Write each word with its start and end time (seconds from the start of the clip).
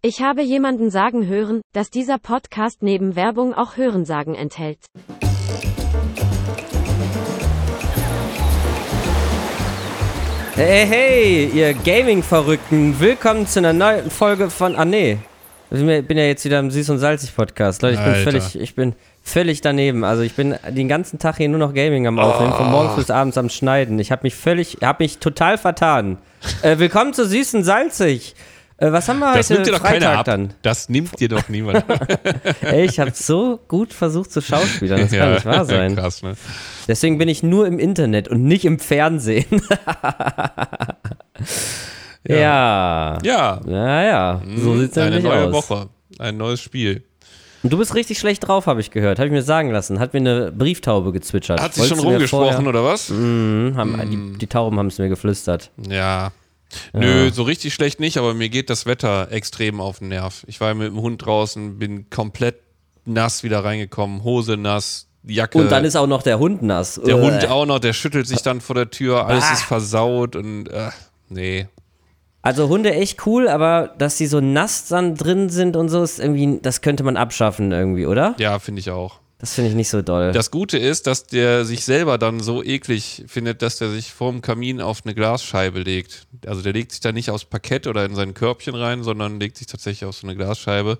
Ich 0.00 0.22
habe 0.22 0.42
jemanden 0.42 0.92
sagen 0.92 1.26
hören, 1.26 1.60
dass 1.72 1.90
dieser 1.90 2.18
Podcast 2.18 2.84
neben 2.84 3.16
Werbung 3.16 3.52
auch 3.52 3.76
Hörensagen 3.76 4.36
enthält. 4.36 4.78
Hey, 10.54 10.86
hey, 10.86 11.50
ihr 11.52 11.74
Gaming-Verrückten, 11.74 13.00
willkommen 13.00 13.48
zu 13.48 13.58
einer 13.58 13.72
neuen 13.72 14.08
Folge 14.08 14.50
von, 14.50 14.76
ah 14.76 14.84
nee, 14.84 15.18
ich 15.72 15.80
bin 15.80 16.16
ja 16.16 16.24
jetzt 16.24 16.44
wieder 16.44 16.60
im 16.60 16.68
Süß- 16.68 16.92
und 16.92 16.98
Salzig-Podcast. 16.98 17.82
Leute, 17.82 17.94
ich 17.94 18.00
bin, 18.00 18.12
Alter. 18.12 18.22
völlig, 18.22 18.60
ich 18.60 18.74
bin 18.76 18.94
völlig 19.24 19.62
daneben. 19.62 20.04
Also 20.04 20.22
ich 20.22 20.34
bin 20.34 20.54
den 20.68 20.86
ganzen 20.86 21.18
Tag 21.18 21.38
hier 21.38 21.48
nur 21.48 21.58
noch 21.58 21.74
Gaming 21.74 22.06
am 22.06 22.20
Aufnehmen, 22.20 22.52
von 22.52 22.70
morgens 22.70 22.94
bis 22.94 23.10
abends 23.10 23.36
am 23.36 23.48
Schneiden. 23.48 23.98
Ich 23.98 24.12
habe 24.12 24.20
mich 24.22 24.36
völlig, 24.36 24.78
habe 24.80 25.02
mich 25.02 25.18
total 25.18 25.58
vertan. 25.58 26.18
Äh, 26.62 26.78
willkommen 26.78 27.14
zu 27.14 27.26
Süß 27.26 27.54
und 27.54 27.64
Salzig. 27.64 28.36
Äh, 28.80 28.92
was 28.92 29.08
haben 29.08 29.18
wir 29.18 29.34
Das 29.34 29.50
heute? 29.50 29.54
nimmt 29.54 29.66
dir 29.66 29.72
doch 29.72 29.82
keiner 29.82 30.06
Freitag 30.06 30.18
ab. 30.18 30.24
dann. 30.26 30.54
Das 30.62 30.88
nimmt 30.88 31.18
dir 31.18 31.28
doch 31.28 31.48
niemand 31.48 31.78
ab. 31.90 32.08
Ey, 32.62 32.84
ich 32.84 33.00
habe 33.00 33.10
so 33.12 33.58
gut 33.66 33.92
versucht 33.92 34.30
zu 34.30 34.40
schauspielern, 34.40 35.00
das 35.00 35.10
kann 35.18 35.32
nicht 35.34 35.44
wahr 35.46 35.64
sein. 35.64 35.96
Krass, 35.96 36.22
ne? 36.22 36.34
Deswegen 36.86 37.18
bin 37.18 37.28
ich 37.28 37.42
nur 37.42 37.66
im 37.66 37.78
Internet 37.80 38.28
und 38.28 38.44
nicht 38.44 38.64
im 38.64 38.78
Fernsehen. 38.78 39.46
ja. 42.26 43.18
Ja, 43.22 43.60
Naja, 43.64 44.42
so 44.56 44.78
sieht's 44.78 44.96
eine 44.98 45.10
nämlich 45.10 45.24
neue 45.24 45.46
aus. 45.46 45.52
Woche, 45.52 45.88
ein 46.18 46.36
neues 46.36 46.60
Spiel. 46.60 47.02
Und 47.64 47.72
du 47.72 47.78
bist 47.78 47.94
richtig 47.96 48.18
schlecht 48.20 48.46
drauf, 48.46 48.66
habe 48.66 48.80
ich 48.80 48.92
gehört. 48.92 49.18
Habe 49.18 49.26
ich 49.26 49.32
mir 49.32 49.42
sagen 49.42 49.70
lassen. 49.72 49.98
Hat 49.98 50.12
mir 50.14 50.20
eine 50.20 50.52
Brieftaube 50.52 51.10
gezwitschert. 51.10 51.60
Hat 51.60 51.74
sie 51.74 51.80
Wolltest 51.80 52.00
schon 52.00 52.08
rumgesprochen 52.08 52.52
vorher- 52.52 52.68
oder 52.68 52.84
was? 52.84 53.08
Mhm, 53.10 53.72
haben, 53.76 54.32
die, 54.32 54.38
die 54.38 54.46
Tauben 54.46 54.78
haben 54.78 54.86
es 54.86 54.98
mir 54.98 55.08
geflüstert. 55.08 55.72
Ja. 55.90 56.30
Nö, 56.92 57.30
so 57.30 57.42
richtig 57.44 57.72
schlecht 57.74 57.98
nicht, 58.00 58.18
aber 58.18 58.34
mir 58.34 58.48
geht 58.48 58.68
das 58.70 58.84
Wetter 58.86 59.28
extrem 59.32 59.80
auf 59.80 60.00
den 60.00 60.08
Nerv. 60.08 60.44
Ich 60.46 60.60
war 60.60 60.74
mit 60.74 60.88
dem 60.88 61.00
Hund 61.00 61.24
draußen, 61.24 61.78
bin 61.78 62.10
komplett 62.10 62.56
nass 63.04 63.42
wieder 63.42 63.64
reingekommen, 63.64 64.22
Hose 64.22 64.56
nass, 64.56 65.06
Jacke. 65.24 65.58
Und 65.58 65.70
dann 65.72 65.84
ist 65.84 65.96
auch 65.96 66.06
noch 66.06 66.22
der 66.22 66.38
Hund 66.38 66.62
nass. 66.62 67.00
der. 67.04 67.18
Hund 67.20 67.48
auch 67.48 67.64
noch, 67.66 67.78
der 67.78 67.92
schüttelt 67.94 68.26
sich 68.28 68.42
dann 68.42 68.60
vor 68.60 68.74
der 68.74 68.90
Tür, 68.90 69.26
alles 69.26 69.44
Ah. 69.44 69.52
ist 69.54 69.62
versaut 69.62 70.36
und 70.36 70.68
äh, 70.68 70.90
nee. 71.28 71.66
Also 72.42 72.68
Hunde 72.68 72.94
echt 72.94 73.26
cool, 73.26 73.48
aber 73.48 73.94
dass 73.98 74.16
sie 74.16 74.26
so 74.26 74.40
nass 74.40 74.86
dann 74.88 75.16
drin 75.16 75.48
sind 75.50 75.74
und 75.76 75.88
so, 75.88 76.02
ist 76.02 76.20
irgendwie, 76.20 76.60
das 76.62 76.82
könnte 76.82 77.02
man 77.02 77.16
abschaffen 77.16 77.72
irgendwie, 77.72 78.06
oder? 78.06 78.34
Ja, 78.38 78.58
finde 78.58 78.80
ich 78.80 78.90
auch. 78.90 79.20
Das 79.40 79.54
finde 79.54 79.70
ich 79.70 79.76
nicht 79.76 79.88
so 79.88 80.02
doll. 80.02 80.32
Das 80.32 80.50
Gute 80.50 80.78
ist, 80.78 81.06
dass 81.06 81.26
der 81.26 81.64
sich 81.64 81.84
selber 81.84 82.18
dann 82.18 82.40
so 82.40 82.62
eklig 82.64 83.24
findet, 83.28 83.62
dass 83.62 83.78
der 83.78 83.88
sich 83.90 84.12
vorm 84.12 84.40
Kamin 84.42 84.80
auf 84.80 85.02
eine 85.04 85.14
Glasscheibe 85.14 85.78
legt. 85.80 86.26
Also 86.46 86.60
der 86.62 86.72
legt 86.72 86.90
sich 86.90 87.00
da 87.00 87.12
nicht 87.12 87.30
aufs 87.30 87.44
Parkett 87.44 87.86
oder 87.86 88.04
in 88.04 88.16
sein 88.16 88.34
Körbchen 88.34 88.74
rein, 88.74 89.04
sondern 89.04 89.38
legt 89.38 89.56
sich 89.56 89.68
tatsächlich 89.68 90.08
auf 90.08 90.16
so 90.16 90.26
eine 90.26 90.34
Glasscheibe 90.36 90.98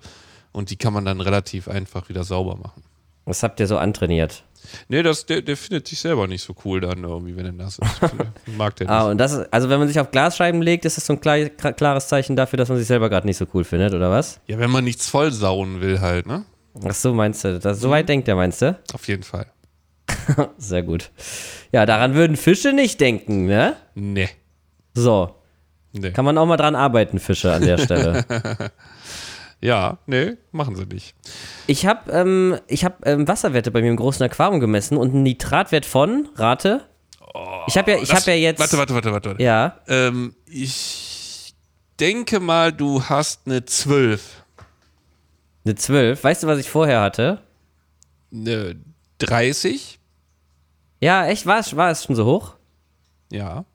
und 0.53 0.69
die 0.69 0.77
kann 0.77 0.93
man 0.93 1.03
dann 1.03 1.19
relativ 1.19 1.67
einfach 1.67 2.07
wieder 2.07 2.23
sauber 2.23 2.55
machen. 2.55 2.81
Was 3.25 3.43
habt 3.43 3.59
ihr 3.59 3.67
so 3.67 3.77
antrainiert? 3.77 4.43
Nee, 4.87 5.03
das, 5.03 5.25
der, 5.25 5.41
der 5.41 5.55
findet 5.57 5.87
sich 5.87 5.99
selber 5.99 6.27
nicht 6.27 6.43
so 6.43 6.55
cool 6.65 6.79
dann 6.81 7.03
irgendwie, 7.03 7.35
wenn 7.35 7.45
er 7.45 7.51
nass 7.51 7.77
ist. 7.79 8.01
Mag 8.57 8.75
der 8.77 8.87
nicht. 8.87 8.93
Ah, 8.93 9.09
und 9.09 9.17
das, 9.17 9.33
ist- 9.33 9.47
also 9.53 9.69
wenn 9.69 9.79
man 9.79 9.87
sich 9.87 9.99
auf 9.99 10.11
Glasscheiben 10.11 10.61
legt, 10.61 10.85
ist 10.85 10.97
das 10.97 11.05
so 11.05 11.13
ein 11.13 11.21
klar, 11.21 11.37
klar- 11.49 11.73
klares 11.73 12.07
Zeichen 12.07 12.35
dafür, 12.35 12.57
dass 12.57 12.69
man 12.69 12.77
sich 12.77 12.87
selber 12.87 13.09
gerade 13.09 13.27
nicht 13.27 13.37
so 13.37 13.45
cool 13.53 13.63
findet, 13.63 13.93
oder 13.93 14.09
was? 14.09 14.39
Ja, 14.47 14.57
wenn 14.59 14.69
man 14.71 14.83
nichts 14.83 15.09
vollsauen 15.09 15.81
will 15.81 15.99
halt, 16.01 16.25
ne? 16.25 16.45
Ach 16.87 16.93
so, 16.93 17.13
meinst 17.13 17.43
du? 17.43 17.59
Das, 17.59 17.79
so 17.79 17.89
weit 17.89 18.07
denkt 18.09 18.27
der, 18.27 18.35
meinst 18.35 18.61
du? 18.61 18.77
Auf 18.93 19.07
jeden 19.07 19.23
Fall. 19.23 19.47
Sehr 20.57 20.83
gut. 20.83 21.11
Ja, 21.71 21.85
daran 21.85 22.13
würden 22.15 22.35
Fische 22.37 22.73
nicht 22.73 22.99
denken, 23.01 23.45
ne? 23.45 23.75
Nee. 23.95 24.29
So. 24.93 25.35
nee. 25.93 26.11
Kann 26.11 26.25
man 26.25 26.37
auch 26.37 26.45
mal 26.45 26.57
dran 26.57 26.75
arbeiten, 26.75 27.19
Fische 27.19 27.51
an 27.53 27.63
der 27.65 27.77
Stelle. 27.77 28.25
Ja, 29.61 29.97
nee, 30.05 30.37
machen 30.53 30.77
sie 30.77 30.85
nicht. 30.85 31.13
Ich 31.67 31.85
habe 31.85 32.09
ähm, 32.13 32.57
ich 32.67 32.85
hab, 32.85 33.05
ähm, 33.05 33.27
Wasserwerte 33.27 33.71
bei 33.71 33.81
mir 33.81 33.89
im 33.89 33.97
großen 33.97 34.23
Aquarium 34.23 34.61
gemessen 34.61 34.95
und 34.95 35.13
einen 35.13 35.23
Nitratwert 35.23 35.85
von, 35.85 36.29
rate? 36.35 36.85
ich 37.67 37.77
habe 37.77 37.91
ja, 37.91 37.97
ich 37.97 38.07
Das- 38.07 38.21
hab 38.21 38.27
ja 38.27 38.35
jetzt. 38.35 38.59
Warte, 38.61 38.77
warte, 38.77 38.93
warte, 38.93 39.11
warte. 39.11 39.29
warte. 39.31 39.43
Ja, 39.43 39.79
Ähm, 39.89 40.33
ich 40.45 41.53
denke 41.99 42.39
mal, 42.39 42.71
du 42.71 43.03
hast 43.03 43.41
eine 43.47 43.65
12. 43.65 44.45
eine 45.65 45.75
12. 45.75 46.23
Weißt 46.23 46.43
du, 46.43 46.47
was 46.47 46.59
ich 46.59 46.69
vorher 46.69 47.01
hatte? 47.01 47.39
Eine 48.33 48.75
30? 49.19 49.99
Ja, 51.01 51.25
echt? 51.27 51.45
War 51.45 51.59
es, 51.59 51.75
war 51.75 51.91
es 51.91 52.03
schon 52.03 52.15
so 52.15 52.25
hoch? 52.25 52.55
Ja. 53.31 53.65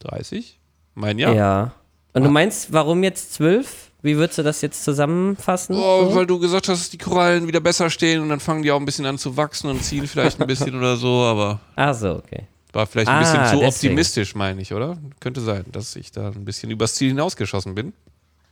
30? 0.00 0.58
Mein 0.94 1.18
ja. 1.18 1.72
Und 2.12 2.24
du 2.24 2.30
meinst, 2.30 2.72
warum 2.72 3.02
jetzt 3.02 3.34
12? 3.34 3.90
Wie 4.02 4.16
würdest 4.16 4.38
du 4.38 4.42
das 4.42 4.62
jetzt 4.62 4.82
zusammenfassen? 4.82 5.76
Oh, 5.76 6.14
weil 6.14 6.26
du 6.26 6.38
gesagt 6.38 6.68
hast, 6.68 6.80
dass 6.80 6.90
die 6.90 6.96
Korallen 6.98 7.46
wieder 7.46 7.60
besser 7.60 7.90
stehen 7.90 8.22
und 8.22 8.30
dann 8.30 8.40
fangen 8.40 8.62
die 8.62 8.70
auch 8.72 8.78
ein 8.80 8.86
bisschen 8.86 9.04
an 9.04 9.18
zu 9.18 9.36
wachsen 9.36 9.68
und 9.68 9.84
ziehen 9.84 10.06
vielleicht 10.06 10.40
ein 10.40 10.46
bisschen 10.46 10.74
oder 10.78 10.96
so, 10.96 11.08
aber 11.22 11.60
Ach 11.76 11.94
so, 11.94 12.14
okay. 12.16 12.44
war 12.72 12.86
vielleicht 12.86 13.08
ein 13.08 13.16
Ah, 13.16 13.20
bisschen 13.20 13.44
zu 13.44 13.62
deswegen. 13.64 13.66
optimistisch, 13.92 14.34
meine 14.34 14.62
ich, 14.62 14.72
oder? 14.72 14.96
Könnte 15.20 15.42
sein, 15.42 15.66
dass 15.70 15.94
ich 15.96 16.10
da 16.10 16.28
ein 16.28 16.46
bisschen 16.46 16.70
übers 16.70 16.94
Ziel 16.94 17.08
hinausgeschossen 17.10 17.74
bin. 17.74 17.92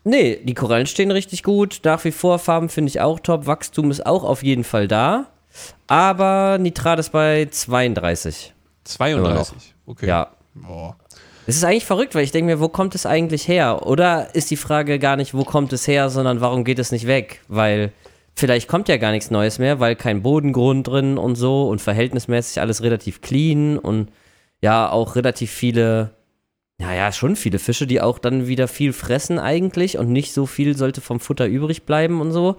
Nee, 0.04 0.40
die 0.42 0.54
Korallen 0.54 0.86
stehen 0.86 1.10
richtig 1.10 1.42
gut. 1.42 1.80
Nach 1.84 2.04
wie 2.04 2.12
vor, 2.12 2.38
Farben 2.38 2.68
finde 2.68 2.88
ich 2.90 3.00
auch 3.00 3.20
top. 3.20 3.46
Wachstum 3.46 3.90
ist 3.90 4.06
auch 4.06 4.24
auf 4.24 4.42
jeden 4.42 4.64
Fall 4.64 4.88
da. 4.88 5.26
Aber 5.86 6.58
Nitrat 6.58 6.98
ist 6.98 7.10
bei 7.10 7.46
32. 7.50 8.54
32. 8.84 9.74
Okay. 9.86 10.06
Ja. 10.06 10.30
Boah. 10.54 10.96
Es 11.46 11.56
ist 11.56 11.64
eigentlich 11.64 11.86
verrückt, 11.86 12.14
weil 12.14 12.24
ich 12.24 12.30
denke 12.30 12.52
mir, 12.52 12.60
wo 12.60 12.68
kommt 12.68 12.94
es 12.94 13.06
eigentlich 13.06 13.48
her? 13.48 13.86
Oder 13.86 14.34
ist 14.34 14.50
die 14.50 14.56
Frage 14.56 14.98
gar 14.98 15.16
nicht, 15.16 15.32
wo 15.32 15.44
kommt 15.44 15.72
es 15.72 15.88
her, 15.88 16.10
sondern 16.10 16.42
warum 16.42 16.62
geht 16.62 16.78
es 16.78 16.92
nicht 16.92 17.06
weg? 17.06 17.40
Weil 17.48 17.92
vielleicht 18.34 18.68
kommt 18.68 18.88
ja 18.88 18.98
gar 18.98 19.12
nichts 19.12 19.30
Neues 19.30 19.58
mehr, 19.58 19.80
weil 19.80 19.96
kein 19.96 20.22
Bodengrund 20.22 20.86
drin 20.86 21.16
und 21.16 21.36
so 21.36 21.68
und 21.68 21.80
verhältnismäßig 21.80 22.60
alles 22.60 22.82
relativ 22.82 23.22
clean 23.22 23.78
und 23.78 24.10
ja, 24.60 24.90
auch 24.90 25.16
relativ 25.16 25.50
viele, 25.50 26.10
naja, 26.78 27.10
schon 27.12 27.36
viele 27.36 27.58
Fische, 27.58 27.86
die 27.86 28.00
auch 28.00 28.18
dann 28.18 28.46
wieder 28.46 28.68
viel 28.68 28.92
fressen 28.92 29.38
eigentlich 29.38 29.98
und 29.98 30.10
nicht 30.10 30.32
so 30.32 30.46
viel 30.46 30.76
sollte 30.76 31.00
vom 31.00 31.18
Futter 31.18 31.46
übrig 31.46 31.84
bleiben 31.84 32.20
und 32.20 32.32
so. 32.32 32.56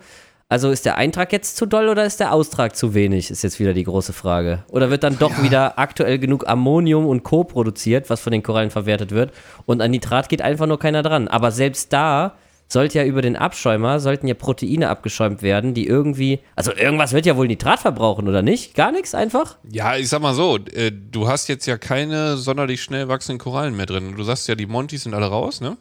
Also 0.49 0.71
ist 0.71 0.85
der 0.85 0.97
Eintrag 0.97 1.31
jetzt 1.31 1.57
zu 1.57 1.67
doll 1.67 1.89
oder 1.89 2.05
ist 2.05 2.19
der 2.19 2.33
Austrag 2.33 2.75
zu 2.75 2.95
wenig, 2.95 3.29
ist 3.29 3.43
jetzt 3.43 3.59
wieder 3.59 3.73
die 3.73 3.83
große 3.83 4.13
Frage. 4.13 4.63
Oder 4.69 4.89
wird 4.89 5.03
dann 5.03 5.19
doch 5.19 5.43
wieder 5.43 5.77
aktuell 5.77 6.17
genug 6.17 6.47
Ammonium 6.47 7.05
und 7.05 7.23
Co. 7.23 7.43
produziert, 7.43 8.09
was 8.09 8.19
von 8.19 8.31
den 8.31 8.43
Korallen 8.43 8.71
verwertet 8.71 9.11
wird 9.11 9.31
und 9.65 9.81
an 9.81 9.91
Nitrat 9.91 10.27
geht 10.27 10.41
einfach 10.41 10.65
nur 10.65 10.79
keiner 10.79 11.03
dran. 11.03 11.27
Aber 11.27 11.51
selbst 11.51 11.93
da 11.93 12.35
sollte 12.71 12.99
ja 12.99 13.03
über 13.05 13.21
den 13.23 13.35
Abschäumer, 13.35 13.99
sollten 13.99 14.27
ja 14.27 14.35
Proteine 14.35 14.89
abgeschäumt 14.89 15.41
werden, 15.41 15.73
die 15.73 15.87
irgendwie, 15.87 16.39
also 16.55 16.71
irgendwas 16.71 17.13
wird 17.13 17.25
ja 17.25 17.35
wohl 17.35 17.47
Nitrat 17.47 17.79
verbrauchen, 17.79 18.27
oder 18.27 18.41
nicht? 18.43 18.75
Gar 18.75 18.91
nichts 18.91 19.15
einfach? 19.15 19.57
Ja, 19.71 19.97
ich 19.97 20.07
sag 20.07 20.21
mal 20.21 20.35
so, 20.35 20.57
äh, 20.73 20.91
du 20.91 21.27
hast 21.27 21.47
jetzt 21.47 21.65
ja 21.65 21.77
keine 21.77 22.37
sonderlich 22.37 22.81
schnell 22.83 23.07
wachsenden 23.07 23.39
Korallen 23.39 23.75
mehr 23.75 23.87
drin. 23.87 24.13
Du 24.15 24.23
sagst 24.23 24.47
ja, 24.47 24.55
die 24.55 24.67
Montys 24.67 25.03
sind 25.03 25.13
alle 25.15 25.25
raus, 25.25 25.61
ne? 25.61 25.77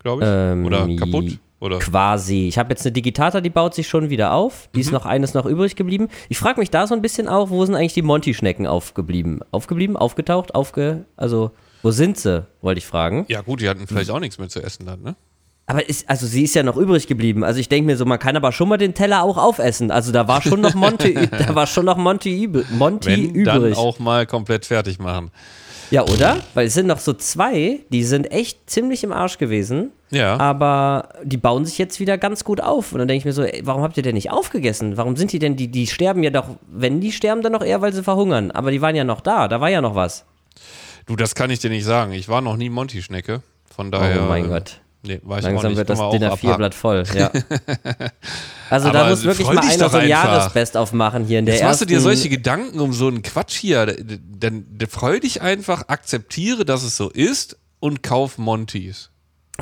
Glaube 0.00 0.22
ich. 0.22 0.28
Ähm, 0.30 0.66
Oder 0.66 0.86
kaputt. 0.96 1.38
Oder? 1.60 1.78
Quasi. 1.78 2.48
Ich 2.48 2.58
habe 2.58 2.70
jetzt 2.70 2.84
eine 2.84 2.90
Digitata, 2.92 3.40
die 3.40 3.48
baut 3.48 3.72
sich 3.74 3.86
schon 3.88 4.10
wieder 4.10 4.32
auf. 4.32 4.68
Die 4.74 4.80
ist 4.80 4.88
Mhm. 4.88 4.94
noch 4.94 5.06
eines 5.06 5.32
noch 5.32 5.46
übrig 5.46 5.76
geblieben. 5.76 6.08
Ich 6.28 6.36
frage 6.38 6.58
mich 6.58 6.70
da 6.70 6.88
so 6.88 6.94
ein 6.94 7.02
bisschen 7.02 7.28
auch, 7.28 7.50
wo 7.50 7.64
sind 7.64 7.76
eigentlich 7.76 7.94
die 7.94 8.02
Monty-Schnecken 8.02 8.66
aufgeblieben? 8.66 9.40
Aufgeblieben? 9.52 9.96
Aufgetaucht? 9.96 10.56
Aufge. 10.56 11.04
Also, 11.16 11.52
wo 11.82 11.92
sind 11.92 12.18
sie? 12.18 12.44
Wollte 12.62 12.78
ich 12.78 12.86
fragen. 12.86 13.26
Ja, 13.28 13.42
gut, 13.42 13.60
die 13.60 13.68
hatten 13.68 13.86
vielleicht 13.86 14.10
auch 14.10 14.18
nichts 14.18 14.38
mehr 14.38 14.48
zu 14.48 14.60
essen 14.60 14.86
dann, 14.86 15.02
ne? 15.02 15.14
Aber 15.72 15.88
ist, 15.88 16.06
also 16.06 16.26
sie 16.26 16.44
ist 16.44 16.54
ja 16.54 16.62
noch 16.62 16.76
übrig 16.76 17.06
geblieben. 17.06 17.44
Also 17.44 17.58
ich 17.58 17.68
denke 17.70 17.86
mir 17.86 17.96
so, 17.96 18.04
man 18.04 18.18
kann 18.18 18.36
aber 18.36 18.52
schon 18.52 18.68
mal 18.68 18.76
den 18.76 18.92
Teller 18.92 19.22
auch 19.22 19.38
aufessen. 19.38 19.90
Also 19.90 20.12
da 20.12 20.28
war 20.28 20.42
schon 20.42 20.60
noch 20.60 20.74
Monty, 20.74 21.14
da 21.30 21.54
war 21.54 21.66
schon 21.66 21.86
noch 21.86 21.96
Monty, 21.96 22.46
Monty 22.72 23.32
Wenn, 23.34 23.44
dann 23.44 23.56
übrig. 23.56 23.78
auch 23.78 23.98
mal 23.98 24.26
komplett 24.26 24.66
fertig 24.66 24.98
machen. 24.98 25.30
Ja, 25.90 26.02
oder? 26.02 26.36
Weil 26.52 26.66
es 26.66 26.74
sind 26.74 26.88
noch 26.88 26.98
so 26.98 27.14
zwei, 27.14 27.80
die 27.88 28.04
sind 28.04 28.30
echt 28.32 28.68
ziemlich 28.68 29.02
im 29.02 29.12
Arsch 29.12 29.38
gewesen. 29.38 29.92
Ja. 30.10 30.38
Aber 30.38 31.08
die 31.22 31.38
bauen 31.38 31.64
sich 31.64 31.78
jetzt 31.78 32.00
wieder 32.00 32.18
ganz 32.18 32.44
gut 32.44 32.60
auf. 32.60 32.92
Und 32.92 32.98
dann 32.98 33.08
denke 33.08 33.20
ich 33.20 33.24
mir 33.24 33.32
so, 33.32 33.42
ey, 33.42 33.62
warum 33.64 33.82
habt 33.82 33.96
ihr 33.96 34.02
denn 34.02 34.14
nicht 34.14 34.30
aufgegessen? 34.30 34.98
Warum 34.98 35.16
sind 35.16 35.32
die 35.32 35.38
denn, 35.38 35.56
die, 35.56 35.68
die 35.68 35.86
sterben 35.86 36.22
ja 36.22 36.28
doch, 36.30 36.48
wenn 36.70 37.00
die 37.00 37.12
sterben, 37.12 37.40
dann 37.40 37.52
noch 37.52 37.64
eher, 37.64 37.80
weil 37.80 37.94
sie 37.94 38.02
verhungern. 38.02 38.50
Aber 38.50 38.70
die 38.70 38.82
waren 38.82 38.94
ja 38.94 39.04
noch 39.04 39.22
da, 39.22 39.48
da 39.48 39.62
war 39.62 39.70
ja 39.70 39.80
noch 39.80 39.94
was. 39.94 40.26
Du, 41.06 41.16
das 41.16 41.34
kann 41.34 41.48
ich 41.48 41.60
dir 41.60 41.70
nicht 41.70 41.84
sagen. 41.84 42.12
Ich 42.12 42.28
war 42.28 42.42
noch 42.42 42.58
nie 42.58 42.68
Monty-Schnecke. 42.68 43.42
Von 43.74 43.90
daher. 43.90 44.22
oh 44.22 44.28
mein 44.28 44.48
Gott. 44.48 44.81
Nee, 45.04 45.20
weiß 45.24 45.40
ich 45.40 45.46
auch 45.46 45.50
Langsam 45.62 45.70
nicht. 45.72 45.78
wird 45.78 45.90
das 45.90 45.98
DIN 45.98 46.24
auch 46.24 46.38
A4-Blatt 46.38 46.72
abhaken. 46.72 46.72
voll, 46.72 47.04
ja. 47.18 47.30
Also 48.70 48.90
da 48.90 49.08
muss 49.08 49.24
wirklich 49.24 49.46
mal 49.48 49.58
einer 49.58 49.90
so 49.90 49.96
ein. 49.96 50.08
Jahresbest 50.08 50.76
aufmachen 50.76 51.24
hier 51.24 51.38
in 51.40 51.46
der 51.46 51.56
Jetzt 51.56 51.64
machst 51.64 51.80
du 51.80 51.86
dir 51.86 51.94
ersten- 51.94 52.04
solche 52.08 52.28
Gedanken 52.28 52.78
um 52.80 52.92
so 52.92 53.08
einen 53.08 53.22
Quatsch 53.22 53.54
hier. 53.56 53.86
Dann 53.86 54.64
dann 54.68 54.88
freu 54.88 55.18
dich 55.20 55.42
einfach, 55.42 55.88
akzeptiere, 55.88 56.64
dass 56.64 56.82
es 56.82 56.96
so 56.96 57.10
ist 57.10 57.56
und 57.80 58.02
kauf 58.02 58.38
Montys. 58.38 59.10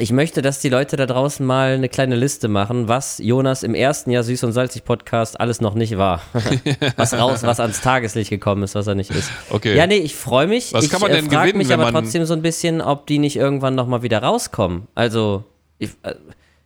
Ich 0.00 0.12
möchte, 0.12 0.40
dass 0.40 0.60
die 0.60 0.70
Leute 0.70 0.96
da 0.96 1.04
draußen 1.04 1.44
mal 1.44 1.74
eine 1.74 1.90
kleine 1.90 2.16
Liste 2.16 2.48
machen, 2.48 2.88
was 2.88 3.18
Jonas 3.18 3.62
im 3.62 3.74
ersten 3.74 4.10
Jahr 4.10 4.22
Süß 4.22 4.44
und 4.44 4.52
Salzig 4.52 4.84
Podcast 4.86 5.38
alles 5.38 5.60
noch 5.60 5.74
nicht 5.74 5.98
war. 5.98 6.22
was 6.96 7.12
raus, 7.12 7.42
was 7.42 7.60
ans 7.60 7.82
Tageslicht 7.82 8.30
gekommen 8.30 8.62
ist, 8.62 8.74
was 8.74 8.86
er 8.86 8.94
nicht 8.94 9.10
ist. 9.10 9.30
Okay. 9.50 9.76
Ja, 9.76 9.86
nee, 9.86 9.98
ich 9.98 10.14
freue 10.14 10.46
mich. 10.46 10.72
Was 10.72 10.86
ich 10.86 10.90
kann 10.90 11.02
man 11.02 11.12
denn 11.12 11.26
äh, 11.26 11.30
frag 11.30 11.42
gewinnen, 11.42 11.58
mich 11.58 11.74
aber 11.74 11.90
trotzdem 11.90 12.24
so 12.24 12.32
ein 12.32 12.40
bisschen, 12.40 12.80
ob 12.80 13.06
die 13.08 13.18
nicht 13.18 13.36
irgendwann 13.36 13.74
nochmal 13.74 14.02
wieder 14.02 14.22
rauskommen. 14.22 14.86
Also, 14.94 15.44
ich, 15.78 15.90
äh, 16.02 16.14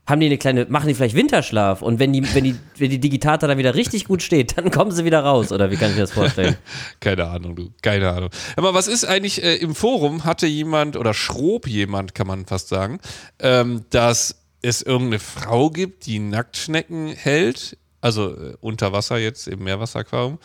haben 0.06 0.20
die 0.20 0.26
eine 0.26 0.38
kleine, 0.38 0.66
machen 0.68 0.88
die 0.88 0.94
vielleicht 0.94 1.14
Winterschlaf 1.14 1.80
und 1.80 1.98
wenn 1.98 2.12
die, 2.12 2.22
wenn 2.34 2.44
die, 2.44 2.56
wenn 2.76 2.90
die 2.90 3.00
Digitata 3.00 3.46
dann 3.46 3.56
wieder 3.56 3.74
richtig 3.74 4.04
gut 4.04 4.22
steht, 4.22 4.58
dann 4.58 4.70
kommen 4.70 4.90
sie 4.90 5.04
wieder 5.04 5.20
raus, 5.20 5.50
oder 5.50 5.70
wie 5.70 5.76
kann 5.76 5.90
ich 5.90 5.96
mir 5.96 6.02
das 6.02 6.12
vorstellen? 6.12 6.56
Keine 7.00 7.26
Ahnung, 7.26 7.56
du, 7.56 7.70
keine 7.80 8.10
Ahnung. 8.10 8.30
Aber 8.56 8.74
was 8.74 8.86
ist 8.86 9.04
eigentlich, 9.04 9.42
äh, 9.42 9.56
im 9.56 9.74
Forum 9.74 10.24
hatte 10.24 10.46
jemand, 10.46 10.96
oder 10.96 11.14
schrob 11.14 11.66
jemand, 11.66 12.14
kann 12.14 12.26
man 12.26 12.46
fast 12.46 12.68
sagen, 12.68 13.00
ähm, 13.38 13.84
dass 13.90 14.42
es 14.60 14.82
irgendeine 14.82 15.18
Frau 15.18 15.70
gibt, 15.70 16.06
die 16.06 16.18
Nacktschnecken 16.18 17.08
hält, 17.08 17.78
also 18.00 18.30
äh, 18.30 18.56
unter 18.60 18.92
Wasser 18.92 19.18
jetzt 19.18 19.48
im 19.48 19.64
Meerwasseraquarium. 19.64 20.38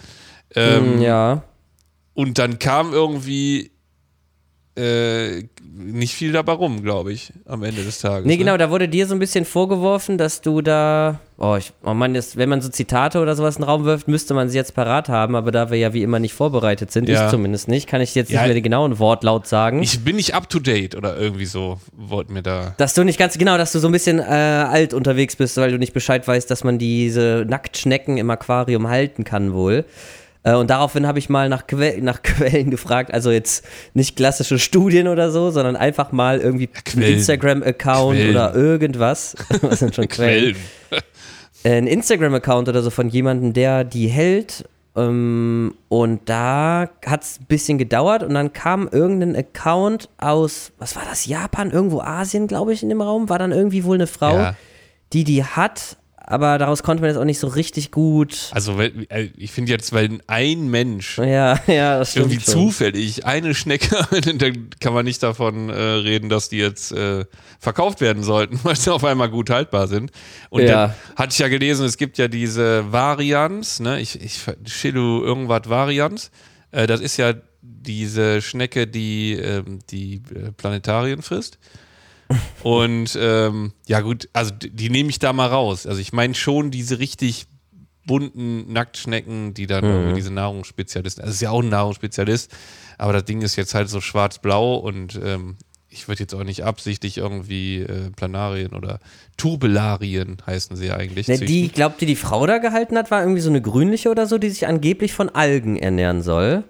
Ähm, 0.55 1.01
ja. 1.01 1.43
Und 2.13 2.37
dann 2.37 2.59
kam 2.59 2.93
irgendwie 2.93 3.71
äh, 4.77 5.43
nicht 5.73 6.13
viel 6.13 6.31
dabei 6.31 6.53
rum, 6.53 6.83
glaube 6.83 7.11
ich, 7.11 7.33
am 7.45 7.63
Ende 7.63 7.83
des 7.83 7.99
Tages. 7.99 8.25
Nee, 8.25 8.33
ne? 8.33 8.37
genau, 8.37 8.55
da 8.57 8.69
wurde 8.69 8.87
dir 8.87 9.07
so 9.07 9.13
ein 9.13 9.19
bisschen 9.19 9.43
vorgeworfen, 9.45 10.17
dass 10.17 10.41
du 10.41 10.61
da, 10.61 11.19
oh, 11.37 11.55
ich, 11.57 11.73
oh 11.83 11.93
Mann, 11.93 12.13
das, 12.13 12.37
wenn 12.37 12.47
man 12.49 12.61
so 12.61 12.69
Zitate 12.69 13.19
oder 13.19 13.35
sowas 13.35 13.55
in 13.57 13.63
den 13.63 13.69
Raum 13.69 13.83
wirft, 13.85 14.07
müsste 14.07 14.33
man 14.33 14.49
sie 14.49 14.57
jetzt 14.57 14.75
parat 14.75 15.09
haben, 15.09 15.35
aber 15.35 15.51
da 15.51 15.69
wir 15.69 15.77
ja 15.77 15.93
wie 15.93 16.03
immer 16.03 16.19
nicht 16.19 16.33
vorbereitet 16.33 16.91
sind, 16.91 17.09
Ja. 17.09 17.25
ich 17.25 17.31
zumindest 17.31 17.67
nicht, 17.67 17.87
kann 17.87 17.99
ich 18.01 18.15
jetzt 18.15 18.31
Ja. 18.31 18.39
nicht 18.41 18.47
mehr 18.47 18.53
den 18.55 18.63
genauen 18.63 18.99
Wortlaut 18.99 19.47
sagen. 19.47 19.81
Ich 19.83 20.03
bin 20.03 20.15
nicht 20.15 20.33
up 20.33 20.49
to 20.49 20.59
date 20.59 20.95
oder 20.95 21.17
irgendwie 21.17 21.45
so, 21.45 21.79
wollten 21.97 22.33
mir 22.33 22.43
da. 22.43 22.73
dass 22.77 22.93
du 22.93 23.03
nicht 23.03 23.19
ganz, 23.19 23.37
genau, 23.37 23.57
dass 23.57 23.71
du 23.73 23.79
so 23.79 23.87
ein 23.87 23.91
bisschen 23.93 24.19
äh, 24.19 24.23
alt 24.23 24.93
unterwegs 24.93 25.35
bist, 25.35 25.57
weil 25.57 25.71
du 25.71 25.77
nicht 25.77 25.93
Bescheid 25.93 26.25
weißt, 26.27 26.49
dass 26.49 26.63
man 26.63 26.77
diese 26.77 27.45
Nacktschnecken 27.47 28.17
im 28.17 28.29
Aquarium 28.29 28.87
halten 28.87 29.23
kann 29.23 29.53
wohl. 29.53 29.85
Äh, 30.43 30.53
und 30.55 30.69
daraufhin 30.69 31.05
habe 31.05 31.19
ich 31.19 31.29
mal 31.29 31.49
nach, 31.49 31.67
que 31.67 31.97
nach 32.01 32.21
Quellen 32.23 32.69
gefragt, 32.69 33.13
also 33.13 33.31
jetzt 33.31 33.65
nicht 33.93 34.15
klassische 34.15 34.57
Studien 34.59 35.07
oder 35.07 35.31
so, 35.31 35.51
sondern 35.51 35.75
einfach 35.75 36.11
mal 36.11 36.39
irgendwie. 36.39 36.69
Instagram-Account 36.95 38.19
oder 38.29 38.55
irgendwas. 38.55 39.35
Was 39.61 39.79
sind 39.79 39.95
schon 39.95 40.07
Quellen? 40.07 40.55
Ein 41.63 41.87
Instagram-Account 41.87 42.69
oder 42.69 42.81
so 42.81 42.89
von 42.89 43.09
jemandem, 43.09 43.53
der 43.53 43.83
die 43.83 44.07
hält. 44.07 44.65
Ähm, 44.95 45.75
und 45.87 46.27
da 46.29 46.89
hat 47.05 47.23
es 47.23 47.39
ein 47.39 47.45
bisschen 47.45 47.77
gedauert 47.77 48.23
und 48.23 48.33
dann 48.33 48.53
kam 48.53 48.87
irgendein 48.91 49.35
Account 49.35 50.09
aus, 50.17 50.71
was 50.79 50.95
war 50.95 51.03
das, 51.07 51.25
Japan, 51.27 51.69
irgendwo 51.69 52.01
Asien, 52.01 52.47
glaube 52.47 52.73
ich, 52.73 52.81
in 52.81 52.89
dem 52.89 53.01
Raum, 53.01 53.29
war 53.29 53.37
dann 53.39 53.51
irgendwie 53.51 53.83
wohl 53.83 53.95
eine 53.95 54.07
Frau, 54.07 54.35
Ja. 54.35 54.55
die 55.13 55.23
die 55.25 55.43
hat, 55.43 55.97
aber 56.31 56.59
daraus 56.59 56.83
konnte 56.83 57.01
man 57.01 57.09
jetzt 57.09 57.17
auch 57.19 57.25
nicht 57.25 57.39
so 57.39 57.47
richtig 57.47 57.89
gut. 57.89 58.51
Also, 58.51 58.77
weil, 58.77 59.07
äh, 59.09 59.29
ich 59.35 59.51
finde 59.51 59.71
jetzt, 59.71 59.91
weil 59.93 60.19
ein 60.27 60.69
Mensch 60.69 61.17
Ja, 61.17 61.59
ja, 61.67 62.03
irgendwie 62.13 62.35
schon. 62.39 62.53
zufällig 62.53 63.25
eine 63.25 63.55
Schnecke, 63.55 63.97
dann 64.37 64.69
kann 64.79 64.93
man 64.93 65.05
nicht 65.05 65.23
davon 65.23 65.69
äh, 65.69 65.73
reden, 65.73 66.29
dass 66.29 66.47
die 66.47 66.57
jetzt 66.59 66.91
äh, 66.91 67.25
verkauft 67.59 67.99
werden 67.99 68.21
sollten, 68.21 68.59
weil 68.63 68.75
sie 68.75 68.93
auf 68.93 69.03
einmal 69.03 69.29
gut 69.29 69.49
haltbar 69.49 69.87
sind. 69.87 70.11
Und 70.51 70.61
Ja. 70.61 70.87
dann 70.87 70.95
hatte 71.15 71.33
ich 71.33 71.39
ja 71.39 71.47
gelesen, 71.47 71.85
es 71.87 71.97
gibt 71.97 72.19
ja 72.19 72.27
diese 72.27 72.91
Varianz, 72.91 73.79
ne? 73.79 73.99
Ich, 73.99 74.21
ich 74.21 74.39
Shilu 74.67 75.23
irgendwas 75.23 75.67
Varianz. 75.67 76.29
Äh, 76.71 76.85
das 76.85 77.01
ist 77.01 77.17
ja 77.17 77.33
diese 77.61 78.41
Schnecke, 78.43 78.85
die 78.85 79.33
ähm, 79.33 79.79
die 79.89 80.21
äh, 80.35 80.51
Planetarien 80.55 81.23
frisst. 81.23 81.57
Und 82.63 83.17
ähm, 83.19 83.73
ja 83.87 84.01
gut, 84.01 84.29
also 84.33 84.51
die, 84.51 84.69
die 84.69 84.89
nehme 84.89 85.09
ich 85.09 85.19
da 85.19 85.33
mal 85.33 85.47
raus. 85.47 85.87
Also 85.87 85.99
ich 85.99 86.13
meine 86.13 86.35
schon 86.35 86.71
diese 86.71 86.99
richtig 86.99 87.47
bunten 88.05 88.71
Nacktschnecken, 88.71 89.53
die 89.53 89.67
dann 89.67 89.83
irgendwie 89.83 90.15
diese 90.15 90.33
Nahrungsspezialisten, 90.33 91.23
also 91.23 91.31
ist 91.31 91.41
ja 91.41 91.51
auch 91.51 91.61
ein 91.61 91.69
Nahrungsspezialist, 91.69 92.51
aber 92.97 93.13
das 93.13 93.25
Ding 93.25 93.41
ist 93.41 93.55
jetzt 93.55 93.75
halt 93.75 93.87
so 93.89 94.01
schwarz-blau 94.01 94.77
und 94.77 95.19
ähm, 95.23 95.57
ich 95.89 96.07
würde 96.07 96.21
jetzt 96.21 96.33
auch 96.35 96.43
nicht 96.43 96.63
absichtlich 96.63 97.17
irgendwie 97.17 97.79
äh, 97.81 98.11
Planarien 98.15 98.73
oder 98.73 98.99
Tubelarien 99.37 100.37
heißen 100.45 100.75
sie 100.75 100.87
ja 100.87 100.95
eigentlich. 100.95 101.27
Ne, 101.27 101.39
die, 101.39 101.69
glaubt 101.69 102.01
ihr, 102.01 102.07
die 102.07 102.15
Frau 102.15 102.45
da 102.45 102.59
gehalten 102.59 102.97
hat, 102.97 103.09
war 103.11 103.21
irgendwie 103.21 103.41
so 103.41 103.49
eine 103.49 103.61
grünliche 103.61 104.09
oder 104.09 104.27
so, 104.27 104.37
die 104.37 104.49
sich 104.49 104.67
angeblich 104.67 105.13
von 105.13 105.29
Algen 105.29 105.77
ernähren 105.77 106.21
soll. 106.21 106.63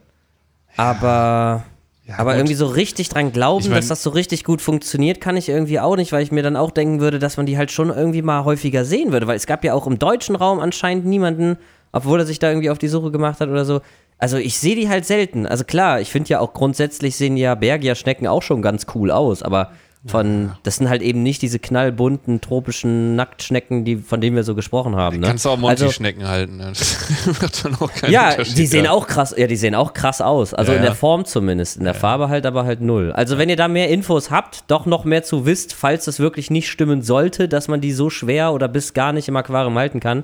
Aber, 0.77 1.65
Ja, 2.09 2.15
aber 2.17 2.31
gut. 2.31 2.39
irgendwie 2.39 2.56
so 2.56 2.65
richtig 2.65 3.09
dran 3.09 3.31
glauben, 3.31 3.61
Ich 3.63 3.69
mein- 3.69 3.77
dass 3.77 3.88
das 3.88 4.01
so 4.03 4.09
richtig 4.09 4.44
gut 4.44 4.61
funktioniert, 4.61 5.21
kann 5.21 5.38
ich 5.38 5.47
irgendwie 5.47 5.79
auch 5.79 5.95
nicht, 5.95 6.11
weil 6.11 6.23
ich 6.23 6.31
mir 6.31 6.41
dann 6.44 6.56
auch 6.56 6.71
denken 6.71 7.00
würde, 7.00 7.19
dass 7.19 7.38
man 7.38 7.45
die 7.45 7.57
halt 7.57 7.71
schon 7.71 7.89
irgendwie 7.89 8.23
mal 8.23 8.44
häufiger 8.45 8.83
sehen 8.83 9.11
würde. 9.11 9.27
Weil 9.27 9.38
es 9.38 9.45
gab 9.45 9.63
ja 9.63 9.73
auch 9.75 9.85
im 9.85 10.00
deutschen 10.00 10.35
Raum 10.35 10.59
anscheinend 10.59 11.06
niemanden, 11.06 11.57
obwohl 11.91 12.19
er 12.19 12.25
sich 12.25 12.39
da 12.39 12.50
irgendwie 12.50 12.69
auf 12.71 12.79
die 12.79 12.88
Suche 12.88 13.11
gemacht 13.11 13.39
hat 13.39 13.50
oder 13.50 13.63
so. 13.63 13.81
Also 14.17 14.38
ich 14.38 14.57
sehe 14.57 14.75
die 14.75 14.89
halt 14.89 15.06
selten. 15.06 15.45
Also 15.45 15.63
klar, 15.63 16.01
ich 16.01 16.09
finde 16.11 16.29
ja 16.29 16.39
auch 16.39 16.53
grundsätzlich 16.53 17.15
sehen 17.15 17.38
ja 17.38 17.56
Bergierschnecken 17.56 18.27
auch 18.27 18.41
schon 18.41 18.61
ganz 18.61 18.85
cool 18.95 19.11
aus, 19.11 19.44
aber 19.44 19.71
von, 20.05 20.53
das 20.63 20.77
sind 20.77 20.87
halt 20.87 21.01
eben 21.01 21.23
nicht 21.23 21.41
diese 21.41 21.59
knallbunten 21.59 22.39
tropischen 22.39 23.17
Nacktschnecken, 23.17 23.83
die, 23.83 23.97
von 23.97 24.21
denen 24.21 24.33
wir 24.33 24.43
so 24.43 24.55
gesprochen 24.55 24.95
haben. 24.95 25.19
Ne? 25.19 25.27
Kannst 25.27 25.43
du 25.43 25.49
auch 25.49 25.61
also, 25.61 25.85
Monty-Schnecken 25.85 26.25
halten. 26.25 26.57
Ne? 26.57 26.71
Das 26.79 27.41
macht 27.41 27.65
dann 27.65 27.75
auch 27.75 27.91
keinen 27.91 28.11
ja, 28.11 28.35
die 28.35 28.65
sehen 28.65 28.85
ja. 28.85 28.91
auch 28.91 29.07
krass, 29.07 29.35
ja, 29.37 29.45
die 29.45 29.57
sehen 29.57 29.75
auch 29.75 29.93
krass 29.93 30.21
aus. 30.21 30.53
Also 30.53 30.71
Ja, 30.71 30.77
in 30.77 30.83
der 30.83 30.91
ja. 30.91 30.95
Form 30.95 31.25
zumindest. 31.25 31.77
In 31.77 31.83
der 31.83 31.93
Farbe 31.93 32.29
halt 32.29 32.45
aber 32.45 32.63
halt 32.63 32.79
null. 32.79 33.11
Also 33.11 33.37
wenn 33.37 33.49
ihr 33.49 33.57
da 33.57 33.67
mehr 33.67 33.89
Infos 33.89 34.31
habt, 34.31 34.63
doch 34.67 34.85
noch 34.85 35.03
mehr 35.03 35.23
zu 35.23 35.45
wisst, 35.45 35.73
falls 35.73 36.05
das 36.05 36.19
wirklich 36.19 36.49
nicht 36.49 36.69
stimmen 36.69 37.01
sollte, 37.01 37.49
dass 37.49 37.67
man 37.67 37.81
die 37.81 37.91
so 37.91 38.09
schwer 38.09 38.53
oder 38.53 38.69
bis 38.69 38.93
gar 38.93 39.11
nicht 39.11 39.27
im 39.27 39.35
Aquarium 39.35 39.77
halten 39.77 39.99
kann, 39.99 40.23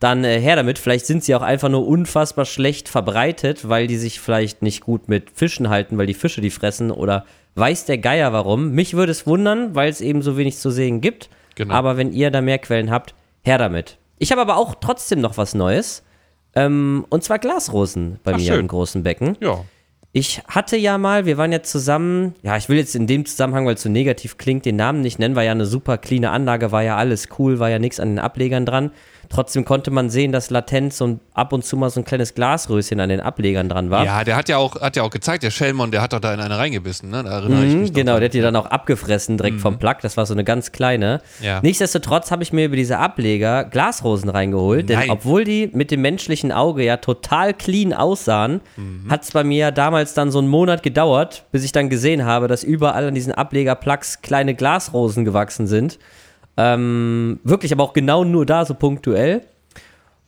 dann 0.00 0.24
äh, 0.24 0.40
her 0.40 0.56
damit. 0.56 0.78
Vielleicht 0.78 1.06
sind 1.06 1.22
sie 1.22 1.36
auch 1.36 1.42
einfach 1.42 1.68
nur 1.68 1.86
unfassbar 1.86 2.44
schlecht 2.44 2.88
verbreitet, 2.88 3.68
weil 3.68 3.86
die 3.86 3.98
sich 3.98 4.20
vielleicht 4.20 4.62
nicht 4.62 4.80
gut 4.80 5.08
mit 5.08 5.30
Fischen 5.30 5.68
halten, 5.68 5.96
weil 5.96 6.06
die 6.06 6.14
Fische 6.14 6.40
die 6.40 6.50
fressen 6.50 6.90
oder 6.90 7.24
weiß 7.54 7.84
der 7.84 7.98
Geier 7.98 8.32
warum. 8.32 8.72
Mich 8.72 8.94
würde 8.94 9.12
es 9.12 9.26
wundern, 9.26 9.74
weil 9.74 9.90
es 9.90 10.00
eben 10.00 10.22
so 10.22 10.36
wenig 10.36 10.56
zu 10.58 10.70
sehen 10.70 11.00
gibt. 11.00 11.28
Genau. 11.54 11.74
Aber 11.74 11.96
wenn 11.96 12.12
ihr 12.12 12.30
da 12.30 12.40
mehr 12.40 12.58
Quellen 12.58 12.90
habt, 12.90 13.14
her 13.42 13.58
damit. 13.58 13.98
Ich 14.18 14.30
habe 14.30 14.40
aber 14.40 14.56
auch 14.56 14.74
trotzdem 14.80 15.20
noch 15.20 15.36
was 15.36 15.54
Neues. 15.54 16.02
Ähm, 16.54 17.06
und 17.08 17.24
zwar 17.24 17.38
Glasrosen 17.38 18.18
bei 18.24 18.32
Ach, 18.32 18.38
mir 18.38 18.52
schön. 18.52 18.60
im 18.60 18.68
großen 18.68 19.02
Becken. 19.02 19.36
Ja. 19.40 19.64
Ich 20.14 20.42
hatte 20.46 20.76
ja 20.76 20.98
mal, 20.98 21.24
wir 21.24 21.38
waren 21.38 21.52
ja 21.52 21.62
zusammen, 21.62 22.34
ja, 22.42 22.58
ich 22.58 22.68
will 22.68 22.76
jetzt 22.76 22.94
in 22.94 23.06
dem 23.06 23.24
Zusammenhang, 23.24 23.64
weil 23.64 23.76
es 23.76 23.82
so 23.82 23.88
negativ 23.88 24.36
klingt, 24.36 24.66
den 24.66 24.76
Namen 24.76 25.00
nicht 25.00 25.18
nennen, 25.18 25.36
war 25.36 25.42
ja 25.42 25.52
eine 25.52 25.64
super 25.64 25.96
cleane 25.96 26.30
Anlage, 26.30 26.70
war 26.70 26.82
ja 26.82 26.98
alles 26.98 27.28
cool, 27.38 27.58
war 27.58 27.70
ja 27.70 27.78
nichts 27.78 27.98
an 27.98 28.10
den 28.10 28.18
Ablegern 28.18 28.66
dran. 28.66 28.90
Trotzdem 29.32 29.64
konnte 29.64 29.90
man 29.90 30.10
sehen, 30.10 30.30
dass 30.30 30.50
latent 30.50 30.92
so 30.92 31.06
ein, 31.06 31.20
ab 31.32 31.52
und 31.54 31.64
zu 31.64 31.76
mal 31.78 31.88
so 31.88 32.00
ein 32.00 32.04
kleines 32.04 32.34
Glasröschen 32.34 33.00
an 33.00 33.08
den 33.08 33.20
Ablegern 33.20 33.68
dran 33.70 33.88
war. 33.90 34.04
Ja, 34.04 34.24
der 34.24 34.36
hat 34.36 34.48
ja 34.50 34.58
auch, 34.58 34.80
hat 34.80 34.94
ja 34.96 35.02
auch 35.02 35.10
gezeigt, 35.10 35.42
der 35.42 35.50
Shellmon, 35.50 35.90
der 35.90 36.02
hat 36.02 36.12
doch 36.12 36.20
da 36.20 36.34
in 36.34 36.40
eine 36.40 36.58
reingebissen, 36.58 37.08
ne? 37.08 37.22
Da 37.24 37.30
erinnere 37.30 37.64
ich 37.64 37.74
mich. 37.74 37.90
Mhm, 37.90 37.94
genau, 37.94 38.16
der 38.18 38.26
hat 38.26 38.34
die 38.34 38.40
dann 38.42 38.54
auch 38.56 38.66
abgefressen 38.66 39.38
direkt 39.38 39.60
vom 39.60 39.78
Plug. 39.78 39.94
Das 40.02 40.16
war 40.18 40.26
so 40.26 40.34
eine 40.34 40.44
ganz 40.44 40.70
kleine. 40.72 41.20
Ja. 41.40 41.60
Nichtsdestotrotz 41.62 42.30
habe 42.30 42.42
ich 42.42 42.52
mir 42.52 42.66
über 42.66 42.76
diese 42.76 42.98
Ableger 42.98 43.64
Glasrosen 43.64 44.28
reingeholt, 44.28 44.88
denn 44.90 44.98
Nein. 44.98 45.10
obwohl 45.10 45.44
die 45.44 45.70
mit 45.72 45.90
dem 45.90 46.02
menschlichen 46.02 46.52
Auge 46.52 46.84
ja 46.84 46.98
total 46.98 47.54
clean 47.54 47.92
aussahen, 47.94 48.60
Mhm. 48.76 49.10
hat 49.10 49.22
es 49.22 49.30
bei 49.30 49.44
mir 49.44 49.70
damals 49.70 50.14
dann 50.14 50.30
so 50.30 50.38
einen 50.40 50.48
Monat 50.48 50.82
gedauert, 50.82 51.44
bis 51.52 51.64
ich 51.64 51.72
dann 51.72 51.88
gesehen 51.88 52.24
habe, 52.26 52.48
dass 52.48 52.62
überall 52.64 53.08
an 53.08 53.14
diesen 53.14 53.32
Ableger-Plugs 53.32 54.20
kleine 54.20 54.54
Glasrosen 54.54 55.24
gewachsen 55.24 55.66
sind. 55.66 55.98
Ähm, 56.56 57.40
wirklich, 57.44 57.72
aber 57.72 57.84
auch 57.84 57.92
genau 57.92 58.24
nur 58.24 58.46
da, 58.46 58.64
so 58.64 58.74
punktuell. 58.74 59.42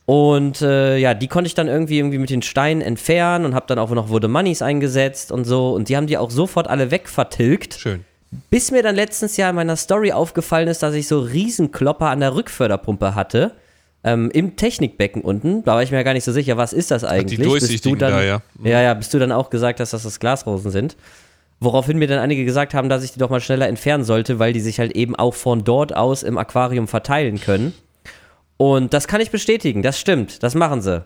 Und 0.05 0.61
äh, 0.61 0.97
ja, 0.97 1.13
die 1.15 1.27
konnte 1.27 1.47
ich 1.47 1.55
dann 1.55 1.67
irgendwie, 1.67 1.97
irgendwie 1.97 2.19
mit 2.19 2.29
den 2.29 2.43
Steinen 2.43 2.81
entfernen 2.81 3.43
und 3.45 3.55
habe 3.55 3.65
dann 3.67 3.79
auch 3.79 3.89
noch 3.89 4.09
Wurde 4.09 4.27
Moneys 4.27 4.61
eingesetzt 4.61 5.31
und 5.31 5.45
so. 5.45 5.73
Und 5.73 5.89
die 5.89 5.97
haben 5.97 6.07
die 6.07 6.17
auch 6.17 6.29
sofort 6.29 6.67
alle 6.67 6.91
wegvertilgt. 6.91 7.75
Schön. 7.75 8.05
Bis 8.49 8.71
mir 8.71 8.83
dann 8.83 8.95
letztens 8.95 9.37
ja 9.37 9.49
in 9.49 9.55
meiner 9.55 9.75
Story 9.75 10.11
aufgefallen 10.11 10.67
ist, 10.67 10.83
dass 10.83 10.93
ich 10.93 11.07
so 11.07 11.19
Riesenklopper 11.19 12.07
an 12.07 12.19
der 12.19 12.35
Rückförderpumpe 12.35 13.15
hatte. 13.15 13.53
Ähm, 14.03 14.29
Im 14.31 14.55
Technikbecken 14.55 15.23
unten. 15.23 15.63
Da 15.63 15.73
war 15.73 15.81
ich 15.81 15.89
mir 15.89 15.97
ja 15.97 16.03
gar 16.03 16.13
nicht 16.13 16.23
so 16.23 16.31
sicher, 16.31 16.57
was 16.57 16.73
ist 16.73 16.91
das 16.91 17.03
eigentlich? 17.03 17.39
Bis 17.39 17.47
du 17.47 17.51
durchsichtigen 17.51 17.97
dann, 17.97 18.11
da, 18.11 18.23
ja. 18.23 18.41
Mhm. 18.59 18.67
Ja, 18.67 18.81
ja, 18.81 18.93
bis 18.93 19.09
du 19.09 19.17
dann 19.17 19.31
auch 19.31 19.49
gesagt 19.49 19.79
hast, 19.79 19.93
dass 19.93 20.03
das 20.03 20.19
Glasrosen 20.19 20.69
sind. 20.69 20.95
Woraufhin 21.59 21.97
mir 21.97 22.07
dann 22.07 22.19
einige 22.19 22.43
gesagt 22.45 22.73
haben, 22.73 22.89
dass 22.89 23.03
ich 23.03 23.13
die 23.13 23.19
doch 23.19 23.29
mal 23.29 23.39
schneller 23.39 23.67
entfernen 23.67 24.03
sollte, 24.03 24.39
weil 24.39 24.53
die 24.53 24.59
sich 24.59 24.79
halt 24.79 24.91
eben 24.91 25.15
auch 25.15 25.33
von 25.33 25.63
dort 25.63 25.95
aus 25.95 26.21
im 26.21 26.37
Aquarium 26.37 26.87
verteilen 26.87 27.39
können. 27.39 27.73
Und 28.57 28.93
das 28.93 29.07
kann 29.07 29.21
ich 29.21 29.31
bestätigen, 29.31 29.81
das 29.81 29.99
stimmt, 29.99 30.43
das 30.43 30.55
machen 30.55 30.81
sie. 30.81 31.05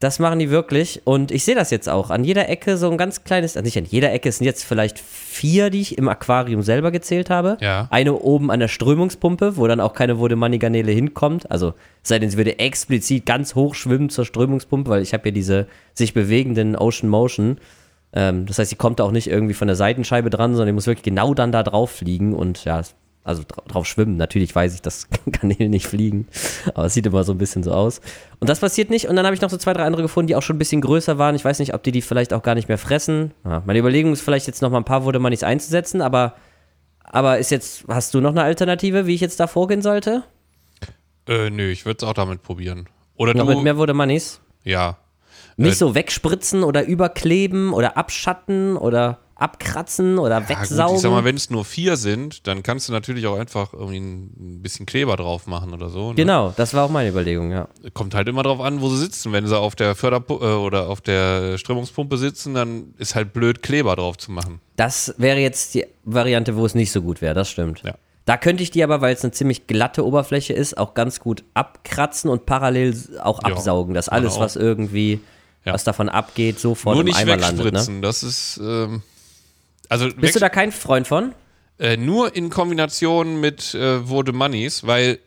Das 0.00 0.18
machen 0.18 0.38
die 0.38 0.50
wirklich 0.50 1.02
und 1.04 1.30
ich 1.30 1.44
sehe 1.44 1.54
das 1.54 1.70
jetzt 1.70 1.88
auch. 1.88 2.10
An 2.10 2.24
jeder 2.24 2.48
Ecke 2.48 2.76
so 2.76 2.90
ein 2.90 2.98
ganz 2.98 3.24
kleines, 3.24 3.56
also 3.56 3.64
nicht 3.64 3.78
an 3.78 3.86
jeder 3.86 4.12
Ecke, 4.12 4.28
es 4.28 4.38
sind 4.38 4.44
jetzt 4.44 4.64
vielleicht 4.64 4.98
vier, 4.98 5.70
die 5.70 5.80
ich 5.80 5.96
im 5.96 6.08
Aquarium 6.08 6.62
selber 6.62 6.90
gezählt 6.90 7.30
habe. 7.30 7.56
Ja. 7.60 7.86
Eine 7.90 8.14
oben 8.14 8.50
an 8.50 8.60
der 8.60 8.68
Strömungspumpe, 8.68 9.56
wo 9.56 9.66
dann 9.66 9.80
auch 9.80 9.94
keine 9.94 10.16
Vodemani-Garnele 10.16 10.92
hinkommt. 10.92 11.50
Also 11.50 11.74
es 12.02 12.08
sei 12.08 12.18
denn, 12.18 12.28
sie 12.28 12.36
würde 12.36 12.58
explizit 12.58 13.24
ganz 13.24 13.54
hoch 13.54 13.74
schwimmen 13.74 14.10
zur 14.10 14.26
Strömungspumpe, 14.26 14.90
weil 14.90 15.02
ich 15.02 15.14
habe 15.14 15.28
ja 15.28 15.32
diese 15.32 15.68
sich 15.94 16.12
bewegenden 16.12 16.76
Ocean 16.76 17.08
Motion. 17.08 17.58
Ähm, 18.14 18.46
das 18.46 18.58
heißt, 18.58 18.70
sie 18.70 18.76
kommt 18.76 19.00
auch 19.00 19.10
nicht 19.10 19.26
irgendwie 19.26 19.54
von 19.54 19.66
der 19.66 19.76
Seitenscheibe 19.76 20.30
dran, 20.30 20.52
sondern 20.52 20.68
die 20.68 20.72
muss 20.72 20.86
wirklich 20.86 21.02
genau 21.04 21.34
dann 21.34 21.52
da 21.52 21.62
drauf 21.62 21.90
fliegen 21.90 22.32
und 22.32 22.64
ja, 22.64 22.80
also 23.24 23.42
dra 23.46 23.62
drauf 23.66 23.86
schwimmen. 23.86 24.16
Natürlich 24.16 24.54
weiß 24.54 24.74
ich, 24.74 24.82
dass 24.82 25.08
Garnelen 25.30 25.70
nicht 25.70 25.86
fliegen, 25.86 26.28
aber 26.74 26.86
es 26.86 26.94
sieht 26.94 27.06
immer 27.06 27.24
so 27.24 27.32
ein 27.32 27.38
bisschen 27.38 27.62
so 27.62 27.72
aus. 27.72 28.00
Und 28.38 28.48
das 28.48 28.60
passiert 28.60 28.90
nicht. 28.90 29.08
Und 29.08 29.16
dann 29.16 29.24
habe 29.26 29.34
ich 29.34 29.40
noch 29.42 29.50
so 29.50 29.56
zwei, 29.56 29.72
drei 29.72 29.84
andere 29.84 30.02
gefunden, 30.02 30.28
die 30.28 30.36
auch 30.36 30.42
schon 30.42 30.56
ein 30.56 30.58
bisschen 30.58 30.80
größer 30.80 31.18
waren. 31.18 31.34
Ich 31.34 31.44
weiß 31.44 31.58
nicht, 31.58 31.74
ob 31.74 31.82
die 31.82 31.92
die 31.92 32.02
vielleicht 32.02 32.32
auch 32.32 32.42
gar 32.42 32.54
nicht 32.54 32.68
mehr 32.68 32.78
fressen. 32.78 33.32
Ja, 33.44 33.62
meine 33.66 33.78
Überlegung 33.78 34.12
ist 34.12 34.20
vielleicht 34.20 34.46
jetzt 34.46 34.62
noch 34.62 34.70
mal 34.70 34.78
ein 34.78 34.84
paar 34.84 35.04
wurde 35.04 35.18
man 35.18 35.30
nichts 35.30 35.44
einzusetzen, 35.44 36.00
aber 36.00 36.34
Aber 37.02 37.38
ist 37.38 37.50
jetzt, 37.50 37.84
hast 37.88 38.12
du 38.14 38.20
noch 38.20 38.30
eine 38.30 38.42
Alternative, 38.42 39.06
wie 39.06 39.14
ich 39.14 39.20
jetzt 39.20 39.38
da 39.40 39.46
vorgehen 39.46 39.82
sollte? 39.82 40.22
Äh, 41.28 41.50
nö, 41.50 41.70
ich 41.70 41.86
würde 41.86 41.98
es 41.98 42.04
auch 42.08 42.12
damit 42.14 42.42
probieren. 42.42 42.88
Oder 43.16 43.34
Noch 43.34 43.46
du, 43.46 43.54
mit 43.54 43.62
mehr 43.64 43.76
wurde 43.76 43.94
Manis? 43.94 44.40
ja. 44.64 44.98
Nicht 45.56 45.72
Äh, 45.72 45.76
so 45.76 45.94
wegspritzen 45.94 46.62
oder 46.64 46.84
überkleben 46.84 47.72
oder 47.72 47.96
abschatten 47.96 48.76
oder 48.76 49.18
abkratzen 49.36 50.18
oder 50.18 50.36
Ja, 50.36 50.40
gut, 50.40 50.48
wegsaugen. 50.50 50.94
ich 50.96 51.02
sag 51.02 51.10
mal, 51.10 51.24
wenn 51.24 51.36
es 51.36 51.50
nur 51.50 51.64
vier 51.64 51.96
sind, 51.96 52.46
dann 52.46 52.62
kannst 52.62 52.88
du 52.88 52.92
natürlich 52.92 53.26
auch 53.26 53.36
einfach 53.36 53.72
irgendwie 53.72 53.98
ein 53.98 54.62
bisschen 54.62 54.86
Kleber 54.86 55.16
drauf 55.16 55.46
machen 55.48 55.74
oder 55.74 55.88
so. 55.88 56.10
Ne? 56.10 56.14
genau, 56.14 56.52
das 56.56 56.72
war 56.72 56.84
auch 56.84 56.90
meine 56.90 57.08
Überlegung, 57.10 57.50
ja. 57.50 57.68
Kommt 57.94 58.14
halt 58.14 58.28
immer 58.28 58.42
drauf 58.44 58.60
an, 58.60 58.80
wo 58.80 58.88
sie 58.88 58.98
sitzen. 58.98 59.32
Wenn 59.32 59.46
sie 59.46 59.58
auf 59.58 59.74
der 59.74 59.96
Förderpu 59.96 60.34
äh, 60.34 60.54
oder 60.54 60.88
auf 60.88 61.00
der 61.00 61.58
Strömungspumpe 61.58 62.16
sitzen, 62.16 62.54
dann 62.54 62.94
ist 62.98 63.14
halt 63.16 63.32
blöd, 63.32 63.60
Kleber 63.62 63.96
drauf 63.96 64.16
zu 64.18 64.30
machen. 64.30 64.60
Das 64.76 65.14
wäre 65.18 65.38
jetzt 65.40 65.74
die 65.74 65.84
Variante, 66.04 66.56
wo 66.56 66.64
es 66.64 66.74
nicht 66.76 66.92
so 66.92 67.02
gut 67.02 67.20
wäre, 67.20 67.34
das 67.34 67.50
stimmt. 67.50 67.82
Ja. 67.84 67.94
Da 68.26 68.36
könnte 68.38 68.62
ich 68.62 68.70
die 68.70 68.82
aber, 68.84 69.00
weil 69.02 69.12
es 69.14 69.22
eine 69.22 69.32
ziemlich 69.32 69.66
glatte 69.66 70.06
Oberfläche 70.06 70.52
ist, 70.54 70.78
auch 70.78 70.94
ganz 70.94 71.20
gut 71.20 71.42
abkratzen 71.54 72.30
und 72.30 72.46
parallel 72.46 72.96
auch 73.22 73.42
Ja, 73.42 73.50
absaugen, 73.52 73.94
dass 73.94 74.06
kann 74.06 74.20
alles, 74.20 74.38
was 74.38 74.56
irgendwie, 74.56 75.20
Ja. 75.64 75.72
was 75.72 75.84
davon 75.84 76.08
abgeht, 76.08 76.58
sofort 76.58 76.96
Nur 76.96 77.06
im 77.06 77.14
Eimer 77.14 77.36
landet. 77.36 77.88
Ne? 77.88 78.00
das 78.02 78.22
ist. 78.22 78.60
Ähm, 78.62 79.02
also 79.88 80.08
Bist 80.14 80.34
du 80.34 80.40
da 80.40 80.48
kein 80.48 80.72
Freund 80.72 81.06
von? 81.06 81.34
Äh, 81.78 81.96
nur 81.96 82.36
in 82.36 82.50
Kombination 82.50 83.40
mit 83.40 83.74
äh, 83.74 84.08
Wurde 84.08 84.32
Moneys, 84.32 84.86
weil 84.86 85.18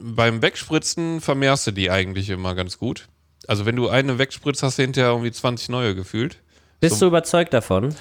beim 0.00 0.42
Wegspritzen 0.42 1.20
vermehrst 1.20 1.66
du 1.66 1.70
die 1.70 1.90
eigentlich 1.90 2.30
immer 2.30 2.54
ganz 2.54 2.78
gut. 2.78 3.08
Also 3.46 3.66
wenn 3.66 3.76
du 3.76 3.88
eine 3.88 4.18
wegspritzt, 4.18 4.62
hast 4.62 4.78
du 4.78 4.82
hinterher 4.82 5.10
irgendwie 5.10 5.32
20 5.32 5.68
neue 5.68 5.94
gefühlt. 5.94 6.38
Bist 6.80 7.00
du 7.00 7.06
überzeugt 7.06 7.54
davon? 7.54 7.94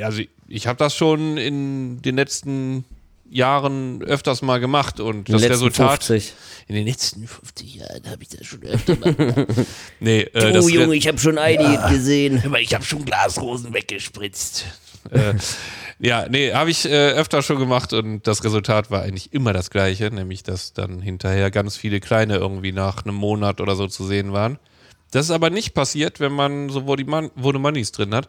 Also 0.00 0.22
ich 0.46 0.66
habe 0.66 0.78
das 0.78 0.94
schon 0.94 1.36
in 1.36 2.02
den 2.02 2.16
letzten 2.16 2.84
Jahren 3.30 4.02
öfters 4.02 4.42
mal 4.42 4.58
gemacht 4.58 5.00
und 5.00 5.28
das 5.28 5.42
Resultat 5.42 6.04
50. 6.04 6.34
in 6.68 6.74
den 6.74 6.86
letzten 6.86 7.26
50 7.26 7.74
Jahren 7.74 8.10
habe 8.10 8.22
ich 8.22 8.28
das 8.28 8.46
schon 8.46 8.62
öfter 8.62 8.96
mal 8.96 9.14
gemacht. 9.14 9.46
nee, 10.00 10.20
äh, 10.20 10.52
das 10.52 10.70
Junge, 10.70 10.94
ich 10.94 11.06
habe 11.08 11.18
schon 11.18 11.38
einige 11.38 11.78
gesehen. 11.90 12.42
aber 12.46 12.60
ich 12.60 12.74
habe 12.74 12.84
schon 12.84 13.04
Glasrosen 13.04 13.74
weggespritzt. 13.74 14.64
äh, 15.10 15.34
ja, 15.98 16.26
nee, 16.28 16.52
habe 16.52 16.70
ich 16.70 16.84
äh, 16.86 17.10
öfter 17.10 17.42
schon 17.42 17.58
gemacht 17.58 17.92
und 17.92 18.26
das 18.26 18.44
Resultat 18.44 18.90
war 18.90 19.02
eigentlich 19.02 19.32
immer 19.32 19.52
das 19.52 19.70
gleiche, 19.70 20.10
nämlich 20.10 20.42
dass 20.42 20.72
dann 20.72 21.02
hinterher 21.02 21.50
ganz 21.50 21.76
viele 21.76 22.00
kleine 22.00 22.36
irgendwie 22.36 22.72
nach 22.72 23.04
einem 23.04 23.16
Monat 23.16 23.60
oder 23.60 23.74
so 23.76 23.86
zu 23.88 24.06
sehen 24.06 24.32
waren. 24.32 24.58
Das 25.10 25.26
ist 25.26 25.30
aber 25.30 25.50
nicht 25.50 25.74
passiert, 25.74 26.20
wenn 26.20 26.32
man 26.32 26.68
so 26.68 26.86
Vodemannis 26.86 27.92
drin 27.92 28.14
hat, 28.14 28.28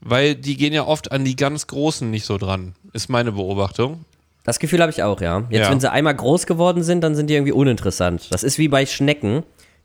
weil 0.00 0.34
die 0.34 0.56
gehen 0.56 0.72
ja 0.72 0.86
oft 0.86 1.12
an 1.12 1.24
die 1.24 1.36
ganz 1.36 1.66
Großen 1.66 2.10
nicht 2.10 2.24
so 2.24 2.38
dran, 2.38 2.74
ist 2.92 3.08
meine 3.08 3.32
Beobachtung. 3.32 4.04
Das 4.44 4.58
Gefühl 4.58 4.80
habe 4.80 4.92
ich 4.92 5.02
auch, 5.02 5.20
ja. 5.20 5.44
Jetzt, 5.50 5.64
Ja. 5.66 5.70
wenn 5.70 5.80
sie 5.80 5.90
einmal 5.90 6.14
groß 6.14 6.46
geworden 6.46 6.82
sind, 6.82 7.00
dann 7.02 7.14
sind 7.14 7.28
die 7.28 7.34
irgendwie 7.34 7.52
uninteressant. 7.52 8.28
Das 8.30 8.42
ist 8.44 8.58
wie 8.58 8.68
bei 8.68 8.84
Schnecken, 8.86 9.42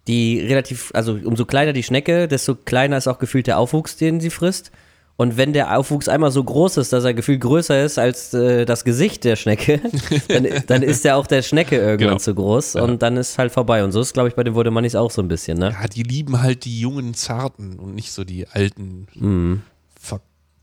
die 0.08 0.40
relativ, 0.42 0.92
also 0.94 1.18
umso 1.24 1.46
kleiner 1.46 1.72
die 1.74 1.84
Schnecke, 1.84 2.28
desto 2.28 2.56
kleiner 2.56 2.98
ist 2.98 3.08
auch 3.08 3.20
gefühlt 3.20 3.48
der 3.48 3.58
Aufwuchs, 3.58 3.96
den 3.98 4.20
sie 4.20 4.30
frisst. 4.30 4.72
Und 5.16 5.36
wenn 5.36 5.52
der 5.52 5.78
Aufwuchs 5.78 6.08
einmal 6.08 6.32
so 6.32 6.42
groß 6.42 6.78
ist, 6.78 6.94
dass 6.94 7.04
er 7.04 7.14
gefühlt 7.14 7.42
größer 7.42 7.84
ist 7.84 8.00
als 8.00 8.34
äh, 8.34 8.64
das 8.66 8.86
Gesicht 8.86 9.26
der 9.26 9.36
Schnecke, 9.36 9.82
dann, 10.30 10.48
dann 10.68 10.82
ist 10.82 11.04
der 11.04 11.18
auch 11.18 11.28
der 11.28 11.42
Schnecke 11.42 11.76
irgendwann 11.76 11.98
Genau. 11.98 12.18
zu 12.20 12.34
groß 12.36 12.76
und 12.76 13.02
dann 13.02 13.18
ist 13.18 13.38
halt 13.38 13.52
vorbei. 13.52 13.84
Und 13.84 13.92
so 13.92 14.00
ist, 14.00 14.14
glaube 14.14 14.30
ich, 14.30 14.36
bei 14.36 14.46
den 14.46 14.56
Vodemannis 14.56 14.96
auch 14.96 15.12
so 15.12 15.22
ein 15.22 15.28
bisschen, 15.28 15.58
ne? 15.58 15.76
Ja, 15.82 15.88
die 15.90 16.04
lieben 16.04 16.42
halt 16.42 16.64
die 16.64 16.80
jungen 16.80 17.14
Zarten 17.16 17.80
und 17.80 17.96
nicht 17.96 18.14
so 18.14 18.24
die 18.24 18.48
alten 18.48 19.08
ver 19.12 19.62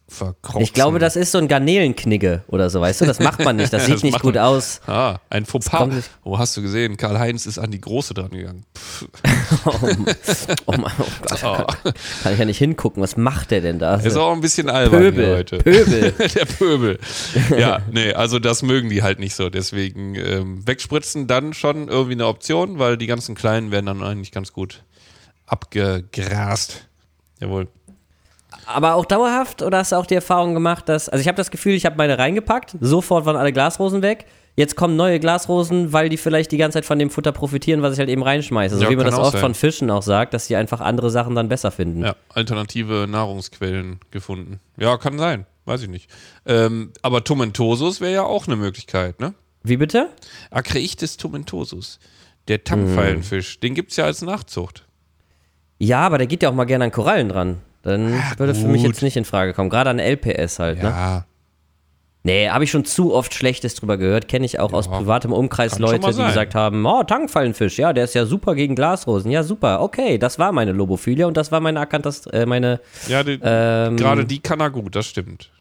verkrochenen. 0.09 0.61
Mhm. 0.61 0.65
Ich 0.65 0.73
glaube, 0.73 0.99
das 0.99 1.17
ist 1.17 1.33
so 1.33 1.39
ein 1.39 1.49
Garnelenknigge 1.49 2.45
oder 2.49 2.71
so, 2.71 2.81
weißt 2.81 3.01
du? 3.01 3.07
Das 3.07 3.19
macht 3.19 3.45
man 3.45 3.57
nicht, 3.57 3.73
das 3.73 3.85
sieht 3.87 3.97
Das 3.97 4.03
nicht 4.05 4.21
gut 4.21 4.37
man- 4.37 4.45
aus. 4.45 4.81
Ah, 4.87 5.19
ein 5.31 5.45
Fauxpas. 5.47 5.89
Wo 6.23 6.39
hast 6.39 6.57
du 6.57 6.63
gesehen? 6.63 6.97
Karl-Heinz 6.97 7.45
ist 7.47 7.59
an 7.59 7.71
die 7.71 7.81
Große 7.81 8.15
dran 8.15 8.31
gegangen. 8.31 8.65
Pff, 8.77 9.07
Oh 10.67 10.73
Mann, 10.73 10.93
oh 10.99 11.05
Gott, 11.29 11.41
oh. 11.45 11.91
kann 12.23 12.33
ich 12.33 12.39
ja 12.39 12.45
nicht 12.45 12.59
hingucken. 12.59 13.03
Was 13.03 13.17
macht 13.17 13.51
der 13.51 13.61
denn 13.61 13.79
da? 13.79 13.97
Ist 13.97 14.17
auch 14.17 14.33
ein 14.33 14.41
bisschen 14.41 14.71
albern 14.71 15.01
Pöbel, 15.01 15.37
heute. 15.37 15.59
Pöbel. 15.59 16.13
Der 16.35 16.45
Pöbel. 16.45 16.99
Ja, 17.57 17.81
nee, 17.91 18.13
also 18.13 18.39
das 18.39 18.63
mögen 18.63 18.89
die 18.89 19.03
halt 19.03 19.19
nicht 19.19 19.35
so. 19.35 19.51
Deswegen 19.51 20.15
ähm, 20.15 20.67
wegspritzen 20.67 21.27
dann 21.27 21.53
schon 21.53 21.89
irgendwie 21.89 22.13
eine 22.13 22.27
Option, 22.27 22.79
weil 22.79 22.97
die 22.97 23.07
ganzen 23.07 23.35
Kleinen 23.35 23.71
werden 23.71 23.87
dann 23.87 24.03
eigentlich 24.03 24.33
ganz 24.33 24.53
gut 24.53 24.83
abgegrast. 25.47 26.87
Jawohl. 27.41 27.69
Aber 28.67 28.95
auch 28.95 29.05
dauerhaft 29.05 29.63
oder 29.63 29.79
hast 29.79 29.93
du 29.93 29.97
auch 29.97 30.07
die 30.07 30.15
Erfahrung 30.17 30.55
gemacht, 30.55 30.89
dass, 30.89 31.09
also 31.09 31.21
ich 31.21 31.29
habe 31.29 31.37
das 31.37 31.51
Gefühl, 31.51 31.75
ich 31.75 31.87
habe 31.87 31.97
meine 31.97 32.19
reingepackt, 32.19 32.77
sofort 32.81 33.25
waren 33.25 33.37
alle 33.37 33.53
Glasrosen 33.53 34.03
weg. 34.03 34.27
Jetzt 34.57 34.75
kommen 34.75 34.97
neue 34.97 35.21
Glasrosen, 35.21 35.93
weil 35.93 36.09
die 36.09 36.17
vielleicht 36.17 36.51
die 36.51 36.57
ganze 36.57 36.77
Zeit 36.79 36.87
von 36.87 36.99
dem 36.99 37.11
Futter 37.11 37.31
profitieren, 37.31 37.83
was 37.83 37.93
ich 37.93 37.99
halt 37.99 38.09
eben 38.09 38.23
reinschmeiße. 38.23 38.77
So 38.77 38.85
Ja, 38.85 38.91
wie 38.91 38.97
man 38.97 39.05
das 39.05 39.15
oft 39.19 39.33
sein. 39.33 39.41
von 39.43 39.55
Fischen 39.55 39.91
auch 39.91 40.03
sagt, 40.03 40.33
dass 40.33 40.47
die 40.47 40.57
einfach 40.57 40.81
andere 40.81 41.11
Sachen 41.11 41.35
dann 41.35 41.49
besser 41.51 41.71
finden. 41.71 42.03
Ja, 42.03 42.17
alternative 42.31 43.07
Nahrungsquellen 43.09 44.01
gefunden. 44.11 44.59
Ja, 44.79 44.97
kann 44.97 45.19
sein. 45.19 45.47
Weiß 45.67 45.83
ich 45.83 45.89
nicht. 45.89 46.09
Ähm, 46.47 46.93
aber 47.03 47.23
Tomentosus 47.23 48.01
wäre 48.01 48.13
ja 48.15 48.23
auch 48.23 48.47
eine 48.47 48.57
Möglichkeit, 48.57 49.21
ne? 49.21 49.35
Wie 49.63 49.77
bitte? 49.77 50.09
Acreichthys 50.51 51.17
tomentosus. 51.19 51.99
Der 52.49 52.63
Tangfallenfisch, 52.65 53.59
den 53.61 53.75
gibt 53.75 53.91
es 53.91 53.97
ja 53.97 54.05
als 54.05 54.23
Nachzucht. 54.23 54.85
Ja, 55.79 56.01
aber 56.07 56.19
der 56.19 56.29
geht 56.29 56.43
ja 56.43 56.49
auch 56.49 56.55
mal 56.55 56.65
gerne 56.65 56.85
an 56.85 56.93
Korallen 56.93 57.29
dran. 57.29 57.59
Dann 57.87 58.21
würde 58.37 58.55
für 58.55 58.67
mich 58.67 58.83
gut. 58.83 58.91
jetzt 58.91 59.03
nicht 59.03 59.17
in 59.17 59.25
Frage 59.25 59.55
kommen. 59.55 59.71
Gerade 59.71 59.91
an 59.91 60.01
LPS 60.01 60.59
halt, 60.59 60.83
ne? 60.83 60.89
Ja, 60.89 61.25
Nee, 62.27 62.49
habe 62.49 62.65
ich 62.65 62.73
schon 62.73 62.85
zu 62.85 63.15
oft 63.15 63.33
Schlechtes 63.35 63.77
drüber 63.77 63.99
gehört. 63.99 64.27
Kenne 64.27 64.45
ich 64.45 64.59
auch 64.59 64.73
aus 64.73 64.89
privatem 64.89 65.33
Umkreis 65.33 65.75
kann 65.75 65.83
Leute, 65.83 66.11
die 66.11 66.25
gesagt 66.25 66.57
haben, 66.57 66.85
oh, 66.85 67.05
Tankfallenfisch, 67.05 67.79
ja, 67.79 67.93
der 67.93 68.03
ist 68.03 68.17
ja 68.17 68.27
super 68.27 68.57
gegen 68.57 68.75
Glasrosen. 68.75 69.31
Ja, 69.31 69.45
super, 69.45 69.81
okay, 69.81 70.19
das 70.19 70.37
war 70.37 70.51
meine 70.51 70.73
Lobophilia 70.73 71.29
und 71.29 71.37
das 71.37 71.53
war 71.53 71.61
meine 71.61 71.79
Akantas, 71.79 72.27
äh, 72.27 72.45
meine, 72.45 72.81
ja 73.07 73.23
die, 73.23 73.39
ähm, 73.41 73.97
gerade 73.97 74.25
die 74.25 74.41
kann 74.41 74.59
er 74.59 74.71
gut, 74.71 74.97
das 74.97 75.07
stimmt. 75.07 75.53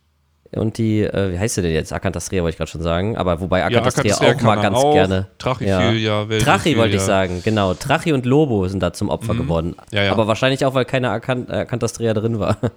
Und 0.58 0.78
die, 0.78 1.02
äh, 1.02 1.34
wie 1.34 1.40
heißt 1.40 1.56
sie 1.56 1.62
denn 1.62 1.72
jetzt? 1.74 1.92
Acantastrea 1.94 2.42
wollte 2.44 2.54
ich 2.54 2.58
gerade 2.58 2.72
schon 2.72 2.82
sagen, 2.82 3.18
aber 3.18 3.40
wobei 3.42 3.60
Ja, 3.60 3.66
Acantastrea 3.68 4.14
Acantastrea 4.16 4.36
auch 4.38 4.42
mal 4.56 4.62
ganz 4.62 4.78
auch. 4.78 4.94
gerne. 4.94 5.28
Trachyphilia, 5.38 6.24
ja. 6.30 6.40
Trachi 6.40 6.78
wollte 6.78 6.96
ich 6.96 7.02
sagen, 7.02 7.42
genau. 7.44 7.74
Trachi 7.74 8.14
und 8.14 8.26
Lobo 8.26 8.68
sind 8.68 8.82
da 8.82 8.94
zum 8.94 9.10
Opfer 9.10 9.36
geworden. 9.36 9.70
Mhm. 9.70 9.76
Ja, 9.98 10.04
ja. 10.04 10.12
Aber 10.12 10.28
wahrscheinlich 10.28 10.66
auch, 10.66 10.74
weil 10.74 10.86
keine 10.86 11.10
Acan 11.10 11.48
äh, 11.50 11.54
Acantastrea 11.58 12.14
drin 12.14 12.40
war. 12.40 12.58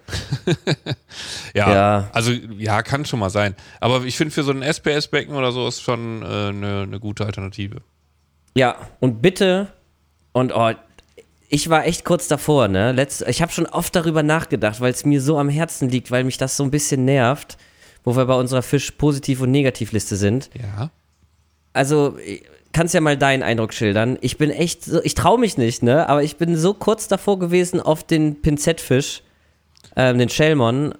Ja, 1.54 1.70
Ja. 1.72 2.10
also 2.12 2.30
ja, 2.32 2.82
kann 2.82 3.04
schon 3.04 3.18
mal 3.20 3.30
sein. 3.30 3.54
Aber 3.80 4.04
ich 4.04 4.16
finde, 4.16 4.32
für 4.32 4.42
so 4.42 4.52
ein 4.52 4.62
SPS-Becken 4.62 5.34
oder 5.34 5.52
so 5.52 5.66
ist 5.66 5.80
schon 5.82 6.22
eine 6.22 6.48
äh, 6.48 6.52
ne- 6.52 6.86
ne 6.86 7.00
gute 7.00 7.24
Alternative. 7.24 7.76
Ja, 8.56 8.76
und 9.00 9.22
bitte, 9.22 9.68
und 10.32 10.52
oh, 10.54 10.72
ich 11.48 11.68
war 11.70 11.86
echt 11.86 12.04
kurz 12.04 12.28
davor, 12.28 12.68
ne? 12.68 12.92
Letzt, 12.92 13.22
ich 13.26 13.40
habe 13.42 13.52
schon 13.52 13.66
oft 13.66 13.94
darüber 13.96 14.22
nachgedacht, 14.22 14.80
weil 14.80 14.92
es 14.92 15.04
mir 15.04 15.20
so 15.20 15.38
am 15.38 15.48
Herzen 15.48 15.88
liegt, 15.88 16.10
weil 16.10 16.24
mich 16.24 16.36
das 16.38 16.56
so 16.56 16.62
ein 16.64 16.70
bisschen 16.70 17.04
nervt, 17.04 17.56
wo 18.04 18.16
wir 18.16 18.26
bei 18.26 18.34
unserer 18.34 18.62
Fisch-Positiv- 18.62 19.40
und 19.40 19.50
Negativliste 19.50 20.16
sind. 20.16 20.50
Ja. 20.60 20.90
Also, 21.72 22.16
ich- 22.24 22.42
kannst 22.72 22.92
ja 22.94 23.00
mal 23.00 23.16
deinen 23.16 23.42
Eindruck 23.42 23.72
schildern. 23.72 24.18
Ich 24.20 24.36
bin 24.36 24.50
echt 24.50 24.84
so, 24.84 25.02
ich 25.02 25.14
traue 25.14 25.38
mich 25.38 25.56
nicht, 25.56 25.82
ne? 25.82 26.06
Aber 26.08 26.22
ich 26.22 26.36
bin 26.36 26.54
so 26.56 26.74
kurz 26.74 27.08
davor 27.08 27.38
gewesen, 27.38 27.80
auf 27.80 28.04
den 28.04 28.42
Pinzettfisch, 28.42 29.22
ähm, 29.96 30.18
den 30.18 30.28
Shellmon, 30.28 30.94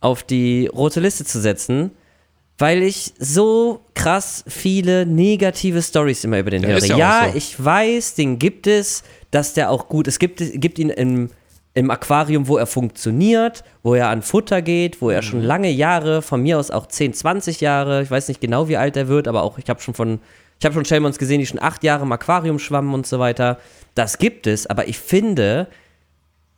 auf 0.00 0.22
die 0.22 0.68
rote 0.68 1.00
Liste 1.00 1.24
zu 1.24 1.40
setzen. 1.40 1.90
Weil 2.58 2.82
ich 2.82 3.12
so 3.18 3.80
krass 3.94 4.44
viele 4.48 5.06
negative 5.06 5.80
Stories 5.80 6.24
immer 6.24 6.40
über 6.40 6.50
den 6.50 6.62
Der 6.62 6.72
höre. 6.72 6.84
ja 6.84 6.96
Ja, 6.98 7.28
so. 7.30 7.36
ich 7.36 7.64
weiß, 7.64 8.14
den 8.14 8.38
gibt 8.38 8.66
es, 8.66 9.04
dass 9.30 9.54
der 9.54 9.70
auch 9.70 9.88
gut, 9.88 10.08
es 10.08 10.18
gibt, 10.18 10.42
gibt 10.54 10.78
ihn 10.80 10.90
im, 10.90 11.30
im 11.74 11.90
Aquarium, 11.90 12.48
wo 12.48 12.56
er 12.56 12.66
funktioniert, 12.66 13.62
wo 13.84 13.94
er 13.94 14.08
an 14.08 14.22
Futter 14.22 14.60
geht, 14.62 15.00
wo 15.00 15.10
er 15.10 15.18
Mhm. 15.22 15.26
schon 15.26 15.42
lange 15.42 15.70
Jahre, 15.70 16.20
von 16.22 16.42
mir 16.42 16.58
aus 16.58 16.70
auch 16.72 16.86
10, 16.86 17.12
20 17.14 17.60
Jahre, 17.60 18.02
ich 18.02 18.10
weiß 18.10 18.26
nicht 18.28 18.40
genau, 18.40 18.68
wie 18.68 18.76
alt 18.76 18.96
er 18.96 19.06
wird, 19.06 19.28
aber 19.28 19.42
auch 19.44 19.58
ich 19.58 19.68
habe 19.70 19.80
schon 19.80 19.94
von, 19.94 20.18
ich 20.58 20.64
habe 20.64 20.74
schon 20.74 20.84
Shellmons 20.84 21.18
gesehen, 21.18 21.38
die 21.38 21.46
schon 21.46 21.62
acht 21.62 21.84
Jahre 21.84 22.02
im 22.02 22.10
Aquarium 22.10 22.58
schwammen 22.58 22.92
und 22.92 23.06
so 23.06 23.20
weiter. 23.20 23.58
Das 23.94 24.18
gibt 24.18 24.48
es, 24.48 24.66
aber 24.66 24.88
ich 24.88 24.98
finde, 24.98 25.68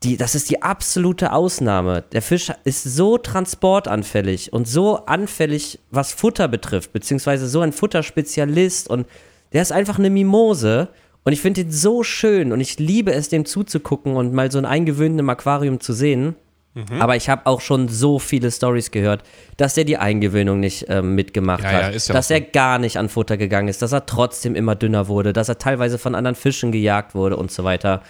die, 0.02 0.16
das 0.16 0.34
ist 0.34 0.50
die 0.50 0.62
absolute 0.62 1.32
Ausnahme. 1.32 2.04
Der 2.12 2.22
Fisch 2.22 2.50
ist 2.64 2.84
so 2.84 3.18
transportanfällig 3.18 4.52
und 4.52 4.66
so 4.66 5.04
anfällig, 5.04 5.78
was 5.90 6.12
Futter 6.12 6.48
betrifft, 6.48 6.92
beziehungsweise 6.92 7.46
so 7.48 7.60
ein 7.60 7.72
Futterspezialist 7.72 8.88
und 8.88 9.06
der 9.52 9.62
ist 9.62 9.72
einfach 9.72 9.98
eine 9.98 10.10
Mimose. 10.10 10.88
Und 11.22 11.32
ich 11.32 11.42
finde 11.42 11.60
ihn 11.60 11.70
so 11.70 12.02
schön 12.02 12.50
und 12.50 12.60
ich 12.60 12.78
liebe 12.78 13.12
es, 13.12 13.28
dem 13.28 13.44
zuzugucken 13.44 14.16
und 14.16 14.32
mal 14.32 14.50
so 14.50 14.56
einen 14.56 14.66
eingewöhnten 14.66 15.18
im 15.18 15.28
Aquarium 15.28 15.78
zu 15.78 15.92
sehen. 15.92 16.34
Mhm. 16.72 17.00
Aber 17.00 17.16
ich 17.16 17.28
habe 17.28 17.46
auch 17.46 17.60
schon 17.60 17.88
so 17.88 18.18
viele 18.18 18.50
Stories 18.50 18.90
gehört, 18.90 19.22
dass 19.58 19.76
er 19.76 19.84
die 19.84 19.98
Eingewöhnung 19.98 20.60
nicht 20.60 20.86
ähm, 20.88 21.14
mitgemacht 21.14 21.62
Ja, 21.62 21.72
hat, 21.72 21.82
ja, 21.82 21.88
ist 21.88 22.08
ja 22.08 22.14
dass 22.14 22.30
er 22.30 22.40
gar 22.40 22.78
nicht 22.78 22.96
an 22.96 23.10
Futter 23.10 23.36
gegangen 23.36 23.68
ist, 23.68 23.82
dass 23.82 23.92
er 23.92 24.06
trotzdem 24.06 24.54
immer 24.54 24.76
dünner 24.76 25.08
wurde, 25.08 25.32
dass 25.34 25.48
er 25.48 25.58
teilweise 25.58 25.98
von 25.98 26.14
anderen 26.14 26.36
Fischen 26.36 26.72
gejagt 26.72 27.14
wurde 27.14 27.36
und 27.36 27.50
so 27.50 27.64
weiter. 27.64 28.02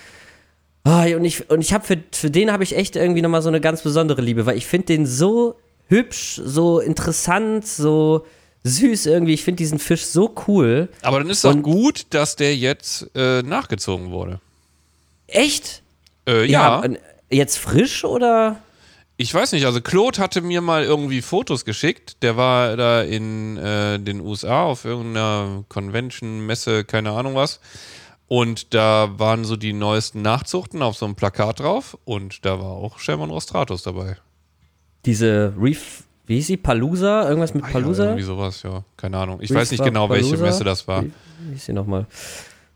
Ah, 0.84 1.04
und 1.14 1.24
ich, 1.24 1.50
und 1.50 1.60
ich 1.60 1.72
habe 1.72 1.84
für, 1.86 1.98
für 2.12 2.30
den 2.30 2.50
habe 2.50 2.64
ich 2.64 2.74
echt 2.76 2.96
irgendwie 2.96 3.22
nochmal 3.22 3.42
so 3.42 3.48
eine 3.48 3.60
ganz 3.60 3.82
besondere 3.82 4.22
Liebe, 4.22 4.46
weil 4.46 4.56
ich 4.56 4.66
finde 4.66 4.86
den 4.86 5.06
so 5.06 5.56
hübsch, 5.88 6.40
so 6.44 6.80
interessant, 6.80 7.66
so 7.66 8.24
süß 8.64 9.06
irgendwie. 9.06 9.34
Ich 9.34 9.44
finde 9.44 9.58
diesen 9.58 9.78
Fisch 9.78 10.04
so 10.06 10.34
cool. 10.48 10.88
Aber 11.02 11.18
dann 11.18 11.28
ist 11.30 11.44
doch 11.44 11.54
Und- 11.54 11.62
gut, 11.62 12.06
dass 12.10 12.36
der 12.36 12.56
jetzt 12.56 13.10
äh, 13.14 13.42
nachgezogen 13.42 14.10
wurde. 14.10 14.40
Echt? 15.26 15.82
Äh, 16.26 16.46
ja, 16.46 16.82
äh, 16.82 16.96
Jetzt 17.32 17.58
frisch 17.58 18.04
oder? 18.04 18.56
ich 19.16 19.32
weiß 19.34 19.52
nicht, 19.52 19.66
also 19.66 19.80
Claude 19.82 20.18
hatte 20.18 20.40
mir 20.40 20.62
mal 20.62 20.82
irgendwie 20.82 21.20
Fotos 21.20 21.64
geschickt. 21.66 22.16
Der 22.22 22.36
war 22.38 22.76
da 22.78 23.02
in 23.02 23.56
äh, 23.58 23.98
den 23.98 24.20
USA 24.20 24.62
auf 24.64 24.84
irgendeiner 24.86 25.62
Convention, 25.68 26.46
Messe, 26.46 26.84
keine 26.84 27.10
Ahnung 27.12 27.34
was. 27.34 27.60
Und 28.32 28.74
da 28.74 29.18
waren 29.18 29.44
so 29.44 29.56
die 29.56 29.72
neuesten 29.72 30.22
Nachzuchten 30.22 30.82
auf 30.82 30.96
so 30.96 31.04
einem 31.04 31.16
Plakat 31.16 31.58
drauf. 31.58 31.98
Und 32.04 32.44
da 32.44 32.60
war 32.60 32.70
auch 32.70 33.00
Sherman 33.00 33.28
Rostratus 33.28 33.82
dabei. 33.82 34.18
Diese 35.04 35.52
Reef, 35.60 36.04
wie 36.26 36.36
hieß 36.36 36.46
sie? 36.46 36.56
Palusa? 36.56 37.28
Irgendwas 37.28 37.54
mit 37.54 37.64
Ah 37.64 37.66
ja, 37.66 37.72
Palusa? 37.72 38.04
irgendwie 38.04 38.22
sowas, 38.22 38.62
ja. 38.62 38.84
Keine 38.96 39.18
Ahnung. 39.18 39.40
Ich 39.40 39.50
Reef 39.50 39.58
weiß 39.58 39.72
nicht 39.72 39.82
genau, 39.82 40.08
welche 40.08 40.30
Palooza? 40.30 40.44
Messe 40.44 40.62
das 40.62 40.86
war. 40.86 41.02
Wie, 41.02 41.10
wie 41.40 41.52
hieß 41.54 41.64
sie 41.66 41.72
nochmal? 41.72 42.06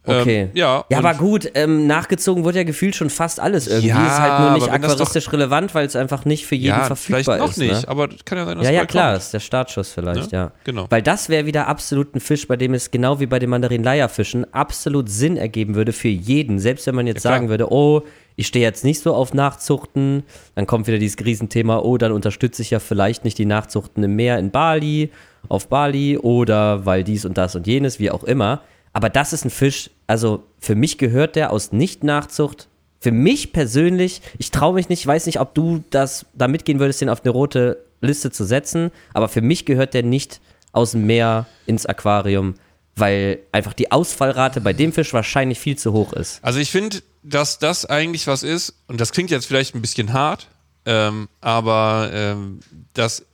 Okay. 0.07 0.43
Ähm, 0.43 0.51
ja, 0.53 0.85
Ja, 0.91 0.99
aber 0.99 1.15
gut, 1.15 1.51
ähm, 1.55 1.87
nachgezogen 1.87 2.45
wird 2.45 2.57
ja 2.57 2.65
gefühlt 2.65 2.95
schon 2.95 3.09
fast 3.09 3.41
alles 3.41 3.67
irgendwie. 3.69 3.89
Ja, 3.89 4.07
ist 4.07 4.19
halt 4.21 4.41
nur 4.41 4.51
nicht 4.53 4.67
das 4.67 4.69
doch- 4.81 4.91
aquaristisch 4.91 5.33
relevant, 5.33 5.75
weil 5.75 5.87
es 5.87 5.97
einfach 5.97 6.27
nicht 6.27 6.45
für 6.47 6.57
jeden 6.57 6.77
ja, 6.77 6.85
verfügbar 6.85 7.23
vielleicht 7.25 7.41
noch 7.41 7.49
ist. 7.51 7.57
nicht, 7.57 7.73
Ne? 7.83 7.89
aber 7.89 8.09
kann 8.27 8.37
ja 8.39 8.45
sein, 8.45 8.59
dass 8.59 8.67
Ja, 8.67 8.73
ja, 8.73 8.85
klar, 8.87 9.13
kommt. 9.13 9.23
ist 9.23 9.33
der 9.33 9.41
Startschuss 9.41 9.93
vielleicht, 9.93 10.31
Ne? 10.33 10.39
ja. 10.39 10.53
Genau. 10.65 10.87
Weil 10.91 11.01
das 11.01 11.31
wäre 11.31 11.47
wieder 11.47 11.69
absolut 11.69 12.15
ein 12.15 12.21
Fisch, 12.21 12.47
bei 12.47 12.57
dem 12.57 12.75
es 12.75 12.91
genau 12.91 13.19
wie 13.19 13.27
bei 13.27 13.39
den 13.39 13.49
Mandarin-Leierfischen 13.51 14.53
absolut 14.53 15.09
Sinn 15.09 15.37
ergeben 15.39 15.75
würde 15.75 15.93
für 15.95 16.09
jeden. 16.09 16.59
Selbst 16.59 16.87
wenn 16.87 16.95
man 16.97 17.07
jetzt 17.07 17.25
Ja, 17.25 17.31
sagen 17.31 17.49
würde, 17.49 17.73
oh, 17.73 18.03
ich 18.37 18.47
stehe 18.47 18.65
jetzt 18.65 18.85
nicht 18.85 19.01
so 19.01 19.15
auf 19.15 19.33
Nachzuchten, 19.33 20.25
dann 20.55 20.67
kommt 20.67 20.87
wieder 20.87 20.99
dieses 20.99 21.25
Riesenthema, 21.25 21.79
oh, 21.79 21.97
dann 21.97 22.13
unterstütze 22.13 22.63
ich 22.63 22.71
ja 22.71 22.79
vielleicht 22.81 23.25
nicht 23.25 23.39
die 23.39 23.47
Nachzuchten 23.47 24.03
im 24.03 24.17
Meer 24.17 24.39
in 24.39 24.51
Bali, 24.51 25.11
auf 25.49 25.69
Bali 25.69 26.19
oder 26.19 26.85
weil 26.85 27.05
dies 27.05 27.25
und 27.25 27.39
das 27.39 27.55
und 27.55 27.67
jenes, 27.67 27.99
wie 28.01 28.11
auch 28.11 28.25
immer. 28.25 28.61
Aber 28.95 29.11
das 29.11 29.33
ist 29.33 29.45
ein 29.45 29.51
Fisch, 29.51 29.91
also 30.07 30.45
für 30.59 30.75
mich 30.75 30.97
gehört 30.97 31.37
der 31.37 31.53
aus 31.53 31.73
Nicht-Nachzucht. 31.73 32.69
Für 33.01 33.13
mich 33.13 33.53
persönlich, 33.53 34.23
ich 34.39 34.51
traue 34.51 34.75
mich 34.75 34.89
nicht, 34.89 35.01
ich 35.01 35.07
weiß 35.07 35.27
nicht, 35.27 35.41
ob 35.41 35.55
du 35.55 35.85
das 35.91 36.25
da 36.33 36.49
mitgehen 36.49 36.79
würdest, 36.79 37.03
den 37.03 37.11
auf 37.11 37.23
eine 37.23 37.31
rote 37.33 37.85
Liste 38.01 38.31
zu 38.31 38.45
setzen, 38.45 38.91
aber 39.13 39.29
für 39.29 39.43
mich 39.43 39.67
gehört 39.67 39.93
der 39.93 40.05
nicht 40.05 40.41
aus 40.73 40.93
dem 40.93 41.07
Meer 41.07 41.47
ins 41.67 41.87
Aquarium, 41.87 42.55
weil 42.97 43.41
einfach 43.53 43.73
die 43.73 43.91
Ausfallrate 43.91 44.61
bei 44.61 44.73
dem 44.73 44.93
Fisch 44.93 45.13
wahrscheinlich 45.13 45.59
viel 45.59 45.77
zu 45.77 45.93
hoch 45.93 46.13
ist. 46.13 46.43
Also 46.43 46.61
ich 46.61 46.71
finde, 46.71 47.03
dass 47.23 47.59
das 47.59 47.85
eigentlich 47.85 48.27
was 48.27 48.43
ist, 48.43 48.75
und 48.87 49.01
das 49.01 49.13
klingt 49.13 49.31
jetzt 49.31 49.47
vielleicht 49.47 49.75
ein 49.75 49.83
bisschen 49.83 50.13
hart, 50.13 50.49
ähm, 50.87 51.29
aber 51.41 52.11
ähm, 52.13 52.61
das, 52.93 53.25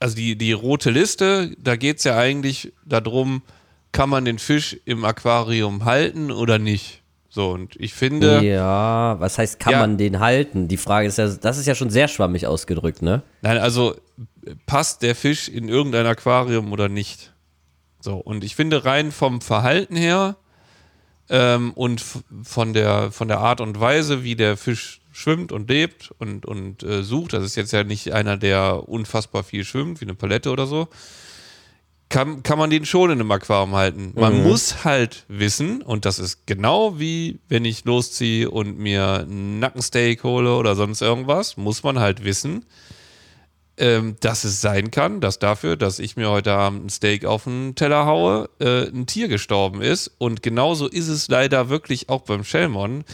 also 0.00 0.16
die, 0.16 0.36
die 0.36 0.52
rote 0.52 0.90
Liste, 0.90 1.54
da 1.58 1.76
geht 1.76 1.98
es 1.98 2.04
ja 2.04 2.16
eigentlich 2.16 2.72
darum, 2.84 3.42
kann 3.96 4.08
man 4.10 4.24
den 4.24 4.38
Fisch 4.38 4.76
im 4.84 5.04
Aquarium 5.04 5.84
halten 5.84 6.30
oder 6.30 6.58
nicht? 6.58 7.02
So, 7.28 7.50
und 7.50 7.76
ich 7.76 7.92
finde, 7.92 8.42
Ja, 8.42 9.16
was 9.20 9.36
heißt, 9.38 9.60
kann 9.60 9.72
Ja. 9.72 9.80
man 9.80 9.98
den 9.98 10.20
halten? 10.20 10.68
Die 10.68 10.76
Frage 10.78 11.06
ist 11.08 11.18
ja, 11.18 11.28
das 11.28 11.58
ist 11.58 11.66
ja 11.66 11.74
schon 11.74 11.90
sehr 11.90 12.08
schwammig 12.08 12.46
ausgedrückt, 12.46 13.02
ne? 13.02 13.22
nein, 13.42 13.58
also 13.58 13.94
passt 14.66 15.02
der 15.02 15.14
Fisch 15.14 15.48
in 15.48 15.68
irgendein 15.68 16.06
Aquarium 16.06 16.72
oder 16.72 16.88
nicht? 16.88 17.34
So, 18.00 18.16
und 18.16 18.42
ich 18.44 18.54
finde 18.56 18.84
rein 18.84 19.12
vom 19.12 19.40
Verhalten 19.40 19.96
her 19.96 20.36
ähm, 21.28 21.72
und 21.74 22.02
von 22.42 22.72
der, 22.72 23.10
von 23.12 23.28
der 23.28 23.40
Art 23.40 23.60
und 23.60 23.78
Weise, 23.80 24.22
wie 24.22 24.36
der 24.36 24.56
Fisch 24.56 25.00
schwimmt 25.12 25.50
und 25.52 25.68
lebt 25.68 26.12
und, 26.18 26.46
und 26.46 26.82
äh, 26.84 27.02
sucht, 27.02 27.32
das 27.32 27.42
ist 27.44 27.56
jetzt 27.56 27.72
ja 27.72 27.84
nicht 27.84 28.12
einer, 28.12 28.36
der 28.36 28.88
unfassbar 28.88 29.42
viel 29.42 29.64
schwimmt, 29.64 30.00
wie 30.00 30.04
eine 30.04 30.14
Palette 30.14 30.50
oder 30.50 30.66
so, 30.66 30.88
kann, 32.08 32.42
kann 32.42 32.58
man 32.58 32.70
den 32.70 32.86
schon 32.86 33.10
in 33.10 33.20
einem 33.20 33.30
Aquarium 33.30 33.74
halten. 33.74 34.12
Man 34.14 34.42
muss 34.42 34.84
halt 34.84 35.24
wissen, 35.28 35.82
und 35.82 36.04
das 36.04 36.18
ist 36.18 36.46
genau 36.46 36.98
wie 36.98 37.40
wenn 37.48 37.64
ich 37.64 37.84
losziehe 37.84 38.50
und 38.50 38.78
mir 38.78 39.24
ein 39.28 39.58
Nackensteak 39.58 40.22
hole 40.22 40.54
oder 40.54 40.76
sonst 40.76 41.02
irgendwas, 41.02 41.56
muss 41.56 41.82
man 41.82 41.98
halt 41.98 42.24
wissen, 42.24 42.64
ähm, 43.78 44.16
dass 44.20 44.44
es 44.44 44.60
sein 44.60 44.90
kann, 44.90 45.20
dass 45.20 45.38
dafür, 45.38 45.76
dass 45.76 45.98
ich 45.98 46.16
mir 46.16 46.30
heute 46.30 46.52
Abend 46.52 46.86
ein 46.86 46.88
Steak 46.90 47.24
auf 47.24 47.44
den 47.44 47.74
Teller 47.74 48.06
haue, 48.06 48.48
äh, 48.60 48.88
ein 48.88 49.06
Tier 49.06 49.28
gestorben 49.28 49.82
ist. 49.82 50.10
Und 50.18 50.42
genauso 50.42 50.86
ist 50.86 51.08
es 51.08 51.28
leider 51.28 51.68
wirklich 51.68 52.08
auch 52.08 52.22
beim 52.22 52.44
Shellmon. 52.44 53.04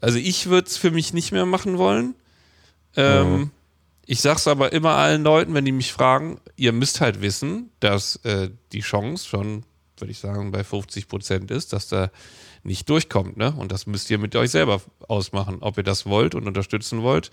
Also 0.00 0.18
ich 0.18 0.46
würde 0.46 0.68
es 0.68 0.76
für 0.76 0.90
mich 0.90 1.14
nicht 1.14 1.32
mehr 1.32 1.46
machen 1.46 1.78
wollen. 1.78 2.14
Ähm, 2.96 3.50
Ich 4.06 4.20
sag's 4.20 4.46
aber 4.46 4.72
immer 4.72 4.90
allen 4.90 5.22
Leuten, 5.24 5.54
wenn 5.54 5.64
die 5.64 5.72
mich 5.72 5.92
fragen, 5.92 6.38
ihr 6.56 6.72
müsst 6.72 7.00
halt 7.00 7.22
wissen, 7.22 7.70
dass 7.80 8.16
äh, 8.24 8.50
die 8.72 8.80
Chance 8.80 9.26
schon, 9.26 9.64
würde 9.98 10.10
ich 10.12 10.18
sagen, 10.18 10.52
bei 10.52 10.62
50 10.62 11.08
Prozent 11.08 11.50
ist, 11.50 11.72
dass 11.72 11.88
da 11.88 12.10
nicht 12.62 12.88
durchkommt, 12.88 13.36
ne? 13.36 13.54
Und 13.56 13.72
das 13.72 13.86
müsst 13.86 14.10
ihr 14.10 14.18
mit 14.18 14.34
euch 14.36 14.50
selber 14.50 14.80
ausmachen, 15.08 15.58
ob 15.60 15.76
ihr 15.78 15.84
das 15.84 16.06
wollt 16.06 16.34
und 16.34 16.46
unterstützen 16.46 17.02
wollt. 17.02 17.30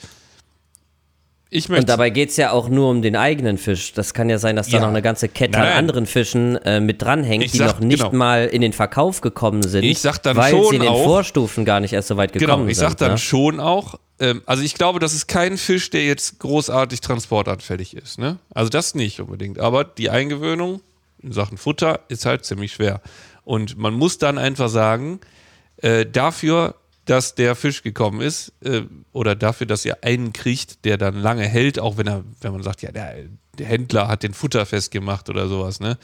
Ich 1.53 1.67
möchte 1.67 1.81
Und 1.81 1.89
dabei 1.89 2.10
geht 2.10 2.29
es 2.29 2.38
ja 2.38 2.51
auch 2.51 2.69
nur 2.69 2.89
um 2.89 3.01
den 3.01 3.17
eigenen 3.17 3.57
Fisch. 3.57 3.91
Das 3.91 4.13
kann 4.13 4.29
ja 4.29 4.38
sein, 4.38 4.55
dass 4.55 4.67
da 4.69 4.77
Ja. 4.77 4.81
noch 4.84 4.88
eine 4.88 5.01
ganze 5.01 5.27
Kette 5.27 5.60
Nein, 5.60 5.67
an 5.73 5.77
anderen 5.79 6.05
Fischen 6.05 6.55
äh, 6.57 6.79
mit 6.79 7.01
dranhängt, 7.01 7.43
Ich 7.43 7.51
die 7.51 7.57
sag- 7.57 7.73
noch 7.73 7.79
nicht 7.86 7.99
genau. 8.03 8.13
mal 8.15 8.45
in 8.45 8.62
den 8.62 8.71
Verkauf 8.71 9.19
gekommen 9.19 9.62
sind, 9.63 9.84
Ich 9.84 9.99
sag 9.99 10.19
dann 10.19 10.38
weil 10.38 10.51
schon 10.51 10.67
sie 10.69 10.75
in 10.77 10.81
den 10.84 10.91
auch- 10.91 11.03
Vorstufen 11.03 11.65
gar 11.65 11.81
nicht 11.81 11.91
erst 11.91 12.07
so 12.07 12.15
weit 12.15 12.31
gekommen 12.31 12.60
Genau, 12.60 12.69
ich 12.71 12.77
sind. 12.77 12.88
sag 12.91 12.97
dann 12.99 13.12
ne? 13.12 13.17
schon 13.17 13.60
auch, 13.60 13.95
ähm, 14.21 14.43
also 14.45 14.63
ich 14.63 14.75
glaube, 14.75 14.99
das 14.99 15.13
ist 15.13 15.27
kein 15.27 15.57
Fisch, 15.57 15.89
der 15.89 16.05
jetzt 16.05 16.39
großartig 16.39 17.01
transportanfällig 17.01 17.95
ist. 17.97 18.19
Ne? 18.19 18.38
Also 18.53 18.69
das 18.69 18.95
nicht 18.95 19.19
unbedingt. 19.19 19.60
Aber 19.60 19.84
die 19.84 20.10
Eingewöhnung 20.10 20.81
in 21.21 21.34
Sachen 21.34 21.57
Futter 21.57 22.01
ist 22.07 22.25
halt 22.25 22.45
ziemlich 22.45 22.71
schwer. 22.71 23.01
Und 23.43 23.77
man 23.77 23.93
muss 23.93 24.19
dann 24.19 24.38
einfach 24.38 24.69
sagen, 24.69 25.19
äh, 25.77 26.05
dafür, 26.05 26.75
dass 27.05 27.34
der 27.34 27.55
Fisch 27.55 27.81
gekommen 27.81 28.21
ist, 28.21 28.53
äh, 28.63 28.84
oder 29.12 29.36
dafür, 29.36 29.65
dass 29.65 29.84
ihr 29.86 30.03
einen 30.03 30.34
kriegt, 30.34 30.86
der 30.86 30.97
dann 30.97 31.15
lange 31.15 31.47
hält, 31.47 31.79
auch 31.79 31.97
wenn 31.97 32.07
er, 32.07 32.23
wenn 32.41 32.51
man 32.51 32.62
sagt, 32.62 32.84
ja, 32.84 32.91
der, 32.91 33.15
der 33.57 33.65
Händler 33.65 34.07
hat 34.07 34.21
den 34.21 34.36
Futter 34.36 34.67
festgemacht 34.67 35.29
oder 35.29 35.47
sowas, 35.47 35.79
ne? 35.79 35.97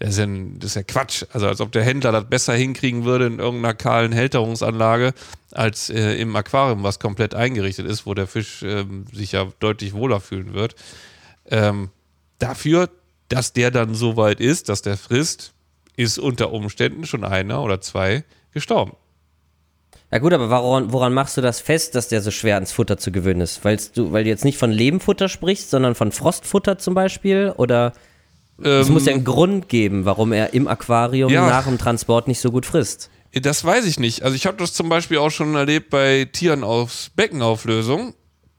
Das 0.00 0.16
ist, 0.16 0.18
ja, 0.18 0.26
das 0.26 0.70
ist 0.70 0.76
ja 0.76 0.82
Quatsch. 0.82 1.24
Also 1.30 1.46
als 1.46 1.60
ob 1.60 1.72
der 1.72 1.84
Händler 1.84 2.10
das 2.10 2.24
besser 2.24 2.54
hinkriegen 2.54 3.04
würde 3.04 3.26
in 3.26 3.38
irgendeiner 3.38 3.74
kahlen 3.74 4.12
Hälterungsanlage 4.12 5.12
als 5.52 5.90
äh, 5.90 6.14
im 6.14 6.34
Aquarium, 6.34 6.82
was 6.82 6.98
komplett 6.98 7.34
eingerichtet 7.34 7.86
ist, 7.86 8.06
wo 8.06 8.14
der 8.14 8.26
Fisch 8.26 8.62
ähm, 8.62 9.04
sich 9.12 9.32
ja 9.32 9.46
deutlich 9.60 9.92
wohler 9.92 10.20
fühlen 10.20 10.54
wird. 10.54 10.74
Ähm, 11.50 11.90
dafür, 12.38 12.88
dass 13.28 13.52
der 13.52 13.70
dann 13.70 13.94
so 13.94 14.16
weit 14.16 14.40
ist, 14.40 14.70
dass 14.70 14.80
der 14.80 14.96
frisst, 14.96 15.52
ist 15.96 16.18
unter 16.18 16.50
Umständen 16.50 17.04
schon 17.04 17.22
einer 17.22 17.62
oder 17.62 17.82
zwei 17.82 18.24
gestorben. 18.52 18.92
Ja 20.10 20.18
gut, 20.18 20.32
aber 20.32 20.48
woran, 20.48 20.92
woran 20.92 21.12
machst 21.12 21.36
du 21.36 21.42
das 21.42 21.60
fest, 21.60 21.94
dass 21.94 22.08
der 22.08 22.22
so 22.22 22.30
schwer 22.30 22.54
ans 22.54 22.72
Futter 22.72 22.96
zu 22.96 23.12
gewöhnen 23.12 23.42
ist? 23.42 23.62
Weil's 23.66 23.92
du, 23.92 24.12
weil 24.12 24.24
du 24.24 24.30
jetzt 24.30 24.46
nicht 24.46 24.56
von 24.56 24.72
Lebenfutter 24.72 25.28
sprichst, 25.28 25.68
sondern 25.68 25.94
von 25.94 26.10
Frostfutter 26.10 26.78
zum 26.78 26.94
Beispiel? 26.94 27.52
Oder 27.58 27.92
es 28.62 28.88
muss 28.88 29.06
ja 29.06 29.12
einen 29.14 29.24
Grund 29.24 29.68
geben, 29.68 30.04
warum 30.04 30.32
er 30.32 30.52
im 30.54 30.68
Aquarium 30.68 31.30
Ähm, 31.30 31.34
Ja. 31.34 31.48
nach 31.48 31.64
dem 31.66 31.78
Transport 31.78 32.28
nicht 32.28 32.40
so 32.40 32.50
gut 32.50 32.66
frisst. 32.66 33.10
Das 33.32 33.64
weiß 33.64 33.84
ich 33.86 34.00
nicht. 34.00 34.22
Also 34.22 34.34
ich 34.34 34.46
habe 34.46 34.56
das 34.56 34.72
zum 34.72 34.88
Beispiel 34.88 35.18
auch 35.18 35.30
schon 35.30 35.54
erlebt 35.54 35.90
bei 35.90 36.28
Tieren 36.32 36.64
aus 36.64 37.10
Beckenauflösung, 37.14 38.14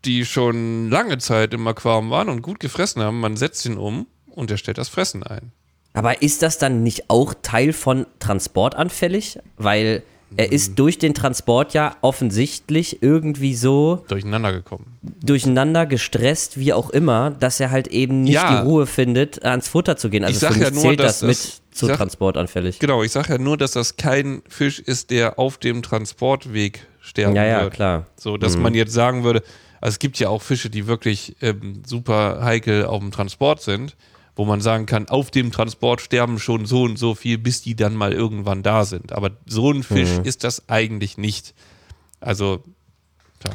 die 0.06 0.26
schon 0.26 0.90
lange 0.90 1.18
Zeit 1.18 1.54
im 1.54 1.68
Aquarium 1.68 2.10
waren 2.10 2.30
und 2.30 2.42
gut 2.42 2.60
gefressen 2.60 3.02
haben. 3.02 3.20
Man 3.20 3.36
setzt 3.38 3.66
ihn 3.66 3.78
um 3.78 4.08
und 4.30 4.50
er 4.50 4.58
stellt 4.58 4.78
das 4.78 4.88
Fressen 4.90 5.24
ein. 5.24 5.52
Aber 5.94 6.22
ist 6.22 6.42
das 6.42 6.58
dann 6.58 6.84
nicht 6.84 7.10
auch 7.10 7.34
Teil 7.42 7.74
von 7.74 8.06
transportanfällig? 8.20 9.40
Weil 9.58 10.04
er 10.38 10.48
Mhm. 10.48 10.54
ist 10.54 10.80
durch 10.80 10.98
den 10.98 11.14
Transport 11.14 11.74
ja 11.74 11.96
offensichtlich 12.02 13.02
irgendwie 13.04 13.56
so 13.56 14.04
Durcheinander 14.08 14.54
gekommen. 14.54 14.98
durcheinander, 15.24 15.86
gestresst, 15.86 16.58
wie 16.60 16.74
auch 16.74 16.90
immer, 16.90 17.32
dass 17.32 17.60
er 17.60 17.72
halt 17.72 17.88
eben 17.88 18.22
nicht 18.24 18.34
Ja. 18.36 18.62
die 18.62 18.68
Ruhe 18.68 18.86
findet, 18.86 19.44
ans 19.44 19.68
Futter 19.68 19.98
zu 19.98 20.10
gehen. 20.10 20.24
Also 20.24 20.34
Ich 20.48 20.54
sag 20.54 20.62
ja 20.62 20.72
nur, 20.72 20.82
zählt 20.82 21.00
dass 21.00 21.20
das 21.20 21.28
mit 21.28 21.38
das- 21.38 21.62
zu 21.72 21.86
sag- 21.88 21.98
transportanfällig. 21.98 22.80
Genau, 22.80 23.04
ich 23.04 23.12
sage 23.12 23.34
ja 23.34 23.38
nur, 23.38 23.58
dass 23.58 23.72
das 23.72 23.96
kein 23.98 24.42
Fisch 24.50 24.80
ist, 24.80 25.10
der 25.10 25.40
auf 25.40 25.58
dem 25.58 25.82
Transportweg 25.82 26.86
sterben 27.02 27.36
Ja, 27.36 27.46
ja, 27.46 27.62
wird. 27.64 27.74
klar. 27.74 28.06
So, 28.16 28.38
dass 28.38 28.58
man 28.58 28.74
jetzt 28.74 28.94
sagen 28.94 29.24
würde, 29.24 29.42
also 29.80 29.96
es 29.96 30.00
gibt 30.00 30.20
ja 30.20 30.30
auch 30.30 30.42
Fische, 30.42 30.70
die 30.70 30.86
wirklich 30.88 31.36
ähm, 31.42 31.82
super 31.86 32.42
heikel 32.44 32.86
auf 32.86 33.00
dem 33.00 33.12
Transport 33.12 33.62
sind, 33.62 33.96
wo 34.36 34.46
man 34.46 34.62
sagen 34.62 34.86
kann, 34.86 35.10
auf 35.10 35.30
dem 35.32 35.52
Transport 35.52 36.02
sterben 36.02 36.40
schon 36.40 36.66
so 36.66 36.84
und 36.84 36.98
so 36.98 37.16
viel, 37.16 37.38
bis 37.38 37.62
die 37.62 37.76
dann 37.76 37.96
mal 37.96 38.14
irgendwann 38.14 38.64
da 38.64 38.86
sind. 38.86 39.12
Aber 39.12 39.32
so 39.46 39.72
ein 39.72 39.84
Fisch 39.84 40.20
ist 40.24 40.44
das 40.44 40.70
eigentlich 40.70 41.18
nicht. 41.18 41.54
Also, 42.20 42.64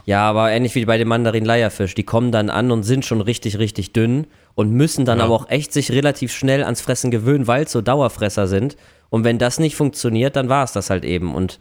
Ja, 0.05 0.29
aber 0.29 0.51
ähnlich 0.51 0.75
wie 0.75 0.85
bei 0.85 0.99
dem 0.99 1.09
Mandarin-Leierfisch. 1.09 1.95
Die 1.95 2.03
kommen 2.03 2.33
dann 2.33 2.51
an 2.51 2.71
und 2.73 2.83
sind 2.83 3.05
schon 3.07 3.21
richtig, 3.21 3.59
richtig 3.59 3.93
dünn 3.93 4.27
und 4.55 4.71
müssen 4.71 5.05
dann 5.05 5.19
Ja. 5.19 5.25
aber 5.25 5.35
auch 5.35 5.49
echt 5.49 5.73
sich 5.73 5.93
relativ 5.93 6.33
schnell 6.33 6.65
ans 6.65 6.81
Fressen 6.81 7.11
gewöhnen, 7.11 7.47
weil 7.47 7.65
es 7.65 7.73
so 7.73 7.81
Dauerfresser 7.81 8.47
sind. 8.49 8.77
Und 9.09 9.23
wenn 9.25 9.39
das 9.39 9.59
nicht 9.61 9.77
funktioniert, 9.77 10.35
dann 10.37 10.49
war 10.49 10.65
es 10.65 10.73
das 10.73 10.91
halt 10.91 11.05
eben. 11.05 11.35
Und 11.35 11.59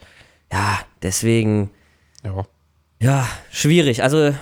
ja, 0.52 0.80
deswegen, 1.04 1.70
ja. 2.24 2.46
ja, 3.00 3.28
schwierig. 3.52 4.02
Also 4.04 4.34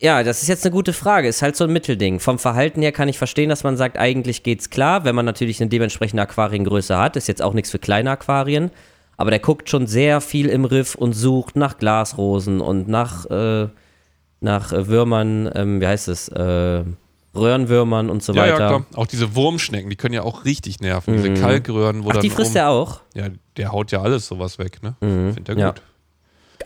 Ja, 0.00 0.22
das 0.22 0.42
ist 0.42 0.48
jetzt 0.48 0.64
eine 0.64 0.72
gute 0.72 0.92
Frage. 0.92 1.28
Ist 1.28 1.42
halt 1.42 1.56
so 1.56 1.64
ein 1.64 1.72
Mittelding. 1.72 2.20
Vom 2.20 2.38
Verhalten 2.38 2.82
her 2.82 2.92
kann 2.92 3.08
ich 3.08 3.18
verstehen, 3.18 3.48
dass 3.48 3.64
man 3.64 3.76
sagt, 3.76 3.96
eigentlich 3.98 4.42
geht's 4.42 4.68
klar, 4.70 5.04
wenn 5.04 5.14
man 5.14 5.24
natürlich 5.24 5.60
eine 5.60 5.70
dementsprechende 5.70 6.22
Aquariengröße 6.22 6.96
hat. 6.96 7.16
Ist 7.16 7.28
jetzt 7.28 7.42
auch 7.42 7.54
nichts 7.54 7.70
für 7.70 7.78
kleine 7.78 8.10
Aquarien. 8.10 8.70
Aber 9.16 9.30
der 9.30 9.40
guckt 9.40 9.70
schon 9.70 9.86
sehr 9.86 10.20
viel 10.20 10.48
im 10.48 10.66
Riff 10.66 10.94
und 10.94 11.14
sucht 11.14 11.56
nach 11.56 11.78
Glasrosen 11.78 12.60
und 12.60 12.88
nach, 12.88 13.24
äh, 13.30 13.68
nach 14.40 14.72
äh, 14.72 14.86
Würmern, 14.88 15.50
ähm, 15.54 15.80
wie 15.80 15.86
heißt 15.86 16.08
es, 16.08 16.28
äh, 16.28 16.84
Röhrenwürmern 17.34 18.10
und 18.10 18.22
so 18.22 18.32
Ja, 18.34 18.42
weiter. 18.42 18.50
ja, 18.58 18.68
klar. 18.68 18.86
Auch 18.94 19.06
diese 19.06 19.34
Wurmschnecken, 19.34 19.88
die 19.90 19.96
können 19.96 20.14
ja 20.14 20.22
auch 20.22 20.44
richtig 20.44 20.80
nerven. 20.80 21.14
Diese 21.16 21.32
Kalkröhren, 21.34 22.04
wo 22.04 22.10
Ach, 22.10 22.16
die 22.18 22.30
frisst 22.30 22.56
er 22.56 22.68
auch. 22.70 23.00
Ja, 23.14 23.28
der 23.56 23.72
haut 23.72 23.92
ja 23.92 24.02
alles 24.02 24.26
sowas 24.26 24.58
weg, 24.58 24.82
ne? 24.82 24.94
Findet 25.00 25.48
er 25.48 25.58
Ja. 25.58 25.66
gut. 25.70 25.82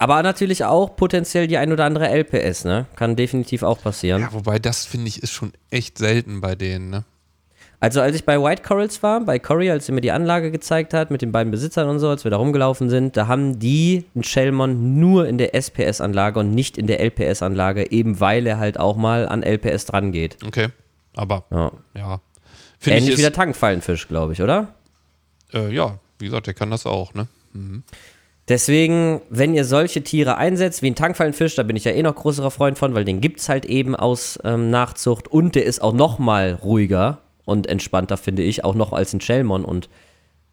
Aber 0.00 0.22
natürlich 0.22 0.64
auch 0.64 0.96
potenziell 0.96 1.46
die 1.46 1.58
ein 1.58 1.72
oder 1.72 1.84
andere 1.84 2.08
LPS, 2.08 2.64
ne? 2.64 2.86
Kann 2.96 3.16
definitiv 3.16 3.62
auch 3.62 3.82
passieren. 3.82 4.22
Ja, 4.22 4.32
wobei 4.32 4.58
das, 4.58 4.86
finde 4.86 5.08
ich, 5.08 5.22
ist 5.22 5.30
schon 5.30 5.52
echt 5.70 5.98
selten 5.98 6.40
bei 6.40 6.54
denen, 6.54 6.88
ne? 6.88 7.04
Also 7.80 8.00
als 8.00 8.16
ich 8.16 8.24
bei 8.24 8.40
White 8.42 8.62
Corals 8.62 9.02
war, 9.02 9.20
bei 9.20 9.38
Cory, 9.38 9.70
als 9.70 9.84
sie 9.86 9.92
mir 9.92 10.00
die 10.00 10.10
Anlage 10.10 10.50
gezeigt 10.50 10.94
hat 10.94 11.10
mit 11.10 11.20
den 11.20 11.32
beiden 11.32 11.50
Besitzern 11.50 11.86
und 11.90 11.98
so, 11.98 12.08
als 12.08 12.24
wir 12.24 12.30
da 12.30 12.38
rumgelaufen 12.38 12.88
sind, 12.88 13.18
da 13.18 13.26
haben 13.26 13.58
die 13.58 14.06
einen 14.14 14.24
Shellmon 14.24 14.98
nur 14.98 15.28
in 15.28 15.36
der 15.36 15.54
SPS-Anlage 15.54 16.40
und 16.40 16.54
nicht 16.54 16.78
in 16.78 16.86
der 16.86 17.00
LPS-Anlage, 17.00 17.90
eben 17.92 18.20
weil 18.20 18.46
er 18.46 18.58
halt 18.58 18.80
auch 18.80 18.96
mal 18.96 19.28
an 19.28 19.42
LPS 19.42 19.84
dran 19.84 20.12
geht. 20.12 20.38
Okay. 20.46 20.68
Aber, 21.14 21.44
Ja. 21.50 21.72
ja. 21.94 22.20
Ähnlich 22.86 23.10
ich 23.10 23.18
wie 23.18 23.22
der 23.22 23.34
Tankfallenfisch, 23.34 24.08
glaube 24.08 24.32
ich, 24.32 24.40
oder? 24.40 24.68
äh, 25.52 25.70
ja, 25.74 25.98
wie 26.18 26.24
gesagt, 26.26 26.46
der 26.46 26.54
kann 26.54 26.70
das 26.70 26.86
auch, 26.86 27.12
ne? 27.12 27.28
Deswegen, 28.50 29.20
wenn 29.30 29.54
ihr 29.54 29.64
solche 29.64 30.02
Tiere 30.02 30.36
einsetzt, 30.36 30.82
wie 30.82 30.90
ein 30.90 30.96
Tankfallenfisch, 30.96 31.54
da 31.54 31.62
bin 31.62 31.76
ich 31.76 31.84
ja 31.84 31.92
eh 31.92 32.02
noch 32.02 32.16
größerer 32.16 32.50
Freund 32.50 32.78
von, 32.78 32.96
weil 32.96 33.04
den 33.04 33.20
gibt's 33.20 33.48
halt 33.48 33.64
eben 33.64 33.94
aus 33.94 34.40
ähm, 34.42 34.70
Nachzucht 34.70 35.28
und 35.28 35.54
der 35.54 35.64
ist 35.64 35.80
auch 35.80 35.92
noch 35.92 36.18
mal 36.18 36.58
ruhiger 36.60 37.18
und 37.44 37.68
entspannter, 37.68 38.16
finde 38.16 38.42
ich, 38.42 38.64
auch 38.64 38.74
noch 38.74 38.92
als 38.92 39.12
ein 39.12 39.20
Shellmon 39.20 39.64
und 39.64 39.88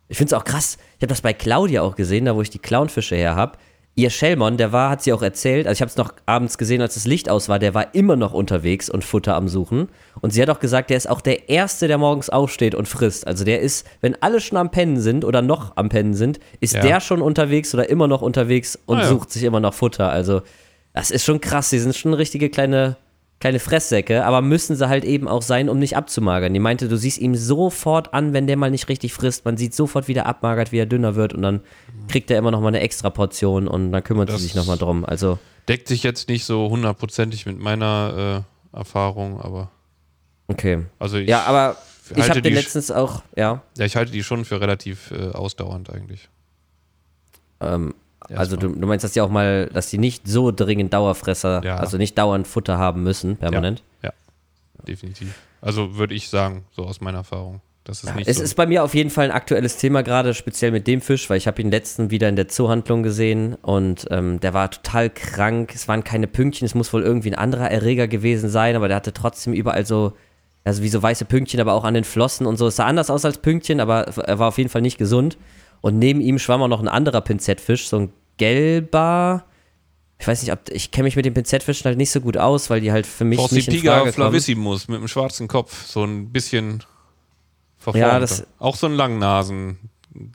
ich 0.09 0.17
finde 0.17 0.35
es 0.35 0.39
auch 0.39 0.43
krass, 0.43 0.77
ich 0.97 1.01
habe 1.01 1.07
das 1.07 1.21
bei 1.21 1.33
Claudia 1.33 1.81
auch 1.81 1.95
gesehen, 1.95 2.25
da 2.25 2.35
wo 2.35 2.41
ich 2.43 2.51
die 2.51 2.59
Clownfische 2.59 3.15
her 3.15 3.35
habe. 3.35 3.57
Ihr 3.99 4.11
Shellmon, 4.11 4.57
der 4.57 4.71
war, 4.71 4.91
hat 4.91 5.01
sie 5.01 5.11
auch 5.11 5.23
erzählt, 5.23 5.65
also 5.65 5.75
ich 5.79 5.81
habe 5.81 5.89
es 5.89 5.97
noch 5.97 6.13
abends 6.27 6.59
gesehen, 6.59 6.81
als 6.83 6.93
das 6.93 7.07
Licht 7.07 7.29
aus 7.31 7.49
war, 7.49 7.57
der 7.57 7.73
war 7.73 7.95
immer 7.95 8.15
noch 8.15 8.31
unterwegs 8.31 8.91
und 8.91 9.03
Futter 9.03 9.35
am 9.35 9.47
Suchen. 9.47 9.89
Und 10.21 10.31
sie 10.31 10.41
hat 10.41 10.51
auch 10.51 10.59
gesagt, 10.59 10.91
der 10.91 10.97
ist 10.97 11.09
auch 11.09 11.19
der 11.19 11.49
Erste, 11.49 11.87
der 11.87 11.97
morgens 11.97 12.29
aufsteht 12.29 12.75
und 12.75 12.87
frisst. 12.87 13.25
Also 13.25 13.43
der 13.43 13.59
ist, 13.61 13.87
wenn 14.01 14.15
alle 14.21 14.39
schon 14.39 14.59
am 14.59 14.69
Pennen 14.69 14.99
sind 14.99 15.25
oder 15.25 15.41
noch 15.41 15.77
am 15.77 15.89
Pennen 15.89 16.13
sind, 16.13 16.39
ist 16.59 16.75
Ja. 16.75 16.81
der 16.81 17.01
schon 17.01 17.23
unterwegs 17.23 17.73
oder 17.73 17.89
immer 17.89 18.07
noch 18.07 18.21
unterwegs 18.21 18.77
und 18.85 18.99
Ah, 18.99 19.01
ja. 19.01 19.07
sucht 19.07 19.31
sich 19.31 19.41
immer 19.43 19.59
noch 19.59 19.73
Futter. 19.73 20.09
Also 20.11 20.43
das 20.93 21.09
ist 21.09 21.25
schon 21.25 21.41
krass, 21.41 21.71
die 21.71 21.79
sind 21.79 21.95
schon 21.95 22.13
richtige 22.13 22.49
kleine, 22.51 22.97
kleine 23.39 23.59
Fresssäcke, 23.59 24.25
aber 24.25 24.41
müssen 24.41 24.75
sie 24.75 24.89
halt 24.89 25.03
eben 25.03 25.27
auch 25.27 25.41
sein, 25.41 25.69
um 25.69 25.77
nicht 25.77 25.95
abzumagern. 25.95 26.53
Die 26.53 26.59
meinte, 26.59 26.87
du 26.87 26.97
siehst 26.97 27.19
ihm 27.19 27.35
sofort 27.35 28.13
an, 28.13 28.33
wenn 28.33 28.47
der 28.47 28.57
mal 28.57 28.71
nicht 28.71 28.89
richtig 28.89 29.13
frisst. 29.13 29.45
Man 29.45 29.57
sieht 29.57 29.75
sofort, 29.75 30.07
wie 30.07 30.13
der 30.13 30.25
abmagert, 30.25 30.71
wie 30.71 30.79
er 30.79 30.85
dünner 30.87 31.15
wird 31.15 31.33
und 31.33 31.43
dann 31.43 31.61
kriegt 32.07 32.31
er 32.31 32.37
immer 32.37 32.51
noch 32.51 32.61
mal 32.61 32.69
eine 32.69 32.79
extra 32.79 33.09
Portion 33.09 33.67
und 33.67 33.91
dann 33.91 34.03
kümmert 34.03 34.29
Das 34.29 34.37
sie 34.37 34.43
sich 34.43 34.55
noch 34.55 34.65
mal 34.65 34.77
drum. 34.77 35.05
Also 35.05 35.37
Deckt 35.67 35.87
sich 35.87 36.01
jetzt 36.03 36.29
nicht 36.29 36.45
so 36.45 36.69
hundertprozentig 36.69 37.45
mit 37.45 37.59
meiner 37.59 38.45
äh, 38.73 38.77
Erfahrung, 38.77 39.39
aber 39.41 39.69
also 40.47 41.17
okay. 41.17 41.21
ich, 41.21 41.27
Ja, 41.27 41.43
aber 41.43 41.77
ich 42.15 42.29
habe 42.29 42.41
den 42.41 42.53
letztens 42.53 42.89
auch, 42.89 43.21
ja, 43.35 43.61
ja, 43.77 43.85
ich 43.85 43.95
halte 43.97 44.11
die 44.11 44.23
schon 44.23 44.45
für 44.45 44.61
relativ 44.61 45.11
äh, 45.11 45.31
ausdauernd 45.31 45.89
eigentlich. 45.89 46.29
ähm, 47.59 47.93
also 48.35 48.55
du, 48.57 48.69
du 48.69 48.87
meinst 48.87 49.03
das 49.03 49.15
ja 49.15 49.23
auch 49.23 49.29
mal, 49.29 49.67
dass 49.73 49.89
die 49.89 49.97
nicht 49.97 50.27
so 50.27 50.51
dringend 50.51 50.93
Dauerfresser, 50.93 51.61
Ja. 51.63 51.77
also 51.77 51.97
nicht 51.97 52.17
dauernd 52.17 52.47
Futter 52.47 52.77
haben 52.77 53.03
müssen, 53.03 53.37
permanent. 53.37 53.83
Ja, 54.03 54.11
definitiv. 54.87 55.33
Also 55.61 55.95
würde 55.97 56.13
ich 56.15 56.29
sagen, 56.29 56.65
so 56.75 56.83
aus 56.83 57.01
meiner 57.01 57.19
Erfahrung. 57.19 57.61
Das 57.83 58.03
ist 58.03 58.15
nicht 58.15 58.27
Es 58.27 58.37
so. 58.37 58.43
ist 58.43 58.55
bei 58.55 58.65
mir 58.67 58.83
auf 58.83 58.93
jeden 58.93 59.09
Fall 59.09 59.25
ein 59.25 59.31
aktuelles 59.31 59.77
Thema, 59.77 60.03
gerade 60.03 60.33
speziell 60.33 60.71
mit 60.71 60.87
dem 60.87 60.99
Fisch, 60.99 61.29
weil 61.29 61.37
ich 61.37 61.47
habe 61.47 61.61
ihn 61.61 61.71
letzten 61.71 62.11
wieder 62.11 62.27
in 62.27 62.35
der 62.35 62.49
Zoohandlung 62.49 63.01
gesehen 63.01 63.55
und 63.61 64.05
ähm, 64.11 64.41
der 64.41 64.53
war 64.53 64.69
total 64.69 65.09
krank. 65.09 65.71
Es 65.73 65.87
waren 65.87 66.03
keine 66.03 66.27
Pünktchen, 66.27 66.65
es 66.65 66.75
muss 66.75 66.91
wohl 66.91 67.01
irgendwie 67.01 67.31
ein 67.31 67.35
anderer 67.35 67.71
Erreger 67.71 68.09
gewesen 68.09 68.49
sein, 68.49 68.75
aber 68.75 68.89
der 68.89 68.97
hatte 68.97 69.13
trotzdem 69.13 69.53
überall 69.53 69.85
so, 69.85 70.11
also 70.65 70.83
wie 70.83 70.89
so 70.89 71.01
weiße 71.01 71.23
Pünktchen, 71.23 71.61
aber 71.61 71.73
auch 71.73 71.85
an 71.85 71.93
den 71.93 72.03
Flossen 72.03 72.45
und 72.45 72.57
so. 72.57 72.67
Es 72.67 72.75
sah 72.75 72.85
anders 72.85 73.09
aus 73.09 73.23
als 73.23 73.37
Pünktchen, 73.37 73.79
aber 73.79 74.01
er 74.01 74.37
war 74.37 74.49
auf 74.49 74.57
jeden 74.57 74.69
Fall 74.69 74.81
nicht 74.81 74.97
gesund. 74.97 75.37
Und 75.81 75.99
neben 75.99 76.21
ihm 76.21 76.39
schwamm 76.39 76.61
auch 76.61 76.67
noch 76.67 76.81
ein 76.81 76.87
anderer 76.87 77.21
Pinzettfisch, 77.21 77.87
so 77.87 77.97
ein 77.99 78.13
gelber. 78.37 79.43
Ich 80.19 80.27
weiß 80.27 80.41
nicht, 80.41 80.51
ob 80.51 80.59
ich 80.71 80.91
kenne 80.91 81.03
mich 81.03 81.15
mit 81.15 81.25
den 81.25 81.33
Pinzettfischen 81.33 81.85
halt 81.85 81.97
nicht 81.97 82.11
so 82.11 82.21
gut 82.21 82.37
aus, 82.37 82.69
weil 82.69 82.81
die 82.81 82.91
halt 82.91 83.05
für 83.05 83.23
mich 83.25 83.51
nicht 83.51 83.67
in 83.67 83.79
Frage 83.81 84.11
flavissimus 84.11 84.87
mit 84.87 84.97
einem 84.97 85.07
schwarzen 85.07 85.47
Kopf, 85.47 85.85
so 85.85 86.03
ein 86.03 86.31
bisschen 86.31 86.83
verformt. 87.77 88.01
Ja, 88.01 88.19
das- 88.19 88.45
Auch 88.59 88.75
so 88.75 88.87
ein 88.87 88.93
Langnasen. 88.93 89.77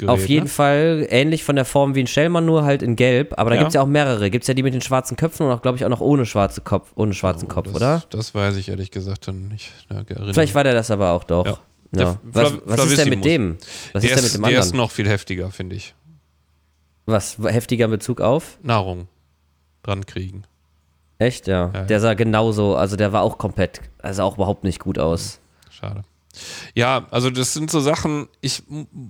Auf 0.07 0.29
jeden 0.29 0.45
ne? 0.45 0.49
Fall 0.49 1.07
ähnlich 1.11 1.43
von 1.43 1.57
der 1.57 1.65
Form 1.65 1.97
wie 1.97 2.05
ein 2.05 2.07
Shellman, 2.07 2.47
nur 2.47 2.63
halt 2.63 2.83
in 2.85 2.95
Gelb. 2.95 3.35
Aber 3.37 3.51
da 3.51 3.57
Ja. 3.57 3.63
gibt 3.63 3.71
es 3.71 3.75
ja 3.75 3.83
auch 3.83 3.87
mehrere. 3.89 4.31
Gibt 4.31 4.45
es 4.45 4.49
ja 4.49 4.55
die 4.55 4.63
mit 4.63 4.75
den 4.75 4.81
schwarzen 4.81 5.17
Köpfen 5.17 5.45
und 5.47 5.53
auch, 5.53 5.61
glaube 5.61 5.77
ich, 5.77 5.85
auch 5.85 5.89
noch 5.89 6.01
ohne, 6.01 6.25
schwarze 6.25 6.61
Kopf, 6.61 6.93
ohne 6.95 7.15
schwarzen 7.15 7.49
Kopf, 7.49 7.67
Oh, 7.69 7.73
das, 7.73 7.77
oder? 7.83 8.03
Das 8.11 8.33
weiß 8.33 8.55
ich 8.59 8.69
ehrlich 8.69 8.93
gesagt 8.93 9.27
dann 9.27 9.49
nicht. 9.49 9.73
Vielleicht 10.07 10.55
war 10.55 10.63
der 10.63 10.75
das 10.75 10.93
aber 10.93 11.11
auch 11.11 11.25
doch. 11.25 11.47
Ja. 11.47 11.59
Ja. 11.95 12.19
Was, 12.23 12.53
was 12.65 12.87
ist 12.87 12.99
denn 12.99 13.09
mit 13.11 13.25
dem? 13.25 13.59
Was 13.93 14.03
der 14.03 14.11
ist 14.11 14.17
denn 14.17 14.25
mit 14.25 14.35
dem 14.35 14.43
der 14.43 14.61
ist 14.61 14.67
anderen? 14.67 14.77
noch 14.79 14.91
viel 14.91 15.09
heftiger, 15.09 15.51
finde 15.51 15.77
ich. 15.77 15.95
Was 17.07 17.37
heftiger 17.39 17.87
in 17.87 17.91
Bezug 17.91 18.21
auf? 18.21 18.59
Nahrung 18.63 19.09
dran 19.83 20.07
kriegen. 20.07 20.45
Echt, 21.19 21.47
ja. 21.47 21.71
Ja, 21.73 21.81
ja. 21.81 21.85
Der 21.85 22.01
sah 22.01 22.15
genauso, 22.15 22.77
also 22.77 22.97
der 22.97 23.13
war 23.13 23.23
auch 23.23 23.39
komplett, 23.39 23.81
also 23.99 24.23
auch 24.23 24.37
überhaupt 24.37 24.65
nicht 24.65 24.81
gut 24.81 24.99
aus. 24.99 25.41
Schade. 25.71 26.05
Ja, 26.75 27.07
also 27.11 27.29
das 27.29 27.53
sind 27.53 27.71
so 27.71 27.81
Sachen, 27.81 28.29
ich 28.41 28.63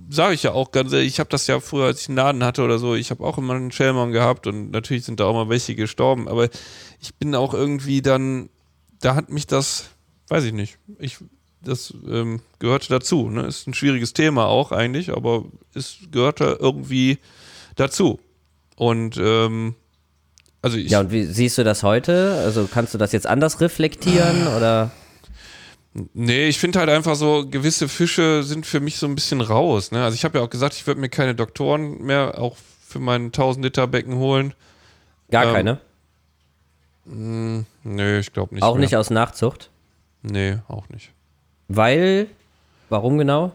sage 0.09 0.33
ich 0.33 0.43
ja 0.43 0.51
auch 0.51 0.71
ganz 0.71 0.91
ehrlich, 0.91 1.07
ich 1.07 1.19
habe 1.19 1.29
das 1.29 1.47
ja 1.47 1.59
früher, 1.61 1.85
als 1.85 2.01
ich 2.01 2.09
einen 2.09 2.17
Laden 2.17 2.43
hatte 2.43 2.63
oder 2.63 2.79
so, 2.79 2.95
ich 2.95 3.11
habe 3.11 3.23
auch 3.23 3.37
immer 3.37 3.53
einen 3.53 3.71
Shellman 3.71 4.11
gehabt 4.11 4.45
und 4.45 4.71
natürlich 4.71 5.05
sind 5.05 5.21
da 5.21 5.25
auch 5.25 5.33
mal 5.33 5.47
welche 5.47 5.73
gestorben, 5.75 6.27
aber 6.27 6.49
ich 6.99 7.15
bin 7.15 7.33
auch 7.33 7.53
irgendwie 7.53 8.01
dann, 8.01 8.49
da 8.99 9.15
hat 9.15 9.29
mich 9.29 9.47
das, 9.47 9.89
weiß 10.27 10.43
ich 10.43 10.53
nicht, 10.53 10.77
ich, 10.99 11.17
das 11.63 11.93
ähm, 12.09 12.41
gehörte 12.59 12.89
dazu. 12.89 13.29
Ne? 13.29 13.43
Ist 13.47 13.67
ein 13.67 13.73
schwieriges 13.73 14.13
Thema 14.13 14.45
auch 14.47 14.71
eigentlich, 14.71 15.11
aber 15.15 15.45
es 15.73 15.97
gehörte 16.11 16.57
irgendwie 16.59 17.19
dazu. 17.75 18.19
Und 18.75 19.17
ähm, 19.17 19.75
also 20.61 20.77
ich, 20.77 20.91
Ja, 20.91 20.99
und 21.01 21.11
wie 21.11 21.23
siehst 21.25 21.57
du 21.57 21.63
das 21.63 21.83
heute? 21.83 22.41
Also 22.45 22.67
kannst 22.71 22.93
du 22.93 22.97
das 22.97 23.11
jetzt 23.11 23.27
anders 23.27 23.61
reflektieren 23.61 24.47
oder? 24.47 24.91
Nee, 26.13 26.47
ich 26.47 26.57
finde 26.57 26.79
halt 26.79 26.89
einfach 26.89 27.15
so, 27.15 27.47
gewisse 27.47 27.87
Fische 27.87 28.41
sind 28.43 28.65
für 28.65 28.79
mich 28.79 28.97
so 28.97 29.05
ein 29.05 29.13
bisschen 29.13 29.41
raus. 29.41 29.91
Ne? 29.91 30.03
Also 30.03 30.15
ich 30.15 30.23
habe 30.25 30.39
ja 30.39 30.43
auch 30.43 30.49
gesagt, 30.49 30.73
ich 30.73 30.87
würde 30.87 30.99
mir 30.99 31.09
keine 31.09 31.35
Doktoren 31.35 32.01
mehr 32.01 32.39
auch 32.39 32.57
für 32.87 32.99
mein 32.99 33.25
1000 33.25 33.63
Liter 33.65 33.85
Becken 33.87 34.15
holen. 34.15 34.53
Gar 35.29 35.45
Ähm, 35.45 35.53
keine? 35.53 35.79
Nee, 37.05 38.19
ich 38.19 38.31
glaube 38.33 38.55
nicht. 38.55 38.63
auch 38.63 38.73
mehr. 38.75 38.81
nicht 38.81 38.95
aus 38.95 39.09
Nachzucht? 39.09 39.69
Nee, 40.21 40.57
auch 40.67 40.87
nicht. 40.89 41.11
Weil, 41.75 42.27
warum 42.89 43.17
genau? 43.17 43.51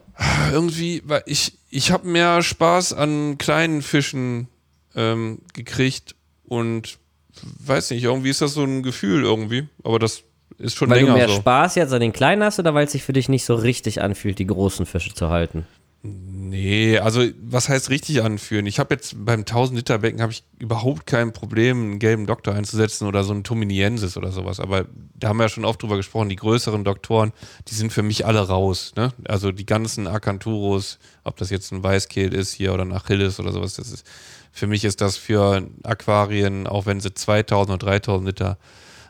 Irgendwie, 0.53 1.03
weil 1.05 1.23
ich, 1.27 1.53
ich 1.71 1.93
habe 1.93 2.09
mehr 2.09 2.43
Spaß 2.43 2.93
an 2.93 3.39
kleinen 3.39 3.83
Fischen 3.83 4.49
ähm, 4.95 5.41
gekriegt 5.53 6.15
und 6.47 6.99
weiß 7.43 7.91
nicht, 7.91 8.03
irgendwie 8.03 8.31
ist 8.31 8.41
das 8.41 8.55
so 8.55 8.65
ein 8.65 8.83
Gefühl 8.83 9.23
irgendwie, 9.23 9.69
aber 9.85 9.99
das 9.99 10.23
ist 10.59 10.77
schon 10.77 10.91
Weil 10.91 11.01
du 11.01 11.07
länger 11.07 11.19
mehr 11.19 11.29
so. 11.29 11.37
Spaß 11.37 11.77
jetzt 11.77 11.93
an 11.93 12.01
den 12.01 12.13
kleinen 12.13 12.43
hast 12.43 12.59
oder 12.59 12.75
weil 12.75 12.87
es 12.87 12.93
sich 12.93 13.05
für 13.05 13.13
dich 13.13 13.29
nicht 13.29 13.45
so 13.45 13.55
richtig 13.55 14.03
anfühlt, 14.03 14.39
die 14.39 14.47
großen 14.47 14.87
Fische 14.87 15.15
zu 15.15 15.29
halten? 15.29 15.67
Nee, 16.01 16.99
also 16.99 17.25
was 17.43 17.69
heißt 17.69 17.91
richtig 17.91 18.23
anführen? 18.23 18.67
Ich 18.67 18.79
habe 18.79 18.95
jetzt 18.95 19.17
beim 19.25 19.41
1000 19.41 19.79
Liter 19.79 19.99
Becken 19.99 20.23
habe 20.23 20.31
ich 20.31 20.45
überhaupt 20.61 21.07
kein 21.07 21.33
Problem, 21.33 21.83
einen 21.83 21.99
gelben 21.99 22.27
Doktor 22.27 22.55
einzusetzen 22.55 23.09
oder 23.09 23.25
so 23.25 23.33
einen 23.33 23.43
Tominiensis 23.43 24.17
oder 24.17 24.31
sowas. 24.31 24.61
Aber 24.61 24.87
da 25.15 25.29
haben 25.29 25.39
wir 25.39 25.45
ja 25.45 25.49
schon 25.49 25.65
oft 25.65 25.83
drüber 25.83 25.97
gesprochen, 25.97 26.29
die 26.29 26.37
größeren 26.37 26.85
Doktoren, 26.85 27.33
die 27.67 27.75
sind 27.75 27.93
für 27.93 28.05
mich 28.05 28.25
alle 28.27 28.47
raus. 28.47 28.93
Ne? 28.97 29.13
Also 29.27 29.51
die 29.51 29.67
ganzen 29.67 30.07
Acanthurus, 30.07 31.01
ob 31.25 31.37
das 31.37 31.51
jetzt 31.51 31.73
ein 31.73 31.83
Weißkehl 31.83 32.33
ist 32.33 32.53
hier 32.53 32.75
oder 32.75 32.85
ein 32.85 32.93
Achilles 32.93 33.41
oder 33.41 33.51
sowas, 33.51 33.75
das 33.75 33.91
ist, 33.91 34.07
für 34.53 34.69
mich 34.69 34.85
ist 34.85 35.01
das 35.01 35.17
für 35.17 35.69
Aquarien, 35.83 36.69
auch 36.69 36.87
wenn 36.87 37.01
sie 37.01 37.13
2000 37.13 37.75
oder 37.75 37.91
3000 37.91 38.27
Liter 38.29 38.59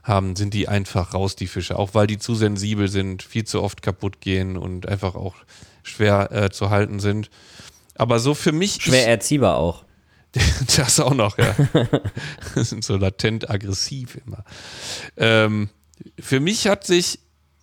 haben, 0.05 0.37
sind 0.37 0.55
die 0.55 0.69
einfach 0.69 1.13
raus, 1.13 1.37
die 1.37 1.49
Fische. 1.49 1.79
Auch 1.79 1.91
weil 1.93 2.07
die 2.07 2.19
zu 2.19 2.35
sensibel 2.35 2.89
sind, 2.89 3.23
viel 3.23 3.45
zu 3.45 3.63
oft 3.63 3.83
kaputt 3.83 4.23
gehen 4.23 4.57
und 4.57 4.89
einfach 4.89 5.15
auch 5.15 5.35
schwer 5.89 6.31
äh, 6.33 6.51
zu 6.51 6.71
halten 6.71 7.01
sind. 7.01 7.31
Aber 7.95 8.19
so 8.21 8.35
für 8.35 8.53
mich 8.53 8.79
Schwer 8.81 9.01
ist 9.03 9.07
erziehbar 9.09 9.57
auch. 9.57 9.85
das 10.77 11.01
auch 11.01 11.15
noch, 11.15 11.39
ja. 11.39 11.55
sind 12.55 12.85
so 12.85 12.97
latent 12.97 13.49
aggressiv 13.51 14.19
immer. 14.27 14.45
Ähm, 15.17 15.71
für 16.21 16.39
mich 16.39 16.69
hat 16.69 16.85
sich, 16.85 17.19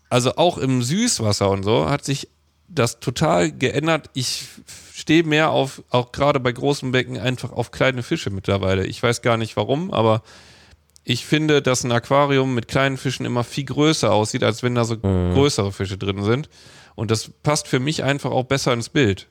also 0.10 0.36
auch 0.36 0.58
im 0.58 0.82
Süßwasser 0.82 1.50
und 1.50 1.64
so, 1.64 1.90
hat 1.90 2.04
sich 2.04 2.28
das 2.68 3.00
total 3.00 3.52
geändert. 3.52 4.10
Ich 4.14 4.48
stehe 4.94 5.24
mehr 5.24 5.52
auf, 5.52 5.84
auch 5.90 6.12
gerade 6.12 6.40
bei 6.40 6.52
großen 6.52 6.92
Becken, 6.92 7.20
einfach 7.20 7.52
auf 7.52 7.72
kleine 7.72 8.02
Fische 8.02 8.32
mittlerweile. 8.32 8.86
Ich 8.88 9.02
weiß 9.02 9.22
gar 9.22 9.38
nicht 9.38 9.56
warum, 9.56 9.92
aber 9.94 10.24
ich 11.04 11.26
finde, 11.26 11.62
dass 11.62 11.84
ein 11.84 11.92
Aquarium 11.92 12.56
mit 12.56 12.68
kleinen 12.68 12.98
Fischen 12.98 13.26
immer 13.28 13.44
viel 13.44 13.66
größer 13.66 14.12
aussieht, 14.12 14.44
als 14.44 14.64
wenn 14.64 14.74
da 14.74 14.84
so 14.86 14.96
Mhm. 14.96 15.34
größere 15.36 15.72
Fische 15.72 15.98
drin 16.00 16.24
sind. 16.24 16.50
Und 16.96 17.12
das 17.12 17.30
passt 17.44 17.68
für 17.68 17.80
mich 17.80 18.04
einfach 18.04 18.32
auch 18.32 18.44
besser 18.46 18.74
ins 18.74 18.90
Bild. 18.90 19.28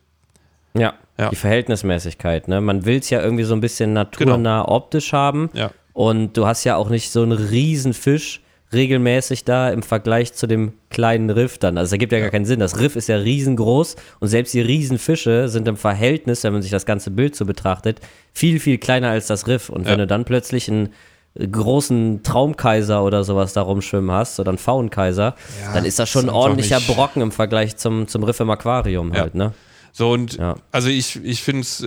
Ja, 0.76 0.94
Ja. 1.18 1.30
die 1.30 1.36
Verhältnismäßigkeit. 1.36 2.48
Ne? 2.48 2.60
Man 2.60 2.84
will 2.84 2.98
es 2.98 3.10
ja 3.10 3.22
irgendwie 3.22 3.44
so 3.44 3.54
ein 3.54 3.60
bisschen 3.60 3.92
naturnah 3.92 4.66
optisch 4.68 5.12
haben. 5.12 5.50
Ja. 5.54 5.70
Und 5.92 6.36
du 6.36 6.46
hast 6.46 6.64
ja 6.64 6.76
auch 6.76 6.88
nicht 6.90 7.10
so 7.10 7.22
einen 7.22 7.32
riesen 7.32 7.94
Fisch 7.94 8.40
regelmäßig 8.72 9.44
da 9.44 9.70
im 9.70 9.84
Vergleich 9.84 10.32
zu 10.34 10.48
dem 10.48 10.72
kleinen 10.90 11.30
Riff 11.30 11.58
dann. 11.58 11.78
Also 11.78 11.86
das 11.90 11.92
ergibt 11.92 12.12
ja, 12.12 12.18
gar 12.18 12.30
keinen 12.30 12.44
Sinn. 12.44 12.58
Das 12.58 12.80
Riff 12.80 12.96
ist 12.96 13.06
ja 13.08 13.16
riesengroß 13.16 13.94
und 14.18 14.26
selbst 14.28 14.52
die 14.52 14.60
Riesenfische 14.60 15.48
sind 15.48 15.68
im 15.68 15.76
Verhältnis, 15.76 16.42
wenn 16.42 16.52
man 16.52 16.62
sich 16.62 16.72
das 16.72 16.84
ganze 16.84 17.12
Bild 17.12 17.36
so 17.36 17.46
betrachtet, 17.46 18.00
viel, 18.32 18.58
viel 18.58 18.78
kleiner 18.78 19.10
als 19.10 19.28
das 19.28 19.46
Riff. 19.46 19.68
Und 19.70 19.84
wenn 19.84 19.92
Ja. 19.92 19.98
du 19.98 20.06
dann 20.08 20.24
plötzlich 20.24 20.68
einen 20.68 20.92
großen 21.38 22.22
Traumkaiser 22.22 23.02
oder 23.02 23.24
sowas 23.24 23.52
da 23.52 23.62
rumschwimmen 23.62 24.10
hast 24.10 24.38
oder 24.38 24.50
einen 24.50 24.58
Faunkaiser, 24.58 25.34
Ja, 25.60 25.72
dann 25.74 25.84
ist 25.84 25.98
das 25.98 26.08
schon 26.08 26.26
ein 26.26 26.30
ordentlicher 26.30 26.80
Brocken 26.80 27.22
im 27.22 27.32
Vergleich 27.32 27.76
zum, 27.76 28.06
zum 28.08 28.22
Riff 28.22 28.40
im 28.40 28.50
Aquarium 28.50 29.12
Ja. 29.12 29.22
halt, 29.22 29.34
ne? 29.34 29.52
So 29.96 30.10
und 30.10 30.34
Ja. 30.38 30.56
also 30.72 30.88
ich, 30.88 31.22
ich 31.24 31.42
finde 31.42 31.60
es 31.62 31.80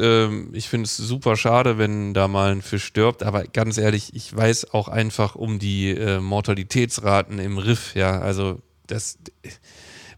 ich 0.54 0.70
find's 0.70 0.96
super 0.96 1.36
schade, 1.36 1.78
wenn 1.78 2.14
da 2.14 2.28
mal 2.30 2.52
ein 2.52 2.62
Fisch 2.62 2.86
stirbt, 2.86 3.22
aber 3.24 3.44
ganz 3.44 3.78
ehrlich, 3.78 4.14
ich 4.16 4.36
weiß 4.36 4.74
auch 4.74 4.88
einfach 4.88 5.36
um 5.36 5.60
die 5.60 5.90
äh, 5.92 6.20
Mortalitätsraten 6.20 7.40
im 7.40 7.58
Riff, 7.58 7.96
ja, 7.96 8.20
also 8.20 8.60
das, 8.88 9.18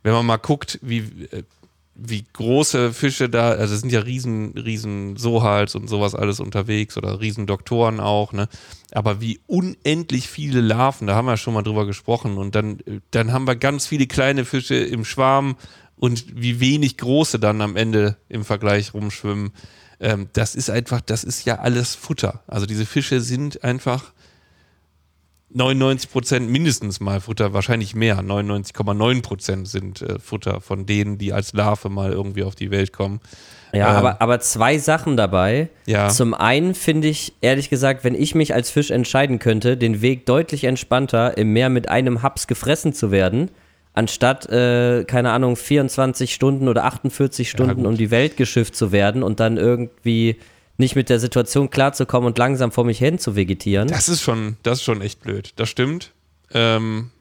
wenn 0.03 0.13
man 0.13 0.25
mal 0.25 0.37
guckt, 0.37 0.79
wie, 0.83 0.99
äh, 1.31 1.43
wie 2.01 2.25
große 2.33 2.93
Fische 2.93 3.29
da, 3.29 3.49
also 3.51 3.73
es 3.73 3.81
sind 3.81 3.91
ja 3.91 4.01
riesen, 4.01 4.57
riesen 4.57 5.17
Sohals 5.17 5.75
und 5.75 5.87
sowas 5.87 6.15
alles 6.15 6.39
unterwegs 6.39 6.97
oder 6.97 7.19
riesen 7.19 7.47
Doktoren 7.47 7.99
auch, 7.99 8.33
ne, 8.33 8.47
aber 8.91 9.21
wie 9.21 9.39
unendlich 9.47 10.29
viele 10.29 10.61
Larven, 10.61 11.07
da 11.07 11.15
haben 11.15 11.25
wir 11.25 11.37
schon 11.37 11.53
mal 11.53 11.63
drüber 11.63 11.85
gesprochen 11.85 12.37
und 12.37 12.55
dann, 12.55 12.79
dann 13.11 13.31
haben 13.31 13.47
wir 13.47 13.55
ganz 13.55 13.87
viele 13.87 14.07
kleine 14.07 14.45
Fische 14.45 14.75
im 14.75 15.05
Schwarm 15.05 15.55
und 15.95 16.25
wie 16.41 16.59
wenig 16.59 16.97
große 16.97 17.39
dann 17.39 17.61
am 17.61 17.75
Ende 17.75 18.17
im 18.29 18.45
Vergleich 18.45 18.93
rumschwimmen. 18.93 19.51
Ähm, 19.99 20.29
das 20.33 20.55
ist 20.55 20.69
einfach, 20.69 21.01
das 21.01 21.23
ist 21.23 21.45
ja 21.45 21.59
alles 21.59 21.95
Futter. 21.95 22.41
Also 22.47 22.65
diese 22.65 22.85
Fische 22.85 23.19
sind 23.19 23.63
einfach 23.63 24.13
99 25.51 26.11
Prozent 26.11 26.49
mindestens 26.49 26.99
mal 26.99 27.21
Futter, 27.21 27.53
wahrscheinlich 27.53 27.95
mehr. 27.95 28.19
99,9 28.19 29.21
Prozent 29.21 29.67
sind 29.67 30.01
äh, 30.01 30.19
Futter 30.19 30.61
von 30.61 30.85
denen, 30.85 31.17
die 31.17 31.33
als 31.33 31.53
Larve 31.53 31.89
mal 31.89 32.11
irgendwie 32.11 32.43
auf 32.43 32.55
die 32.55 32.69
Welt 32.71 32.93
kommen. 32.93 33.19
Ja, 33.73 33.91
Ähm, 33.91 33.95
aber, 33.97 34.21
aber 34.21 34.39
zwei 34.39 34.77
Sachen 34.77 35.17
dabei. 35.17 35.69
Ja. 35.85 36.09
Zum 36.09 36.33
einen 36.33 36.75
finde 36.75 37.07
ich, 37.07 37.33
ehrlich 37.41 37.69
gesagt, 37.69 38.03
wenn 38.03 38.15
ich 38.15 38.35
mich 38.35 38.53
als 38.53 38.69
Fisch 38.69 38.91
entscheiden 38.91 39.39
könnte, 39.39 39.77
den 39.77 40.01
Weg 40.01 40.25
deutlich 40.25 40.63
entspannter 40.63 41.37
im 41.37 41.53
Meer 41.53 41.69
mit 41.69 41.89
einem 41.89 42.21
Haps 42.21 42.47
gefressen 42.47 42.93
zu 42.93 43.11
werden, 43.11 43.49
anstatt, 43.93 44.47
äh, 44.49 45.03
keine 45.05 45.31
Ahnung, 45.31 45.55
24 45.55 46.33
Stunden 46.33 46.67
oder 46.67 46.85
48 46.85 47.49
Stunden 47.49 47.75
gut. 47.77 47.85
um 47.85 47.97
die 47.97 48.11
Welt 48.11 48.37
geschifft 48.37 48.75
zu 48.75 48.91
werden 48.91 49.23
und 49.23 49.39
dann 49.39 49.57
irgendwie 49.57 50.37
nicht 50.79 50.95
mit 50.95 51.09
der 51.09 51.19
Situation 51.19 51.69
klarzukommen 51.69 52.27
und 52.27 52.37
langsam 52.37 52.71
vor 52.71 52.85
mich 52.85 52.97
hin 52.99 53.19
zu 53.19 53.35
vegetieren. 53.35 53.87
Das 53.87 54.09
ist 54.09 54.21
schon, 54.21 54.57
das 54.63 54.79
ist 54.79 54.83
schon 54.83 55.01
echt 55.01 55.21
blöd. 55.21 55.51
Das 55.57 55.69
stimmt. 55.69 56.11
Ähm, 56.53 57.11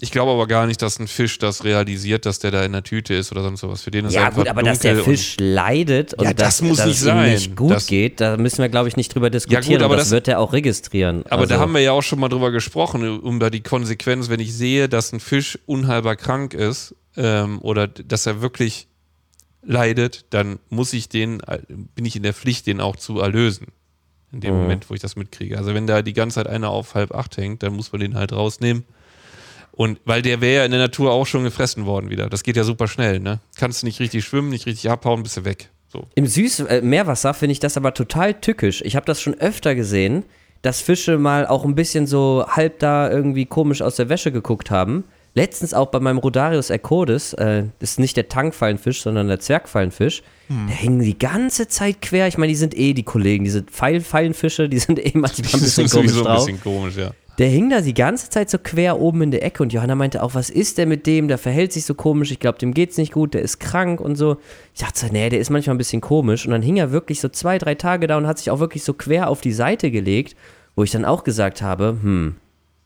ich 0.00 0.10
glaube 0.10 0.32
aber 0.32 0.48
gar 0.48 0.66
nicht, 0.66 0.82
dass 0.82 0.98
ein 0.98 1.06
Fisch 1.06 1.38
das 1.38 1.62
realisiert, 1.62 2.26
dass 2.26 2.40
der 2.40 2.50
da 2.50 2.64
in 2.64 2.72
der 2.72 2.82
Tüte 2.82 3.14
ist 3.14 3.30
oder 3.30 3.42
sonst 3.42 3.62
was. 3.62 3.82
Für 3.82 3.92
den 3.92 4.06
ist 4.06 4.14
ja, 4.14 4.24
einfach 4.24 4.38
gut, 4.38 4.48
aber 4.48 4.64
dass 4.64 4.80
der 4.80 4.94
dunkel 4.94 5.10
und- 5.12 5.16
Fisch 5.16 5.36
leidet 5.38 6.14
und 6.14 6.24
Ja, 6.24 6.34
das 6.34 6.58
dass, 6.58 6.62
muss 6.68 6.78
dass 6.78 6.86
nicht 6.86 6.96
es 6.96 7.02
ihm 7.02 7.06
sein. 7.06 7.30
nicht 7.32 7.54
gut 7.56 7.70
Das- 7.70 7.86
geht, 7.86 8.20
da 8.20 8.36
müssen 8.36 8.58
wir, 8.62 8.68
glaube 8.68 8.88
ich, 8.88 8.96
nicht 8.96 9.14
drüber 9.14 9.30
diskutieren. 9.30 9.80
aber 9.80 9.92
und 9.92 9.98
das, 9.98 10.06
das- 10.08 10.10
wird 10.12 10.26
er 10.26 10.40
auch 10.40 10.52
registrieren. 10.52 11.24
Aber 11.26 11.46
da 11.46 11.54
Also- 11.54 11.60
haben 11.62 11.72
wir 11.74 11.82
ja 11.82 11.92
auch 11.92 12.02
schon 12.02 12.18
mal 12.18 12.28
drüber 12.28 12.50
gesprochen, 12.50 13.20
um 13.20 13.38
da 13.38 13.48
die 13.48 13.60
Konsequenz, 13.62 14.28
wenn 14.28 14.40
ich 14.40 14.52
sehe, 14.52 14.88
dass 14.88 15.12
ein 15.12 15.20
Fisch 15.20 15.56
unheilbar 15.66 16.16
krank 16.16 16.52
ist 16.54 16.96
ähm, 17.16 17.60
oder 17.60 17.86
dass 17.86 18.26
er 18.26 18.42
wirklich 18.42 18.88
leidet, 19.62 20.26
dann 20.30 20.58
muss 20.70 20.92
ich 20.92 21.08
den, 21.08 21.40
bin 21.94 22.04
ich 22.04 22.16
in 22.16 22.22
der 22.22 22.34
Pflicht, 22.34 22.66
den 22.66 22.80
auch 22.80 22.96
zu 22.96 23.20
erlösen. 23.20 23.68
In 24.32 24.40
dem 24.40 24.54
Mhm. 24.54 24.60
Moment, 24.62 24.90
wo 24.90 24.94
ich 24.94 25.00
das 25.00 25.14
mitkriege. 25.14 25.58
Also 25.58 25.74
wenn 25.74 25.86
da 25.86 26.02
die 26.02 26.14
ganze 26.14 26.36
Zeit 26.36 26.46
einer 26.46 26.70
auf 26.70 26.94
halb 26.94 27.14
acht 27.14 27.36
hängt, 27.36 27.62
dann 27.62 27.74
muss 27.74 27.92
man 27.92 28.00
den 28.00 28.14
halt 28.14 28.32
rausnehmen. 28.32 28.84
Und 29.72 30.00
weil 30.04 30.22
der 30.22 30.40
wäre 30.40 30.56
ja 30.60 30.64
in 30.64 30.70
der 30.70 30.80
Natur 30.80 31.12
auch 31.12 31.26
schon 31.26 31.44
gefressen 31.44 31.86
worden 31.86 32.10
wieder. 32.10 32.28
Das 32.28 32.42
geht 32.42 32.56
ja 32.56 32.64
super 32.64 32.88
schnell, 32.88 33.20
ne? 33.20 33.40
Kannst 33.56 33.82
du 33.82 33.86
nicht 33.86 34.00
richtig 34.00 34.24
schwimmen, 34.24 34.50
nicht 34.50 34.66
richtig 34.66 34.90
abhauen, 34.90 35.22
bist 35.22 35.36
du 35.38 35.44
weg. 35.44 35.70
So. 35.88 36.06
Im 36.14 36.26
Süß 36.26 36.60
äh, 36.60 36.80
Meerwasser 36.82 37.34
finde 37.34 37.52
ich 37.52 37.60
das 37.60 37.76
aber 37.76 37.92
total 37.94 38.34
tückisch. 38.34 38.82
Ich 38.84 38.96
habe 38.96 39.06
das 39.06 39.20
schon 39.20 39.34
öfter 39.34 39.74
gesehen, 39.74 40.24
dass 40.62 40.80
Fische 40.80 41.18
mal 41.18 41.46
auch 41.46 41.64
ein 41.64 41.74
bisschen 41.74 42.06
so 42.06 42.44
halb 42.48 42.78
da 42.78 43.10
irgendwie 43.10 43.46
komisch 43.46 43.82
aus 43.82 43.96
der 43.96 44.08
Wäsche 44.08 44.32
geguckt 44.32 44.70
haben. 44.70 45.04
Letztens 45.34 45.72
auch 45.72 45.86
bei 45.86 45.98
meinem 45.98 46.18
Rodarius 46.18 46.68
ercodes, 46.68 47.32
äh, 47.34 47.64
ist 47.80 47.98
nicht 47.98 48.18
der 48.18 48.28
Tankfallenfisch, 48.28 49.02
sondern 49.02 49.28
der 49.28 49.40
Zwergfallenfisch. 49.40 50.22
Hm. 50.48 50.66
Der 50.66 50.76
hängen 50.76 51.00
die 51.00 51.18
ganze 51.18 51.68
Zeit 51.68 52.02
quer. 52.02 52.28
Ich 52.28 52.36
meine, 52.36 52.50
die 52.50 52.56
sind 52.56 52.76
eh 52.76 52.92
die 52.92 53.02
Kollegen, 53.02 53.44
diese 53.44 53.62
Pfeil 53.62 54.02
Fallenfische, 54.02 54.68
die 54.68 54.78
sind 54.78 54.98
eh 54.98 55.12
manchmal 55.14 55.48
ein 55.54 55.60
bisschen 55.60 55.88
komisch 55.88 56.10
sowieso 56.10 56.20
ein 56.20 56.24
drauf. 56.26 56.44
bisschen 56.44 56.60
komisch, 56.60 56.96
ja. 56.96 57.12
Der 57.38 57.48
hing 57.48 57.70
da 57.70 57.80
die 57.80 57.94
ganze 57.94 58.28
Zeit 58.28 58.50
so 58.50 58.58
quer 58.58 59.00
oben 59.00 59.22
in 59.22 59.30
der 59.30 59.42
Ecke 59.42 59.62
und 59.62 59.72
Johanna 59.72 59.94
meinte 59.94 60.22
auch, 60.22 60.34
was 60.34 60.50
ist 60.50 60.76
der 60.76 60.86
mit 60.86 61.06
dem? 61.06 61.28
Der 61.28 61.38
verhält 61.38 61.72
sich 61.72 61.86
so 61.86 61.94
komisch, 61.94 62.30
ich 62.30 62.40
glaube, 62.40 62.58
dem 62.58 62.74
geht's 62.74 62.98
nicht 62.98 63.12
gut, 63.12 63.32
der 63.32 63.40
ist 63.40 63.58
krank 63.58 64.02
und 64.02 64.16
so. 64.16 64.36
Ich 64.74 64.80
dachte 64.80 65.06
nee, 65.10 65.30
der 65.30 65.40
ist 65.40 65.48
manchmal 65.48 65.74
ein 65.74 65.78
bisschen 65.78 66.02
komisch. 66.02 66.44
Und 66.44 66.52
dann 66.52 66.60
hing 66.60 66.76
er 66.76 66.92
wirklich 66.92 67.20
so 67.20 67.30
zwei, 67.30 67.56
drei 67.56 67.74
Tage 67.74 68.06
da 68.06 68.18
und 68.18 68.26
hat 68.26 68.36
sich 68.36 68.50
auch 68.50 68.60
wirklich 68.60 68.84
so 68.84 68.92
quer 68.92 69.30
auf 69.30 69.40
die 69.40 69.52
Seite 69.52 69.90
gelegt, 69.90 70.36
wo 70.76 70.82
ich 70.82 70.90
dann 70.90 71.06
auch 71.06 71.24
gesagt 71.24 71.62
habe, 71.62 71.96
hm, 72.02 72.36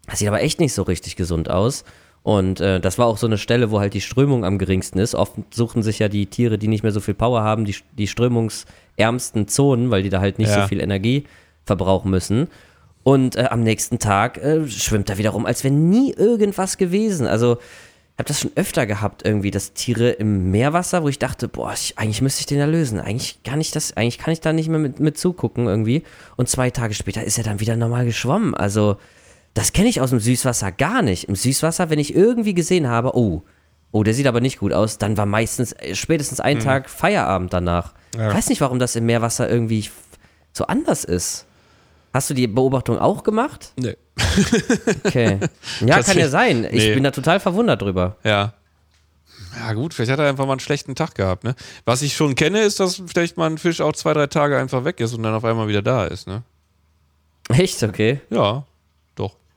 das 0.06 0.20
sieht 0.20 0.28
aber 0.28 0.40
echt 0.40 0.60
nicht 0.60 0.74
so 0.74 0.82
richtig 0.82 1.16
gesund 1.16 1.50
aus. 1.50 1.82
Und 2.26 2.58
äh, 2.60 2.80
das 2.80 2.98
war 2.98 3.06
auch 3.06 3.18
so 3.18 3.28
eine 3.28 3.38
Stelle, 3.38 3.70
wo 3.70 3.78
halt 3.78 3.94
die 3.94 4.00
Strömung 4.00 4.44
am 4.44 4.58
geringsten 4.58 4.98
ist. 4.98 5.14
Oft 5.14 5.34
suchen 5.54 5.84
sich 5.84 6.00
ja 6.00 6.08
die 6.08 6.26
Tiere, 6.26 6.58
die 6.58 6.66
nicht 6.66 6.82
mehr 6.82 6.90
so 6.90 6.98
viel 6.98 7.14
Power 7.14 7.42
haben, 7.42 7.64
die, 7.64 7.76
die 7.96 8.08
strömungsärmsten 8.08 9.46
Zonen, 9.46 9.92
weil 9.92 10.02
die 10.02 10.08
da 10.10 10.18
halt 10.20 10.40
nicht 10.40 10.48
Ja. 10.50 10.62
so 10.62 10.66
viel 10.68 10.80
Energie 10.80 11.22
verbrauchen 11.64 12.10
müssen. 12.10 12.48
Und 13.04 13.36
äh, 13.36 13.44
am 13.50 13.62
nächsten 13.62 14.00
Tag 14.00 14.38
äh, 14.38 14.66
schwimmt 14.66 15.08
er 15.08 15.18
wieder 15.18 15.30
rum, 15.30 15.46
als 15.46 15.62
wäre 15.62 15.72
nie 15.72 16.14
irgendwas 16.14 16.78
gewesen. 16.78 17.28
Also 17.28 17.58
ich 17.60 18.18
habe 18.18 18.26
das 18.26 18.40
schon 18.40 18.50
öfter 18.56 18.86
gehabt, 18.86 19.24
irgendwie, 19.24 19.52
dass 19.52 19.72
Tiere 19.74 20.10
im 20.10 20.50
Meerwasser, 20.50 21.04
wo 21.04 21.08
ich 21.08 21.20
dachte, 21.20 21.46
boah, 21.46 21.74
ich, 21.74 21.96
eigentlich 21.96 22.22
müsste 22.22 22.40
ich 22.40 22.46
den 22.46 22.58
erlösen. 22.58 22.98
Eigentlich 22.98 23.38
kann 23.44 23.60
ich 23.60 23.70
das, 23.70 23.96
eigentlich 23.96 24.18
kann 24.18 24.32
ich 24.32 24.40
da 24.40 24.52
nicht 24.52 24.68
mehr 24.68 24.80
mit, 24.80 24.98
mit 24.98 25.16
zugucken 25.16 25.68
irgendwie. 25.68 26.02
Und 26.34 26.48
zwei 26.48 26.70
Tage 26.70 26.94
später 26.94 27.22
ist 27.22 27.38
er 27.38 27.44
dann 27.44 27.60
wieder 27.60 27.76
normal 27.76 28.04
geschwommen. 28.04 28.52
Also, 28.56 28.96
das 29.56 29.72
kenne 29.72 29.88
ich 29.88 30.00
aus 30.02 30.10
dem 30.10 30.20
Süßwasser 30.20 30.70
gar 30.70 31.00
nicht. 31.00 31.24
Im 31.28 31.34
Süßwasser, 31.34 31.88
wenn 31.88 31.98
ich 31.98 32.14
irgendwie 32.14 32.52
gesehen 32.52 32.88
habe, 32.88 33.16
oh, 33.16 33.42
oh, 33.90 34.02
der 34.02 34.12
sieht 34.12 34.26
aber 34.26 34.42
nicht 34.42 34.58
gut 34.58 34.72
aus, 34.74 34.98
dann 34.98 35.16
war 35.16 35.24
meistens 35.24 35.72
äh, 35.72 35.94
spätestens 35.94 36.40
ein 36.40 36.60
Tag 36.60 36.90
Feierabend 36.90 37.52
danach. 37.54 37.94
Ja. 38.14 38.28
Ich 38.28 38.34
weiß 38.36 38.48
nicht, 38.50 38.60
warum 38.60 38.78
das 38.78 38.96
im 38.96 39.06
Meerwasser 39.06 39.48
irgendwie 39.48 39.88
so 40.52 40.66
anders 40.66 41.04
ist. 41.04 41.46
Hast 42.12 42.28
du 42.28 42.34
die 42.34 42.46
Beobachtung 42.46 42.98
auch 42.98 43.22
gemacht? 43.22 43.72
Nee. 43.76 43.96
Okay. 45.04 45.38
Ja, 45.80 46.02
kann 46.02 46.18
ja 46.18 46.28
sein. 46.28 46.64
Ich 46.64 46.84
Nee. 46.84 46.94
bin 46.94 47.04
da 47.04 47.10
total 47.10 47.40
verwundert 47.40 47.80
drüber. 47.82 48.16
Ja. 48.24 48.52
Ja, 49.58 49.72
gut, 49.72 49.94
vielleicht 49.94 50.12
hat 50.12 50.18
er 50.18 50.28
einfach 50.28 50.44
mal 50.44 50.52
einen 50.52 50.60
schlechten 50.60 50.94
Tag 50.94 51.14
gehabt, 51.14 51.44
ne? 51.44 51.54
Was 51.86 52.02
ich 52.02 52.14
schon 52.14 52.34
kenne, 52.34 52.60
ist, 52.60 52.78
dass 52.78 53.02
vielleicht 53.06 53.38
mal 53.38 53.48
ein 53.48 53.56
Fisch 53.56 53.80
auch 53.80 53.92
zwei, 53.92 54.12
drei 54.12 54.26
Tage 54.26 54.58
einfach 54.58 54.84
weg 54.84 55.00
ist 55.00 55.14
und 55.14 55.22
dann 55.22 55.34
auf 55.34 55.44
einmal 55.46 55.66
wieder 55.68 55.80
da 55.80 56.04
ist, 56.06 56.26
ne? 56.26 56.42
Echt? 57.48 57.82
Okay. 57.82 58.20
Ja. 58.28 58.64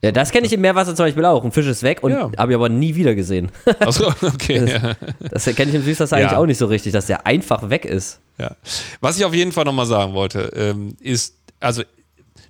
Ja, 0.02 0.12
das 0.14 0.32
kenne 0.32 0.48
ich 0.48 0.54
im 0.54 0.62
Meerwasser 0.62 0.96
zum 0.96 1.06
Beispiel 1.06 1.26
auch. 1.26 1.44
Ein 1.44 1.52
Fisch 1.52 1.66
ist 1.68 1.84
weg 1.84 2.04
und 2.04 2.12
Ja. 2.12 2.32
habe 2.38 2.52
ich 2.52 2.56
aber 2.56 2.70
nie 2.70 2.96
wieder 2.96 3.16
gesehen. 3.16 3.52
Achso, 3.80 4.08
okay. 4.22 4.66
ja. 4.66 4.96
Das 5.30 5.46
kenne 5.46 5.70
ich 5.70 5.76
im 5.76 5.84
Süßwasser 5.84 6.18
Ja. 6.20 6.28
eigentlich 6.28 6.38
auch 6.38 6.46
nicht 6.46 6.58
so 6.58 6.68
richtig, 6.68 6.94
dass 6.94 7.08
der 7.08 7.26
einfach 7.26 7.70
weg 7.70 7.84
ist. 7.86 8.20
Ja. 8.38 8.56
Was 9.02 9.18
ich 9.18 9.26
auf 9.26 9.34
jeden 9.34 9.52
Fall 9.52 9.66
nochmal 9.66 9.86
sagen 9.86 10.14
wollte, 10.14 10.52
ähm, 10.56 10.96
ist, 11.02 11.36
also, 11.60 11.84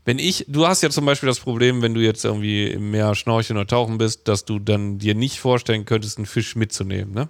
wenn 0.05 0.19
ich, 0.19 0.45
du 0.47 0.67
hast 0.67 0.83
ja 0.83 0.91
zum 0.91 1.05
Beispiel 1.05 1.27
das 1.27 1.39
Problem, 1.39 1.81
wenn 1.81 1.95
du 1.95 2.01
jetzt 2.01 2.23
irgendwie 2.23 2.67
im 2.67 2.91
Meer 2.91 3.15
schnorcheln 3.15 3.57
oder 3.57 3.65
tauchen 3.67 3.97
bist, 3.97 4.27
dass 4.27 4.45
du 4.45 4.59
dann 4.59 4.99
dir 4.99 5.15
nicht 5.15 5.39
vorstellen 5.39 5.85
könntest, 5.85 6.17
einen 6.19 6.25
Fisch 6.27 6.55
mitzunehmen, 6.55 7.13
ne? 7.13 7.29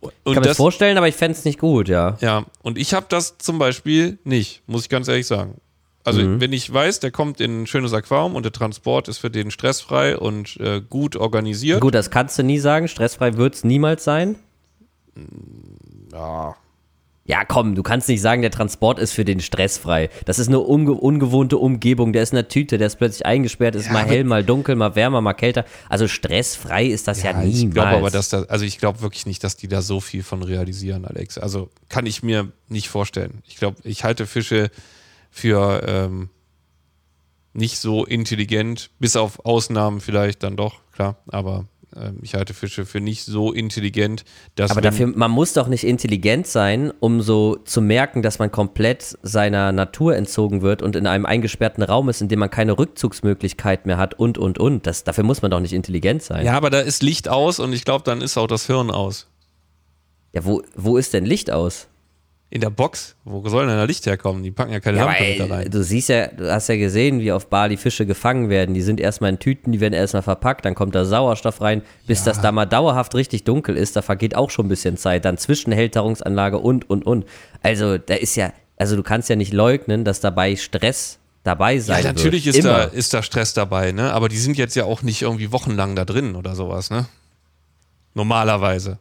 Und 0.00 0.12
Ich 0.24 0.34
kann 0.34 0.42
mir 0.42 0.48
das 0.48 0.56
vorstellen, 0.56 0.96
aber 0.96 1.08
ich 1.08 1.16
fände 1.16 1.36
es 1.36 1.44
nicht 1.44 1.58
gut, 1.58 1.88
ja. 1.88 2.16
Ja, 2.20 2.46
und 2.62 2.78
ich 2.78 2.94
habe 2.94 3.06
das 3.08 3.36
zum 3.38 3.58
Beispiel 3.58 4.18
nicht, 4.24 4.62
muss 4.66 4.82
ich 4.82 4.88
ganz 4.88 5.08
ehrlich 5.08 5.26
sagen. 5.26 5.60
Also, 6.08 6.40
wenn 6.40 6.52
ich 6.52 6.72
weiß, 6.72 7.00
der 7.00 7.10
kommt 7.10 7.40
in 7.40 7.62
ein 7.62 7.66
schönes 7.66 7.92
Aquarium 7.92 8.34
und 8.34 8.42
der 8.44 8.52
Transport 8.52 9.08
ist 9.08 9.18
für 9.18 9.30
den 9.30 9.50
stressfrei 9.50 10.16
und 10.18 10.56
äh, 10.58 10.80
gut 10.80 11.16
organisiert. 11.16 11.80
Gut, 11.80 11.94
das 11.94 12.10
kannst 12.10 12.38
du 12.38 12.42
nie 12.42 12.58
sagen. 12.58 12.88
Stressfrei 12.88 13.36
wird 13.36 13.54
es 13.54 13.64
niemals 13.64 14.04
sein. 14.04 14.36
Ja. 16.12 16.56
Ja, 17.24 17.44
komm, 17.44 17.74
du 17.74 17.82
kannst 17.82 18.08
nicht 18.08 18.22
sagen, 18.22 18.40
der 18.40 18.50
Transport 18.50 18.98
ist 18.98 19.12
für 19.12 19.22
den 19.26 19.40
stressfrei. 19.40 20.08
Das 20.24 20.38
ist 20.38 20.48
eine 20.48 20.60
unge 20.60 20.92
ungewohnte 20.92 21.58
Umgebung. 21.58 22.14
Der 22.14 22.22
ist 22.22 22.32
in 22.32 22.36
der 22.36 22.48
Tüte, 22.48 22.78
der 22.78 22.86
ist 22.86 22.96
plötzlich 22.96 23.26
eingesperrt, 23.26 23.74
ist 23.74 23.90
mal 23.90 24.00
aber- 24.04 24.10
hell, 24.10 24.24
mal 24.24 24.42
dunkel, 24.42 24.76
mal 24.76 24.96
wärmer, 24.96 25.20
mal 25.20 25.34
kälter. 25.34 25.66
Also 25.90 26.08
stressfrei 26.08 26.86
ist 26.86 27.06
das 27.06 27.22
ja, 27.22 27.34
niemals. 27.34 27.58
ich 27.58 27.70
glaube 27.70 27.88
aber, 27.88 28.10
dass 28.10 28.30
da, 28.30 28.44
also 28.44 28.64
ich 28.64 28.78
glaube 28.78 29.02
wirklich 29.02 29.26
nicht, 29.26 29.44
dass 29.44 29.56
die 29.58 29.68
da 29.68 29.82
so 29.82 30.00
viel 30.00 30.22
von 30.22 30.42
realisieren, 30.42 31.04
Alex. 31.04 31.36
Also 31.36 31.68
kann 31.90 32.06
ich 32.06 32.22
mir 32.22 32.48
nicht 32.68 32.88
vorstellen. 32.88 33.42
Ich 33.46 33.56
glaube, 33.58 33.76
ich 33.84 34.04
halte 34.04 34.24
Fische 34.26 34.70
für, 35.30 35.82
ähm, 35.86 36.30
nicht 37.52 37.78
so 37.78 38.04
intelligent, 38.04 38.90
bis 38.98 39.16
auf 39.16 39.44
Ausnahmen 39.44 40.00
vielleicht 40.00 40.42
dann 40.42 40.56
doch, 40.56 40.80
klar, 40.92 41.16
aber 41.28 41.64
ähm, 41.96 42.18
ich 42.22 42.34
halte 42.34 42.54
Fische 42.54 42.84
für 42.84 43.00
nicht 43.00 43.24
so 43.24 43.52
intelligent, 43.52 44.24
dass. 44.54 44.70
Aber 44.70 44.80
dafür, 44.80 45.06
man 45.06 45.30
muss 45.30 45.54
doch 45.54 45.68
nicht 45.68 45.84
intelligent 45.84 46.46
sein, 46.46 46.92
um 47.00 47.20
so 47.20 47.56
zu 47.56 47.80
merken, 47.80 48.22
dass 48.22 48.38
man 48.38 48.52
komplett 48.52 49.18
seiner 49.22 49.72
Natur 49.72 50.16
entzogen 50.16 50.62
wird 50.62 50.82
und 50.82 50.96
in 50.96 51.06
einem 51.06 51.26
eingesperrten 51.26 51.82
Raum 51.82 52.08
ist, 52.08 52.20
in 52.20 52.28
dem 52.28 52.38
man 52.38 52.50
keine 52.50 52.78
Rückzugsmöglichkeit 52.78 53.86
mehr 53.86 53.96
hat 53.96 54.14
und, 54.14 54.38
und, 54.38 54.58
und. 54.58 54.86
Das, 54.86 55.04
dafür 55.04 55.24
muss 55.24 55.42
man 55.42 55.50
doch 55.50 55.60
nicht 55.60 55.72
intelligent 55.72 56.22
sein. 56.22 56.44
Ja, 56.44 56.54
aber 56.54 56.70
da 56.70 56.80
ist 56.80 57.02
Licht 57.02 57.28
aus 57.28 57.58
und 57.58 57.72
ich 57.72 57.84
glaube, 57.84 58.04
dann 58.04 58.20
ist 58.20 58.36
auch 58.36 58.46
das 58.46 58.66
Hirn 58.66 58.90
aus. 58.90 59.26
Ja, 60.32 60.44
wo, 60.44 60.62
wo 60.76 60.96
ist 60.98 61.14
denn 61.14 61.24
Licht 61.24 61.50
aus? 61.50 61.87
In 62.50 62.62
der 62.62 62.70
Box, 62.70 63.14
wo 63.24 63.46
soll 63.46 63.66
denn 63.66 63.76
da 63.76 63.84
Licht 63.84 64.06
herkommen? 64.06 64.42
Die 64.42 64.50
packen 64.50 64.72
ja 64.72 64.80
keine 64.80 64.96
Ja, 64.96 65.04
Lampe 65.04 65.22
mit 65.22 65.38
da 65.38 65.46
rein. 65.54 65.70
du 65.70 65.84
siehst 65.84 66.08
ja, 66.08 66.28
du 66.28 66.50
hast 66.50 66.68
ja 66.68 66.76
gesehen, 66.76 67.20
wie 67.20 67.30
auf 67.30 67.48
Bali 67.48 67.76
Fische 67.76 68.06
gefangen 68.06 68.48
werden. 68.48 68.74
Die 68.74 68.80
sind 68.80 69.00
erstmal 69.00 69.28
in 69.30 69.38
Tüten, 69.38 69.70
die 69.70 69.80
werden 69.80 69.92
erstmal 69.92 70.22
verpackt, 70.22 70.64
dann 70.64 70.74
kommt 70.74 70.94
da 70.94 71.04
Sauerstoff 71.04 71.60
rein, 71.60 71.82
bis 72.06 72.24
das 72.24 72.40
da 72.40 72.50
mal 72.50 72.64
dauerhaft 72.64 73.14
richtig 73.14 73.44
dunkel 73.44 73.76
ist. 73.76 73.96
Da 73.96 74.02
vergeht 74.02 74.34
auch 74.34 74.48
schon 74.48 74.64
ein 74.64 74.70
bisschen 74.70 74.96
Zeit. 74.96 75.26
Dann 75.26 75.36
Zwischenhälterungsanlage 75.36 76.56
und, 76.58 76.88
und, 76.88 77.04
und. 77.04 77.26
Also, 77.62 77.98
da 77.98 78.14
ist 78.14 78.34
ja, 78.36 78.54
also 78.78 78.96
du 78.96 79.02
kannst 79.02 79.28
ja 79.28 79.36
nicht 79.36 79.52
leugnen, 79.52 80.04
dass 80.06 80.20
dabei 80.20 80.56
Stress 80.56 81.18
dabei 81.44 81.78
sein 81.80 81.98
Ja, 81.98 82.04
wird. 82.08 82.16
natürlich 82.16 82.46
ist 82.46 82.64
da, 82.64 82.84
ist 82.84 83.12
da 83.12 83.22
Stress 83.22 83.52
dabei, 83.52 83.92
ne? 83.92 84.14
Aber 84.14 84.30
die 84.30 84.38
sind 84.38 84.56
jetzt 84.56 84.74
ja 84.74 84.84
auch 84.84 85.02
nicht 85.02 85.20
irgendwie 85.20 85.52
wochenlang 85.52 85.94
da 85.96 86.06
drin 86.06 86.34
oder 86.34 86.54
sowas, 86.54 86.88
ne? 86.88 87.04
Normalerweise. 88.14 88.98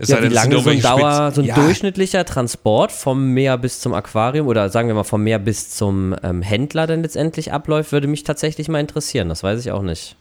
Es 0.00 0.08
Ja, 0.10 0.22
wie 0.22 0.26
es 0.26 0.32
lange 0.32 0.60
so 0.60 0.70
ein, 0.70 0.80
Dauer, 0.80 1.32
so 1.34 1.40
ein 1.40 1.46
ja, 1.48 1.56
durchschnittlicher 1.56 2.24
Transport 2.24 2.92
vom 2.92 3.32
Meer 3.32 3.58
bis 3.58 3.80
zum 3.80 3.94
Aquarium 3.94 4.46
oder 4.46 4.70
sagen 4.70 4.86
wir 4.86 4.94
mal 4.94 5.02
vom 5.02 5.24
Meer 5.24 5.40
bis 5.40 5.70
zum 5.70 6.14
ähm, 6.22 6.40
Händler 6.40 6.86
dann 6.86 7.02
letztendlich 7.02 7.52
abläuft, 7.52 7.90
würde 7.90 8.06
mich 8.06 8.22
tatsächlich 8.22 8.68
mal 8.68 8.78
interessieren. 8.78 9.28
Das 9.28 9.42
weiß 9.42 9.58
ich 9.60 9.72
auch 9.72 9.82
nicht. 9.82 10.14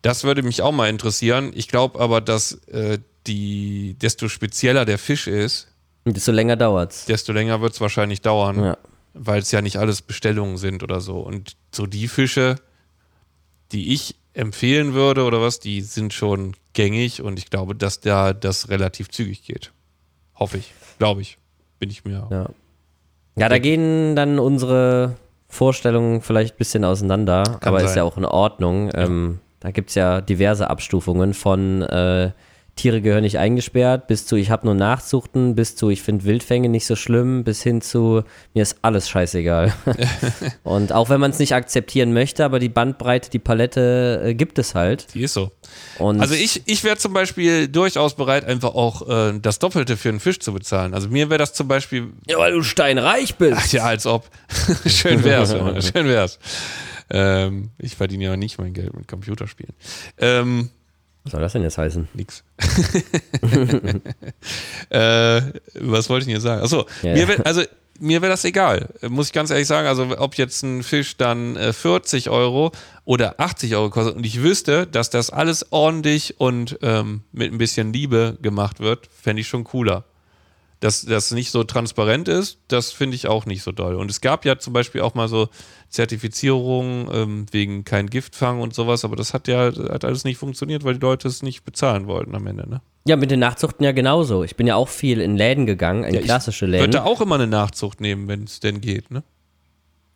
Das 0.00 0.24
würde 0.24 0.42
mich 0.42 0.62
auch 0.62 0.72
mal 0.72 0.88
interessieren. 0.88 1.50
Ich 1.54 1.68
glaube 1.68 2.00
aber, 2.00 2.22
dass 2.22 2.52
äh, 2.68 2.98
die, 3.26 3.96
desto 4.00 4.28
spezieller 4.28 4.86
der 4.86 4.96
Fisch 4.96 5.26
ist, 5.26 5.68
Und 6.04 6.16
desto 6.16 6.32
länger 6.32 6.56
dauert's. 6.56 7.04
desto 7.04 7.32
länger 7.32 7.60
wird 7.60 7.74
es 7.74 7.80
wahrscheinlich 7.82 8.22
dauern, 8.22 8.64
Ja. 8.64 8.78
weil 9.12 9.40
es 9.42 9.50
ja 9.50 9.60
nicht 9.60 9.76
alles 9.76 10.00
Bestellungen 10.00 10.56
sind 10.56 10.82
oder 10.82 11.02
so. 11.02 11.18
Und 11.20 11.56
so 11.70 11.84
die 11.84 12.08
Fische, 12.08 12.56
die 13.72 13.92
ich 13.92 14.14
empfehlen 14.38 14.94
würde 14.94 15.24
oder 15.24 15.42
was, 15.42 15.58
die 15.58 15.80
sind 15.80 16.12
schon 16.12 16.54
gängig 16.72 17.22
und 17.22 17.38
ich 17.38 17.50
glaube, 17.50 17.74
dass 17.74 18.00
da 18.00 18.32
das 18.32 18.68
relativ 18.68 19.10
zügig 19.10 19.42
geht. 19.44 19.72
Hoffe 20.36 20.58
ich. 20.58 20.72
Glaube 20.98 21.22
ich. 21.22 21.38
Bin 21.80 21.90
ich 21.90 22.04
mir. 22.04 22.28
Ja. 22.30 22.48
Ja, 23.36 23.48
da 23.48 23.58
gehen 23.58 24.16
dann 24.16 24.38
unsere 24.38 25.16
Vorstellungen 25.48 26.22
vielleicht 26.22 26.54
ein 26.54 26.58
bisschen 26.58 26.84
auseinander, 26.84 27.58
aber 27.62 27.78
ist 27.78 27.90
sein. 27.90 27.98
ja 27.98 28.04
auch 28.04 28.16
in 28.16 28.24
Ordnung. 28.24 28.90
Ähm, 28.94 29.40
da 29.60 29.70
gibt 29.70 29.90
es 29.90 29.94
ja 29.94 30.20
diverse 30.20 30.68
Abstufungen 30.70 31.34
von 31.34 31.82
äh, 31.82 32.30
Tiere 32.78 33.02
gehören 33.02 33.22
nicht 33.22 33.38
eingesperrt, 33.38 34.06
bis 34.06 34.24
zu 34.24 34.36
ich 34.36 34.50
habe 34.50 34.64
nur 34.66 34.74
Nachzuchten, 34.74 35.54
bis 35.54 35.76
zu 35.76 35.90
ich 35.90 36.00
finde 36.00 36.24
Wildfänge 36.24 36.68
nicht 36.68 36.86
so 36.86 36.96
schlimm, 36.96 37.44
bis 37.44 37.62
hin 37.62 37.82
zu 37.82 38.22
mir 38.54 38.62
ist 38.62 38.78
alles 38.82 39.08
scheißegal. 39.08 39.74
Und 40.62 40.92
auch 40.92 41.10
wenn 41.10 41.20
man 41.20 41.30
es 41.32 41.38
nicht 41.38 41.54
akzeptieren 41.54 42.12
möchte, 42.12 42.44
aber 42.44 42.58
die 42.58 42.68
Bandbreite, 42.68 43.28
die 43.30 43.38
Palette 43.38 44.22
äh, 44.24 44.34
gibt 44.34 44.58
es 44.58 44.74
halt. 44.74 45.12
Die 45.14 45.22
ist 45.22 45.34
so. 45.34 45.50
Und 45.98 46.20
Also 46.20 46.34
ich, 46.34 46.62
ich 46.66 46.84
wäre 46.84 46.96
zum 46.96 47.12
Beispiel 47.12 47.68
durchaus 47.68 48.14
bereit, 48.14 48.46
einfach 48.46 48.74
auch 48.74 49.08
äh, 49.08 49.38
das 49.40 49.58
Doppelte 49.58 49.96
für 49.96 50.08
einen 50.08 50.20
Fisch 50.20 50.38
zu 50.38 50.54
bezahlen. 50.54 50.94
Also 50.94 51.08
mir 51.08 51.28
wäre 51.28 51.38
das 51.38 51.52
zum 51.52 51.68
Beispiel, 51.68 52.12
ja, 52.26 52.38
weil 52.38 52.52
du 52.52 52.62
steinreich 52.62 53.34
bist. 53.34 53.58
ach 53.58 53.72
ja, 53.72 53.84
als 53.84 54.06
ob. 54.06 54.30
schön 54.86 55.24
wär's, 55.24 55.50
schön 55.50 56.06
wär's. 56.06 56.38
Ähm, 57.10 57.70
ich 57.78 57.96
verdiene 57.96 58.24
ja 58.24 58.36
nicht 58.36 58.58
mein 58.58 58.74
Geld 58.74 58.94
mit 58.94 59.08
Computerspielen. 59.08 59.74
Ähm, 60.18 60.70
Was 61.28 61.32
soll 61.32 61.42
das 61.42 61.52
denn 61.52 61.62
jetzt 61.62 61.78
heißen? 61.78 62.08
nix. 62.14 62.42
äh, 64.90 65.42
was 65.74 66.08
wollte 66.08 66.22
ich 66.22 66.26
denn 66.26 66.34
jetzt 66.34 66.42
sagen? 66.42 66.62
Achso, 66.62 66.86
Ja, 67.02 67.12
mir 67.14 67.28
wär, 67.28 67.46
also 67.46 67.62
mir 68.00 68.22
wäre 68.22 68.30
das 68.30 68.44
egal, 68.44 68.88
muss 69.08 69.26
ich 69.26 69.32
ganz 69.32 69.50
ehrlich 69.50 69.66
sagen. 69.66 69.88
Also 69.88 70.06
ob 70.18 70.36
jetzt 70.36 70.62
ein 70.62 70.82
Fisch 70.82 71.16
dann 71.16 71.56
äh, 71.56 71.72
40 71.72 72.30
Euro 72.30 72.72
oder 73.04 73.38
80 73.40 73.74
Euro 73.76 73.90
kostet 73.90 74.16
und 74.16 74.24
ich 74.24 74.42
wüsste, 74.42 74.86
dass 74.86 75.10
das 75.10 75.30
alles 75.30 75.72
ordentlich 75.72 76.40
und 76.40 76.78
ähm, 76.82 77.22
mit 77.32 77.52
ein 77.52 77.58
bisschen 77.58 77.92
Liebe 77.92 78.38
gemacht 78.40 78.80
wird, 78.80 79.08
fände 79.22 79.40
ich 79.40 79.48
schon 79.48 79.64
cooler. 79.64 80.04
Dass 80.80 81.02
das 81.02 81.32
nicht 81.32 81.50
so 81.50 81.64
transparent 81.64 82.28
ist, 82.28 82.58
das 82.68 82.92
finde 82.92 83.16
ich 83.16 83.26
auch 83.26 83.46
nicht 83.46 83.62
so 83.62 83.72
doll. 83.72 83.96
Und 83.96 84.10
es 84.12 84.20
gab 84.20 84.44
ja 84.44 84.58
zum 84.58 84.72
Beispiel 84.72 85.00
auch 85.00 85.14
mal 85.14 85.26
so 85.26 85.48
Zertifizierungen 85.88 87.08
ähm, 87.12 87.46
wegen 87.50 87.84
kein 87.84 88.08
Giftfang 88.08 88.60
und 88.60 88.74
sowas, 88.74 89.04
aber 89.04 89.16
das 89.16 89.34
hat 89.34 89.48
ja 89.48 89.72
hat 89.90 90.04
alles 90.04 90.22
nicht 90.22 90.38
funktioniert, 90.38 90.84
weil 90.84 90.94
die 90.94 91.00
Leute 91.00 91.26
es 91.26 91.42
nicht 91.42 91.64
bezahlen 91.64 92.06
wollten 92.06 92.34
am 92.36 92.46
Ende. 92.46 92.68
Ne? 92.68 92.80
Ja, 93.08 93.16
mit 93.16 93.30
den 93.30 93.40
Nachzuchten 93.40 93.84
ja 93.84 93.92
genauso. 93.92 94.44
Ich 94.44 94.54
bin 94.54 94.66
ja 94.66 94.76
auch 94.76 94.88
viel 94.88 95.20
in 95.20 95.36
Läden 95.36 95.66
gegangen, 95.66 96.04
in 96.04 96.14
Ja, 96.14 96.20
ich 96.20 96.26
klassische 96.26 96.66
Würde 96.66 96.78
Läden. 96.86 96.96
auch 97.00 97.20
immer 97.20 97.36
eine 97.36 97.46
Nachzucht 97.48 98.00
nehmen, 98.00 98.28
wenn 98.28 98.44
es 98.44 98.60
denn 98.60 98.80
geht. 98.80 99.10
Ne? 99.10 99.24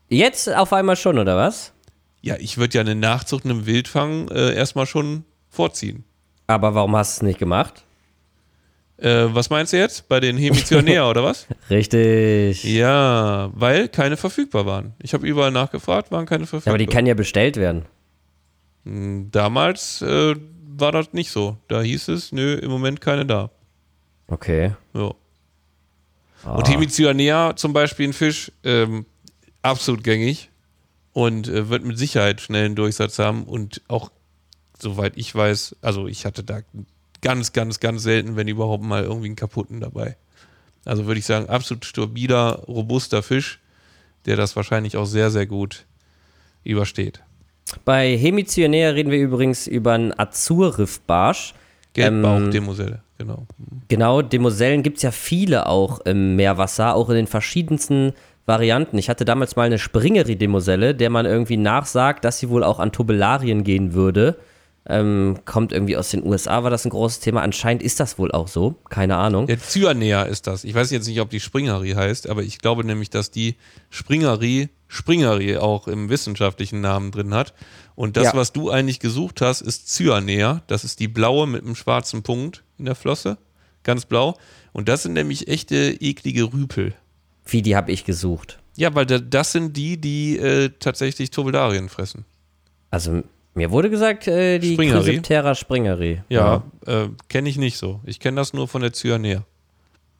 Jetzt 0.08 0.48
auf 0.54 0.72
einmal 0.72 0.96
schon, 0.96 1.18
oder 1.18 1.36
was? 1.36 1.72
Ja, 2.20 2.36
ich 2.38 2.58
würde 2.58 2.74
ja 2.74 2.82
eine 2.82 2.94
Nachzucht 2.94 3.44
einem 3.44 3.66
Wildfang 3.66 4.28
äh, 4.28 4.54
erstmal 4.54 4.86
schon 4.86 5.24
vorziehen. 5.48 6.04
Aber 6.46 6.74
warum 6.74 6.94
hast 6.94 7.16
du 7.16 7.18
es 7.18 7.22
nicht 7.22 7.38
gemacht? 7.38 7.82
Äh, 9.02 9.34
was 9.34 9.50
meinst 9.50 9.72
du 9.72 9.78
jetzt? 9.78 10.08
Bei 10.08 10.20
den 10.20 10.36
Hemitionea 10.36 11.06
oder 11.10 11.24
was? 11.24 11.46
Richtig. 11.68 12.62
Ja, 12.64 13.50
weil 13.54 13.88
keine 13.88 14.16
verfügbar 14.16 14.64
waren. 14.66 14.94
Ich 15.02 15.12
habe 15.12 15.26
überall 15.26 15.50
nachgefragt, 15.50 16.12
waren 16.12 16.24
keine 16.26 16.44
Ja, 16.44 16.46
verfügbar. 16.46 16.72
aber 16.72 16.78
die 16.78 16.86
kann 16.86 17.06
ja 17.06 17.14
bestellt 17.14 17.56
werden. 17.56 17.84
Damals 18.84 20.02
äh, 20.02 20.34
war 20.76 20.92
das 20.92 21.12
nicht 21.12 21.30
so. 21.30 21.56
Da 21.68 21.82
hieß 21.82 22.08
es, 22.08 22.32
nö, 22.32 22.54
im 22.54 22.70
Moment 22.70 23.00
keine 23.00 23.26
da. 23.26 23.50
Okay. 24.28 24.72
Ja. 24.94 25.12
Ah. 26.44 26.56
Und 26.56 26.68
Hemicyanea 26.68 27.54
zum 27.56 27.72
Beispiel 27.72 28.08
ein 28.08 28.12
Fisch, 28.12 28.50
ähm, 28.64 29.06
absolut 29.62 30.02
gängig 30.02 30.50
und 31.12 31.48
äh, 31.48 31.68
wird 31.68 31.84
mit 31.84 31.98
Sicherheit 31.98 32.40
schnell 32.40 32.66
einen 32.66 32.74
Durchsatz 32.76 33.18
haben 33.20 33.44
und 33.44 33.80
auch, 33.86 34.10
soweit 34.78 35.12
ich 35.16 35.32
weiß, 35.34 35.76
also 35.82 36.08
ich 36.08 36.24
hatte 36.26 36.42
da 36.42 36.60
ganz, 37.22 37.52
ganz, 37.52 37.80
ganz 37.80 38.02
selten, 38.02 38.36
wenn 38.36 38.48
überhaupt 38.48 38.84
mal 38.84 39.02
irgendwie 39.02 39.26
einen 39.26 39.36
kaputten 39.36 39.80
dabei. 39.80 40.16
Also 40.84 41.06
würde 41.06 41.20
ich 41.20 41.26
sagen, 41.26 41.48
absolut 41.48 41.84
stabiler, 41.84 42.64
robuster 42.66 43.22
Fisch, 43.22 43.60
der 44.26 44.36
das 44.36 44.56
wahrscheinlich 44.56 44.96
auch 44.96 45.06
sehr, 45.06 45.30
sehr 45.30 45.46
gut 45.46 45.86
übersteht. 46.64 47.22
Bei 47.84 48.16
Hemicyanea 48.16 48.90
reden 48.90 49.10
wir 49.10 49.18
übrigens 49.18 49.66
über 49.66 49.92
einen 49.92 50.12
Azurriffbarsch. 50.18 51.54
Gelbbauch, 51.94 52.38
Ähm, 52.38 52.50
Demoselle, 52.50 53.02
genau. 53.18 53.46
Genau, 53.88 54.22
Demosellen 54.22 54.82
gibt 54.82 54.96
es 54.96 55.02
ja 55.02 55.10
viele 55.10 55.66
auch 55.66 56.00
im 56.00 56.36
Meerwasser, 56.36 56.94
auch 56.94 57.08
in 57.10 57.16
den 57.16 57.26
verschiedensten 57.26 58.12
Varianten. 58.46 58.98
Ich 58.98 59.08
hatte 59.08 59.24
damals 59.24 59.54
mal 59.54 59.64
eine 59.64 59.78
Springeri-Demoselle, 59.78 60.94
der 60.94 61.10
man 61.10 61.26
irgendwie 61.26 61.56
nachsagt, 61.56 62.24
dass 62.24 62.40
sie 62.40 62.48
wohl 62.48 62.64
auch 62.64 62.80
an 62.80 62.90
Tobelarien 62.90 63.62
gehen 63.62 63.94
würde. 63.94 64.36
Ähm, 64.84 65.38
kommt 65.44 65.70
irgendwie 65.72 65.96
aus 65.96 66.10
den 66.10 66.24
USA, 66.26 66.64
war 66.64 66.70
das 66.70 66.84
ein 66.84 66.90
großes 66.90 67.20
Thema. 67.20 67.40
Anscheinend 67.42 67.82
ist 67.84 68.00
das 68.00 68.18
wohl 68.18 68.32
auch 68.32 68.48
so. 68.48 68.74
Keine 68.90 69.16
Ahnung. 69.16 69.46
Der 69.46 69.60
Cyanea 69.60 70.22
ist 70.24 70.48
das. 70.48 70.64
Ich 70.64 70.74
weiß 70.74 70.90
jetzt 70.90 71.06
nicht, 71.06 71.20
ob 71.20 71.30
die 71.30 71.38
Springeri 71.38 71.90
heißt, 71.92 72.28
aber 72.28 72.42
ich 72.42 72.58
glaube 72.58 72.84
nämlich, 72.84 73.08
dass 73.10 73.30
die 73.30 73.56
Springeri 73.90 74.68
Springeri 74.88 75.56
auch 75.56 75.88
im 75.88 76.10
wissenschaftlichen 76.10 76.80
Namen 76.82 77.12
drin 77.12 77.32
hat. 77.32 77.54
Und 77.94 78.16
das, 78.18 78.24
Ja. 78.24 78.34
was 78.34 78.52
du 78.52 78.68
eigentlich 78.70 78.98
gesucht 79.00 79.40
hast, 79.40 79.62
ist 79.62 79.88
Cyanea. 79.88 80.62
Das 80.66 80.84
ist 80.84 81.00
die 81.00 81.08
blaue 81.08 81.46
mit 81.46 81.62
einem 81.64 81.76
schwarzen 81.76 82.22
Punkt 82.22 82.62
in 82.76 82.84
der 82.84 82.94
Flosse. 82.94 83.38
Ganz 83.84 84.04
blau. 84.04 84.36
Und 84.72 84.88
das 84.88 85.02
sind 85.04 85.14
nämlich 85.14 85.48
echte 85.48 85.76
eklige 86.00 86.52
Rüpel. 86.52 86.94
Wie 87.46 87.62
die 87.62 87.74
habe 87.74 87.90
ich 87.90 88.04
gesucht. 88.04 88.58
Ja, 88.76 88.94
weil 88.94 89.06
da, 89.06 89.18
das 89.18 89.52
sind 89.52 89.76
die, 89.76 89.98
die 89.98 90.36
äh, 90.38 90.70
tatsächlich 90.78 91.30
Turbelarien 91.30 91.88
fressen. 91.88 92.24
Also 92.90 93.22
mir 93.54 93.70
wurde 93.70 93.90
gesagt, 93.90 94.26
äh, 94.28 94.58
die 94.58 94.74
Springeri? 94.74 95.02
Chrysiptera 95.04 95.54
springeri. 95.54 96.22
Ja, 96.28 96.62
Äh, 96.86 97.08
kenne 97.28 97.48
ich 97.48 97.58
nicht 97.58 97.76
so. 97.78 98.00
Ich 98.04 98.18
kenne 98.20 98.36
das 98.36 98.52
nur 98.52 98.66
von 98.68 98.82
der 98.82 98.92
Cyanea. 98.92 99.44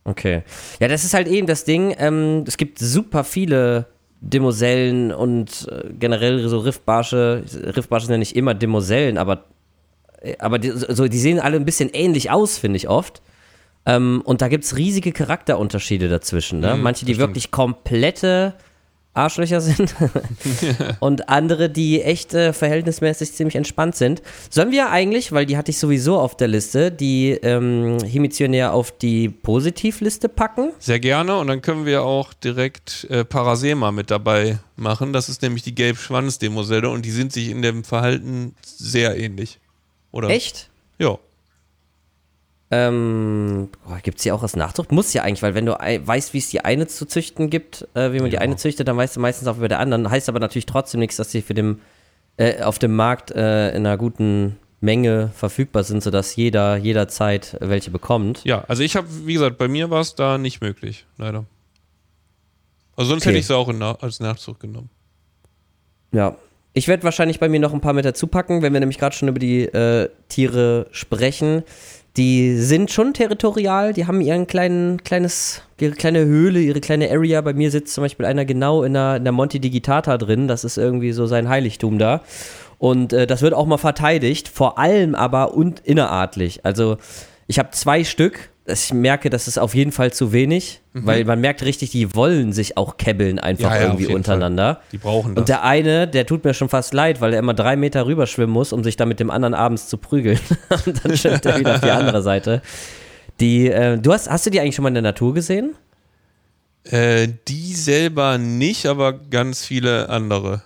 Okay. 0.05 0.43
Ja, 0.80 0.89
das 0.89 1.05
ist 1.05 1.14
halt 1.14 1.28
eben 1.28 1.47
das 1.47 1.64
Ding. 1.64 1.95
Ähm, 1.99 2.45
es 2.47 2.57
gibt 2.57 2.78
super 2.78 3.24
viele 3.24 3.87
Demosellen 4.20 5.12
und 5.12 5.68
äh, 5.70 5.93
generell 5.99 6.47
so 6.49 6.59
Riffbarsche. 6.59 7.45
Riffbarsche 7.76 8.07
sind 8.07 8.14
ja 8.14 8.18
nicht 8.18 8.37
immer 8.37 8.55
Demosellen, 8.55 9.16
aber, 9.18 9.45
äh, 10.20 10.37
aber 10.39 10.59
die, 10.59 10.70
so, 10.70 11.09
die 11.09 11.18
sehen 11.18 11.41
alle 11.41 11.57
ein 11.57 11.64
bisschen 11.64 11.89
ähnlich 11.93 12.30
aus, 12.30 12.59
finde 12.59 12.76
ich 12.76 12.89
oft. 12.89 13.22
Ähm, 13.87 14.22
und 14.24 14.43
da 14.43 14.49
gibt 14.49 14.64
es 14.64 14.76
riesige 14.76 15.11
Charakterunterschiede 15.12 16.09
dazwischen. 16.09 16.61
Ne? 16.61 16.74
Mhm, 16.76 16.83
Manche, 16.83 17.05
die 17.05 17.18
wirklich 17.18 17.51
komplette 17.51 18.55
Arschlöcher 19.14 19.60
sind 19.60 19.94
und 21.00 21.28
andere, 21.28 21.68
die 21.68 22.00
echt 22.00 22.32
äh, 22.32 22.52
verhältnismäßig 22.52 23.32
ziemlich 23.32 23.56
entspannt 23.56 23.94
sind. 23.94 24.22
Sollen 24.48 24.70
wir 24.70 24.90
eigentlich, 24.90 25.32
weil 25.32 25.44
die 25.44 25.56
hatte 25.56 25.70
ich 25.70 25.78
sowieso 25.78 26.18
auf 26.18 26.36
der 26.36 26.48
Liste, 26.48 26.90
die 26.90 27.32
ähm, 27.32 27.98
Hemitionär 28.04 28.72
auf 28.72 28.90
die 28.96 29.28
Positivliste 29.28 30.30
packen? 30.30 30.72
Sehr 30.78 30.98
gerne 30.98 31.36
und 31.36 31.48
dann 31.48 31.60
können 31.60 31.84
wir 31.84 32.02
auch 32.04 32.32
direkt 32.32 33.06
äh, 33.10 33.24
Parasema 33.24 33.92
mit 33.92 34.10
dabei 34.10 34.58
machen. 34.76 35.12
Das 35.12 35.28
ist 35.28 35.42
nämlich 35.42 35.62
die 35.62 35.74
Gelbschwanz-Demoselle 35.74 36.88
und 36.88 37.04
die 37.04 37.10
sind 37.10 37.32
sich 37.32 37.50
in 37.50 37.60
dem 37.60 37.84
Verhalten 37.84 38.54
sehr 38.64 39.18
ähnlich. 39.18 39.58
Oder? 40.10 40.30
Echt? 40.30 40.70
Ja. 40.98 41.18
Ähm, 42.75 43.68
gibt 44.03 44.16
es 44.16 44.23
hier 44.25 44.35
auch 44.35 44.43
als 44.43 44.57
Nachzucht? 44.57 44.93
Muss 44.93 45.12
ja 45.12 45.23
eigentlich, 45.23 45.43
weil 45.43 45.55
wenn 45.55 45.66
du 45.66 45.79
ei- 45.79 46.01
weißt, 46.03 46.33
wie 46.33 46.39
es 46.39 46.49
die 46.49 46.64
eine 46.64 46.87
zu 46.87 47.05
züchten 47.05 47.51
gibt, 47.51 47.87
äh, 47.95 48.12
wie 48.12 48.20
man 48.20 48.31
die 48.31 48.37
Ja. 48.37 48.41
eine 48.41 48.57
züchtet, 48.57 48.89
dann 48.89 48.97
weißt 48.97 49.16
du 49.16 49.20
meistens 49.20 49.47
auch 49.47 49.59
über 49.59 49.68
der 49.68 49.79
anderen. 49.79 50.11
Heißt 50.11 50.31
aber 50.31 50.41
natürlich 50.41 50.64
trotzdem 50.64 51.01
nichts, 51.01 51.16
dass 51.16 51.31
sie 51.31 51.43
für 51.43 51.53
dem, 51.53 51.81
äh, 52.39 52.62
auf 52.62 52.79
dem 52.79 52.97
Markt 52.97 53.31
äh, 53.31 53.70
in 53.77 53.85
einer 53.87 53.99
guten 53.99 54.57
Menge 54.81 55.31
verfügbar 55.35 55.85
sind, 55.85 56.03
sodass 56.03 56.35
jeder 56.35 56.77
jederzeit 56.77 57.59
welche 57.61 57.91
bekommt. 57.91 58.41
Ja, 58.45 58.64
also 58.68 58.83
ich 58.83 58.97
habe, 58.97 59.07
wie 59.27 59.35
gesagt, 59.35 59.59
bei 59.59 59.68
mir 59.68 59.91
war 59.91 60.01
es 60.01 60.14
da 60.14 60.39
nicht 60.39 60.62
möglich, 60.62 61.05
leider. 61.18 61.45
Also 62.97 63.11
sonst 63.11 63.23
Okay. 63.23 63.31
hätte 63.31 63.39
ich 63.41 63.47
sie 63.47 63.55
auch 63.55 63.70
Na- 63.73 63.97
als 64.01 64.18
Nachzug 64.18 64.61
genommen. 64.61 64.89
Ja. 66.12 66.37
Ich 66.75 66.89
werde 66.89 67.03
wahrscheinlich 67.05 67.39
bei 67.39 67.51
mir 67.51 67.61
noch 67.61 67.75
ein 67.75 67.83
paar 67.83 67.93
mit 67.93 68.07
dazu 68.07 68.27
packen, 68.27 68.62
wenn 68.62 68.73
wir 68.73 68.81
nämlich 68.81 68.97
gerade 68.99 69.14
schon 69.14 69.29
über 69.29 69.39
die 69.39 69.64
äh, 69.64 70.09
Tiere 70.29 70.87
sprechen. 70.91 71.64
Die 72.18 72.56
sind 72.58 72.90
schon 72.90 73.14
territorial, 73.14 73.94
die 73.94 74.06
haben 74.06 74.20
ihren 74.20 74.46
kleinen, 74.46 75.02
kleines, 75.02 75.62
ihre 75.80 75.92
kleine 75.92 76.26
Höhle, 76.26 76.60
ihre 76.60 76.80
kleine 76.80 77.10
Area. 77.10 77.40
Bei 77.40 77.54
mir 77.54 77.70
sitzt 77.70 77.94
zum 77.94 78.02
Beispiel 78.02 78.26
einer 78.26 78.44
genau 78.44 78.82
in 78.82 78.92
der, 78.92 79.16
in 79.16 79.24
der 79.24 79.32
Monte 79.32 79.60
Digitata 79.60 80.18
drin. 80.18 80.46
Das 80.46 80.62
ist 80.64 80.76
irgendwie 80.76 81.12
so 81.12 81.26
sein 81.26 81.48
Heiligtum 81.48 81.98
da. 81.98 82.20
Und 82.78 83.14
äh, 83.14 83.26
das 83.26 83.40
wird 83.40 83.54
auch 83.54 83.64
mal 83.64 83.78
verteidigt, 83.78 84.48
vor 84.48 84.78
allem 84.78 85.14
aber 85.14 85.54
und 85.54 85.80
innerartlich. 85.80 86.66
Also 86.66 86.98
ich 87.46 87.58
habe 87.58 87.70
zwei 87.70 88.04
Stück. 88.04 88.50
Ich 88.64 88.92
merke, 88.94 89.28
das 89.28 89.48
ist 89.48 89.58
auf 89.58 89.74
jeden 89.74 89.90
Fall 89.90 90.12
zu 90.12 90.32
wenig, 90.32 90.82
weil 90.92 91.24
man 91.24 91.40
merkt 91.40 91.62
richtig, 91.62 91.90
die 91.90 92.14
wollen 92.14 92.52
sich 92.52 92.76
auch 92.76 92.96
kebbeln 92.96 93.40
einfach 93.40 93.70
Mhm. 93.70 93.74
Ja, 93.74 93.76
ja, 93.76 93.82
irgendwie 93.86 94.02
jeden 94.02 94.10
Fall. 94.12 94.16
untereinander. 94.34 94.80
Die 94.92 94.98
brauchen 94.98 95.34
das. 95.34 95.42
Und 95.42 95.48
der 95.48 95.64
eine, 95.64 96.06
der 96.06 96.26
tut 96.26 96.44
mir 96.44 96.54
schon 96.54 96.68
fast 96.68 96.94
leid, 96.94 97.20
weil 97.20 97.32
er 97.32 97.40
immer 97.40 97.54
drei 97.54 97.74
Meter 97.74 98.06
rüberschwimmen 98.06 98.52
muss, 98.52 98.72
um 98.72 98.84
sich 98.84 98.96
dann 98.96 99.08
mit 99.08 99.18
dem 99.18 99.30
anderen 99.30 99.54
abends 99.54 99.88
zu 99.88 99.96
prügeln. 99.98 100.38
Und 100.86 101.04
dann 101.04 101.16
schwimmt 101.16 101.44
er 101.44 101.58
wieder 101.58 101.74
auf 101.74 101.80
die 101.80 101.90
andere 101.90 102.22
Seite. 102.22 102.62
Die, 103.40 103.68
äh, 103.68 103.98
du 103.98 104.12
hast, 104.12 104.30
hast 104.30 104.46
du 104.46 104.50
die 104.50 104.60
eigentlich 104.60 104.76
schon 104.76 104.84
mal 104.84 104.88
in 104.90 104.94
der 104.94 105.02
Natur 105.02 105.34
gesehen? 105.34 105.74
Äh, 106.84 107.28
die 107.48 107.74
selber 107.74 108.38
nicht, 108.38 108.86
aber 108.86 109.12
ganz 109.12 109.64
viele 109.66 110.08
andere. 110.08 110.62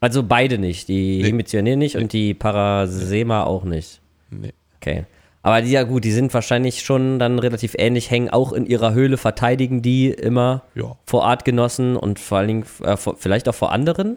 Also 0.00 0.22
beide 0.22 0.58
nicht. 0.58 0.88
Die 0.88 1.18
Nee. 1.22 1.28
Hemitionär 1.28 1.76
nicht 1.76 1.96
und 1.96 2.12
die 2.12 2.32
Parasema 2.34 3.42
auch 3.44 3.64
nicht. 3.64 4.00
Nee. 4.30 4.52
Okay. 4.80 5.04
Aber 5.42 5.62
die 5.62 5.70
ja 5.70 5.84
gut, 5.84 6.04
die 6.04 6.12
sind 6.12 6.34
wahrscheinlich 6.34 6.82
schon 6.82 7.18
dann 7.18 7.38
relativ 7.38 7.74
ähnlich, 7.78 8.10
hängen 8.10 8.28
auch 8.28 8.52
in 8.52 8.66
ihrer 8.66 8.92
Höhle, 8.92 9.16
verteidigen 9.16 9.80
die 9.80 10.10
immer 10.10 10.62
Ja. 10.74 10.96
vor 11.06 11.24
Artgenossen 11.24 11.96
und 11.96 12.18
vor 12.18 12.38
allen 12.38 12.48
Dingen 12.48 12.64
äh, 12.84 12.96
vor, 12.96 13.16
vielleicht 13.18 13.48
auch 13.48 13.54
vor 13.54 13.72
anderen. 13.72 14.16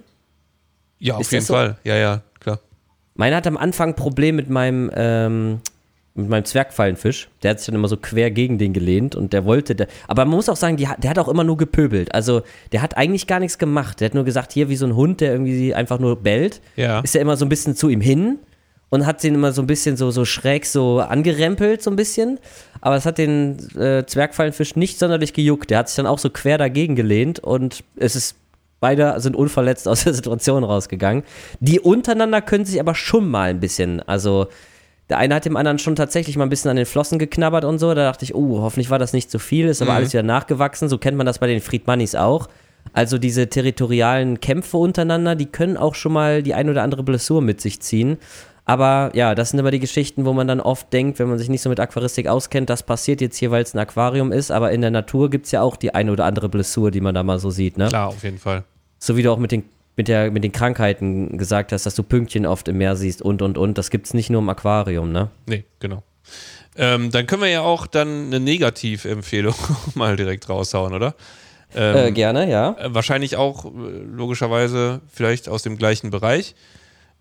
Ja, 1.00 1.16
auf 1.16 1.22
Ist 1.22 1.32
jeden 1.32 1.46
so? 1.46 1.54
Fall. 1.54 1.78
Ja, 1.84 1.96
ja, 1.96 2.22
klar. 2.40 2.60
Meiner 3.16 3.38
hat 3.38 3.48
am 3.48 3.58
Anfang 3.58 3.90
ein 3.90 3.96
Problem 3.96 4.36
mit 4.36 4.50
meinem, 4.50 4.92
ähm, 4.96 5.60
mit 6.16 6.30
meinem 6.30 6.46
Zwergfallenfisch. 6.46 7.30
Der 7.42 7.52
hat 7.52 7.60
sich 7.60 7.68
dann 7.68 7.76
immer 7.76 7.88
so 7.88 7.98
quer 7.98 8.30
gegen 8.30 8.58
den 8.58 8.74
gelehnt 8.74 9.16
und 9.16 9.32
der 9.34 9.46
wollte, 9.46 9.76
der, 9.76 9.88
aber 10.08 10.26
man 10.26 10.36
muss 10.36 10.50
auch 10.50 10.56
sagen, 10.58 10.78
die, 10.78 10.88
der 10.98 11.10
hat 11.10 11.20
auch 11.20 11.28
immer 11.30 11.44
nur 11.44 11.58
gepöbelt. 11.58 12.14
Also 12.14 12.42
der 12.74 12.82
hat 12.82 12.98
eigentlich 12.98 13.28
gar 13.28 13.40
nichts 13.40 13.58
gemacht. 13.58 14.00
Der 14.02 14.08
hat 14.08 14.14
nur 14.14 14.24
gesagt, 14.26 14.52
hier 14.52 14.68
wie 14.70 14.76
so 14.76 14.86
ein 14.86 14.96
Hund, 14.96 15.22
der 15.22 15.32
irgendwie 15.32 15.74
einfach 15.74 16.00
nur 16.00 16.18
bellt, 16.18 16.60
Ja. 16.76 17.00
ist 17.00 17.16
er 17.16 17.22
immer 17.22 17.38
so 17.38 17.46
ein 17.46 17.50
bisschen 17.50 17.76
zu 17.78 17.88
ihm 17.90 18.02
hin 18.02 18.40
und 18.94 19.08
hat 19.08 19.24
den 19.24 19.34
immer 19.34 19.52
so 19.54 19.64
ein 19.64 19.66
bisschen 19.66 19.98
so, 19.98 20.12
so 20.12 20.24
schräg 20.24 20.68
so 20.68 21.00
angerempelt, 21.00 21.82
so 21.82 21.90
ein 21.90 21.96
bisschen. 21.96 22.40
Aber 22.80 22.96
es 22.96 23.08
hat 23.08 23.18
den 23.18 23.58
äh, 23.76 24.06
Zwergfallenfisch 24.06 24.76
nicht 24.76 25.00
sonderlich 25.00 25.34
gejuckt. 25.34 25.72
Der 25.72 25.80
hat 25.80 25.88
sich 25.88 25.96
dann 25.96 26.06
auch 26.06 26.20
so 26.20 26.30
quer 26.30 26.60
dagegen 26.60 26.96
gelehnt 26.96 27.40
und 27.40 27.84
es 27.96 28.16
ist 28.16 28.36
Beide 28.80 29.20
sind 29.20 29.36
unverletzt 29.36 29.88
aus 29.88 30.04
der 30.04 30.14
Situation 30.14 30.64
rausgegangen. 30.64 31.24
Die 31.60 31.80
untereinander 31.80 32.42
können 32.42 32.66
sich 32.66 32.80
aber 32.80 32.94
schon 32.94 33.30
mal 33.30 33.50
ein 33.50 33.60
bisschen, 33.62 34.00
also 34.02 34.46
der 35.10 35.18
eine 35.18 35.34
hat 35.36 35.46
dem 35.46 35.58
anderen 35.58 35.80
schon 35.80 35.96
tatsächlich 35.96 36.38
mal 36.38 36.44
ein 36.44 36.50
bisschen 36.50 36.70
an 36.70 36.78
den 36.78 36.86
Flossen 36.86 37.18
geknabbert 37.18 37.66
und 37.66 37.80
so. 37.80 37.96
Da 37.96 38.04
dachte 38.04 38.26
ich, 38.26 38.36
oh, 38.36 38.60
hoffentlich 38.62 38.92
war 38.92 39.00
das 39.00 39.14
nicht 39.14 39.32
zu 39.32 39.40
viel, 39.40 39.70
ist 39.70 39.82
aber 39.82 39.94
alles 39.94 40.14
wieder 40.14 40.22
nachgewachsen. 40.22 40.88
So 40.88 41.00
kennt 41.00 41.18
man 41.18 41.26
das 41.26 41.40
bei 41.40 41.48
den 41.48 41.62
Friedmannis 41.62 42.14
auch. 42.14 42.48
Also 42.92 43.18
diese 43.18 43.48
territorialen 43.48 44.40
Kämpfe 44.40 44.78
untereinander, 44.78 45.36
die 45.36 45.46
können 45.46 45.78
auch 45.78 45.96
schon 45.96 46.14
mal 46.14 46.44
die 46.44 46.54
ein 46.54 46.70
oder 46.70 46.84
andere 46.84 47.04
Blessur 47.04 47.42
mit 47.42 47.62
sich 47.62 47.80
ziehen. 47.80 48.18
Aber 48.66 49.12
ja, 49.14 49.36
das 49.36 49.50
sind 49.50 49.60
immer 49.60 49.72
die 49.72 49.80
Geschichten, 49.80 50.26
wo 50.26 50.32
man 50.34 50.48
dann 50.48 50.62
oft 50.62 50.92
denkt, 50.94 51.20
wenn 51.20 51.28
man 51.28 51.38
sich 51.38 51.50
nicht 51.50 51.62
so 51.62 51.70
mit 51.70 51.80
Aquaristik 51.82 52.28
auskennt, 52.28 52.70
das 52.70 52.84
passiert 52.84 53.20
jetzt 53.20 53.36
hier, 53.38 53.52
weil 53.52 53.64
es 53.64 53.74
ein 53.74 53.80
Aquarium 53.80 54.32
ist. 54.32 54.52
Aber 54.52 54.72
in 54.72 54.80
der 54.82 54.92
Natur 54.92 55.30
gibt 55.30 55.46
es 55.48 55.52
ja 55.52 55.62
auch 55.62 55.76
die 55.76 55.94
eine 55.94 56.12
oder 56.12 56.24
andere 56.26 56.48
Blessur, 56.48 56.90
die 56.90 57.02
man 57.02 57.14
da 57.14 57.24
mal 57.24 57.40
so 57.40 57.50
sieht. 57.52 57.78
Ne? 57.78 57.90
Klar, 57.90 58.08
auf 58.08 58.24
jeden 58.24 58.40
Fall. 58.40 58.64
So 59.00 59.18
wie 59.18 59.24
du 59.24 59.32
auch 59.34 59.38
mit 59.38 59.52
den, 59.52 59.64
mit, 59.98 60.08
der, 60.08 60.32
mit 60.32 60.46
den 60.46 60.54
Krankheiten 60.54 61.38
gesagt 61.38 61.74
hast, 61.74 61.86
dass 61.86 61.96
du 61.96 62.04
Pünktchen 62.04 62.46
oft 62.46 62.68
im 62.70 62.78
Meer 62.78 62.96
siehst 62.96 63.22
und 63.22 63.42
und 63.42 63.58
und. 63.58 63.78
Das 63.78 63.90
gibt 63.90 64.06
es 64.06 64.14
nicht 64.14 64.30
nur 64.30 64.42
im 64.42 64.48
Aquarium, 64.48 65.12
ne? 65.12 65.30
Nee, 65.46 65.66
genau. 65.80 66.04
Ähm, 66.78 67.12
dann 67.12 67.28
können 67.28 67.42
wir 67.42 67.50
ja 67.50 67.62
auch 67.62 67.86
dann 67.86 68.28
eine 68.28 68.40
Negativempfehlung 68.40 69.54
mal 69.96 70.16
direkt 70.16 70.48
raushauen, 70.48 70.94
oder? 70.94 71.16
Ähm, 71.76 71.96
Äh, 71.98 72.12
gerne, 72.12 72.50
ja. 72.50 72.76
äh, 72.80 72.94
wahrscheinlich 72.94 73.36
auch 73.36 73.66
äh, 73.66 73.70
logischerweise 74.16 75.02
vielleicht 75.12 75.50
aus 75.50 75.64
dem 75.64 75.78
gleichen 75.78 76.12
Bereich. 76.12 76.56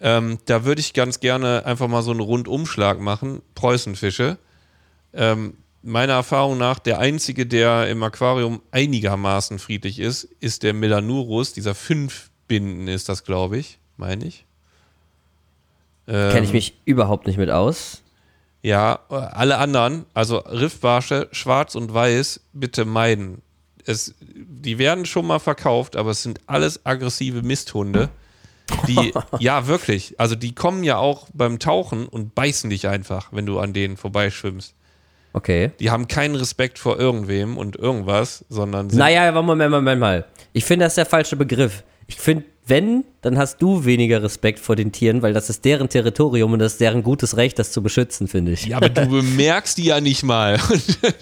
Ähm, 0.04 0.38
da 0.46 0.64
würde 0.64 0.80
ich 0.80 0.94
ganz 0.94 1.20
gerne 1.20 1.64
einfach 1.64 1.86
mal 1.86 2.02
so 2.02 2.10
einen 2.10 2.20
Rundumschlag 2.20 3.00
machen. 3.00 3.40
Preußenfische. 3.54 4.36
Ähm, 5.14 5.54
meiner 5.82 6.14
Erfahrung 6.14 6.58
nach, 6.58 6.80
der 6.80 6.98
einzige, 6.98 7.46
der 7.46 7.88
im 7.88 8.02
Aquarium 8.02 8.60
einigermaßen 8.72 9.60
friedlich 9.60 10.00
ist, 10.00 10.24
ist 10.40 10.64
der 10.64 10.74
Melanurus. 10.74 11.52
Dieser 11.52 11.76
fünf 11.76 12.30
Binden 12.48 12.88
ist 12.88 13.08
das, 13.08 13.22
glaube 13.22 13.58
ich, 13.58 13.78
meine 13.96 14.26
ich. 14.26 14.44
Kenne 16.06 16.40
ich 16.40 16.48
Ähm, 16.48 16.52
mich 16.52 16.80
überhaupt 16.84 17.28
nicht 17.28 17.38
mit 17.38 17.50
aus. 17.50 18.02
Ja, 18.60 19.00
alle 19.08 19.58
anderen, 19.58 20.04
also 20.14 20.38
Riffbarsche, 20.38 21.28
schwarz 21.32 21.74
und 21.74 21.94
weiß, 21.94 22.40
bitte 22.52 22.84
meiden. 22.84 23.42
Es, 23.84 24.14
die 24.20 24.78
werden 24.78 25.06
schon 25.06 25.26
mal 25.26 25.40
verkauft, 25.40 25.96
aber 25.96 26.10
es 26.10 26.22
sind 26.22 26.40
alles 26.46 26.84
aggressive 26.86 27.42
Misthunde. 27.42 28.08
Die, 28.88 29.12
ja, 29.38 29.66
wirklich. 29.66 30.18
Also 30.18 30.34
die 30.34 30.54
kommen 30.54 30.84
ja 30.84 30.96
auch 30.96 31.28
beim 31.32 31.58
Tauchen 31.58 32.06
und 32.06 32.34
beißen 32.34 32.70
dich 32.70 32.88
einfach, 32.88 33.28
wenn 33.32 33.46
du 33.46 33.58
an 33.58 33.72
denen 33.72 33.96
vorbeischwimmst. 33.96 34.74
Okay. 35.34 35.72
Die 35.80 35.90
haben 35.90 36.08
keinen 36.08 36.34
Respekt 36.34 36.78
vor 36.78 36.98
irgendwem 36.98 37.56
und 37.56 37.76
irgendwas, 37.76 38.44
sondern 38.48 38.90
sind 38.90 38.98
Naja, 38.98 39.30
Moment, 39.32 39.46
Moment, 39.46 39.70
Moment 39.70 40.00
mal. 40.00 40.24
Ich 40.52 40.64
finde, 40.64 40.84
das 40.84 40.92
ist 40.92 40.98
der 40.98 41.06
falsche 41.06 41.36
Begriff. 41.36 41.84
Ich 42.06 42.16
finde, 42.16 42.44
wenn, 42.66 43.04
dann 43.22 43.38
hast 43.38 43.60
du 43.60 43.84
weniger 43.84 44.22
Respekt 44.22 44.58
vor 44.60 44.76
den 44.76 44.92
Tieren, 44.92 45.22
weil 45.22 45.32
das 45.32 45.50
ist 45.50 45.64
deren 45.64 45.88
Territorium 45.88 46.52
und 46.52 46.58
das 46.60 46.72
ist 46.72 46.80
deren 46.80 47.02
gutes 47.02 47.36
Recht, 47.36 47.58
das 47.58 47.72
zu 47.72 47.82
beschützen, 47.82 48.28
finde 48.28 48.52
ich. 48.52 48.66
Ja, 48.66 48.76
aber 48.76 48.88
du 48.88 49.06
bemerkst 49.08 49.78
die 49.78 49.84
ja 49.84 50.00
nicht 50.00 50.22
mal. 50.22 50.58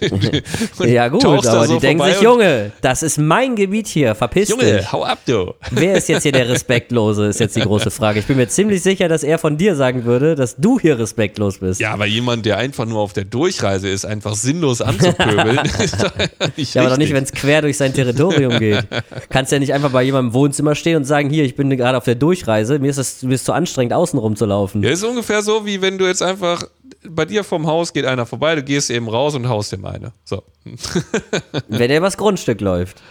Ja, 0.85 1.07
gut, 1.07 1.23
aber 1.25 1.65
so 1.65 1.75
die 1.75 1.79
denken 1.79 2.03
sich, 2.05 2.21
Junge, 2.21 2.71
das 2.81 3.03
ist 3.03 3.17
mein 3.17 3.55
Gebiet 3.55 3.87
hier, 3.87 4.15
verpiss 4.15 4.49
dich. 4.49 4.57
Junge, 4.57 4.91
hau 4.91 5.03
ab, 5.03 5.19
du. 5.25 5.53
Wer 5.71 5.95
ist 5.95 6.09
jetzt 6.09 6.23
hier 6.23 6.31
der 6.31 6.49
Respektlose, 6.49 7.27
ist 7.27 7.39
jetzt 7.39 7.55
die 7.55 7.61
große 7.61 7.91
Frage. 7.91 8.19
Ich 8.19 8.25
bin 8.25 8.37
mir 8.37 8.47
ziemlich 8.47 8.81
sicher, 8.81 9.07
dass 9.07 9.23
er 9.23 9.37
von 9.37 9.57
dir 9.57 9.75
sagen 9.75 10.05
würde, 10.05 10.35
dass 10.35 10.55
du 10.57 10.79
hier 10.79 10.97
respektlos 10.97 11.59
bist. 11.59 11.79
Ja, 11.79 11.91
aber 11.93 12.05
jemand, 12.05 12.45
der 12.45 12.57
einfach 12.57 12.85
nur 12.85 12.99
auf 12.99 13.13
der 13.13 13.25
Durchreise 13.25 13.89
ist, 13.89 14.05
einfach 14.05 14.35
sinnlos 14.35 14.81
anzupöbeln, 14.81 15.59
ist 15.83 16.03
doch 16.03 16.11
nicht 16.55 16.73
Ja, 16.75 16.81
aber 16.81 16.91
doch 16.91 16.97
nicht, 16.97 17.13
wenn 17.13 17.23
es 17.23 17.31
quer 17.31 17.61
durch 17.61 17.77
sein 17.77 17.93
Territorium 17.93 18.57
geht. 18.59 18.85
Kannst 19.29 19.51
ja 19.51 19.59
nicht 19.59 19.73
einfach 19.73 19.91
bei 19.91 20.03
jemandem 20.03 20.29
im 20.29 20.33
Wohnzimmer 20.33 20.75
stehen 20.75 20.97
und 20.97 21.05
sagen, 21.05 21.30
hier, 21.31 21.43
ich 21.43 21.55
bin 21.55 21.69
gerade 21.69 21.97
auf 21.97 22.05
der 22.05 22.15
Durchreise, 22.15 22.79
mir 22.79 22.89
ist 22.89 22.97
es 22.97 23.23
mir 23.23 23.35
ist 23.35 23.45
zu 23.45 23.53
anstrengend, 23.53 23.93
außen 23.93 24.19
rum 24.19 24.35
zu 24.35 24.45
laufen. 24.45 24.83
Ja, 24.83 24.89
ist 24.89 25.03
ungefähr 25.03 25.41
so, 25.41 25.65
wie 25.65 25.81
wenn 25.81 25.97
du 25.97 26.05
jetzt 26.05 26.21
einfach, 26.21 26.63
bei 27.09 27.25
dir 27.25 27.43
vom 27.43 27.67
Haus 27.67 27.93
geht 27.93 28.05
einer 28.05 28.25
vorbei, 28.25 28.55
du 28.55 28.63
gehst 28.63 28.89
eben 28.89 29.07
raus 29.07 29.35
und 29.35 29.49
haust 29.49 29.71
dem 29.71 29.85
eine. 29.85 30.13
So. 30.23 30.43
Wenn 31.67 31.89
er 31.89 31.97
übers 31.97 32.17
Grundstück 32.17 32.61
läuft. 32.61 33.01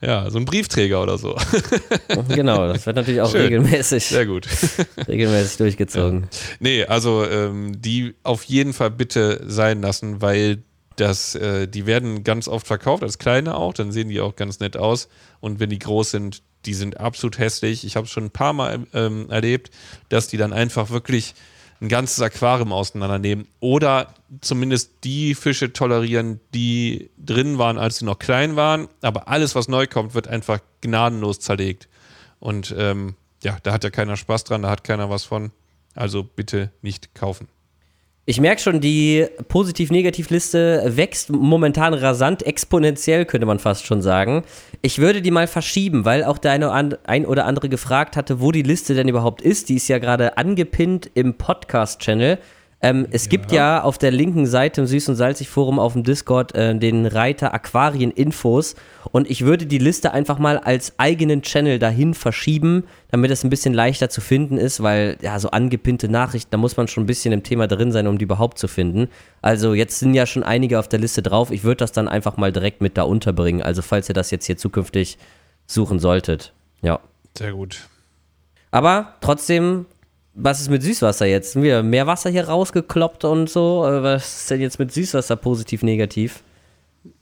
Ja, 0.00 0.28
so 0.30 0.38
ein 0.38 0.44
Briefträger 0.44 1.02
oder 1.02 1.16
so. 1.16 1.36
Genau, 2.28 2.68
das 2.68 2.84
wird 2.86 2.96
natürlich 2.96 3.20
auch 3.20 3.30
Schön. 3.30 3.42
regelmäßig, 3.42 4.06
Sehr 4.06 4.26
gut. 4.26 4.46
regelmäßig 5.08 5.56
durchgezogen. 5.56 6.28
Nee, 6.60 6.84
also 6.84 7.24
ähm, 7.24 7.80
die 7.80 8.14
auf 8.22 8.44
jeden 8.44 8.72
Fall 8.72 8.90
bitte 8.90 9.42
sein 9.46 9.80
lassen, 9.80 10.20
weil 10.20 10.62
das, 10.96 11.34
äh, 11.34 11.66
die 11.66 11.86
werden 11.86 12.24
ganz 12.24 12.48
oft 12.48 12.66
verkauft, 12.66 13.02
als 13.02 13.18
kleine 13.18 13.56
auch, 13.56 13.74
dann 13.74 13.92
sehen 13.92 14.08
die 14.08 14.20
auch 14.20 14.36
ganz 14.36 14.60
nett 14.60 14.76
aus. 14.76 15.08
Und 15.40 15.60
wenn 15.60 15.70
die 15.70 15.78
groß 15.78 16.10
sind, 16.10 16.42
die 16.66 16.74
sind 16.74 17.00
absolut 17.00 17.38
hässlich. 17.38 17.84
Ich 17.84 17.96
habe 17.96 18.06
es 18.06 18.10
schon 18.10 18.24
ein 18.24 18.30
paar 18.30 18.52
Mal 18.52 18.86
ähm, 18.92 19.30
erlebt, 19.30 19.70
dass 20.08 20.28
die 20.28 20.36
dann 20.36 20.52
einfach 20.52 20.90
wirklich 20.90 21.34
ein 21.80 21.88
ganzes 21.88 22.20
Aquarium 22.20 22.72
auseinandernehmen 22.72 23.46
oder 23.60 24.14
zumindest 24.40 24.92
die 25.04 25.34
Fische 25.34 25.72
tolerieren, 25.72 26.40
die 26.54 27.10
drin 27.18 27.58
waren, 27.58 27.78
als 27.78 27.98
sie 27.98 28.04
noch 28.04 28.18
klein 28.18 28.56
waren. 28.56 28.88
Aber 29.02 29.28
alles, 29.28 29.54
was 29.54 29.68
neu 29.68 29.86
kommt, 29.86 30.14
wird 30.14 30.28
einfach 30.28 30.60
gnadenlos 30.80 31.40
zerlegt. 31.40 31.88
Und 32.40 32.74
ähm, 32.76 33.14
ja, 33.42 33.58
da 33.62 33.72
hat 33.72 33.84
ja 33.84 33.90
keiner 33.90 34.16
Spaß 34.16 34.44
dran, 34.44 34.62
da 34.62 34.70
hat 34.70 34.84
keiner 34.84 35.10
was 35.10 35.24
von. 35.24 35.52
Also 35.94 36.22
bitte 36.22 36.70
nicht 36.82 37.14
kaufen. 37.14 37.48
Ich 38.28 38.40
merke 38.40 38.60
schon, 38.60 38.80
die 38.80 39.24
Positiv-Negativ-Liste 39.46 40.82
wächst 40.96 41.30
momentan 41.30 41.94
rasant, 41.94 42.42
exponentiell, 42.44 43.24
könnte 43.24 43.46
man 43.46 43.60
fast 43.60 43.86
schon 43.86 44.02
sagen. 44.02 44.42
Ich 44.82 44.98
würde 44.98 45.22
die 45.22 45.30
mal 45.30 45.46
verschieben, 45.46 46.04
weil 46.04 46.24
auch 46.24 46.38
der 46.38 46.50
eine 46.50 46.72
ein 46.72 47.24
oder 47.24 47.44
andere 47.44 47.68
gefragt 47.68 48.16
hatte, 48.16 48.40
wo 48.40 48.50
die 48.50 48.62
Liste 48.62 48.94
denn 48.94 49.06
überhaupt 49.06 49.42
ist. 49.42 49.68
Die 49.68 49.76
ist 49.76 49.86
ja 49.86 49.98
gerade 49.98 50.38
angepinnt 50.38 51.08
im 51.14 51.34
Podcast-Channel. 51.34 52.38
Ähm, 52.86 53.06
es 53.10 53.24
ja. 53.24 53.30
gibt 53.30 53.50
ja 53.50 53.82
auf 53.82 53.98
der 53.98 54.12
linken 54.12 54.46
Seite 54.46 54.80
im 54.80 54.86
Süß- 54.86 55.10
und 55.10 55.16
Salzig-Forum 55.16 55.80
auf 55.80 55.94
dem 55.94 56.04
Discord 56.04 56.54
äh, 56.54 56.76
den 56.76 57.06
Reiter 57.06 57.52
Aquarien-Infos 57.52 58.76
und 59.10 59.28
ich 59.28 59.44
würde 59.44 59.66
die 59.66 59.78
Liste 59.78 60.12
einfach 60.12 60.38
mal 60.38 60.58
als 60.58 60.92
eigenen 60.96 61.42
Channel 61.42 61.80
dahin 61.80 62.14
verschieben, 62.14 62.84
damit 63.10 63.32
es 63.32 63.42
ein 63.42 63.50
bisschen 63.50 63.74
leichter 63.74 64.08
zu 64.08 64.20
finden 64.20 64.56
ist, 64.56 64.84
weil 64.84 65.16
ja, 65.20 65.38
so 65.40 65.50
angepinnte 65.50 66.08
Nachrichten, 66.08 66.50
da 66.52 66.58
muss 66.58 66.76
man 66.76 66.86
schon 66.86 67.02
ein 67.02 67.06
bisschen 67.06 67.32
im 67.32 67.42
Thema 67.42 67.66
drin 67.66 67.90
sein, 67.90 68.06
um 68.06 68.18
die 68.18 68.24
überhaupt 68.24 68.56
zu 68.58 68.68
finden. 68.68 69.08
Also 69.42 69.74
jetzt 69.74 69.98
sind 69.98 70.14
ja 70.14 70.24
schon 70.24 70.44
einige 70.44 70.78
auf 70.78 70.86
der 70.86 71.00
Liste 71.00 71.22
drauf. 71.22 71.50
Ich 71.50 71.64
würde 71.64 71.78
das 71.78 71.90
dann 71.90 72.06
einfach 72.06 72.36
mal 72.36 72.52
direkt 72.52 72.82
mit 72.82 72.96
da 72.96 73.02
unterbringen. 73.02 73.62
Also 73.62 73.82
falls 73.82 74.08
ihr 74.08 74.14
das 74.14 74.30
jetzt 74.30 74.46
hier 74.46 74.58
zukünftig 74.58 75.18
suchen 75.66 75.98
solltet. 75.98 76.52
Ja. 76.82 77.00
Sehr 77.36 77.52
gut. 77.52 77.88
Aber 78.70 79.14
trotzdem 79.20 79.86
was 80.36 80.60
ist 80.60 80.70
mit 80.70 80.82
Süßwasser 80.82 81.26
jetzt? 81.26 81.60
Wieder 81.60 81.82
mehr 81.82 82.06
Wasser 82.06 82.30
hier 82.30 82.46
rausgekloppt 82.46 83.24
und 83.24 83.48
so. 83.48 83.84
Äh, 83.86 84.02
was 84.02 84.42
ist 84.42 84.50
denn 84.50 84.60
jetzt 84.60 84.78
mit 84.78 84.92
Süßwasser 84.92 85.36
positiv, 85.36 85.82
negativ? 85.82 86.42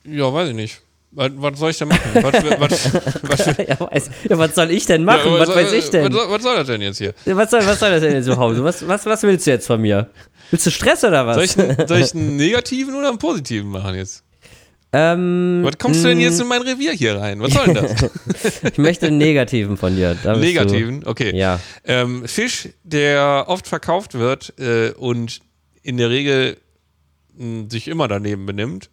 Ja, 0.04 0.32
weiß 0.32 0.50
ich 0.50 0.54
nicht. 0.54 0.80
Was, 1.12 1.30
was 1.36 1.58
soll 1.60 1.70
ich 1.70 1.78
denn 1.78 1.88
machen? 1.88 2.10
Was, 2.14 2.92
was, 3.22 3.46
ja, 3.68 3.78
weiß, 3.78 4.10
ja, 4.28 4.38
was, 4.38 4.54
soll 4.56 4.70
ich 4.72 4.84
denn 4.86 5.04
machen? 5.04 5.32
Ja, 5.32 5.38
was, 5.38 5.48
weiß 5.48 5.72
ich 5.72 5.88
denn? 5.90 6.12
Was, 6.12 6.42
soll 6.42 6.56
das 6.56 6.66
denn 6.66 6.82
jetzt 6.82 6.98
hier? 6.98 7.14
Was 7.24 7.50
soll, 7.52 7.64
was 7.64 7.78
soll 7.78 7.90
das 7.90 8.00
denn 8.00 8.14
jetzt 8.14 8.26
überhaupt? 8.26 8.62
Was, 8.64 8.86
was, 8.86 9.06
was 9.06 9.22
willst 9.22 9.46
du 9.46 9.52
jetzt 9.52 9.68
von 9.68 9.80
mir? 9.80 10.10
Willst 10.50 10.66
du 10.66 10.70
Stress 10.70 11.04
oder 11.04 11.24
was? 11.24 11.36
Soll 11.36 11.44
ich, 11.44 11.58
einen, 11.58 11.86
soll 11.86 11.98
ich 12.00 12.14
einen 12.14 12.36
negativen 12.36 12.96
oder 12.96 13.10
einen 13.10 13.18
positiven 13.18 13.70
machen 13.70 13.94
jetzt? 13.94 14.24
Ähm, 14.96 15.60
was 15.64 15.76
kommst 15.78 16.04
du 16.04 16.08
denn 16.08 16.20
jetzt 16.20 16.40
in 16.40 16.46
mein 16.46 16.62
Revier 16.62 16.92
hier 16.92 17.18
rein? 17.18 17.40
Was 17.40 17.52
soll 17.52 17.66
denn 17.66 17.74
das? 17.74 18.62
ich 18.72 18.78
möchte 18.78 19.08
einen 19.08 19.18
negativen 19.18 19.76
von 19.76 19.96
dir. 19.96 20.16
Negativen? 20.36 21.00
Du, 21.00 21.08
okay. 21.10 21.36
Ja. 21.36 21.58
Ähm, 21.82 22.28
Fisch, 22.28 22.68
der 22.84 23.46
oft 23.48 23.66
verkauft 23.66 24.14
wird 24.14 24.54
äh, 24.60 24.92
und 24.92 25.40
in 25.82 25.96
der 25.96 26.10
Regel 26.10 26.58
mh, 27.36 27.70
sich 27.70 27.88
immer 27.88 28.06
daneben 28.06 28.46
benimmt, 28.46 28.88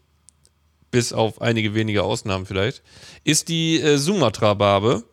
bis 0.90 1.14
auf 1.14 1.40
einige 1.40 1.76
wenige 1.76 2.02
Ausnahmen 2.02 2.48
vielleicht, 2.48 2.82
ist 3.24 3.48
die 3.50 3.80
äh, 3.80 3.98
Sumatra-Barbe. 3.98 5.04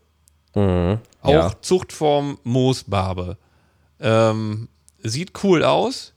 Mhm, 0.55 0.99
auch 1.21 1.31
ja. 1.31 1.53
Zuchtform 1.61 2.39
Moosbarbe. 2.45 3.37
Ähm, 4.01 4.69
sieht 5.03 5.33
cool 5.45 5.63
aus, 5.65 6.15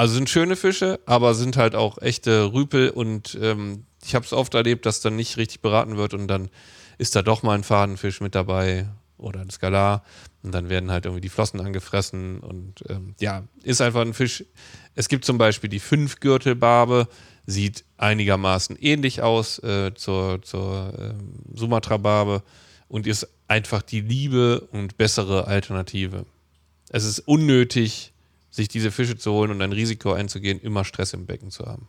also 0.00 0.14
sind 0.14 0.30
schöne 0.30 0.56
Fische, 0.56 0.98
aber 1.04 1.34
sind 1.34 1.58
halt 1.58 1.74
auch 1.74 2.00
echte 2.00 2.54
Rüpel 2.54 2.88
und 2.88 3.38
ähm, 3.38 3.84
ich 4.02 4.14
habe 4.14 4.24
es 4.24 4.32
oft 4.32 4.54
erlebt, 4.54 4.86
dass 4.86 5.02
dann 5.02 5.14
nicht 5.14 5.36
richtig 5.36 5.60
beraten 5.60 5.98
wird 5.98 6.14
und 6.14 6.26
dann 6.26 6.48
ist 6.96 7.14
da 7.16 7.20
doch 7.20 7.42
mal 7.42 7.52
ein 7.52 7.64
Fadenfisch 7.64 8.22
mit 8.22 8.34
dabei 8.34 8.88
oder 9.18 9.40
ein 9.40 9.50
Skalar 9.50 10.02
und 10.42 10.54
dann 10.54 10.70
werden 10.70 10.90
halt 10.90 11.04
irgendwie 11.04 11.20
die 11.20 11.28
Flossen 11.28 11.60
angefressen 11.60 12.40
und 12.40 12.82
ähm, 12.88 13.14
ja, 13.20 13.42
ist 13.62 13.82
einfach 13.82 14.00
ein 14.00 14.14
Fisch. 14.14 14.42
Es 14.94 15.10
gibt 15.10 15.26
zum 15.26 15.36
Beispiel 15.36 15.68
die 15.68 15.80
Fünfgürtelbarbe, 15.80 17.06
sieht 17.44 17.84
einigermaßen 17.98 18.76
ähnlich 18.80 19.20
aus 19.20 19.58
äh, 19.58 19.92
zur, 19.94 20.40
zur 20.40 20.94
ähm, 20.98 21.34
Sumatra-Barbe 21.52 22.42
und 22.88 23.06
ist 23.06 23.28
einfach 23.48 23.82
die 23.82 24.00
liebe 24.00 24.62
und 24.72 24.96
bessere 24.96 25.46
Alternative. 25.46 26.24
Es 26.88 27.04
ist 27.04 27.18
unnötig, 27.18 28.14
sich 28.50 28.68
diese 28.68 28.90
Fische 28.90 29.16
zu 29.16 29.32
holen 29.32 29.50
und 29.50 29.62
ein 29.62 29.72
Risiko 29.72 30.12
einzugehen, 30.12 30.60
immer 30.60 30.84
Stress 30.84 31.12
im 31.12 31.26
Becken 31.26 31.50
zu 31.50 31.66
haben. 31.66 31.88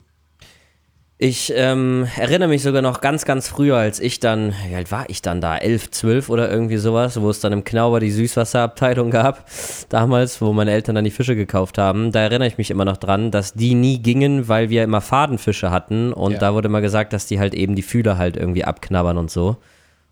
Ich 1.24 1.54
ähm, 1.56 2.08
erinnere 2.18 2.50
mich 2.50 2.64
sogar 2.64 2.82
noch 2.82 3.00
ganz, 3.00 3.26
ganz 3.26 3.48
früher, 3.48 3.78
als 3.78 4.00
ich 4.00 4.20
dann, 4.20 4.56
wie 4.68 4.74
alt 4.74 4.92
war 4.92 5.08
ich 5.08 5.22
dann 5.22 5.40
da? 5.40 5.56
11, 5.56 5.92
12 5.92 6.30
oder 6.30 6.50
irgendwie 6.50 6.78
sowas, 6.78 7.22
wo 7.22 7.30
es 7.30 7.40
dann 7.40 7.54
im 7.54 7.64
Knauber 7.64 8.00
die 8.00 8.10
Süßwasserabteilung 8.10 9.12
gab, 9.12 9.46
damals, 9.90 10.42
wo 10.42 10.52
meine 10.52 10.72
Eltern 10.72 10.96
dann 10.96 11.04
die 11.04 11.12
Fische 11.12 11.36
gekauft 11.36 11.78
haben. 11.78 12.12
Da 12.12 12.22
erinnere 12.22 12.48
ich 12.48 12.58
mich 12.58 12.72
immer 12.72 12.86
noch 12.86 12.98
dran, 12.98 13.30
dass 13.30 13.54
die 13.54 13.76
nie 13.76 14.00
gingen, 14.00 14.48
weil 14.48 14.72
wir 14.72 14.84
immer 14.84 15.00
Fadenfische 15.00 15.70
hatten 15.70 16.12
und 16.12 16.32
ja. 16.32 16.40
da 16.40 16.56
wurde 16.56 16.70
immer 16.70 16.82
gesagt, 16.82 17.14
dass 17.14 17.28
die 17.28 17.40
halt 17.40 17.54
eben 17.54 17.76
die 17.76 17.84
Fühler 17.84 18.18
halt 18.18 18.36
irgendwie 18.36 18.66
abknabbern 18.66 19.20
und 19.20 19.30
so. 19.30 19.58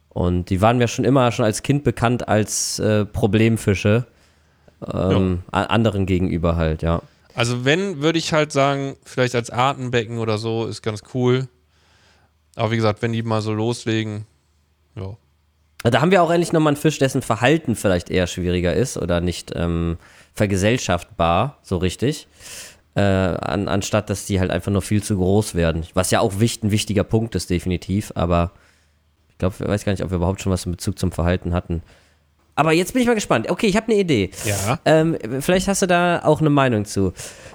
Und 0.09 0.51
die 0.51 0.61
waren 0.61 0.77
mir 0.77 0.87
schon 0.87 1.05
immer 1.05 1.31
schon 1.31 1.45
als 1.45 1.63
Kind 1.63 1.83
bekannt 1.83 2.27
als 2.27 2.77
äh, 2.77 3.05
Problemfische 3.05 4.05
ähm, 4.85 5.43
ja. 5.53 5.63
anderen 5.65 6.05
gegenüber 6.05 6.55
halt, 6.55 6.81
ja. 6.81 7.01
Also 7.35 7.63
wenn, 7.65 8.01
würde 8.01 8.19
ich 8.19 8.33
halt 8.33 8.51
sagen, 8.51 8.95
vielleicht 9.03 9.35
als 9.35 9.49
Artenbecken 9.49 10.17
oder 10.17 10.37
so 10.37 10.65
ist 10.65 10.81
ganz 10.81 11.03
cool. 11.13 11.47
Aber 12.55 12.71
wie 12.71 12.75
gesagt, 12.75 13.01
wenn 13.01 13.13
die 13.13 13.23
mal 13.23 13.41
so 13.41 13.53
loslegen, 13.53 14.25
ja. 14.95 15.15
Da 15.83 16.01
haben 16.01 16.11
wir 16.11 16.21
auch 16.21 16.31
endlich 16.31 16.51
nochmal 16.51 16.71
einen 16.71 16.81
Fisch, 16.81 16.99
dessen 16.99 17.21
Verhalten 17.21 17.77
vielleicht 17.77 18.09
eher 18.09 18.27
schwieriger 18.27 18.73
ist 18.73 18.97
oder 18.97 19.21
nicht 19.21 19.53
ähm, 19.55 19.97
vergesellschaftbar, 20.33 21.57
so 21.61 21.77
richtig. 21.77 22.27
Äh, 22.95 23.01
an, 23.01 23.69
anstatt 23.69 24.09
dass 24.09 24.25
die 24.25 24.41
halt 24.41 24.51
einfach 24.51 24.71
nur 24.71 24.81
viel 24.81 25.01
zu 25.01 25.15
groß 25.15 25.55
werden. 25.55 25.85
Was 25.93 26.11
ja 26.11 26.19
auch 26.19 26.39
wichtig, 26.39 26.65
ein 26.65 26.71
wichtiger 26.71 27.05
Punkt 27.05 27.35
ist, 27.35 27.49
definitiv, 27.49 28.11
aber 28.15 28.51
ich 29.29 29.37
glaube, 29.37 29.55
ich 29.57 29.67
weiß 29.67 29.85
gar 29.85 29.93
nicht, 29.93 30.03
ob 30.03 30.09
wir 30.11 30.17
überhaupt 30.17 30.41
schon 30.41 30.51
was 30.51 30.65
in 30.65 30.73
Bezug 30.73 30.99
zum 30.99 31.13
Verhalten 31.13 31.53
hatten. 31.53 31.81
Aber 32.59 32.73
jetzt 32.73 32.91
bin 32.91 33.01
ich 33.01 33.07
mal 33.07 33.15
gespannt. 33.15 33.49
Okay, 33.49 33.67
ich 33.67 33.77
habe 33.77 33.89
eine 33.89 34.01
Idee. 34.01 34.31
Ja. 34.43 34.79
Ähm, 34.83 35.17
vielleicht 35.39 35.69
hast 35.69 35.81
du 35.81 35.85
da 35.85 36.23
auch 36.25 36.41
eine 36.41 36.49
Meinung 36.49 36.83
zu. 36.83 37.13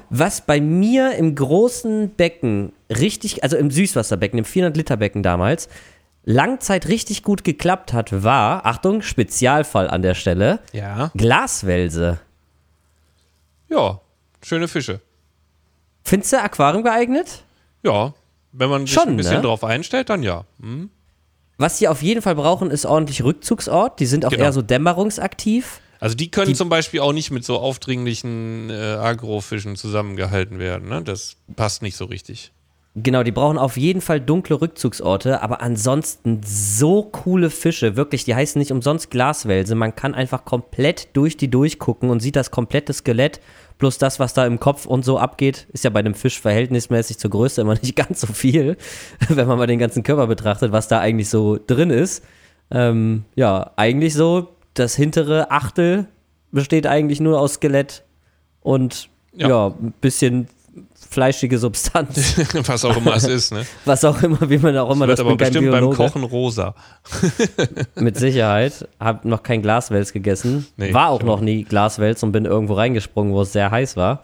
Was 0.08 0.40
bei 0.40 0.62
mir 0.62 1.14
im 1.16 1.34
großen 1.34 2.14
Becken 2.14 2.72
richtig, 2.88 3.42
also 3.42 3.58
im 3.58 3.70
Süßwasserbecken, 3.70 4.38
im 4.38 4.46
400-Liter-Becken 4.46 5.22
damals, 5.22 5.68
Langzeit 6.24 6.88
richtig 6.88 7.22
gut 7.22 7.44
geklappt 7.44 7.92
hat, 7.92 8.22
war, 8.24 8.64
Achtung, 8.64 9.02
Spezialfall 9.02 9.90
an 9.90 10.00
der 10.00 10.14
Stelle, 10.14 10.60
ja. 10.72 11.10
Glaswälse. 11.14 12.18
Ja, 13.68 14.00
schöne 14.42 14.68
Fische. 14.68 15.02
Findest 16.02 16.32
du 16.32 16.40
Aquarium 16.40 16.82
geeignet? 16.82 17.44
Ja, 17.82 18.14
wenn 18.52 18.70
man 18.70 18.86
sich 18.86 18.94
Schon, 18.94 19.08
ein 19.08 19.16
bisschen 19.18 19.36
ne? 19.36 19.42
drauf 19.42 19.64
einstellt, 19.64 20.08
dann 20.08 20.22
ja. 20.22 20.46
Hm. 20.62 20.88
Was 21.56 21.78
sie 21.78 21.88
auf 21.88 22.02
jeden 22.02 22.22
Fall 22.22 22.34
brauchen, 22.34 22.70
ist 22.70 22.86
ordentlich 22.86 23.22
Rückzugsort. 23.22 24.00
Die 24.00 24.06
sind 24.06 24.24
auch 24.24 24.30
genau. 24.30 24.44
eher 24.44 24.52
so 24.52 24.62
dämmerungsaktiv. 24.62 25.80
Also 26.00 26.16
die 26.16 26.30
können 26.30 26.48
die, 26.48 26.54
zum 26.54 26.68
Beispiel 26.68 27.00
auch 27.00 27.12
nicht 27.12 27.30
mit 27.30 27.44
so 27.44 27.58
aufdringlichen 27.58 28.70
äh, 28.70 28.74
Agrofischen 28.74 29.76
zusammengehalten 29.76 30.58
werden. 30.58 30.88
Ne? 30.88 31.02
Das 31.02 31.36
passt 31.56 31.82
nicht 31.82 31.96
so 31.96 32.06
richtig. 32.06 32.52
Genau, 32.96 33.24
die 33.24 33.32
brauchen 33.32 33.58
auf 33.58 33.76
jeden 33.76 34.00
Fall 34.00 34.20
dunkle 34.20 34.60
Rückzugsorte, 34.60 35.42
aber 35.42 35.60
ansonsten 35.60 36.40
so 36.44 37.02
coole 37.02 37.50
Fische. 37.50 37.96
Wirklich, 37.96 38.24
die 38.24 38.36
heißen 38.36 38.58
nicht 38.58 38.70
umsonst 38.70 39.10
Glaswälse. 39.10 39.74
Man 39.74 39.96
kann 39.96 40.14
einfach 40.14 40.44
komplett 40.44 41.08
durch 41.16 41.36
die 41.36 41.50
durchgucken 41.50 42.08
und 42.10 42.20
sieht 42.20 42.36
das 42.36 42.52
komplette 42.52 42.92
Skelett 42.92 43.40
Plus 43.78 43.98
das, 43.98 44.20
was 44.20 44.34
da 44.34 44.46
im 44.46 44.60
Kopf 44.60 44.86
und 44.86 45.04
so 45.04 45.18
abgeht, 45.18 45.66
ist 45.72 45.84
ja 45.84 45.90
bei 45.90 45.98
einem 45.98 46.14
Fisch 46.14 46.40
verhältnismäßig 46.40 47.18
zur 47.18 47.30
Größe 47.30 47.60
immer 47.60 47.74
nicht 47.82 47.96
ganz 47.96 48.20
so 48.20 48.28
viel, 48.28 48.76
wenn 49.28 49.48
man 49.48 49.58
mal 49.58 49.66
den 49.66 49.78
ganzen 49.78 50.02
Körper 50.02 50.26
betrachtet, 50.26 50.72
was 50.72 50.88
da 50.88 51.00
eigentlich 51.00 51.28
so 51.28 51.58
drin 51.64 51.90
ist. 51.90 52.24
Ähm, 52.70 53.24
ja, 53.34 53.72
eigentlich 53.76 54.14
so, 54.14 54.48
das 54.74 54.94
hintere 54.94 55.50
Achtel 55.50 56.06
besteht 56.52 56.86
eigentlich 56.86 57.20
nur 57.20 57.40
aus 57.40 57.54
Skelett 57.54 58.04
und 58.60 59.08
ja, 59.32 59.48
ja 59.48 59.66
ein 59.66 59.92
bisschen 60.00 60.48
fleischige 61.14 61.58
Substanz. 61.58 62.36
Was 62.66 62.84
auch 62.84 62.96
immer 62.96 63.14
es 63.14 63.24
ist, 63.24 63.52
ne? 63.52 63.64
Was 63.84 64.04
auch 64.04 64.20
immer, 64.22 64.50
wie 64.50 64.58
man 64.58 64.76
auch 64.76 64.90
immer 64.90 65.06
das, 65.06 65.16
das 65.16 65.26
aber 65.26 65.36
bestimmt 65.36 65.70
beim 65.70 65.90
Kochen 65.90 66.24
rosa. 66.24 66.74
Mit 67.94 68.18
Sicherheit. 68.18 68.86
Hab 69.00 69.24
noch 69.24 69.42
kein 69.42 69.62
Glaswels 69.62 70.12
gegessen. 70.12 70.66
Nee, 70.76 70.92
war 70.92 71.10
auch 71.10 71.22
noch 71.22 71.40
nie 71.40 71.64
Glaswels 71.64 72.22
und 72.22 72.32
bin 72.32 72.44
irgendwo 72.44 72.74
reingesprungen, 72.74 73.32
wo 73.32 73.42
es 73.42 73.52
sehr 73.52 73.70
heiß 73.70 73.96
war. 73.96 74.22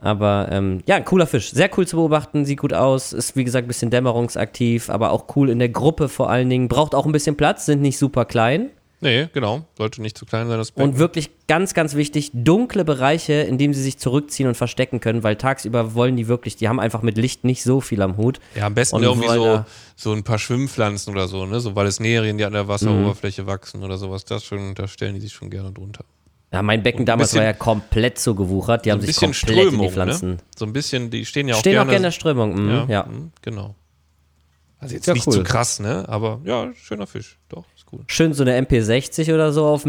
Aber 0.00 0.48
ähm, 0.52 0.80
ja, 0.86 1.00
cooler 1.00 1.26
Fisch. 1.26 1.50
Sehr 1.50 1.70
cool 1.76 1.86
zu 1.86 1.96
beobachten, 1.96 2.44
sieht 2.44 2.60
gut 2.60 2.72
aus. 2.72 3.12
Ist 3.12 3.36
wie 3.36 3.44
gesagt 3.44 3.64
ein 3.64 3.68
bisschen 3.68 3.90
dämmerungsaktiv, 3.90 4.90
aber 4.90 5.10
auch 5.12 5.24
cool 5.36 5.50
in 5.50 5.58
der 5.58 5.70
Gruppe 5.70 6.08
vor 6.08 6.30
allen 6.30 6.50
Dingen. 6.50 6.68
Braucht 6.68 6.94
auch 6.94 7.06
ein 7.06 7.12
bisschen 7.12 7.36
Platz, 7.36 7.66
sind 7.66 7.80
nicht 7.80 7.98
super 7.98 8.24
klein. 8.24 8.70
Nee, 9.00 9.28
genau. 9.32 9.64
Sollte 9.76 10.02
nicht 10.02 10.18
zu 10.18 10.26
klein 10.26 10.48
sein, 10.48 10.58
das 10.58 10.72
Becken. 10.72 10.90
Und 10.90 10.98
wirklich 10.98 11.30
ganz, 11.46 11.72
ganz 11.72 11.94
wichtig, 11.94 12.30
dunkle 12.34 12.84
Bereiche, 12.84 13.34
in 13.34 13.56
denen 13.56 13.72
sie 13.72 13.82
sich 13.82 13.98
zurückziehen 13.98 14.48
und 14.48 14.56
verstecken 14.56 14.98
können, 15.00 15.22
weil 15.22 15.36
tagsüber 15.36 15.94
wollen 15.94 16.16
die 16.16 16.26
wirklich, 16.26 16.56
die 16.56 16.68
haben 16.68 16.80
einfach 16.80 17.02
mit 17.02 17.16
Licht 17.16 17.44
nicht 17.44 17.62
so 17.62 17.80
viel 17.80 18.02
am 18.02 18.16
Hut. 18.16 18.40
Ja, 18.56 18.66
am 18.66 18.74
besten 18.74 19.00
irgendwie 19.02 19.28
so, 19.28 19.64
so 19.94 20.12
ein 20.12 20.24
paar 20.24 20.38
Schwimmpflanzen 20.38 21.12
oder 21.12 21.28
so, 21.28 21.46
ne? 21.46 21.60
So 21.60 21.76
Valesnerien, 21.76 22.38
die 22.38 22.44
an 22.44 22.54
der 22.54 22.66
Wasseroberfläche 22.66 23.42
mhm. 23.42 23.46
wachsen 23.46 23.84
oder 23.84 23.98
sowas. 23.98 24.24
Das 24.24 24.44
schon, 24.44 24.74
da 24.74 24.88
stellen 24.88 25.14
die 25.14 25.20
sich 25.20 25.32
schon 25.32 25.48
gerne 25.48 25.70
drunter. 25.70 26.04
Ja, 26.52 26.62
mein 26.62 26.82
Becken 26.82 27.04
damals 27.04 27.30
bisschen- 27.30 27.40
war 27.40 27.46
ja 27.46 27.52
komplett 27.52 28.18
so 28.18 28.34
gewuchert. 28.34 28.84
Die 28.84 28.90
haben 28.90 28.98
ein 28.98 29.02
sich 29.02 29.08
bisschen 29.08 29.32
komplett 29.32 29.50
in 29.50 29.56
die 29.56 29.68
Strömung, 29.68 29.90
Pflanzen. 29.92 30.30
ne? 30.30 30.36
So 30.56 30.64
ein 30.64 30.72
bisschen, 30.72 31.10
die 31.10 31.24
stehen 31.24 31.46
ja 31.46 31.54
auch 31.54 31.60
Stehen 31.60 31.72
gerne. 31.72 31.82
auch 31.82 31.90
gerne 31.90 31.96
in 31.98 32.02
der 32.04 32.10
Strömung. 32.10 32.64
Mhm, 32.64 32.70
ja. 32.70 32.86
ja, 32.88 33.02
mhm, 33.04 33.32
genau. 33.42 33.74
Also 34.80 34.94
jetzt 34.94 35.06
Ja, 35.06 35.12
nicht 35.14 35.26
cool. 35.26 35.34
zu 35.34 35.42
krass, 35.42 35.80
ne? 35.80 36.04
Aber 36.08 36.40
ja, 36.44 36.72
schöner 36.74 37.06
Fisch. 37.06 37.36
Doch, 37.48 37.64
cool. 37.92 38.00
Schön 38.06 38.32
so 38.32 38.42
eine 38.42 38.60
MP60 38.60 39.32
oder 39.34 39.52
so 39.52 39.66
auf 39.66 39.84
1,20 39.84 39.88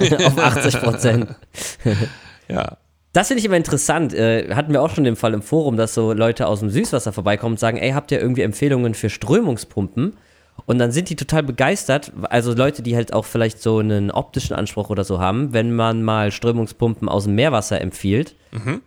Meter 0.00 0.26
auf 0.26 0.38
80 0.38 0.80
Prozent. 0.80 1.34
Ja. 2.48 2.78
Das 3.12 3.28
finde 3.28 3.40
ich 3.40 3.44
immer 3.44 3.56
interessant. 3.56 4.14
Äh, 4.14 4.54
hatten 4.54 4.72
wir 4.72 4.82
auch 4.82 4.90
schon 4.90 5.04
den 5.04 5.16
Fall 5.16 5.34
im 5.34 5.42
Forum, 5.42 5.76
dass 5.76 5.94
so 5.94 6.12
Leute 6.12 6.46
aus 6.46 6.60
dem 6.60 6.70
Süßwasser 6.70 7.12
vorbeikommen 7.12 7.54
und 7.54 7.60
sagen, 7.60 7.76
ey, 7.76 7.92
habt 7.92 8.10
ihr 8.10 8.20
irgendwie 8.20 8.42
Empfehlungen 8.42 8.94
für 8.94 9.10
Strömungspumpen? 9.10 10.16
Und 10.66 10.78
dann 10.78 10.92
sind 10.92 11.08
die 11.08 11.16
total 11.16 11.42
begeistert, 11.42 12.12
also 12.28 12.54
Leute, 12.54 12.82
die 12.82 12.94
halt 12.94 13.12
auch 13.12 13.24
vielleicht 13.24 13.60
so 13.60 13.78
einen 13.78 14.10
optischen 14.10 14.54
Anspruch 14.54 14.90
oder 14.90 15.02
so 15.02 15.18
haben, 15.18 15.52
wenn 15.52 15.74
man 15.74 16.02
mal 16.02 16.30
Strömungspumpen 16.30 17.08
aus 17.08 17.24
dem 17.24 17.34
Meerwasser 17.34 17.80
empfiehlt. 17.80 18.36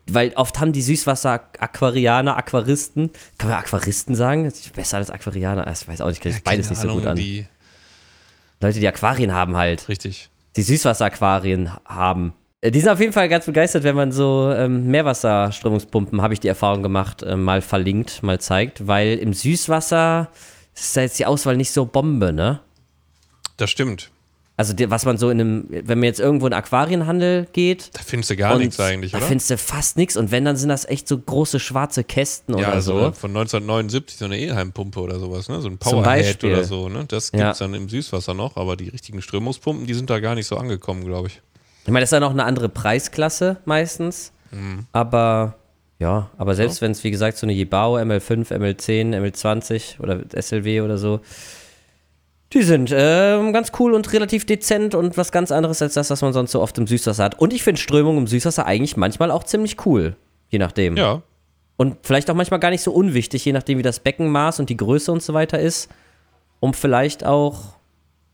Weil 0.09 0.31
oft 0.35 0.59
haben 0.59 0.73
die 0.73 0.83
Süßwasser-Aquarianer, 0.83 2.37
Aquaristen, 2.37 3.09
kann 3.37 3.49
man 3.49 3.59
Aquaristen 3.59 4.15
sagen? 4.15 4.51
Besser 4.75 4.97
als 4.97 5.09
Aquarianer, 5.09 5.67
ich 5.71 5.87
weiß 5.87 6.01
auch 6.01 6.07
nicht, 6.07 6.23
ich 6.23 6.43
beides 6.43 6.67
Keine 6.67 6.79
nicht 6.79 6.81
so 6.81 6.95
gut 6.95 7.07
an. 7.07 7.15
Die, 7.17 7.47
Leute, 8.65 8.79
die 8.79 8.87
Aquarien 8.87 9.33
haben 9.33 9.55
halt 9.55 9.87
richtig. 9.89 10.29
die 10.55 10.61
Süßwasseraquarien 10.63 11.71
haben. 11.85 12.33
Äh, 12.61 12.71
Die 12.71 12.79
sind 12.79 12.89
auf 12.89 12.99
jeden 12.99 13.13
Fall 13.13 13.29
ganz 13.29 13.45
begeistert, 13.45 13.83
wenn 13.83 13.95
man 13.95 14.11
so 14.11 14.51
ähm, 14.51 14.87
Meerwasserströmungspumpen, 14.87 16.21
habe 16.21 16.33
ich 16.33 16.39
die 16.39 16.47
Erfahrung 16.47 16.81
gemacht, 16.83 17.21
äh, 17.23 17.35
mal 17.35 17.61
verlinkt, 17.61 18.23
mal 18.23 18.39
zeigt, 18.39 18.87
weil 18.87 19.17
im 19.17 19.33
Süßwasser 19.33 20.29
ist 20.73 20.97
da 20.97 21.01
jetzt 21.01 21.19
die 21.19 21.25
Auswahl 21.25 21.57
nicht 21.57 21.71
so 21.71 21.85
Bombe, 21.85 22.33
ne? 22.33 22.59
Das 23.57 23.69
stimmt. 23.69 24.09
Also 24.57 24.73
was 24.87 25.03
man 25.03 25.17
so 25.17 25.29
in 25.29 25.41
einem, 25.41 25.65
wenn 25.69 25.99
man 25.99 26.05
jetzt 26.05 26.21
irgendwo 26.21 26.47
in 26.47 26.53
einen 26.53 26.63
Aquarienhandel 26.63 27.45
geht, 27.51 27.89
Da 27.93 28.01
findest 28.05 28.29
du 28.29 28.37
gar 28.37 28.57
nichts 28.57 28.79
eigentlich, 28.79 29.11
da 29.11 29.17
oder? 29.17 29.27
findest 29.27 29.49
du 29.49 29.57
fast 29.57 29.97
nichts 29.97 30.15
und 30.15 30.31
wenn, 30.31 30.45
dann 30.45 30.55
sind 30.55 30.69
das 30.69 30.85
echt 30.85 31.09
so 31.09 31.17
große 31.17 31.59
schwarze 31.59 32.05
Kästen 32.05 32.57
ja, 32.57 32.67
oder 32.67 32.73
also 32.75 32.91
so. 32.93 33.11
von 33.11 33.31
1979 33.31 34.17
so 34.17 34.23
eine 34.25 34.37
Elheimpumpe 34.39 35.01
oder 35.01 35.19
sowas, 35.19 35.49
ne? 35.49 35.59
So 35.61 35.67
ein 35.67 35.77
Powerhead 35.77 36.41
oder 36.45 36.63
so, 36.63 36.87
ne? 36.87 37.03
Das 37.05 37.31
Ja. 37.33 37.47
gibt's 37.47 37.59
dann 37.59 37.73
im 37.73 37.89
Süßwasser 37.89 38.33
noch, 38.33 38.55
aber 38.55 38.77
die 38.77 38.87
richtigen 38.87 39.21
Strömungspumpen, 39.21 39.87
die 39.87 39.93
sind 39.93 40.09
da 40.09 40.19
gar 40.19 40.35
nicht 40.35 40.47
so 40.47 40.55
angekommen, 40.55 41.03
glaube 41.03 41.27
ich. 41.27 41.41
Ich 41.83 41.91
meine, 41.91 41.99
das 42.03 42.07
ist 42.07 42.13
dann 42.13 42.23
auch 42.23 42.31
eine 42.31 42.45
andere 42.45 42.69
Preisklasse 42.69 43.57
meistens. 43.65 44.31
Mhm. 44.51 44.85
Aber 44.93 45.55
ja, 45.99 46.29
aber 46.37 46.55
selbst 46.55 46.81
wenn 46.81 46.91
es, 46.91 47.03
wie 47.03 47.11
gesagt, 47.11 47.37
so 47.37 47.45
eine 47.45 47.53
Jibao, 47.53 47.97
ML5, 47.97 48.51
ML10, 48.53 49.13
ML20 49.17 49.99
oder 49.99 50.21
SLW 50.33 50.79
oder 50.81 50.97
so, 50.97 51.19
die 52.55 52.63
sind 52.63 52.91
ähm, 52.95 53.51
ganz 53.51 53.73
cool 53.79 53.93
und 53.93 54.11
relativ 54.13 54.45
dezent 54.45 54.95
und 54.95 55.17
was 55.17 55.31
ganz 55.33 55.51
anderes 55.51 55.81
als 55.81 55.95
das, 55.95 56.09
was 56.09 56.21
man 56.21 56.31
sonst 56.31 56.51
so 56.51 56.61
oft 56.61 56.77
im 56.77 56.87
Süßwasser 56.87 57.23
hat. 57.23 57.37
Und 57.37 57.53
ich 57.53 57.63
finde 57.63 57.81
Strömung 57.81 58.17
im 58.17 58.27
Süßwasser 58.27 58.65
eigentlich 58.65 58.95
manchmal 58.95 59.29
auch 59.29 59.43
ziemlich 59.43 59.85
cool. 59.85 60.15
Je 60.49 60.57
nachdem. 60.57 60.95
Ja, 60.95 61.21
Und 61.75 61.97
vielleicht 62.03 62.31
auch 62.31 62.35
manchmal 62.35 62.61
gar 62.61 62.69
nicht 62.69 62.81
so 62.81 62.93
unwichtig, 62.93 63.43
je 63.43 63.51
nachdem, 63.51 63.77
wie 63.77 63.83
das 63.83 63.99
Beckenmaß 63.99 64.61
und 64.61 64.69
die 64.69 64.77
Größe 64.77 65.11
und 65.11 65.21
so 65.21 65.33
weiter 65.33 65.59
ist. 65.59 65.89
Um 66.61 66.73
vielleicht 66.73 67.25
auch, 67.25 67.75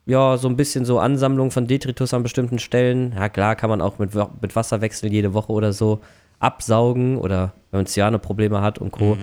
ja, 0.05 0.37
so 0.37 0.47
ein 0.47 0.55
bisschen 0.55 0.85
so 0.85 0.99
Ansammlung 0.99 1.49
von 1.49 1.65
Detritus 1.65 2.13
an 2.13 2.21
bestimmten 2.21 2.59
Stellen. 2.59 3.13
Ja, 3.15 3.27
klar, 3.27 3.55
kann 3.55 3.71
man 3.71 3.81
auch 3.81 3.97
mit, 3.97 4.11
mit 4.41 4.55
Wasserwechsel 4.55 5.11
jede 5.11 5.33
Woche 5.33 5.51
oder 5.51 5.73
so 5.73 5.99
absaugen 6.39 7.17
oder 7.17 7.53
wenn 7.71 7.79
man 7.79 7.87
Cyanoprobleme 7.87 8.61
hat 8.61 8.77
und 8.77 8.91
Co. 8.91 9.17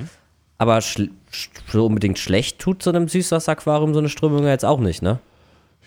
Aber 0.59 0.81
so 0.81 1.87
unbedingt 1.87 2.19
schlecht 2.19 2.59
tut 2.59 2.83
so 2.83 2.91
einem 2.91 3.09
Süßwasseraquarium 3.09 3.95
so 3.95 4.01
eine 4.01 4.09
Strömung 4.09 4.43
ja 4.45 4.51
jetzt 4.51 4.65
auch 4.65 4.81
nicht, 4.81 5.03
ne? 5.03 5.21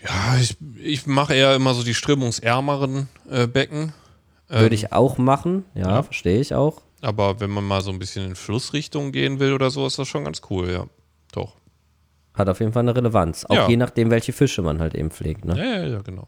ja 0.03 0.37
ich, 0.39 0.57
ich 0.81 1.05
mache 1.05 1.33
eher 1.35 1.55
immer 1.55 1.73
so 1.73 1.83
die 1.83 1.93
strömungsärmeren 1.93 3.07
äh, 3.29 3.47
Becken. 3.47 3.93
Würde 4.47 4.75
ich 4.75 4.91
auch 4.91 5.17
machen, 5.17 5.63
ja, 5.75 5.89
ja. 5.89 6.03
verstehe 6.03 6.41
ich 6.41 6.53
auch. 6.53 6.81
Aber 7.01 7.39
wenn 7.39 7.49
man 7.49 7.63
mal 7.63 7.81
so 7.81 7.89
ein 7.89 7.99
bisschen 7.99 8.25
in 8.25 8.35
Flussrichtung 8.35 9.13
gehen 9.13 9.39
will 9.39 9.53
oder 9.53 9.69
so, 9.69 9.87
ist 9.87 9.97
das 9.97 10.09
schon 10.09 10.25
ganz 10.25 10.41
cool, 10.49 10.69
ja. 10.69 10.85
Doch. 11.31 11.55
Hat 12.33 12.49
auf 12.49 12.59
jeden 12.59 12.73
Fall 12.73 12.81
eine 12.81 12.95
Relevanz. 12.95 13.45
Auch 13.45 13.55
Ja. 13.55 13.69
je 13.69 13.77
nachdem, 13.77 14.11
welche 14.11 14.33
Fische 14.33 14.61
man 14.61 14.79
halt 14.79 14.93
eben 14.93 15.09
pflegt, 15.09 15.45
ne? 15.45 15.57
Ja, 15.57 15.81
ja, 15.83 15.87
ja, 15.87 16.01
genau. 16.01 16.27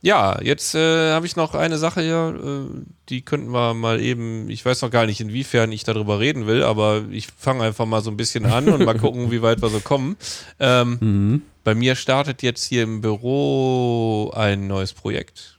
Ja, 0.00 0.40
jetzt 0.42 0.76
äh, 0.76 1.10
habe 1.12 1.26
ich 1.26 1.34
noch 1.34 1.54
eine 1.54 1.76
Sache 1.76 2.02
hier, 2.02 2.38
äh, 2.40 2.82
die 3.08 3.22
könnten 3.22 3.50
wir 3.50 3.74
mal 3.74 4.00
eben, 4.00 4.48
ich 4.48 4.64
weiß 4.64 4.82
noch 4.82 4.90
gar 4.90 5.06
nicht, 5.06 5.20
inwiefern 5.20 5.72
ich 5.72 5.82
darüber 5.82 6.20
reden 6.20 6.46
will, 6.46 6.62
aber 6.62 7.02
ich 7.10 7.26
fange 7.36 7.64
einfach 7.64 7.84
mal 7.84 8.00
so 8.00 8.10
ein 8.10 8.16
bisschen 8.16 8.46
an 8.46 8.68
und 8.68 8.84
mal 8.84 8.96
gucken, 8.96 9.32
wie 9.32 9.42
weit 9.42 9.60
wir 9.60 9.70
so 9.70 9.80
kommen. 9.80 10.16
Ähm, 10.60 11.42
Bei 11.68 11.74
mir 11.74 11.96
startet 11.96 12.42
jetzt 12.42 12.64
hier 12.64 12.82
im 12.82 13.02
Büro 13.02 14.32
ein 14.34 14.68
neues 14.68 14.94
Projekt. 14.94 15.58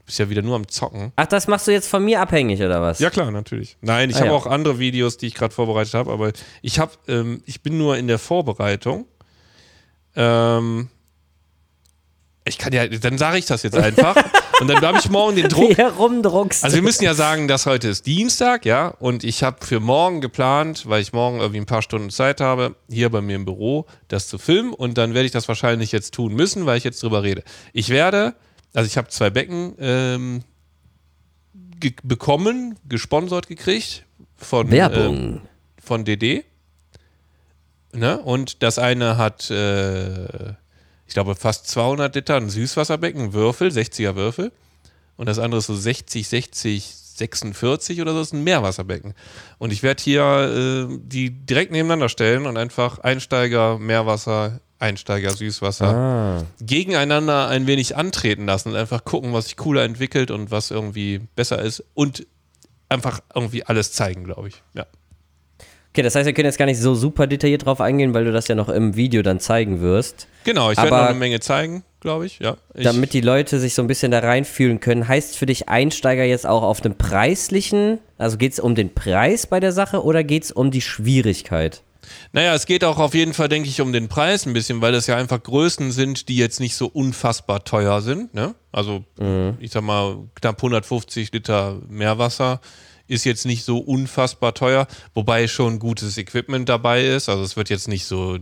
Du 0.01 0.05
bist 0.05 0.19
ja 0.19 0.29
wieder 0.29 0.43
nur 0.43 0.57
am 0.57 0.69
Zocken. 0.69 1.13
Ach, 1.17 1.25
das 1.25 1.49
machst 1.49 1.67
du 1.69 1.71
jetzt 1.73 1.89
von 1.89 2.05
mir 2.05 2.21
abhängig, 2.21 2.61
oder 2.61 2.83
was? 2.83 2.99
Ja, 2.99 3.09
klar, 3.09 3.31
natürlich. 3.31 3.79
Nein, 3.81 4.11
ich 4.11 4.17
Ah, 4.17 4.21
habe 4.21 4.29
ja. 4.31 4.35
auch 4.37 4.47
andere 4.47 4.79
Videos, 4.79 5.17
die 5.17 5.29
ich 5.29 5.35
gerade 5.35 5.55
vorbereitet 5.55 5.95
habe, 5.95 6.13
aber 6.13 6.33
ich 6.61 6.79
habe, 6.79 6.93
ähm, 7.09 7.43
ich 7.47 7.63
bin 7.63 7.79
nur 7.79 7.97
in 7.97 8.09
der 8.09 8.19
Vorbereitung. 8.19 9.07
Ähm, 10.17 10.91
ich 12.45 12.59
kann 12.59 12.75
ja, 12.75 12.87
dann 12.89 13.17
sage 13.17 13.39
ich 13.39 13.47
das 13.47 13.63
jetzt 13.63 13.77
einfach. 13.79 14.17
und 14.63 14.69
dann 14.69 14.81
habe 14.81 14.99
ich 14.99 15.11
morgen 15.11 15.37
den 15.37 15.49
Druck. 15.49 15.71
Wie 15.71 15.75
herumdruckst. 15.75 16.63
Also 16.63 16.77
wir 16.77 16.83
müssen 16.83 17.05
ja 17.05 17.15
sagen, 17.15 17.49
dass 17.49 17.67
heute 17.67 17.89
ist 17.89 18.07
Dienstag, 18.07 18.65
ja, 18.65 18.89
und 18.89 19.25
ich 19.25 19.43
habe 19.43 19.65
für 19.67 19.81
morgen 19.81 20.21
geplant, 20.21 20.89
weil 20.89 21.03
ich 21.03 21.13
morgen 21.13 21.41
irgendwie 21.41 21.61
ein 21.61 21.67
paar 21.67 21.83
Stunden 21.83 22.11
Zeit 22.11 22.41
habe, 22.41 22.77
hier 22.89 23.11
bei 23.11 23.21
mir 23.21 23.37
im 23.37 23.45
Büro 23.45 23.87
das 24.09 24.29
zu 24.29 24.39
filmen 24.39 24.73
und 24.73 24.97
dann 24.99 25.15
werde 25.15 25.27
ich 25.27 25.33
das 25.33 25.49
wahrscheinlich 25.49 25.91
jetzt 25.91 26.15
tun 26.15 26.35
müssen, 26.35 26.65
weil 26.65 26.79
ich 26.79 26.85
jetzt 26.85 27.03
drüber 27.03 27.23
rede. 27.23 27.43
Ich 27.73 27.89
werde, 27.89 28.35
also 28.73 28.87
ich 28.87 28.97
habe 28.97 29.09
zwei 29.09 29.31
Becken 29.31 29.75
ähm, 29.81 30.45
ge 31.81 31.93
bekommen, 32.05 32.79
gesponsert 32.89 33.49
gekriegt 33.49 34.07
von 34.37 34.71
Werbung. 34.71 35.17
ähm, 35.17 35.41
von 35.83 36.05
DD. 36.05 36.45
Ne? 37.93 38.19
Und 38.19 38.63
das 38.63 38.79
eine 38.79 39.19
hat, 39.19 39.51
äh, 39.51 40.55
ich 41.13 41.15
glaube, 41.15 41.35
fast 41.35 41.69
200 41.69 42.15
Liter 42.15 42.37
ein 42.37 42.49
Süßwasserbecken, 42.49 43.35
Würfel, 43.35 43.69
60er 43.69 44.15
Würfel. 44.15 44.51
Und 45.19 45.29
das 45.29 45.39
andere 45.39 45.59
ist 45.59 45.67
so 45.67 45.75
60, 45.75 46.27
60, 46.27 46.87
46 46.87 48.01
oder 48.01 48.15
so, 48.15 48.23
ist 48.23 48.33
ein 48.33 48.43
Meerwasserbecken. 48.43 49.13
Und 49.59 49.75
ich 49.75 49.83
werde 49.83 50.03
hier 50.03 50.89
äh, 50.91 50.99
die 51.03 51.29
direkt 51.29 51.71
nebeneinander 51.71 52.09
stellen 52.09 52.47
und 52.47 52.57
einfach 52.57 52.99
Einsteiger, 53.01 53.79
Meerwasser, 53.79 54.61
Einsteiger, 54.79 55.33
Süßwasser 55.33 55.87
ah. 55.87 56.45
gegeneinander 56.63 57.47
ein 57.49 57.67
wenig 57.67 57.95
antreten 57.95 58.47
lassen 58.47 58.71
und 58.71 58.77
einfach 58.77 59.05
gucken, 59.05 59.35
was 59.35 59.45
sich 59.45 59.59
cooler 59.59 59.85
entwickelt 59.85 60.31
und 60.31 60.51
was 60.51 60.71
irgendwie 60.71 61.21
besser 61.37 61.61
ist 61.61 61.85
und 61.93 62.27
einfach 62.89 63.21
irgendwie 63.35 63.67
alles 63.67 63.93
zeigen, 63.93 64.25
glaube 64.25 64.49
ich. 64.49 64.63
Ja. 64.73 64.87
Okay, 65.93 66.01
das 66.01 66.15
heißt, 66.15 66.25
wir 66.25 66.33
können 66.33 66.47
jetzt 66.47 66.57
gar 66.57 66.65
nicht 66.65 66.81
so 66.81 66.95
super 66.95 67.27
detailliert 67.27 67.67
drauf 67.67 67.83
eingehen, 67.83 68.15
weil 68.15 68.25
du 68.25 68.33
das 68.33 68.49
ja 68.49 68.55
noch 68.55 68.71
im 68.71 68.97
Video 68.97 69.21
dann 69.21 69.41
zeigen 69.41 69.83
wirst. 69.83 70.27
Genau, 70.45 70.71
ich 70.71 70.79
werde 70.79 70.91
noch 70.91 71.09
eine 71.09 71.19
Menge 71.19 71.39
zeigen, 71.41 71.85
glaube 72.01 72.25
ich. 72.25 72.39
Ja, 72.39 72.57
ich, 72.73 72.85
Damit 72.85 73.13
die 73.13 73.21
Leute 73.21 73.61
sich 73.61 73.75
so 73.75 73.83
ein 73.83 73.89
bisschen 73.89 74.11
da 74.11 74.21
reinfühlen 74.21 74.81
können, 74.81 75.07
heißt 75.07 75.37
für 75.37 75.45
dich 75.45 75.69
Einsteiger 75.69 76.25
jetzt 76.25 76.47
auch 76.47 76.63
auf 76.63 76.81
dem 76.81 76.97
preislichen, 76.97 77.99
also 78.17 78.39
geht 78.39 78.55
es 78.55 78.59
um 78.59 78.75
den 78.75 78.95
Preis 78.95 79.47
bei 79.47 79.61
der 79.61 79.73
Sache 79.73 80.03
oder 80.03 80.25
geht 80.25 80.45
es 80.45 80.51
um 80.51 80.71
die 80.71 80.81
Schwierigkeit? 80.81 81.83
Naja, 82.33 82.55
es 82.55 82.65
geht 82.65 82.85
auch 82.85 82.99
auf 82.99 83.15
jeden 83.15 83.35
Fall, 83.35 83.51
denke 83.51 83.69
ich, 83.69 83.83
um 83.83 83.93
den 83.93 84.09
Preis 84.09 84.47
ein 84.47 84.55
bisschen, 84.55 84.81
weil 84.81 84.93
das 84.93 85.07
ja 85.07 85.17
einfach 85.17 85.43
Größen 85.43 85.93
sind, 85.93 86.31
die 86.31 86.37
jetzt 86.37 86.59
nicht 86.59 86.75
so 86.75 86.87
unfassbar 86.87 87.65
teuer 87.65 88.01
sind. 88.01 88.33
Ne? 88.33 88.55
Also, 88.73 89.05
ich 89.61 89.71
sag 89.71 89.83
mal, 89.83 90.17
knapp 90.35 90.57
150 90.57 91.33
Liter 91.33 91.79
Meerwasser 91.89 92.61
ist 93.13 93.25
jetzt 93.25 93.47
nicht 93.47 93.65
so 93.65 93.79
unfassbar 93.79 94.55
teuer, 94.55 94.87
wobei 95.15 95.47
schon 95.47 95.79
gutes 95.79 96.17
Equipment 96.19 96.69
dabei 96.69 97.05
ist. 97.05 97.29
Also, 97.29 97.43
es 97.43 97.57
wird 97.57 97.71
jetzt 97.71 97.89
nicht 97.89 98.07
so 98.07 98.39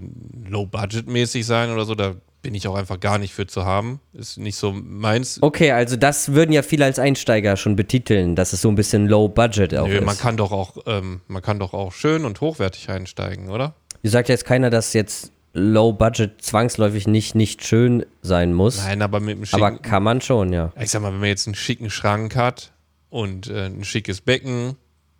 low-budget-mäßig 0.48 1.44
sein 1.44 1.70
oder 1.70 1.84
so. 1.84 1.94
Da 1.94 2.14
bin 2.42 2.54
ich 2.54 2.66
auch 2.68 2.74
einfach 2.74 3.00
gar 3.00 3.18
nicht 3.18 3.34
für 3.34 3.46
zu 3.46 3.64
haben. 3.64 4.00
Ist 4.12 4.38
nicht 4.38 4.56
so 4.56 4.72
meins. 4.72 5.38
Okay, 5.42 5.72
also 5.72 5.96
das 5.96 6.32
würden 6.32 6.52
ja 6.52 6.62
viele 6.62 6.84
als 6.84 6.98
Einsteiger 6.98 7.56
schon 7.56 7.76
betiteln, 7.76 8.36
dass 8.36 8.52
es 8.52 8.62
so 8.62 8.68
ein 8.68 8.74
bisschen 8.74 9.06
low 9.06 9.28
budget 9.28 9.74
auch 9.74 9.86
Nö, 9.86 9.98
ist. 9.98 10.04
man 10.04 10.16
kann 10.16 10.36
doch 10.36 10.52
auch, 10.52 10.76
ähm, 10.86 11.20
man 11.28 11.42
kann 11.42 11.58
doch 11.58 11.74
auch 11.74 11.92
schön 11.92 12.24
und 12.24 12.40
hochwertig 12.40 12.88
einsteigen, 12.88 13.50
oder? 13.50 13.74
Wie 14.02 14.08
sagt 14.08 14.28
jetzt 14.28 14.46
keiner, 14.46 14.70
dass 14.70 14.94
jetzt 14.94 15.32
low 15.52 15.92
budget 15.92 16.42
zwangsläufig 16.42 17.06
nicht 17.06 17.34
nicht 17.34 17.64
schön 17.64 18.06
sein 18.22 18.54
muss, 18.54 18.78
Nein, 18.78 19.02
aber 19.02 19.20
mit 19.20 19.36
einem 19.36 19.46
schicken, 19.46 19.62
aber 19.62 19.78
kann 19.78 20.02
man 20.02 20.20
schon, 20.20 20.52
ja. 20.52 20.72
ich 20.80 20.90
sag 20.90 21.02
mal, 21.02 21.12
wenn 21.12 21.20
man 21.20 21.28
jetzt 21.28 21.46
einen 21.46 21.56
schicken 21.56 21.90
Schrank 21.90 22.36
hat 22.36 22.72
und 23.10 23.48
äh, 23.48 23.66
ein 23.66 23.84
schickes 23.84 24.20
Becken 24.20 24.76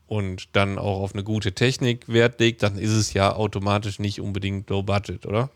und 0.07 0.49
dann 0.57 0.79
auch 0.79 1.01
auf 1.03 1.13
eine 1.15 1.23
gute 1.25 1.53
Technik 1.53 2.09
Wert 2.09 2.41
legt, 2.41 2.63
dann 2.63 2.79
ist 2.79 2.91
es 2.93 3.13
ja 3.13 3.35
automatisch 3.35 3.99
nicht 3.99 4.21
unbedingt 4.21 4.71
low 4.71 4.83
budget, 4.83 5.27
oder? 5.27 5.51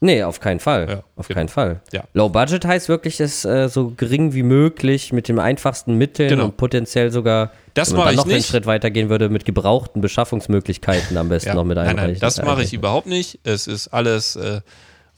Nee, 0.00 0.22
auf 0.22 0.38
keinen 0.40 0.60
Fall. 0.60 0.86
Ja, 0.88 1.04
auf 1.16 1.28
genau. 1.28 1.38
keinen 1.38 1.48
Fall. 1.48 1.80
Ja. 1.92 2.04
Low 2.12 2.28
Budget 2.28 2.66
heißt 2.66 2.90
wirklich, 2.90 3.20
es 3.20 3.46
äh, 3.46 3.68
so 3.70 3.90
gering 3.96 4.34
wie 4.34 4.42
möglich 4.42 5.14
mit 5.14 5.28
den 5.28 5.38
einfachsten 5.38 5.96
Mitteln 5.96 6.28
Genau. 6.28 6.44
und 6.46 6.58
potenziell 6.58 7.10
sogar, 7.10 7.52
Das 7.72 7.90
wenn 7.90 7.98
man 7.98 8.06
dann 8.08 8.16
noch 8.16 8.24
einen 8.26 8.34
nicht. 8.34 8.46
Schritt 8.48 8.66
weiter 8.66 8.90
gehen 8.90 9.08
würde, 9.08 9.30
mit 9.30 9.46
gebrauchten 9.46 10.02
Beschaffungsmöglichkeiten 10.02 11.16
am 11.16 11.30
besten 11.30 11.50
Ja. 11.50 11.54
noch 11.54 11.64
mit 11.64 11.76
nein, 11.76 11.86
einreichen. 11.88 12.12
nein, 12.12 12.20
das 12.20 12.42
mache 12.42 12.62
ich 12.62 12.74
überhaupt 12.74 13.06
nicht. 13.06 13.38
Es 13.44 13.66
ist 13.66 13.88
alles 13.88 14.36
äh, 14.36 14.60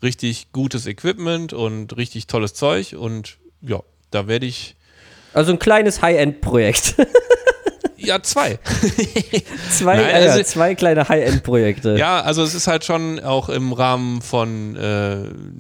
richtig 0.05 0.53
gutes 0.53 0.87
Equipment 0.87 1.53
und 1.53 1.97
richtig 1.97 2.29
tolles 2.29 2.55
Zeug 2.55 2.95
und 2.97 3.39
ja, 3.63 3.81
da 4.13 4.29
werde 4.29 4.47
ich 4.47 4.76
Also 5.37 5.53
ein 5.53 5.59
kleines 5.59 6.01
High-End-Projekt. 6.03 6.95
ja 7.99 8.23
zwei. 8.23 8.59
zwei, 9.71 9.97
Nein, 9.97 10.05
äh, 10.07 10.25
ja, 10.27 10.33
also- 10.33 10.43
zwei 10.45 10.75
kleine 10.75 11.09
High-End-Projekte. 11.09 11.97
Ja, 11.99 12.21
also 12.21 12.43
es 12.43 12.55
ist 12.55 12.67
halt 12.69 12.85
schon 12.85 13.21
auch 13.21 13.49
im 13.49 13.73
Rahmen 13.73 14.23
von 14.23 14.77
äh, 14.77 14.79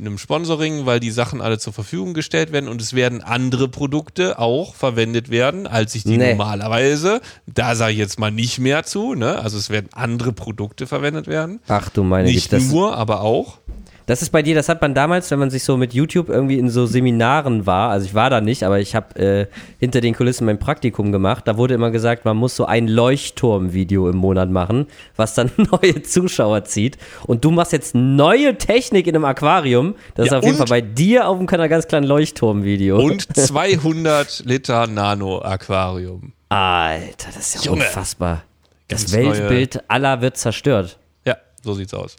einem 0.00 0.16
Sponsoring, 0.18 0.86
weil 0.86 1.00
die 1.00 1.10
Sachen 1.10 1.40
alle 1.40 1.58
zur 1.58 1.72
Verfügung 1.72 2.14
gestellt 2.14 2.52
werden 2.52 2.68
und 2.68 2.80
es 2.80 2.94
werden 2.94 3.22
andere 3.22 3.68
Produkte 3.68 4.38
auch 4.38 4.74
verwendet 4.74 5.30
werden, 5.30 5.66
als 5.66 5.94
ich 5.94 6.04
die 6.04 6.16
Nee. 6.16 6.30
normalerweise. 6.30 7.20
Da 7.46 7.74
sage 7.74 7.92
ich 7.92 7.98
jetzt 7.98 8.18
mal 8.18 8.30
nicht 8.30 8.58
mehr 8.58 8.84
zu, 8.84 9.14
ne? 9.14 9.38
Also 9.40 9.58
es 9.58 9.68
werden 9.70 9.88
andere 9.92 10.32
Produkte 10.32 10.86
verwendet 10.86 11.26
werden. 11.26 11.60
Ach 11.68 11.88
du 11.90 12.02
meine 12.02 12.28
Nicht 12.28 12.50
Güte, 12.50 12.62
das, 12.62 12.72
nur, 12.72 12.96
aber 12.96 13.20
auch. 13.20 13.58
Das 14.06 14.22
ist 14.22 14.30
bei 14.30 14.40
dir, 14.42 14.54
das 14.54 14.68
hat 14.68 14.80
man 14.80 14.94
damals, 14.94 15.30
wenn 15.32 15.38
man 15.40 15.50
sich 15.50 15.64
so 15.64 15.76
mit 15.76 15.92
YouTube 15.92 16.28
irgendwie 16.28 16.58
in 16.58 16.70
so 16.70 16.86
Seminaren 16.86 17.66
war, 17.66 17.90
also 17.90 18.06
ich 18.06 18.14
war 18.14 18.30
da 18.30 18.40
nicht, 18.40 18.62
aber 18.62 18.78
ich 18.78 18.94
habe 18.94 19.18
äh, 19.18 19.46
hinter 19.80 20.00
den 20.00 20.14
Kulissen 20.14 20.46
mein 20.46 20.58
Praktikum 20.60 21.10
gemacht, 21.12 21.46
da 21.48 21.56
wurde 21.56 21.74
immer 21.74 21.90
gesagt, 21.90 22.24
man 22.24 22.36
muss 22.36 22.54
so 22.56 22.66
ein 22.66 22.86
Leuchtturm-Video 22.88 24.08
im 24.08 24.16
Monat 24.16 24.48
machen, 24.50 24.86
was 25.16 25.34
dann 25.34 25.50
neue 25.56 26.02
Zuschauer 26.02 26.64
zieht. 26.64 26.98
Und 27.26 27.44
du 27.44 27.50
machst 27.50 27.72
jetzt 27.72 27.94
neue 27.94 28.56
Technik 28.56 29.06
in 29.06 29.14
einem 29.16 29.24
Aquarium, 29.24 29.94
das 30.14 30.26
Ja, 30.26 30.32
ist 30.32 30.38
auf 30.38 30.44
jeden 30.44 30.56
Fall 30.56 30.66
bei 30.68 30.80
dir 30.80 31.28
auf 31.28 31.38
dem 31.38 31.46
Kanal 31.46 31.68
ganz 31.68 31.88
kleinen 31.88 32.06
Leuchtturm-Video. 32.06 32.98
Und 32.98 33.36
200 33.36 34.44
Liter 34.46 34.86
Nano-Aquarium. 34.86 36.32
Alter, 36.48 37.28
das 37.34 37.54
ist 37.56 37.64
ja 37.64 37.72
Junge. 37.72 37.84
unfassbar. 37.84 38.44
Das 38.88 39.02
Ganz 39.10 39.14
neue- 39.14 39.38
Weltbild 39.38 39.82
aller 39.90 40.20
wird 40.20 40.36
zerstört. 40.36 40.98
Ja, 41.24 41.36
so 41.62 41.74
sieht's 41.74 41.92
aus. 41.92 42.14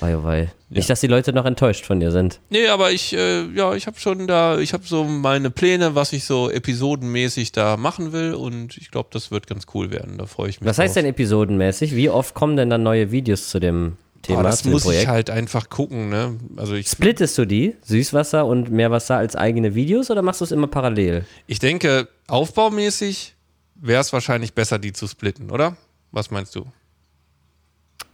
Wei, 0.00 0.16
oh 0.16 0.22
wei. 0.24 0.52
Nicht, 0.70 0.90
dass 0.90 1.00
die 1.00 1.06
Leute 1.06 1.32
noch 1.32 1.44
enttäuscht 1.44 1.84
von 1.86 2.00
dir 2.00 2.10
sind. 2.10 2.40
Nee, 2.50 2.66
aber 2.68 2.90
ich, 2.92 3.12
äh, 3.12 3.44
ja, 3.54 3.74
ich 3.74 3.86
habe 3.86 3.98
schon 3.98 4.26
da, 4.26 4.58
ich 4.58 4.72
habe 4.72 4.84
so 4.86 5.04
meine 5.04 5.50
Pläne, 5.50 5.94
was 5.94 6.12
ich 6.12 6.24
so 6.24 6.50
episodenmäßig 6.50 7.52
da 7.52 7.76
machen 7.76 8.12
will 8.12 8.34
und 8.34 8.76
ich 8.76 8.90
glaube, 8.90 9.08
das 9.12 9.30
wird 9.30 9.46
ganz 9.46 9.66
cool 9.74 9.90
werden. 9.90 10.18
Da 10.18 10.26
freue 10.26 10.48
ich 10.50 10.60
mich 10.60 10.68
Was 10.68 10.78
heißt 10.78 10.96
drauf. 10.96 11.02
denn 11.02 11.10
episodenmäßig? 11.10 11.94
Wie 11.94 12.08
oft 12.10 12.34
kommen 12.34 12.56
denn 12.56 12.70
dann 12.70 12.82
neue 12.82 13.10
Videos 13.12 13.48
zu 13.50 13.60
dem 13.60 13.96
Thema, 14.22 14.40
Oh, 14.40 14.42
das 14.42 14.64
muss 14.64 14.82
Projekt? 14.84 15.02
ich 15.02 15.08
halt 15.08 15.30
einfach 15.30 15.68
gucken, 15.70 16.08
ne? 16.08 16.38
Also 16.56 16.74
ich, 16.74 16.88
Splittest 16.88 17.36
du 17.38 17.44
die, 17.44 17.76
Süßwasser 17.82 18.46
und 18.46 18.70
Meerwasser 18.70 19.16
als 19.16 19.36
eigene 19.36 19.74
Videos 19.74 20.10
oder 20.10 20.22
machst 20.22 20.40
du 20.40 20.44
es 20.44 20.50
immer 20.52 20.66
parallel? 20.66 21.24
ich 21.46 21.58
denke, 21.60 22.08
aufbaumäßig 22.26 23.34
wäre 23.76 24.00
es 24.00 24.12
wahrscheinlich 24.12 24.54
besser, 24.54 24.78
die 24.78 24.92
zu 24.92 25.06
splitten, 25.06 25.50
oder? 25.50 25.76
Was 26.10 26.30
meinst 26.30 26.54
du? 26.56 26.64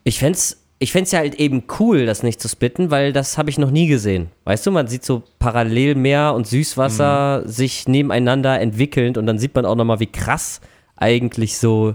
Ich 0.05 0.19
fänd's, 0.19 0.57
ich 0.83 0.93
fänd's 0.93 1.13
ja 1.13 1.19
halt 1.19 1.35
eben 1.35 1.65
cool, 1.79 2.07
das 2.07 2.23
nicht 2.23 2.41
zu 2.41 2.49
splitten, 2.49 2.91
weil 2.91 3.13
das 3.13 3.37
habe 3.37 3.51
ich 3.51 3.59
noch 3.59 3.71
nie 3.71 3.87
gesehen. 3.87 4.31
Weißt 4.45 4.67
du, 4.67 4.71
man 4.71 4.87
sieht 4.89 5.05
so 5.05 5.23
parallel 5.39 5.95
Meer 5.95 6.33
und 6.35 6.47
Süßwasser 6.47 7.43
sich 7.45 7.87
nebeneinander 7.87 8.59
entwickelnd 8.59 9.19
und 9.19 9.27
dann 9.27 9.39
sieht 9.39 9.55
man 9.55 9.67
auch 9.67 9.75
nochmal, 9.77 10.01
wie 10.01 10.07
krass 10.07 10.61
eigentlich 10.97 11.59
so 11.59 11.95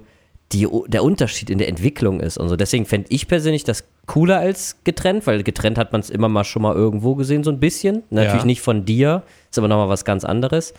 die, 0.51 0.67
der 0.87 1.03
Unterschied 1.03 1.49
in 1.49 1.57
der 1.57 1.67
Entwicklung 1.67 2.19
ist 2.19 2.37
und 2.37 2.47
so. 2.47 2.55
Deswegen 2.55 2.85
fände 2.85 3.07
ich 3.09 3.27
persönlich 3.27 3.63
das 3.63 3.85
cooler 4.05 4.37
als 4.37 4.77
getrennt, 4.83 5.25
weil 5.25 5.41
getrennt 5.41 5.79
hat 5.79 5.91
man 5.91 6.01
es 6.01 6.11
immer 6.11 6.29
mal 6.29 6.43
schon 6.43 6.61
mal 6.61 6.75
irgendwo 6.75 7.15
gesehen, 7.15 7.43
so 7.43 7.49
ein 7.49 7.59
bisschen. 7.59 8.03
Natürlich 8.11 8.41
Ja. 8.41 8.45
nicht 8.45 8.61
von 8.61 8.85
dir, 8.85 9.23
ist 9.49 9.57
aber 9.57 9.67
nochmal 9.67 9.89
was 9.89 10.05
ganz 10.05 10.23
anderes. 10.23 10.75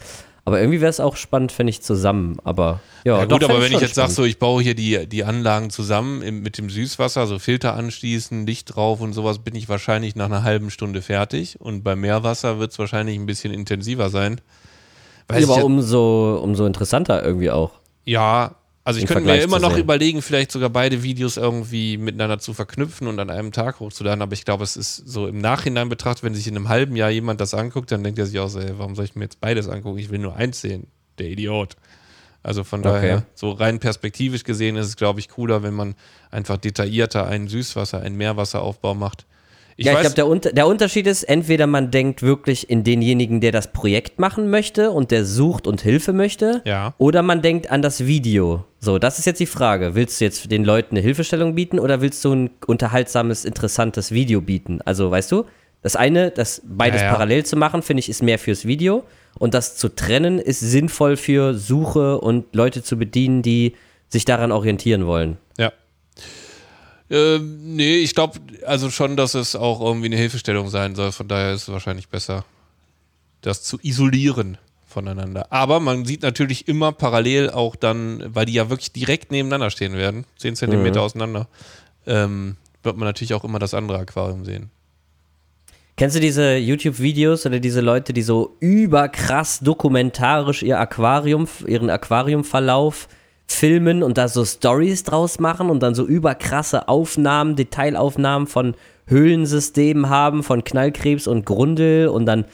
Aber 0.46 0.60
irgendwie 0.60 0.80
wäre 0.80 0.90
es 0.90 1.00
auch 1.00 1.16
spannend, 1.16 1.50
fände 1.50 1.70
ich 1.70 1.82
zusammen. 1.82 2.38
Aber 2.44 2.80
ja, 3.04 3.18
Ja, 3.18 3.26
doch, 3.26 3.40
gut, 3.40 3.44
aber 3.44 3.54
fänd 3.54 3.64
wenn 3.66 3.72
ich 3.72 3.80
jetzt 3.80 3.96
sage, 3.96 4.12
so 4.12 4.24
ich 4.24 4.38
baue 4.38 4.62
hier 4.62 4.76
die, 4.76 5.08
die 5.08 5.24
Anlagen 5.24 5.70
zusammen 5.70 6.22
im, 6.22 6.40
mit 6.40 6.56
dem 6.56 6.70
Süßwasser, 6.70 7.26
so 7.26 7.40
Filter 7.40 7.74
anschließen, 7.74 8.46
Licht 8.46 8.76
drauf 8.76 9.00
und 9.00 9.12
sowas, 9.12 9.40
bin 9.40 9.56
ich 9.56 9.68
wahrscheinlich 9.68 10.14
nach 10.14 10.26
einer 10.26 10.44
halben 10.44 10.70
Stunde 10.70 11.02
fertig. 11.02 11.60
Und 11.60 11.82
beim 11.82 12.00
Meerwasser 12.00 12.60
wird 12.60 12.70
es 12.70 12.78
wahrscheinlich 12.78 13.18
ein 13.18 13.26
bisschen 13.26 13.52
intensiver 13.52 14.08
sein. 14.08 14.40
Weiß 15.26 15.42
aber 15.50 15.58
ich, 15.58 15.64
umso, 15.64 16.38
umso 16.40 16.64
interessanter 16.64 17.24
irgendwie 17.24 17.50
auch. 17.50 17.72
ja, 18.04 18.54
also 18.86 19.00
ich 19.00 19.06
könnte 19.06 19.22
mir 19.22 19.30
Vergleich 19.30 19.44
immer 19.44 19.56
zu 19.56 19.62
noch 19.62 19.72
sehen. 19.72 19.80
überlegen, 19.80 20.22
vielleicht 20.22 20.52
sogar 20.52 20.70
beide 20.70 21.02
Videos 21.02 21.36
irgendwie 21.36 21.96
miteinander 21.96 22.38
zu 22.38 22.54
verknüpfen 22.54 23.08
und 23.08 23.18
an 23.18 23.30
einem 23.30 23.50
Tag 23.50 23.80
hochzuladen, 23.80 24.22
aber 24.22 24.32
ich 24.34 24.44
glaube, 24.44 24.62
es 24.62 24.76
ist 24.76 24.96
so 24.96 25.26
im 25.26 25.38
Nachhinein 25.38 25.88
betrachtet, 25.88 26.22
wenn 26.22 26.34
sich 26.34 26.46
in 26.46 26.54
einem 26.54 26.68
halben 26.68 26.94
Jahr 26.94 27.10
jemand 27.10 27.40
das 27.40 27.52
anguckt, 27.52 27.90
dann 27.90 28.04
denkt 28.04 28.18
er 28.20 28.26
sich 28.26 28.38
auch 28.38 28.48
so, 28.48 28.60
ey, 28.60 28.78
warum 28.78 28.94
soll 28.94 29.04
ich 29.04 29.16
mir 29.16 29.24
jetzt 29.24 29.40
beides 29.40 29.68
angucken? 29.68 29.98
Ich 29.98 30.10
will 30.10 30.20
nur 30.20 30.36
eins 30.36 30.60
sehen, 30.60 30.86
der 31.18 31.28
Idiot. 31.28 31.74
Also 32.44 32.62
von 32.62 32.80
daher, 32.80 33.26
so 33.34 33.50
rein 33.50 33.80
perspektivisch 33.80 34.44
gesehen 34.44 34.76
ist 34.76 34.86
es, 34.86 34.96
glaube 34.96 35.18
ich, 35.18 35.28
cooler, 35.30 35.64
wenn 35.64 35.74
man 35.74 35.96
einfach 36.30 36.56
detaillierter 36.56 37.26
einen 37.26 37.48
Süßwasser-, 37.48 38.00
einen 38.00 38.16
Meerwasseraufbau 38.16 38.94
macht. 38.94 39.26
Ich 39.78 39.84
ja, 39.84 40.00
ich 40.00 40.12
glaube, 40.14 40.38
der, 40.40 40.52
der 40.52 40.66
Unterschied 40.66 41.06
ist, 41.06 41.22
entweder 41.24 41.66
man 41.66 41.90
denkt 41.90 42.22
wirklich 42.22 42.70
in 42.70 42.82
denjenigen, 42.82 43.42
der 43.42 43.52
das 43.52 43.72
Projekt 43.72 44.18
machen 44.18 44.48
möchte 44.48 44.90
und 44.90 45.10
der 45.10 45.26
sucht 45.26 45.66
und 45.66 45.82
Hilfe 45.82 46.14
möchte, 46.14 46.62
Ja. 46.64 46.94
oder 46.96 47.22
man 47.22 47.42
denkt 47.42 47.70
an 47.70 47.82
das 47.82 48.06
Video. 48.06 48.64
So, 48.80 48.98
das 48.98 49.18
ist 49.18 49.26
jetzt 49.26 49.38
die 49.40 49.46
Frage. 49.46 49.94
Willst 49.94 50.18
du 50.20 50.24
jetzt 50.24 50.50
den 50.50 50.64
Leuten 50.64 50.96
eine 50.96 51.02
Hilfestellung 51.04 51.54
bieten 51.54 51.78
oder 51.78 52.00
willst 52.00 52.24
du 52.24 52.32
ein 52.32 52.50
unterhaltsames, 52.66 53.44
interessantes 53.44 54.12
Video 54.12 54.40
bieten? 54.40 54.80
Also, 54.84 55.10
weißt 55.10 55.30
du, 55.32 55.44
das 55.82 55.94
eine, 55.94 56.30
das 56.30 56.62
beides 56.64 57.02
Ja, 57.02 57.08
ja. 57.08 57.12
parallel 57.12 57.44
zu 57.44 57.56
machen, 57.56 57.82
finde 57.82 58.00
ich, 58.00 58.08
ist 58.08 58.22
mehr 58.22 58.38
fürs 58.38 58.64
Video. 58.64 59.04
Und 59.38 59.52
das 59.52 59.76
zu 59.76 59.94
trennen, 59.94 60.38
ist 60.38 60.60
sinnvoll 60.60 61.16
für 61.18 61.52
Suche 61.52 62.18
und 62.18 62.54
Leute 62.54 62.82
zu 62.82 62.96
bedienen, 62.96 63.42
die 63.42 63.74
sich 64.08 64.24
daran 64.24 64.52
orientieren 64.52 65.06
wollen. 65.06 65.36
Ja. 65.58 65.72
Ähm, 67.08 67.76
nee, 67.76 67.98
ich 67.98 68.14
glaube 68.14 68.40
also 68.66 68.90
schon, 68.90 69.16
dass 69.16 69.34
es 69.34 69.54
auch 69.54 69.80
irgendwie 69.80 70.06
eine 70.06 70.16
Hilfestellung 70.16 70.68
sein 70.68 70.94
soll. 70.94 71.12
Von 71.12 71.28
daher 71.28 71.52
ist 71.52 71.62
es 71.62 71.68
wahrscheinlich 71.68 72.08
besser, 72.08 72.44
das 73.42 73.62
zu 73.62 73.78
isolieren 73.82 74.58
voneinander. 74.86 75.52
Aber 75.52 75.78
man 75.78 76.04
sieht 76.04 76.22
natürlich 76.22 76.68
immer 76.68 76.90
parallel 76.92 77.50
auch 77.50 77.76
dann, 77.76 78.22
weil 78.26 78.46
die 78.46 78.54
ja 78.54 78.70
wirklich 78.70 78.92
direkt 78.92 79.30
nebeneinander 79.30 79.70
stehen 79.70 79.92
werden, 79.92 80.24
10 80.38 80.56
Zentimeter 80.56 81.02
auseinander, 81.02 81.48
ähm, 82.06 82.56
wird 82.82 82.96
man 82.96 83.06
natürlich 83.06 83.34
auch 83.34 83.44
immer 83.44 83.58
das 83.58 83.74
andere 83.74 83.98
Aquarium 83.98 84.44
sehen. 84.44 84.70
Kennst 85.96 86.16
du 86.16 86.20
diese 86.20 86.56
YouTube-Videos 86.56 87.46
oder 87.46 87.58
diese 87.58 87.80
Leute, 87.80 88.12
die 88.12 88.22
so 88.22 88.56
überkrass 88.60 89.60
dokumentarisch 89.60 90.62
ihr 90.62 90.78
Aquarium, 90.78 91.48
ihren 91.66 91.88
Aquariumverlauf 91.88 93.08
filmen 93.46 94.02
und 94.02 94.18
da 94.18 94.28
so 94.28 94.44
Stories 94.44 95.04
draus 95.04 95.38
machen 95.38 95.70
und 95.70 95.82
dann 95.82 95.94
so 95.94 96.04
überkrasse 96.04 96.88
Aufnahmen, 96.88 97.56
Detailaufnahmen 97.56 98.46
von 98.46 98.74
Höhlensystemen 99.06 100.08
haben, 100.08 100.42
von 100.42 100.64
Knallkrebs 100.64 101.26
und 101.26 101.46
Grundel 101.46 102.08
und 102.08 102.26
dann 102.26 102.44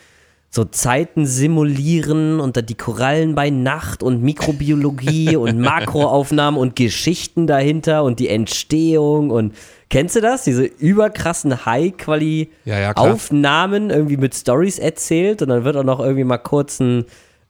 so 0.55 0.67
Zeiten 0.67 1.25
simulieren 1.25 2.39
und 2.39 2.59
dann 2.59 2.67
die 2.67 2.75
Korallen 2.75 3.35
bei 3.35 3.49
Nacht 3.49 4.03
und 4.03 4.23
Mikrobiologie 4.23 5.35
und 5.41 5.59
Makroaufnahmen 5.59 6.61
und 6.61 6.77
Geschichten 6.77 7.47
dahinter 7.47 8.05
und 8.05 8.21
die 8.21 8.29
Entstehung 8.29 9.31
und 9.31 9.55
kennst 9.89 10.17
du 10.17 10.21
das? 10.21 10.45
Diese 10.45 10.65
überkrassen 10.65 11.65
High-Quali-Aufnahmen 11.65 13.89
Ja, 13.89 13.91
ja, 13.91 13.97
irgendwie 13.97 14.19
mit 14.19 14.35
Stories 14.35 14.79
erzählt 14.79 15.41
und 15.41 15.49
dann 15.49 15.65
wird 15.65 15.79
auch 15.79 15.85
noch 15.85 16.01
irgendwie 16.01 16.25
mal 16.25 16.37
kurz 16.37 16.81
ein 16.81 17.07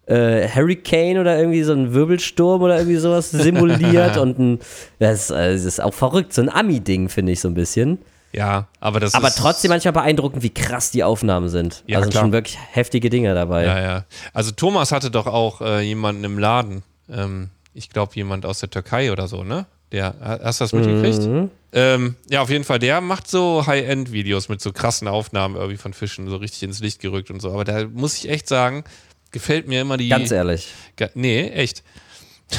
äh, 0.06 0.48
Hurricane 0.48 1.18
oder 1.18 1.38
irgendwie 1.38 1.62
so 1.62 1.72
ein 1.72 1.94
Wirbelsturm 1.94 2.62
oder 2.62 2.78
irgendwie 2.78 2.96
sowas 2.96 3.30
simuliert 3.30 4.16
und 4.16 4.38
ein, 4.38 4.58
das, 4.98 5.30
äh, 5.30 5.52
das 5.52 5.64
ist 5.64 5.80
auch 5.80 5.94
verrückt, 5.94 6.32
so 6.32 6.42
ein 6.42 6.48
Ami-Ding 6.48 7.08
finde 7.08 7.32
ich 7.32 7.40
so 7.40 7.48
ein 7.48 7.54
bisschen. 7.54 7.98
Ja, 8.32 8.68
aber 8.80 8.98
das 8.98 9.14
Aber 9.14 9.28
ist. 9.28 9.38
trotzdem 9.38 9.68
manchmal 9.68 9.92
beeindruckend, 9.92 10.42
wie 10.42 10.50
krass 10.50 10.90
die 10.90 11.04
Aufnahmen 11.04 11.48
sind. 11.50 11.84
Ja, 11.86 11.98
also 11.98 12.10
klar. 12.10 12.22
schon 12.22 12.32
wirklich 12.32 12.58
heftige 12.72 13.10
Dinge 13.10 13.34
dabei. 13.34 13.64
Ja, 13.64 13.80
ja. 13.80 14.04
Also 14.32 14.52
Thomas 14.52 14.90
hatte 14.90 15.10
doch 15.10 15.26
auch 15.26 15.60
äh, 15.60 15.82
jemanden 15.82 16.24
im 16.24 16.38
Laden. 16.38 16.82
Ähm, 17.10 17.50
ich 17.74 17.90
glaube, 17.90 18.12
jemand 18.14 18.46
aus 18.46 18.60
der 18.60 18.70
Türkei 18.70 19.12
oder 19.12 19.28
so, 19.28 19.44
ne? 19.44 19.66
Der, 19.92 20.14
hast 20.42 20.60
du 20.60 20.64
das 20.64 20.72
mitgekriegt? 20.72 21.20
Mhm. 21.26 21.50
Ähm, 21.74 22.16
ja, 22.30 22.40
auf 22.40 22.48
jeden 22.48 22.64
Fall. 22.64 22.78
Der 22.78 23.02
macht 23.02 23.28
so 23.28 23.66
High-End-Videos 23.66 24.48
mit 24.48 24.62
so 24.62 24.72
krassen 24.72 25.06
Aufnahmen 25.06 25.56
irgendwie 25.56 25.76
von 25.76 25.92
Fischen, 25.92 26.28
so 26.28 26.36
richtig 26.36 26.62
ins 26.62 26.80
Licht 26.80 27.00
gerückt 27.00 27.30
und 27.30 27.40
so. 27.40 27.52
Aber 27.52 27.64
da 27.64 27.84
muss 27.86 28.16
ich 28.16 28.30
echt 28.30 28.48
sagen, 28.48 28.84
gefällt 29.32 29.66
mir 29.68 29.80
immer 29.80 29.96
die. 29.96 30.08
Ganz 30.08 30.30
ehrlich. 30.30 30.68
Ga- 30.96 31.10
Nee, 31.14 31.48
echt. 31.48 31.82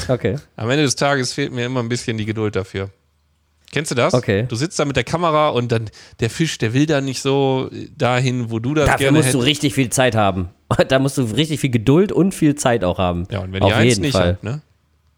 Okay. 0.08 0.36
Am 0.56 0.68
Ende 0.70 0.82
des 0.84 0.96
Tages 0.96 1.32
fehlt 1.32 1.52
mir 1.52 1.64
immer 1.66 1.80
ein 1.80 1.88
bisschen 1.88 2.18
die 2.18 2.24
Geduld 2.26 2.56
dafür. 2.56 2.90
Kennst 3.72 3.90
du 3.90 3.96
das? 3.96 4.14
Okay. 4.14 4.44
Du 4.48 4.54
sitzt 4.54 4.78
da 4.78 4.84
mit 4.84 4.94
der 4.94 5.02
Kamera 5.02 5.48
und 5.48 5.72
dann 5.72 5.90
der 6.20 6.30
Fisch, 6.30 6.58
der 6.58 6.74
will 6.74 6.86
da 6.86 7.00
nicht 7.00 7.20
so 7.20 7.70
dahin, 7.96 8.50
wo 8.50 8.60
du 8.60 8.72
das 8.74 8.86
Dafür 8.86 8.98
gerne 9.06 9.18
musst 9.18 9.34
du 9.34 9.38
hättest. 9.38 9.46
richtig 9.48 9.74
viel 9.74 9.90
Zeit 9.90 10.14
haben. 10.14 10.50
Da 10.88 10.98
musst 10.98 11.18
du 11.18 11.22
richtig 11.22 11.60
viel 11.60 11.70
Geduld 11.70 12.10
und 12.10 12.34
viel 12.34 12.54
Zeit 12.56 12.82
auch 12.84 12.98
haben. 12.98 13.26
Ja, 13.30 13.40
und 13.40 13.52
wenn 13.52 13.62
Auf 13.62 13.70
ihr 13.70 13.76
eins 13.76 13.98
nicht 13.98 14.14
habt, 14.16 14.42
ne? 14.44 14.60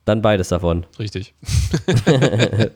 Dann 0.05 0.21
beides 0.23 0.49
davon. 0.49 0.85
Richtig. 0.99 1.35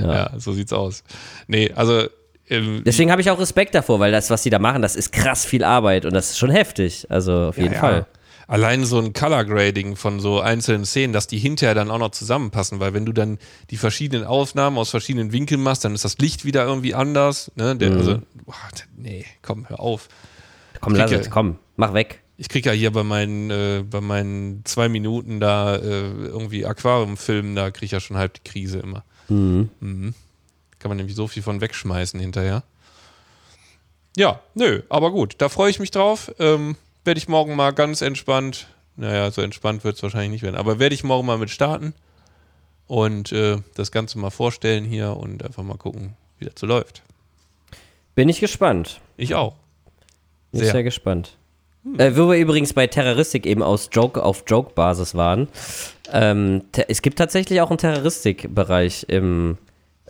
ja. 0.00 0.30
so 0.38 0.52
sieht's 0.52 0.72
aus. 0.72 1.02
Nee, 1.46 1.72
also 1.74 2.06
ähm, 2.50 2.82
Deswegen 2.84 3.10
habe 3.10 3.20
ich 3.20 3.30
auch 3.30 3.38
Respekt 3.38 3.74
davor, 3.74 4.00
weil 4.00 4.12
das, 4.12 4.30
was 4.30 4.42
die 4.42 4.50
da 4.50 4.58
machen, 4.58 4.82
das 4.82 4.96
ist 4.96 5.12
krass 5.12 5.44
viel 5.44 5.64
Arbeit 5.64 6.04
und 6.04 6.14
das 6.14 6.30
ist 6.30 6.38
schon 6.38 6.50
heftig. 6.50 7.06
Also 7.10 7.32
auf 7.32 7.58
jeden 7.58 7.74
ja, 7.74 7.80
Fall. 7.80 8.06
Allein 8.46 8.86
so 8.86 8.98
ein 8.98 9.12
Color 9.12 9.44
Grading 9.44 9.94
von 9.94 10.20
so 10.20 10.40
einzelnen 10.40 10.86
Szenen, 10.86 11.12
dass 11.12 11.26
die 11.26 11.38
hinterher 11.38 11.74
dann 11.74 11.90
auch 11.90 11.98
noch 11.98 12.12
zusammenpassen, 12.12 12.80
weil 12.80 12.94
wenn 12.94 13.04
du 13.04 13.12
dann 13.12 13.38
die 13.70 13.76
verschiedenen 13.76 14.24
Aufnahmen 14.24 14.78
aus 14.78 14.88
verschiedenen 14.88 15.32
Winkeln 15.32 15.62
machst, 15.62 15.84
dann 15.84 15.94
ist 15.94 16.06
das 16.06 16.16
Licht 16.16 16.46
wieder 16.46 16.64
irgendwie 16.64 16.94
anders. 16.94 17.52
Ne? 17.56 17.76
Der, 17.76 17.90
Mhm. 17.90 17.98
Also, 17.98 18.18
boah, 18.46 18.54
nee, 18.96 19.26
komm, 19.42 19.68
hör 19.68 19.80
auf. 19.80 20.08
Komm, 20.80 20.94
lass 20.94 21.10
es, 21.10 21.28
komm, 21.28 21.58
mach 21.76 21.92
weg. 21.92 22.22
Ich 22.38 22.48
krieg 22.48 22.64
ja 22.64 22.72
hier 22.72 22.92
bei 22.92 23.02
meinen, 23.02 23.50
äh, 23.50 23.84
bei 23.88 24.00
meinen 24.00 24.64
zwei 24.64 24.88
Minuten 24.88 25.40
da 25.40 25.76
äh, 25.76 25.80
irgendwie 25.80 26.64
Aquariumfilmen, 26.64 27.54
da 27.54 27.70
krieg 27.70 27.86
ich 27.86 27.92
ja 27.92 28.00
schon 28.00 28.16
halb 28.16 28.34
die 28.34 28.48
Krise 28.50 28.78
immer. 28.78 29.04
Mhm. 29.28 30.14
Kann 30.78 30.90
man 30.90 30.96
nämlich 30.96 31.16
so 31.16 31.26
viel 31.26 31.42
von 31.42 31.60
wegschmeißen 31.60 32.18
hinterher. 32.20 32.62
Ja, 34.16 34.40
nö, 34.54 34.82
aber 34.88 35.10
gut, 35.10 35.36
da 35.38 35.48
freue 35.48 35.70
ich 35.70 35.78
mich 35.78 35.90
drauf. 35.90 36.32
Ähm, 36.38 36.76
werde 37.04 37.18
ich 37.18 37.28
morgen 37.28 37.56
mal 37.56 37.72
ganz 37.72 38.02
entspannt, 38.02 38.68
naja, 38.96 39.30
so 39.30 39.42
entspannt 39.42 39.84
wird 39.84 39.96
es 39.96 40.02
wahrscheinlich 40.02 40.30
nicht 40.30 40.42
werden, 40.42 40.56
aber 40.56 40.78
werde 40.78 40.94
ich 40.94 41.04
morgen 41.04 41.26
mal 41.26 41.38
mit 41.38 41.50
starten 41.50 41.94
und 42.86 43.32
äh, 43.32 43.58
das 43.74 43.92
Ganze 43.92 44.18
mal 44.18 44.30
vorstellen 44.30 44.84
hier 44.84 45.16
und 45.16 45.44
einfach 45.44 45.62
mal 45.62 45.76
gucken, 45.76 46.14
wie 46.38 46.46
das 46.46 46.54
so 46.58 46.66
läuft. 46.66 47.02
Bin 48.14 48.28
ich 48.28 48.40
gespannt. 48.40 49.00
Ich 49.16 49.34
auch. 49.34 49.54
Bin 50.50 50.60
ich 50.60 50.66
Sehr. 50.66 50.72
sehr 50.72 50.82
gespannt. 50.82 51.36
Äh, 51.96 52.16
wo 52.16 52.28
wir 52.28 52.38
übrigens 52.38 52.72
bei 52.72 52.86
Terroristik 52.86 53.46
eben 53.46 53.62
aus 53.62 53.88
Joke 53.92 54.22
auf 54.22 54.42
Joke-Basis 54.46 55.14
waren. 55.14 55.48
Ähm, 56.12 56.64
es 56.88 57.02
gibt 57.02 57.18
tatsächlich 57.18 57.60
auch 57.60 57.70
einen 57.70 57.78
Terroristik-Bereich 57.78 59.06
im 59.08 59.58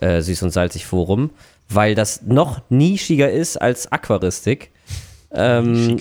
äh, 0.01 0.19
Süß- 0.19 0.43
und 0.43 0.51
Salzig-Forum, 0.51 1.31
weil 1.69 1.95
das 1.95 2.23
noch 2.23 2.61
nischiger 2.69 3.31
ist 3.31 3.57
als 3.57 3.91
Aquaristik. 3.91 4.71
Ähm, 5.31 5.99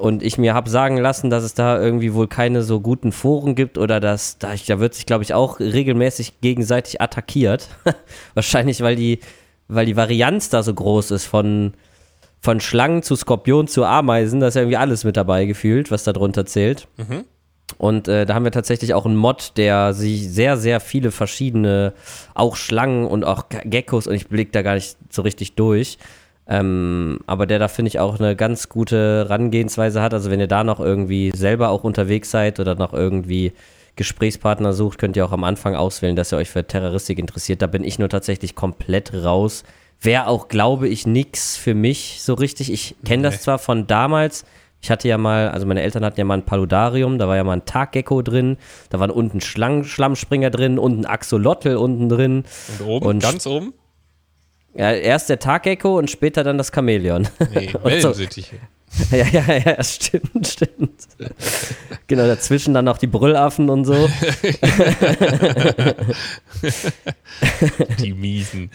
und 0.00 0.22
ich 0.22 0.38
mir 0.38 0.54
habe 0.54 0.70
sagen 0.70 0.96
lassen, 0.96 1.30
dass 1.30 1.42
es 1.42 1.54
da 1.54 1.80
irgendwie 1.80 2.14
wohl 2.14 2.28
keine 2.28 2.62
so 2.62 2.80
guten 2.80 3.12
Foren 3.12 3.54
gibt 3.54 3.78
oder 3.78 4.00
dass 4.00 4.38
da, 4.38 4.54
da 4.66 4.80
wird 4.80 4.94
sich, 4.94 5.06
glaube 5.06 5.24
ich, 5.24 5.34
auch 5.34 5.60
regelmäßig 5.60 6.40
gegenseitig 6.40 7.00
attackiert. 7.00 7.68
Wahrscheinlich, 8.34 8.80
weil 8.80 8.96
die, 8.96 9.20
weil 9.66 9.86
die 9.86 9.96
Varianz 9.96 10.50
da 10.50 10.62
so 10.62 10.72
groß 10.72 11.10
ist 11.10 11.26
von, 11.26 11.74
von 12.40 12.60
Schlangen 12.60 13.02
zu 13.02 13.16
Skorpion 13.16 13.66
zu 13.66 13.84
Ameisen. 13.84 14.40
Da 14.40 14.48
ist 14.48 14.54
ja 14.54 14.62
irgendwie 14.62 14.76
alles 14.76 15.04
mit 15.04 15.16
dabei 15.16 15.46
gefühlt, 15.46 15.90
was 15.90 16.04
da 16.04 16.12
drunter 16.12 16.46
zählt. 16.46 16.86
Und 17.76 18.08
äh, 18.08 18.24
da 18.24 18.34
haben 18.34 18.44
wir 18.44 18.50
tatsächlich 18.50 18.94
auch 18.94 19.04
einen 19.04 19.16
Mod, 19.16 19.52
der 19.56 19.92
sich 19.92 20.28
sehr, 20.30 20.56
sehr 20.56 20.80
viele 20.80 21.10
verschiedene, 21.10 21.92
auch 22.34 22.56
Schlangen 22.56 23.06
und 23.06 23.24
auch 23.24 23.50
Ge- 23.50 23.60
Geckos, 23.64 24.06
und 24.06 24.14
ich 24.14 24.26
blick 24.28 24.52
da 24.52 24.62
gar 24.62 24.74
nicht 24.74 24.96
so 25.10 25.22
richtig 25.22 25.54
durch. 25.54 25.98
Ähm, 26.48 27.20
aber 27.26 27.46
der 27.46 27.58
da 27.58 27.68
finde 27.68 27.90
ich 27.90 28.00
auch 28.00 28.18
eine 28.18 28.34
ganz 28.34 28.70
gute 28.70 29.26
Herangehensweise 29.28 30.00
hat. 30.00 30.14
Also 30.14 30.30
wenn 30.30 30.40
ihr 30.40 30.46
da 30.46 30.64
noch 30.64 30.80
irgendwie 30.80 31.30
selber 31.36 31.68
auch 31.68 31.84
unterwegs 31.84 32.30
seid 32.30 32.58
oder 32.58 32.74
noch 32.74 32.94
irgendwie 32.94 33.52
Gesprächspartner 33.96 34.72
sucht, 34.72 34.98
könnt 34.98 35.16
ihr 35.16 35.26
auch 35.26 35.32
am 35.32 35.44
Anfang 35.44 35.74
auswählen, 35.74 36.16
dass 36.16 36.32
ihr 36.32 36.38
euch 36.38 36.48
für 36.48 36.66
Terroristik 36.66 37.18
interessiert. 37.18 37.60
Da 37.60 37.66
bin 37.66 37.84
ich 37.84 37.98
nur 37.98 38.08
tatsächlich 38.08 38.54
komplett 38.54 39.12
raus. 39.12 39.62
Wäre 40.00 40.28
auch, 40.28 40.48
glaube 40.48 40.88
ich, 40.88 41.06
nix 41.06 41.56
für 41.56 41.74
mich 41.74 42.20
so 42.22 42.32
richtig. 42.32 42.72
Ich 42.72 42.96
kenne 43.04 43.24
das 43.24 43.42
zwar 43.42 43.58
von 43.58 43.86
damals. 43.86 44.46
Ich 44.80 44.90
hatte 44.90 45.08
ja 45.08 45.18
mal, 45.18 45.48
also 45.48 45.66
meine 45.66 45.82
Eltern 45.82 46.04
hatten 46.04 46.18
ja 46.20 46.24
mal 46.24 46.34
ein 46.38 46.44
Paludarium, 46.46 47.18
da 47.18 47.26
war 47.26 47.36
ja 47.36 47.42
mal 47.44 47.54
ein 47.54 47.64
Taggecko 47.64 48.22
drin, 48.22 48.56
da 48.90 49.00
waren 49.00 49.10
unten 49.10 49.40
Schlang 49.40 49.82
Schlammspringer 49.84 50.50
drin 50.50 50.78
und 50.78 51.00
ein 51.00 51.04
Axolotl 51.06 51.76
unten 51.76 52.08
drin. 52.08 52.44
Und 52.78 52.86
oben, 52.86 53.06
Und- 53.06 53.22
ganz 53.22 53.46
oben? 53.46 53.74
Ja, 54.74 54.92
erst 54.92 55.28
der 55.28 55.40
Taggecko 55.40 55.98
und 55.98 56.08
später 56.10 56.44
dann 56.44 56.58
das 56.58 56.70
Chamäleon. 56.72 57.26
Nee, 57.52 57.70
so. 57.72 57.82
Wellensittiche. 57.84 58.56
ja, 59.10 59.26
ja, 59.26 59.42
ja, 59.46 59.58
ja, 59.76 59.82
stimmt, 59.82 60.46
stimmt. 60.46 61.08
genau, 62.06 62.26
dazwischen 62.26 62.72
dann 62.74 62.84
noch 62.84 62.98
die 62.98 63.06
Brüllaffen 63.08 63.68
und 63.70 63.84
so. 63.84 64.08
Die 67.98 68.12
Miesen. 68.14 68.70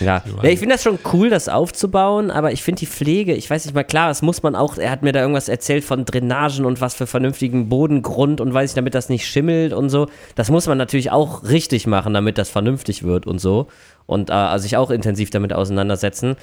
Ja, 0.00 0.22
ja 0.42 0.48
ich 0.48 0.58
finde 0.58 0.74
das 0.74 0.82
schon 0.82 0.98
cool, 1.12 1.30
das 1.30 1.48
aufzubauen, 1.48 2.30
aber 2.30 2.52
ich 2.52 2.62
finde 2.62 2.80
die 2.80 2.86
Pflege, 2.86 3.34
ich 3.34 3.48
weiß 3.48 3.64
nicht 3.64 3.74
mal, 3.74 3.84
klar, 3.84 4.08
das 4.08 4.22
muss 4.22 4.42
man 4.42 4.54
auch, 4.54 4.78
er 4.78 4.90
hat 4.90 5.02
mir 5.02 5.12
da 5.12 5.20
irgendwas 5.20 5.48
erzählt 5.48 5.84
von 5.84 6.04
Drainagen 6.04 6.64
und 6.64 6.80
was 6.80 6.94
für 6.94 7.06
vernünftigen 7.06 7.68
Bodengrund 7.68 8.40
und 8.40 8.52
weiß 8.52 8.70
ich, 8.70 8.74
damit 8.74 8.94
das 8.94 9.08
nicht 9.08 9.26
schimmelt 9.26 9.72
und 9.72 9.90
so. 9.90 10.08
Das 10.34 10.50
muss 10.50 10.66
man 10.66 10.78
natürlich 10.78 11.10
auch 11.10 11.44
richtig 11.44 11.86
machen, 11.86 12.14
damit 12.14 12.38
das 12.38 12.50
vernünftig 12.50 13.02
wird 13.02 13.26
und 13.26 13.38
so. 13.38 13.68
Und 14.06 14.30
äh, 14.30 14.34
also 14.34 14.62
sich 14.62 14.76
auch 14.76 14.90
intensiv 14.90 15.30
damit 15.30 15.52
auseinandersetzen. 15.52 16.36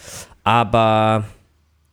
Aber, 0.44 1.26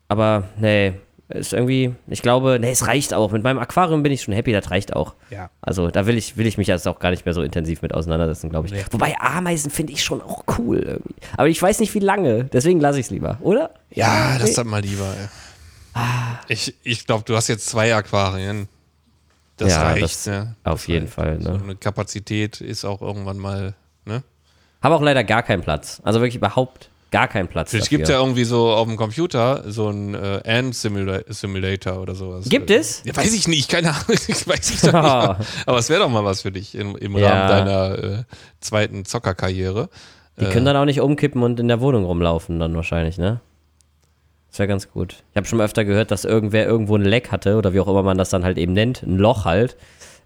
aber, 0.09 0.45
nee, 0.59 0.95
ist 1.29 1.53
irgendwie, 1.53 1.95
ich 2.07 2.23
glaube, 2.23 2.59
nee, 2.61 2.71
es 2.71 2.87
reicht 2.87 3.13
auch. 3.13 3.33
Mit 3.33 3.43
meinem 3.43 3.59
Aquarium 3.59 4.03
bin 4.03 4.13
ich 4.13 4.23
schon 4.23 4.33
happy, 4.35 4.53
das 4.53 4.71
reicht 4.71 4.95
auch. 4.95 5.15
Ja. 5.31 5.51
Also 5.61 5.91
da 5.91 6.07
will 6.07 6.17
ich, 6.17 6.37
will 6.37 6.47
ich 6.47 6.57
mich 6.59 6.69
jetzt 6.69 6.87
auch 6.87 6.99
gar 7.01 7.11
nicht 7.11 7.25
mehr 7.25 7.35
so 7.35 7.43
intensiv 7.43 7.83
mit 7.83 7.93
auseinandersetzen, 7.93 8.49
glaube 8.51 8.69
ich. 8.69 8.93
Wobei 8.93 9.17
Ameisen 9.19 9.71
finde 9.71 9.93
ich 9.93 10.05
schon 10.05 10.23
auch 10.23 10.45
cool 10.59 10.79
irgendwie. 10.79 11.15
Aber 11.37 11.49
ich 11.49 11.61
weiß 11.61 11.81
nicht, 11.81 11.95
wie 11.95 11.99
lange. 12.01 12.45
Deswegen 12.45 12.79
lasse 12.81 13.01
ich 13.01 13.07
es 13.07 13.11
lieber, 13.11 13.39
oder? 13.41 13.71
Ja, 13.91 14.39
das 14.39 14.55
dann 14.55 14.69
mal 14.69 14.81
lieber. 14.83 15.13
Ey. 15.19 16.03
Ich, 16.49 16.75
ich 16.83 17.07
glaube, 17.07 17.25
du 17.25 17.35
hast 17.37 17.49
jetzt 17.49 17.67
zwei 17.67 17.95
Aquarien. 17.95 18.69
Das 19.57 19.73
Ja, 19.73 19.83
reicht. 19.85 20.03
das 20.05 20.27
ne? 20.27 20.55
auf 20.65 20.81
Das 20.83 20.87
jeden 20.87 21.07
reicht. 21.07 21.15
Fall, 21.15 21.41
So 21.41 21.53
ne? 21.53 21.61
eine 21.63 21.77
Kapazität 21.77 22.61
ist 22.61 22.85
auch 22.85 23.01
irgendwann 23.01 23.39
mal. 23.39 23.75
Ne? 24.05 24.23
Habe 24.83 24.95
auch 24.95 25.01
leider 25.03 25.25
gar 25.25 25.43
keinen 25.43 25.63
Platz. 25.63 26.01
Also 26.05 26.21
wirklich 26.21 26.37
überhaupt 26.37 26.91
gar 27.11 27.29
keinen 27.29 27.49
Platz. 27.49 27.71
Vielleicht 27.71 27.91
gibt 27.91 28.05
es 28.05 28.09
ja 28.11 28.19
irgendwie 28.19 28.45
so 28.45 28.71
auf 28.71 28.87
dem 28.87 28.97
Computer 28.97 29.65
so 29.67 29.89
einen 29.89 30.15
äh, 30.15 30.41
Ant 30.45 30.75
Simula 30.75 31.21
Simulator 31.29 32.01
oder 32.01 32.15
sowas. 32.15 32.49
Gibt 32.49 32.71
es? 32.71 33.03
Ja, 33.05 33.17
weiß 33.17 33.33
ich 33.35 33.49
nicht, 33.49 33.69
keine 33.71 33.91
Ahnung. 33.91 34.05
Ich 34.29 34.47
weiß 34.47 34.71
ich 34.71 34.81
doch 34.81 34.93
nicht. 35.39 35.49
Aber 35.67 35.79
es 35.79 35.89
wäre 35.89 36.01
doch 36.01 36.11
mal 36.11 36.25
was 36.25 36.43
für 36.43 36.53
dich 36.53 36.75
im, 36.75 36.97
im 36.97 37.17
Ja. 37.17 37.29
Rahmen 37.29 37.49
deiner 37.49 37.99
äh, 37.99 38.23
zweiten 38.61 39.05
Zockerkarriere. 39.05 39.89
Die 40.39 40.45
können 40.45 40.67
dann 40.67 40.77
auch 40.77 40.85
nicht 40.85 41.01
umkippen 41.01 41.43
und 41.43 41.59
in 41.61 41.69
der 41.69 41.81
Wohnung 41.81 42.05
rumlaufen, 42.05 42.59
dann 42.61 42.75
wahrscheinlich, 42.75 43.17
ne? 43.17 43.41
Das 44.51 44.59
wäre 44.59 44.69
ganz 44.69 44.91
gut. 44.91 45.23
Ich 45.33 45.37
habe 45.37 45.47
schon 45.47 45.57
mal 45.59 45.65
öfter 45.65 45.85
gehört, 45.87 46.11
dass 46.11 46.25
irgendwer 46.27 46.67
irgendwo 46.67 46.97
ein 46.97 47.03
Leck 47.05 47.33
hatte 47.33 47.57
oder 47.57 47.73
wie 47.73 47.81
auch 47.81 47.89
immer 47.89 48.03
man 48.03 48.19
das 48.19 48.29
dann 48.29 48.45
halt 48.45 48.59
eben 48.59 48.75
nennt, 48.75 49.03
ein 49.03 49.17
Loch 49.17 49.47
halt 49.47 49.77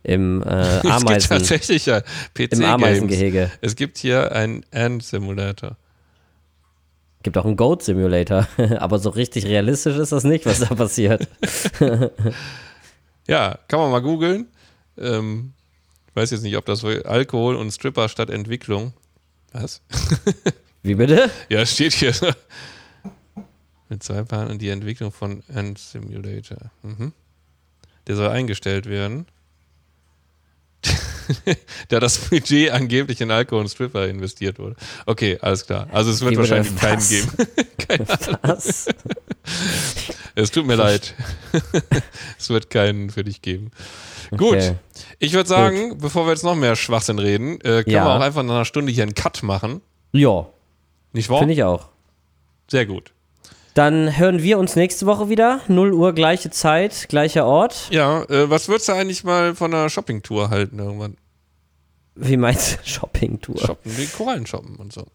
im 0.02 0.42
äh, 0.42 0.46
Es 0.78 0.82
gibt 0.82 0.94
Ameisen, 0.94 1.28
tatsächlich 1.28 1.86
ja 1.86 2.00
PC 2.34 2.52
im 2.54 2.64
Ameisengehege. 2.64 3.50
Es 3.60 3.76
gibt 3.76 3.98
hier 3.98 4.32
einen 4.32 4.64
Ant 4.72 5.04
Simulator. 5.04 5.76
Gibt 7.22 7.36
auch 7.36 7.44
einen 7.44 7.56
Goat 7.56 7.82
Simulator, 7.82 8.48
aber 8.78 8.98
so 8.98 9.10
richtig 9.10 9.46
realistisch 9.46 9.96
ist 9.96 10.12
das 10.12 10.24
nicht, 10.24 10.46
was 10.46 10.60
da 10.60 10.74
passiert. 10.74 11.28
Ja, 13.30 13.58
kann 13.68 13.78
man 13.78 13.92
mal 13.92 14.02
googeln. 14.02 14.48
Ähm, 14.98 15.52
ich 16.08 16.16
weiß 16.16 16.32
jetzt 16.32 16.42
nicht, 16.42 16.56
ob 16.56 16.64
das 16.66 16.84
Alkohol 16.84 17.54
und 17.54 17.70
Stripper 17.70 18.08
statt 18.08 18.28
Entwicklung. 18.28 18.92
Was? 19.52 19.82
Wie 20.82 20.96
bitte? 20.96 21.30
Ja, 21.48 21.64
steht 21.64 21.92
hier. 21.92 22.12
Mit 23.88 24.02
zwei 24.02 24.24
Partnern 24.24 24.58
die 24.58 24.70
Entwicklung 24.70 25.12
von 25.12 25.44
End 25.48 25.78
Simulator. 25.78 26.72
Mhm. 26.82 27.12
Der 28.08 28.16
soll 28.16 28.30
eingestellt 28.30 28.86
werden. 28.86 29.26
da 31.88 32.00
das 32.00 32.18
Budget 32.18 32.70
angeblich 32.70 33.20
in 33.20 33.30
Alkohol 33.30 33.62
und 33.62 33.68
Stripper 33.68 34.06
investiert 34.08 34.58
wurde. 34.58 34.76
Okay, 35.06 35.38
alles 35.40 35.66
klar. 35.66 35.88
Also 35.92 36.10
es 36.10 36.20
wird 36.20 36.36
wahrscheinlich 36.36 36.74
keinen 36.76 37.06
geben. 37.08 37.28
Keine. 37.78 38.06
Was? 38.42 38.86
Es 40.34 40.50
tut 40.50 40.66
mir 40.66 40.76
leid. 40.76 41.14
es 42.38 42.50
wird 42.50 42.70
keinen 42.70 43.10
für 43.10 43.24
dich 43.24 43.42
geben. 43.42 43.70
Gut. 44.30 44.56
Okay. 44.56 44.74
Ich 45.18 45.32
würde 45.32 45.48
sagen, 45.48 45.98
bevor 45.98 46.26
wir 46.26 46.30
jetzt 46.32 46.44
noch 46.44 46.54
mehr 46.54 46.76
Schwachsinn 46.76 47.18
reden, 47.18 47.54
äh, 47.60 47.82
können 47.82 47.90
Ja. 47.90 48.04
wir 48.04 48.14
auch 48.16 48.20
einfach 48.20 48.42
nach 48.42 48.54
einer 48.54 48.64
Stunde 48.64 48.92
hier 48.92 49.02
einen 49.02 49.14
Cut 49.14 49.42
machen. 49.42 49.80
Ja, 50.12 50.46
Nicht 51.12 51.28
wahr? 51.28 51.40
finde 51.40 51.54
ich 51.54 51.62
auch. 51.64 51.88
Sehr 52.70 52.86
gut. 52.86 53.12
Dann 53.74 54.16
hören 54.18 54.42
wir 54.42 54.58
uns 54.58 54.76
nächste 54.76 55.06
Woche 55.06 55.28
wieder. 55.28 55.60
0 55.68 55.92
Uhr, 55.92 56.12
gleiche 56.12 56.50
Zeit, 56.50 57.06
gleicher 57.08 57.46
Ort. 57.46 57.88
Ja, 57.90 58.22
äh, 58.24 58.50
was 58.50 58.68
würdest 58.68 58.88
du 58.88 58.92
eigentlich 58.92 59.24
mal 59.24 59.54
von 59.54 59.72
einer 59.72 59.88
Shoppingtour 59.88 60.50
halten 60.50 60.78
irgendwann? 60.78 61.16
Wie 62.16 62.36
meinst 62.36 62.74
du? 62.74 62.78
Shopping-Tour? 62.84 63.58
Shoppen, 63.58 63.92
die 63.96 64.06
Korallen 64.06 64.46
shoppen 64.46 64.76
und 64.76 64.92
so. 64.92 65.06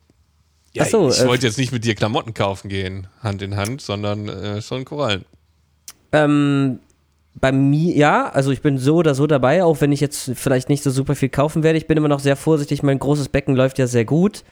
Ach 0.77 0.85
so, 0.85 1.09
ich 1.09 1.19
äh, 1.19 1.27
wollte 1.27 1.47
jetzt 1.47 1.57
nicht 1.57 1.71
mit 1.71 1.85
dir 1.85 1.95
Klamotten 1.95 2.33
kaufen 2.33 2.67
gehen, 2.69 3.07
Hand 3.21 3.41
in 3.41 3.55
Hand, 3.55 3.81
sondern 3.81 4.27
äh, 4.27 4.61
schon 4.61 4.83
Korallen. 4.83 5.25
Ähm, 6.11 6.79
bei 7.35 7.51
mir, 7.51 7.95
ja, 7.95 8.29
also 8.29 8.51
ich 8.51 8.61
bin 8.61 8.77
so 8.77 8.95
oder 8.95 9.15
so 9.15 9.27
dabei, 9.27 9.63
auch 9.63 9.81
wenn 9.81 9.91
ich 9.91 9.99
jetzt 9.99 10.31
vielleicht 10.35 10.69
nicht 10.69 10.83
so 10.83 10.91
super 10.91 11.15
viel 11.15 11.29
kaufen 11.29 11.63
werde. 11.63 11.77
Ich 11.77 11.87
bin 11.87 11.97
immer 11.97 12.07
noch 12.07 12.19
sehr 12.19 12.35
vorsichtig. 12.35 12.83
Mein 12.83 12.99
großes 12.99 13.29
Becken 13.29 13.55
läuft 13.55 13.77
ja 13.77 13.87
sehr 13.87 14.05
gut. 14.05 14.43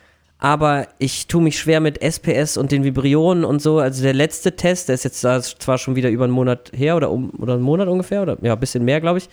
Aber 0.43 0.89
ich 0.99 1.27
tue 1.27 1.41
mich 1.41 1.57
schwer 1.57 1.79
mit 1.79 2.01
SPS 2.01 2.57
und 2.57 2.73
den 2.73 2.83
Vibrionen 2.83 3.45
und 3.45 3.61
so. 3.61 3.79
Also 3.79 4.03
der 4.03 4.13
letzte 4.13 4.57
Test, 4.57 4.89
der 4.89 4.95
ist 4.95 5.05
jetzt 5.05 5.23
da 5.23 5.41
zwar 5.41 5.77
schon 5.77 5.95
wieder 5.95 6.09
über 6.09 6.25
einen 6.25 6.33
Monat 6.33 6.69
her 6.75 6.97
oder, 6.97 7.11
um, 7.11 7.29
oder 7.39 7.53
einen 7.53 7.63
Monat 7.63 7.87
ungefähr 7.87 8.21
oder 8.21 8.37
ja, 8.41 8.51
ein 8.51 8.59
bisschen 8.59 8.83
mehr, 8.83 8.99
glaube 8.99 9.19
ich. 9.19 9.29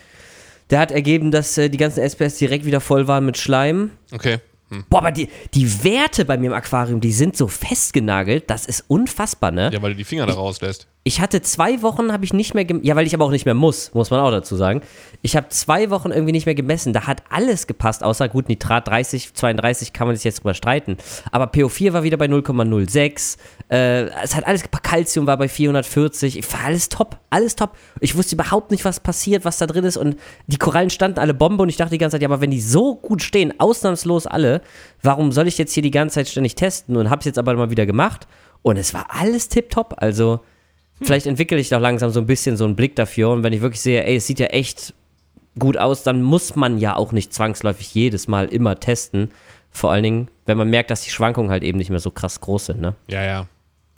Der 0.70 0.78
hat 0.78 0.92
ergeben, 0.92 1.32
dass 1.32 1.58
äh, 1.58 1.68
die 1.68 1.78
ganzen 1.78 2.00
SPS 2.04 2.38
direkt 2.38 2.64
wieder 2.64 2.80
voll 2.80 3.08
waren 3.08 3.26
mit 3.26 3.38
Schleim. 3.38 3.90
Okay. 4.12 4.38
Hm. 4.68 4.84
Boah, 4.88 4.98
aber 4.98 5.11
die, 5.11 5.28
die 5.52 5.82
Werte 5.82 6.24
bei 6.24 6.38
mir 6.38 6.46
im 6.46 6.52
Aquarium, 6.52 7.00
die 7.00 7.11
sind 7.11 7.36
so 7.36 7.48
festgenagelt, 7.48 8.48
das 8.48 8.66
ist 8.66 8.84
unfassbar, 8.86 9.50
ne? 9.50 9.68
Ja, 9.72 9.82
weil 9.82 9.90
du 9.90 9.96
die 9.96 10.04
Finger 10.04 10.26
da 10.26 10.34
rauslässt. 10.34 10.86
Ich 11.03 11.22
hatte 11.22 11.40
zwei 11.40 11.80
Wochen, 11.80 12.12
habe 12.12 12.26
ich 12.26 12.34
nicht 12.34 12.53
mehr 12.53 12.66
gemessen. 12.66 12.86
Ja, 12.86 12.94
weil 12.94 13.07
ich 13.07 13.14
aber 13.14 13.24
auch 13.24 13.30
nicht 13.30 13.46
mehr 13.46 13.55
muss, 13.55 13.94
muss 13.94 14.11
man 14.11 14.20
auch 14.20 14.30
dazu 14.30 14.55
sagen. 14.55 14.82
Ich 15.22 15.34
habe 15.34 15.48
zwei 15.48 15.88
Wochen 15.88 16.11
irgendwie 16.11 16.32
nicht 16.32 16.44
mehr 16.44 16.55
gemessen. 16.55 16.92
Da 16.92 17.07
hat 17.07 17.22
alles 17.30 17.66
gepasst, 17.66 18.05
außer 18.05 18.28
gut 18.28 18.51
Nitrat 18.51 18.86
30, 18.86 19.32
32 19.32 19.94
kann 19.94 20.09
man 20.09 20.16
sich 20.16 20.24
jetzt 20.24 20.40
drüber 20.40 20.53
streiten. 20.53 20.98
Aber 21.32 21.46
PO4 21.46 21.94
war 21.94 22.03
wieder 22.03 22.18
bei 22.18 22.26
0,06. 22.26 23.38
Äh, 23.70 24.11
es 24.22 24.36
hat 24.36 24.46
alles 24.46 24.62
gepasst. 24.62 24.84
Calcium 24.84 25.26
war 25.26 25.38
bei 25.38 25.48
440. 25.48 26.53
War 26.53 26.66
alles 26.66 26.90
top, 26.90 27.16
alles 27.30 27.57
top. 27.57 27.78
Ich 28.01 28.14
wusste 28.14 28.34
überhaupt 28.34 28.70
nicht, 28.70 28.84
was 28.84 29.01
passiert, 29.01 29.46
was 29.46 29.57
da 29.57 29.66
drin 29.66 29.84
ist. 29.84 29.96
Und 29.96 30.16
die 30.48 30.59
Korallen 30.59 30.90
standen 30.90 31.18
alle 31.18 31.32
Bombe. 31.32 31.62
Und 31.62 31.70
ich 31.70 31.78
dachte 31.78 31.92
die 31.92 31.98
ganze 31.98 32.16
Zeit, 32.16 32.22
ja, 32.22 32.28
aber 32.28 32.42
wenn 32.42 32.51
die 32.51 32.61
so 32.61 32.96
gut 32.96 33.22
stehen, 33.22 33.59
ausnahmslos 33.59 34.26
alle, 34.26 34.61
warum 35.03 35.32
soll 35.32 35.48
ich 35.48 35.57
jetzt 35.57 35.72
hier 35.72 35.82
die 35.82 35.90
ganze 35.90 36.16
Zeit 36.16 36.28
ständig 36.28 36.57
testen? 36.57 36.98
Und 36.98 37.09
habe 37.09 37.20
es 37.20 37.24
jetzt 37.24 37.38
aber 37.38 37.55
mal 37.55 37.70
wieder 37.70 37.86
gemacht. 37.86 38.26
Und 38.61 38.76
es 38.76 38.92
war 38.92 39.07
alles 39.09 39.48
tipptopp. 39.48 39.94
Also. 39.96 40.40
Vielleicht 41.03 41.26
entwickle 41.26 41.59
ich 41.59 41.68
doch 41.68 41.80
langsam 41.80 42.11
so 42.11 42.20
ein 42.20 42.26
bisschen 42.26 42.57
so 42.57 42.64
einen 42.64 42.76
Blick 42.76 42.96
dafür. 42.96 43.30
Und 43.30 43.42
wenn 43.42 43.53
ich 43.53 43.61
wirklich 43.61 43.80
sehe, 43.80 44.05
ey, 44.05 44.16
es 44.16 44.26
sieht 44.26 44.38
ja 44.38 44.46
echt 44.46 44.94
gut 45.59 45.76
aus, 45.76 46.03
dann 46.03 46.22
muss 46.22 46.57
man 46.57 46.78
ja 46.78 46.96
auch 46.96 47.12
nicht 47.12 47.32
zwangsläufig 47.32 47.94
jedes 47.94 48.28
Mal 48.28 48.46
immer 48.46 48.78
testen. 48.78 49.30
Vor 49.70 49.92
allen 49.92 50.03
Dingen, 50.03 50.28
wenn 50.46 50.59
man 50.59 50.68
merkt, 50.68 50.90
dass 50.90 51.03
die 51.03 51.11
Schwankungen 51.11 51.51
halt 51.51 51.62
eben 51.62 51.78
nicht 51.78 51.90
mehr 51.90 52.01
so 52.01 52.11
krass 52.11 52.40
groß 52.40 52.66
sind. 52.66 52.80
Ne? 52.80 52.94
Ja, 53.09 53.22
ja. 53.22 53.38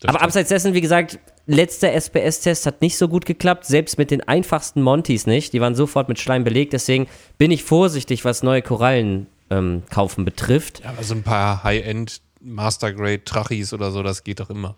Aber 0.05 0.19
stimmt. 0.19 0.23
abseits 0.23 0.49
dessen, 0.49 0.75
wie 0.75 0.81
gesagt, 0.81 1.19
letzter 1.47 1.93
SPS-Test 1.93 2.67
hat 2.67 2.83
nicht 2.83 2.97
so 2.97 3.09
gut 3.09 3.25
geklappt, 3.25 3.65
selbst 3.65 3.99
mit 3.99 4.11
den 4.11 4.27
einfachsten 4.27 4.83
Montys 4.83 5.27
nicht. 5.27 5.53
Die 5.53 5.61
waren 5.61 5.75
sofort 5.75 6.09
mit 6.09 6.19
Schleim 6.19 6.45
belegt, 6.45 6.73
deswegen 6.73 7.07
bin 7.39 7.51
ich 7.51 7.63
vorsichtig, 7.63 8.25
was 8.25 8.43
neue 8.43 8.63
Korallen 8.63 9.29
ähm, 9.51 9.83
kaufen 9.91 10.25
betrifft. 10.25 10.81
ja, 10.81 10.91
aber 10.91 11.03
so 11.03 11.15
ein 11.15 11.23
paar 11.23 11.63
High-End 11.63 12.21
Master-Grade 12.41 13.25
Trachis 13.25 13.73
oder 13.73 13.91
so, 13.91 14.03
das 14.03 14.25
geht 14.25 14.41
doch 14.41 14.51
immer. 14.51 14.75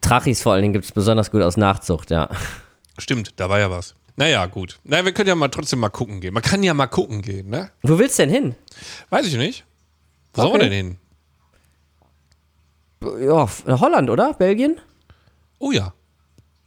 Trachis 0.00 0.42
vor 0.42 0.52
allen 0.52 0.62
Dingen 0.62 0.72
gibt 0.74 0.84
es 0.86 0.92
besonders 0.92 1.30
gut 1.30 1.42
aus 1.42 1.56
Nachzucht, 1.56 2.10
ja. 2.10 2.28
Stimmt, 2.98 3.32
da 3.36 3.48
war 3.48 3.58
ja 3.58 3.70
was. 3.70 3.94
Naja, 4.16 4.44
gut. 4.46 4.78
Na, 4.84 5.04
wir 5.04 5.12
können 5.12 5.28
ja 5.28 5.34
mal 5.34 5.48
trotzdem 5.48 5.78
mal 5.78 5.88
gucken 5.88 6.20
gehen. 6.20 6.34
Man 6.34 6.42
kann 6.42 6.62
ja 6.62 6.74
mal 6.74 6.86
gucken 6.88 7.22
gehen, 7.22 7.48
ne? 7.48 7.70
Wo 7.82 7.98
willst 7.98 8.18
du 8.18 8.24
denn 8.24 8.30
hin? 8.34 8.54
Weiß 9.08 9.26
ich 9.26 9.36
nicht. 9.36 9.64
Wo 10.34 10.42
sollen 10.42 10.52
wir 10.54 10.58
Okay. 10.60 10.68
denn 10.70 10.72
hin? 13.12 13.20
Ja, 13.26 13.48
Holland, 13.80 14.10
oder? 14.10 14.34
Belgien? 14.34 14.78
Oh 15.58 15.72
ja, 15.72 15.92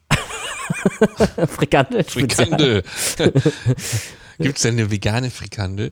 Frikandel. 1.47 2.03
Frikandel. 2.03 2.83
Gibt 4.39 4.57
es 4.57 4.63
denn 4.63 4.73
eine 4.79 4.89
vegane 4.91 5.29
Frikandel? 5.31 5.91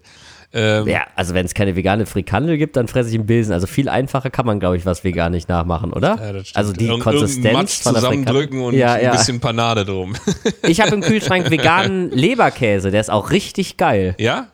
Ähm, 0.53 0.87
Ja, 0.87 1.05
also 1.15 1.33
wenn 1.33 1.45
es 1.45 1.53
keine 1.53 1.75
vegane 1.75 2.05
Frikandel 2.05 2.57
gibt, 2.57 2.75
dann 2.75 2.87
fresse 2.87 3.09
ich 3.09 3.15
einen 3.15 3.25
Bilsen. 3.25 3.53
Also 3.53 3.67
viel 3.67 3.87
einfacher 3.89 4.29
kann 4.29 4.45
man, 4.45 4.59
glaube 4.59 4.77
ich, 4.77 4.85
was 4.85 5.03
vegan 5.03 5.31
nicht 5.31 5.47
nachmachen, 5.49 5.93
oder? 5.93 6.17
ja, 6.19 6.33
das 6.33 6.47
stimmt. 6.49 6.57
also 6.57 6.73
die 6.73 6.85
irgendeinen 6.85 7.17
Konsistenz 7.17 7.53
Matsch 7.53 7.81
von 7.81 7.93
der 7.93 8.01
Frikandel. 8.01 8.25
zusammendrücken 8.25 8.61
und 8.61 8.73
ja, 8.73 8.93
ein 8.93 9.03
ja. 9.05 9.11
bisschen 9.11 9.39
Panade 9.39 9.85
drum. 9.85 10.15
Ich 10.67 10.81
habe 10.81 10.93
im 10.93 11.01
Kühlschrank 11.01 11.49
veganen 11.49 12.11
Leberkäse, 12.11 12.91
der 12.91 13.01
ist 13.01 13.09
auch 13.09 13.31
richtig 13.31 13.77
geil. 13.77 14.15
ja? 14.19 14.47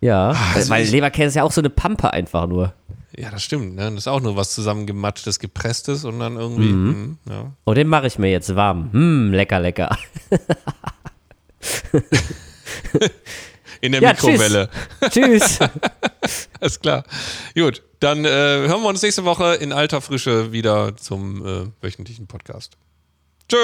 Ja, 0.00 0.34
also 0.54 0.68
weil 0.70 0.84
Leberkäse 0.84 1.28
ist 1.28 1.34
ja 1.36 1.44
auch 1.44 1.52
so 1.52 1.60
eine 1.60 1.70
Pampe 1.70 2.12
einfach 2.12 2.48
nur. 2.48 2.72
Ja, 3.16 3.30
das 3.30 3.44
stimmt. 3.44 3.76
Ne? 3.76 3.82
Das 3.82 3.94
ist 3.94 4.08
auch 4.08 4.20
nur 4.20 4.34
was 4.34 4.52
zusammengematschtes, 4.52 5.38
gepresstes 5.38 6.04
und 6.04 6.18
dann 6.18 6.36
irgendwie. 6.36 6.72
Mhm. 6.72 7.18
mh, 7.24 7.32
ja. 7.32 7.52
Oh, 7.66 7.74
den 7.74 7.86
mache 7.86 8.08
ich 8.08 8.18
mir 8.18 8.28
jetzt 8.30 8.56
warm. 8.56 8.90
Hm, 8.92 9.32
lecker, 9.32 9.60
lecker. 9.60 9.96
In 13.82 13.92
der 13.92 14.00
Ja, 14.00 14.14
tschüss. 14.14 14.24
Mikrowelle. 14.24 14.68
Tschüss. 15.10 15.58
Alles 16.60 16.80
klar. 16.80 17.04
Gut, 17.54 17.82
dann 18.00 18.24
äh, 18.24 18.28
hören 18.28 18.80
wir 18.82 18.88
uns 18.88 19.02
nächste 19.02 19.24
Woche 19.24 19.56
in 19.56 19.72
alter 19.72 20.00
Frische 20.00 20.52
wieder 20.52 20.96
zum 20.96 21.44
äh, 21.44 21.66
wöchentlichen 21.82 22.28
Podcast. 22.28 22.76
Tschö. 23.48 23.58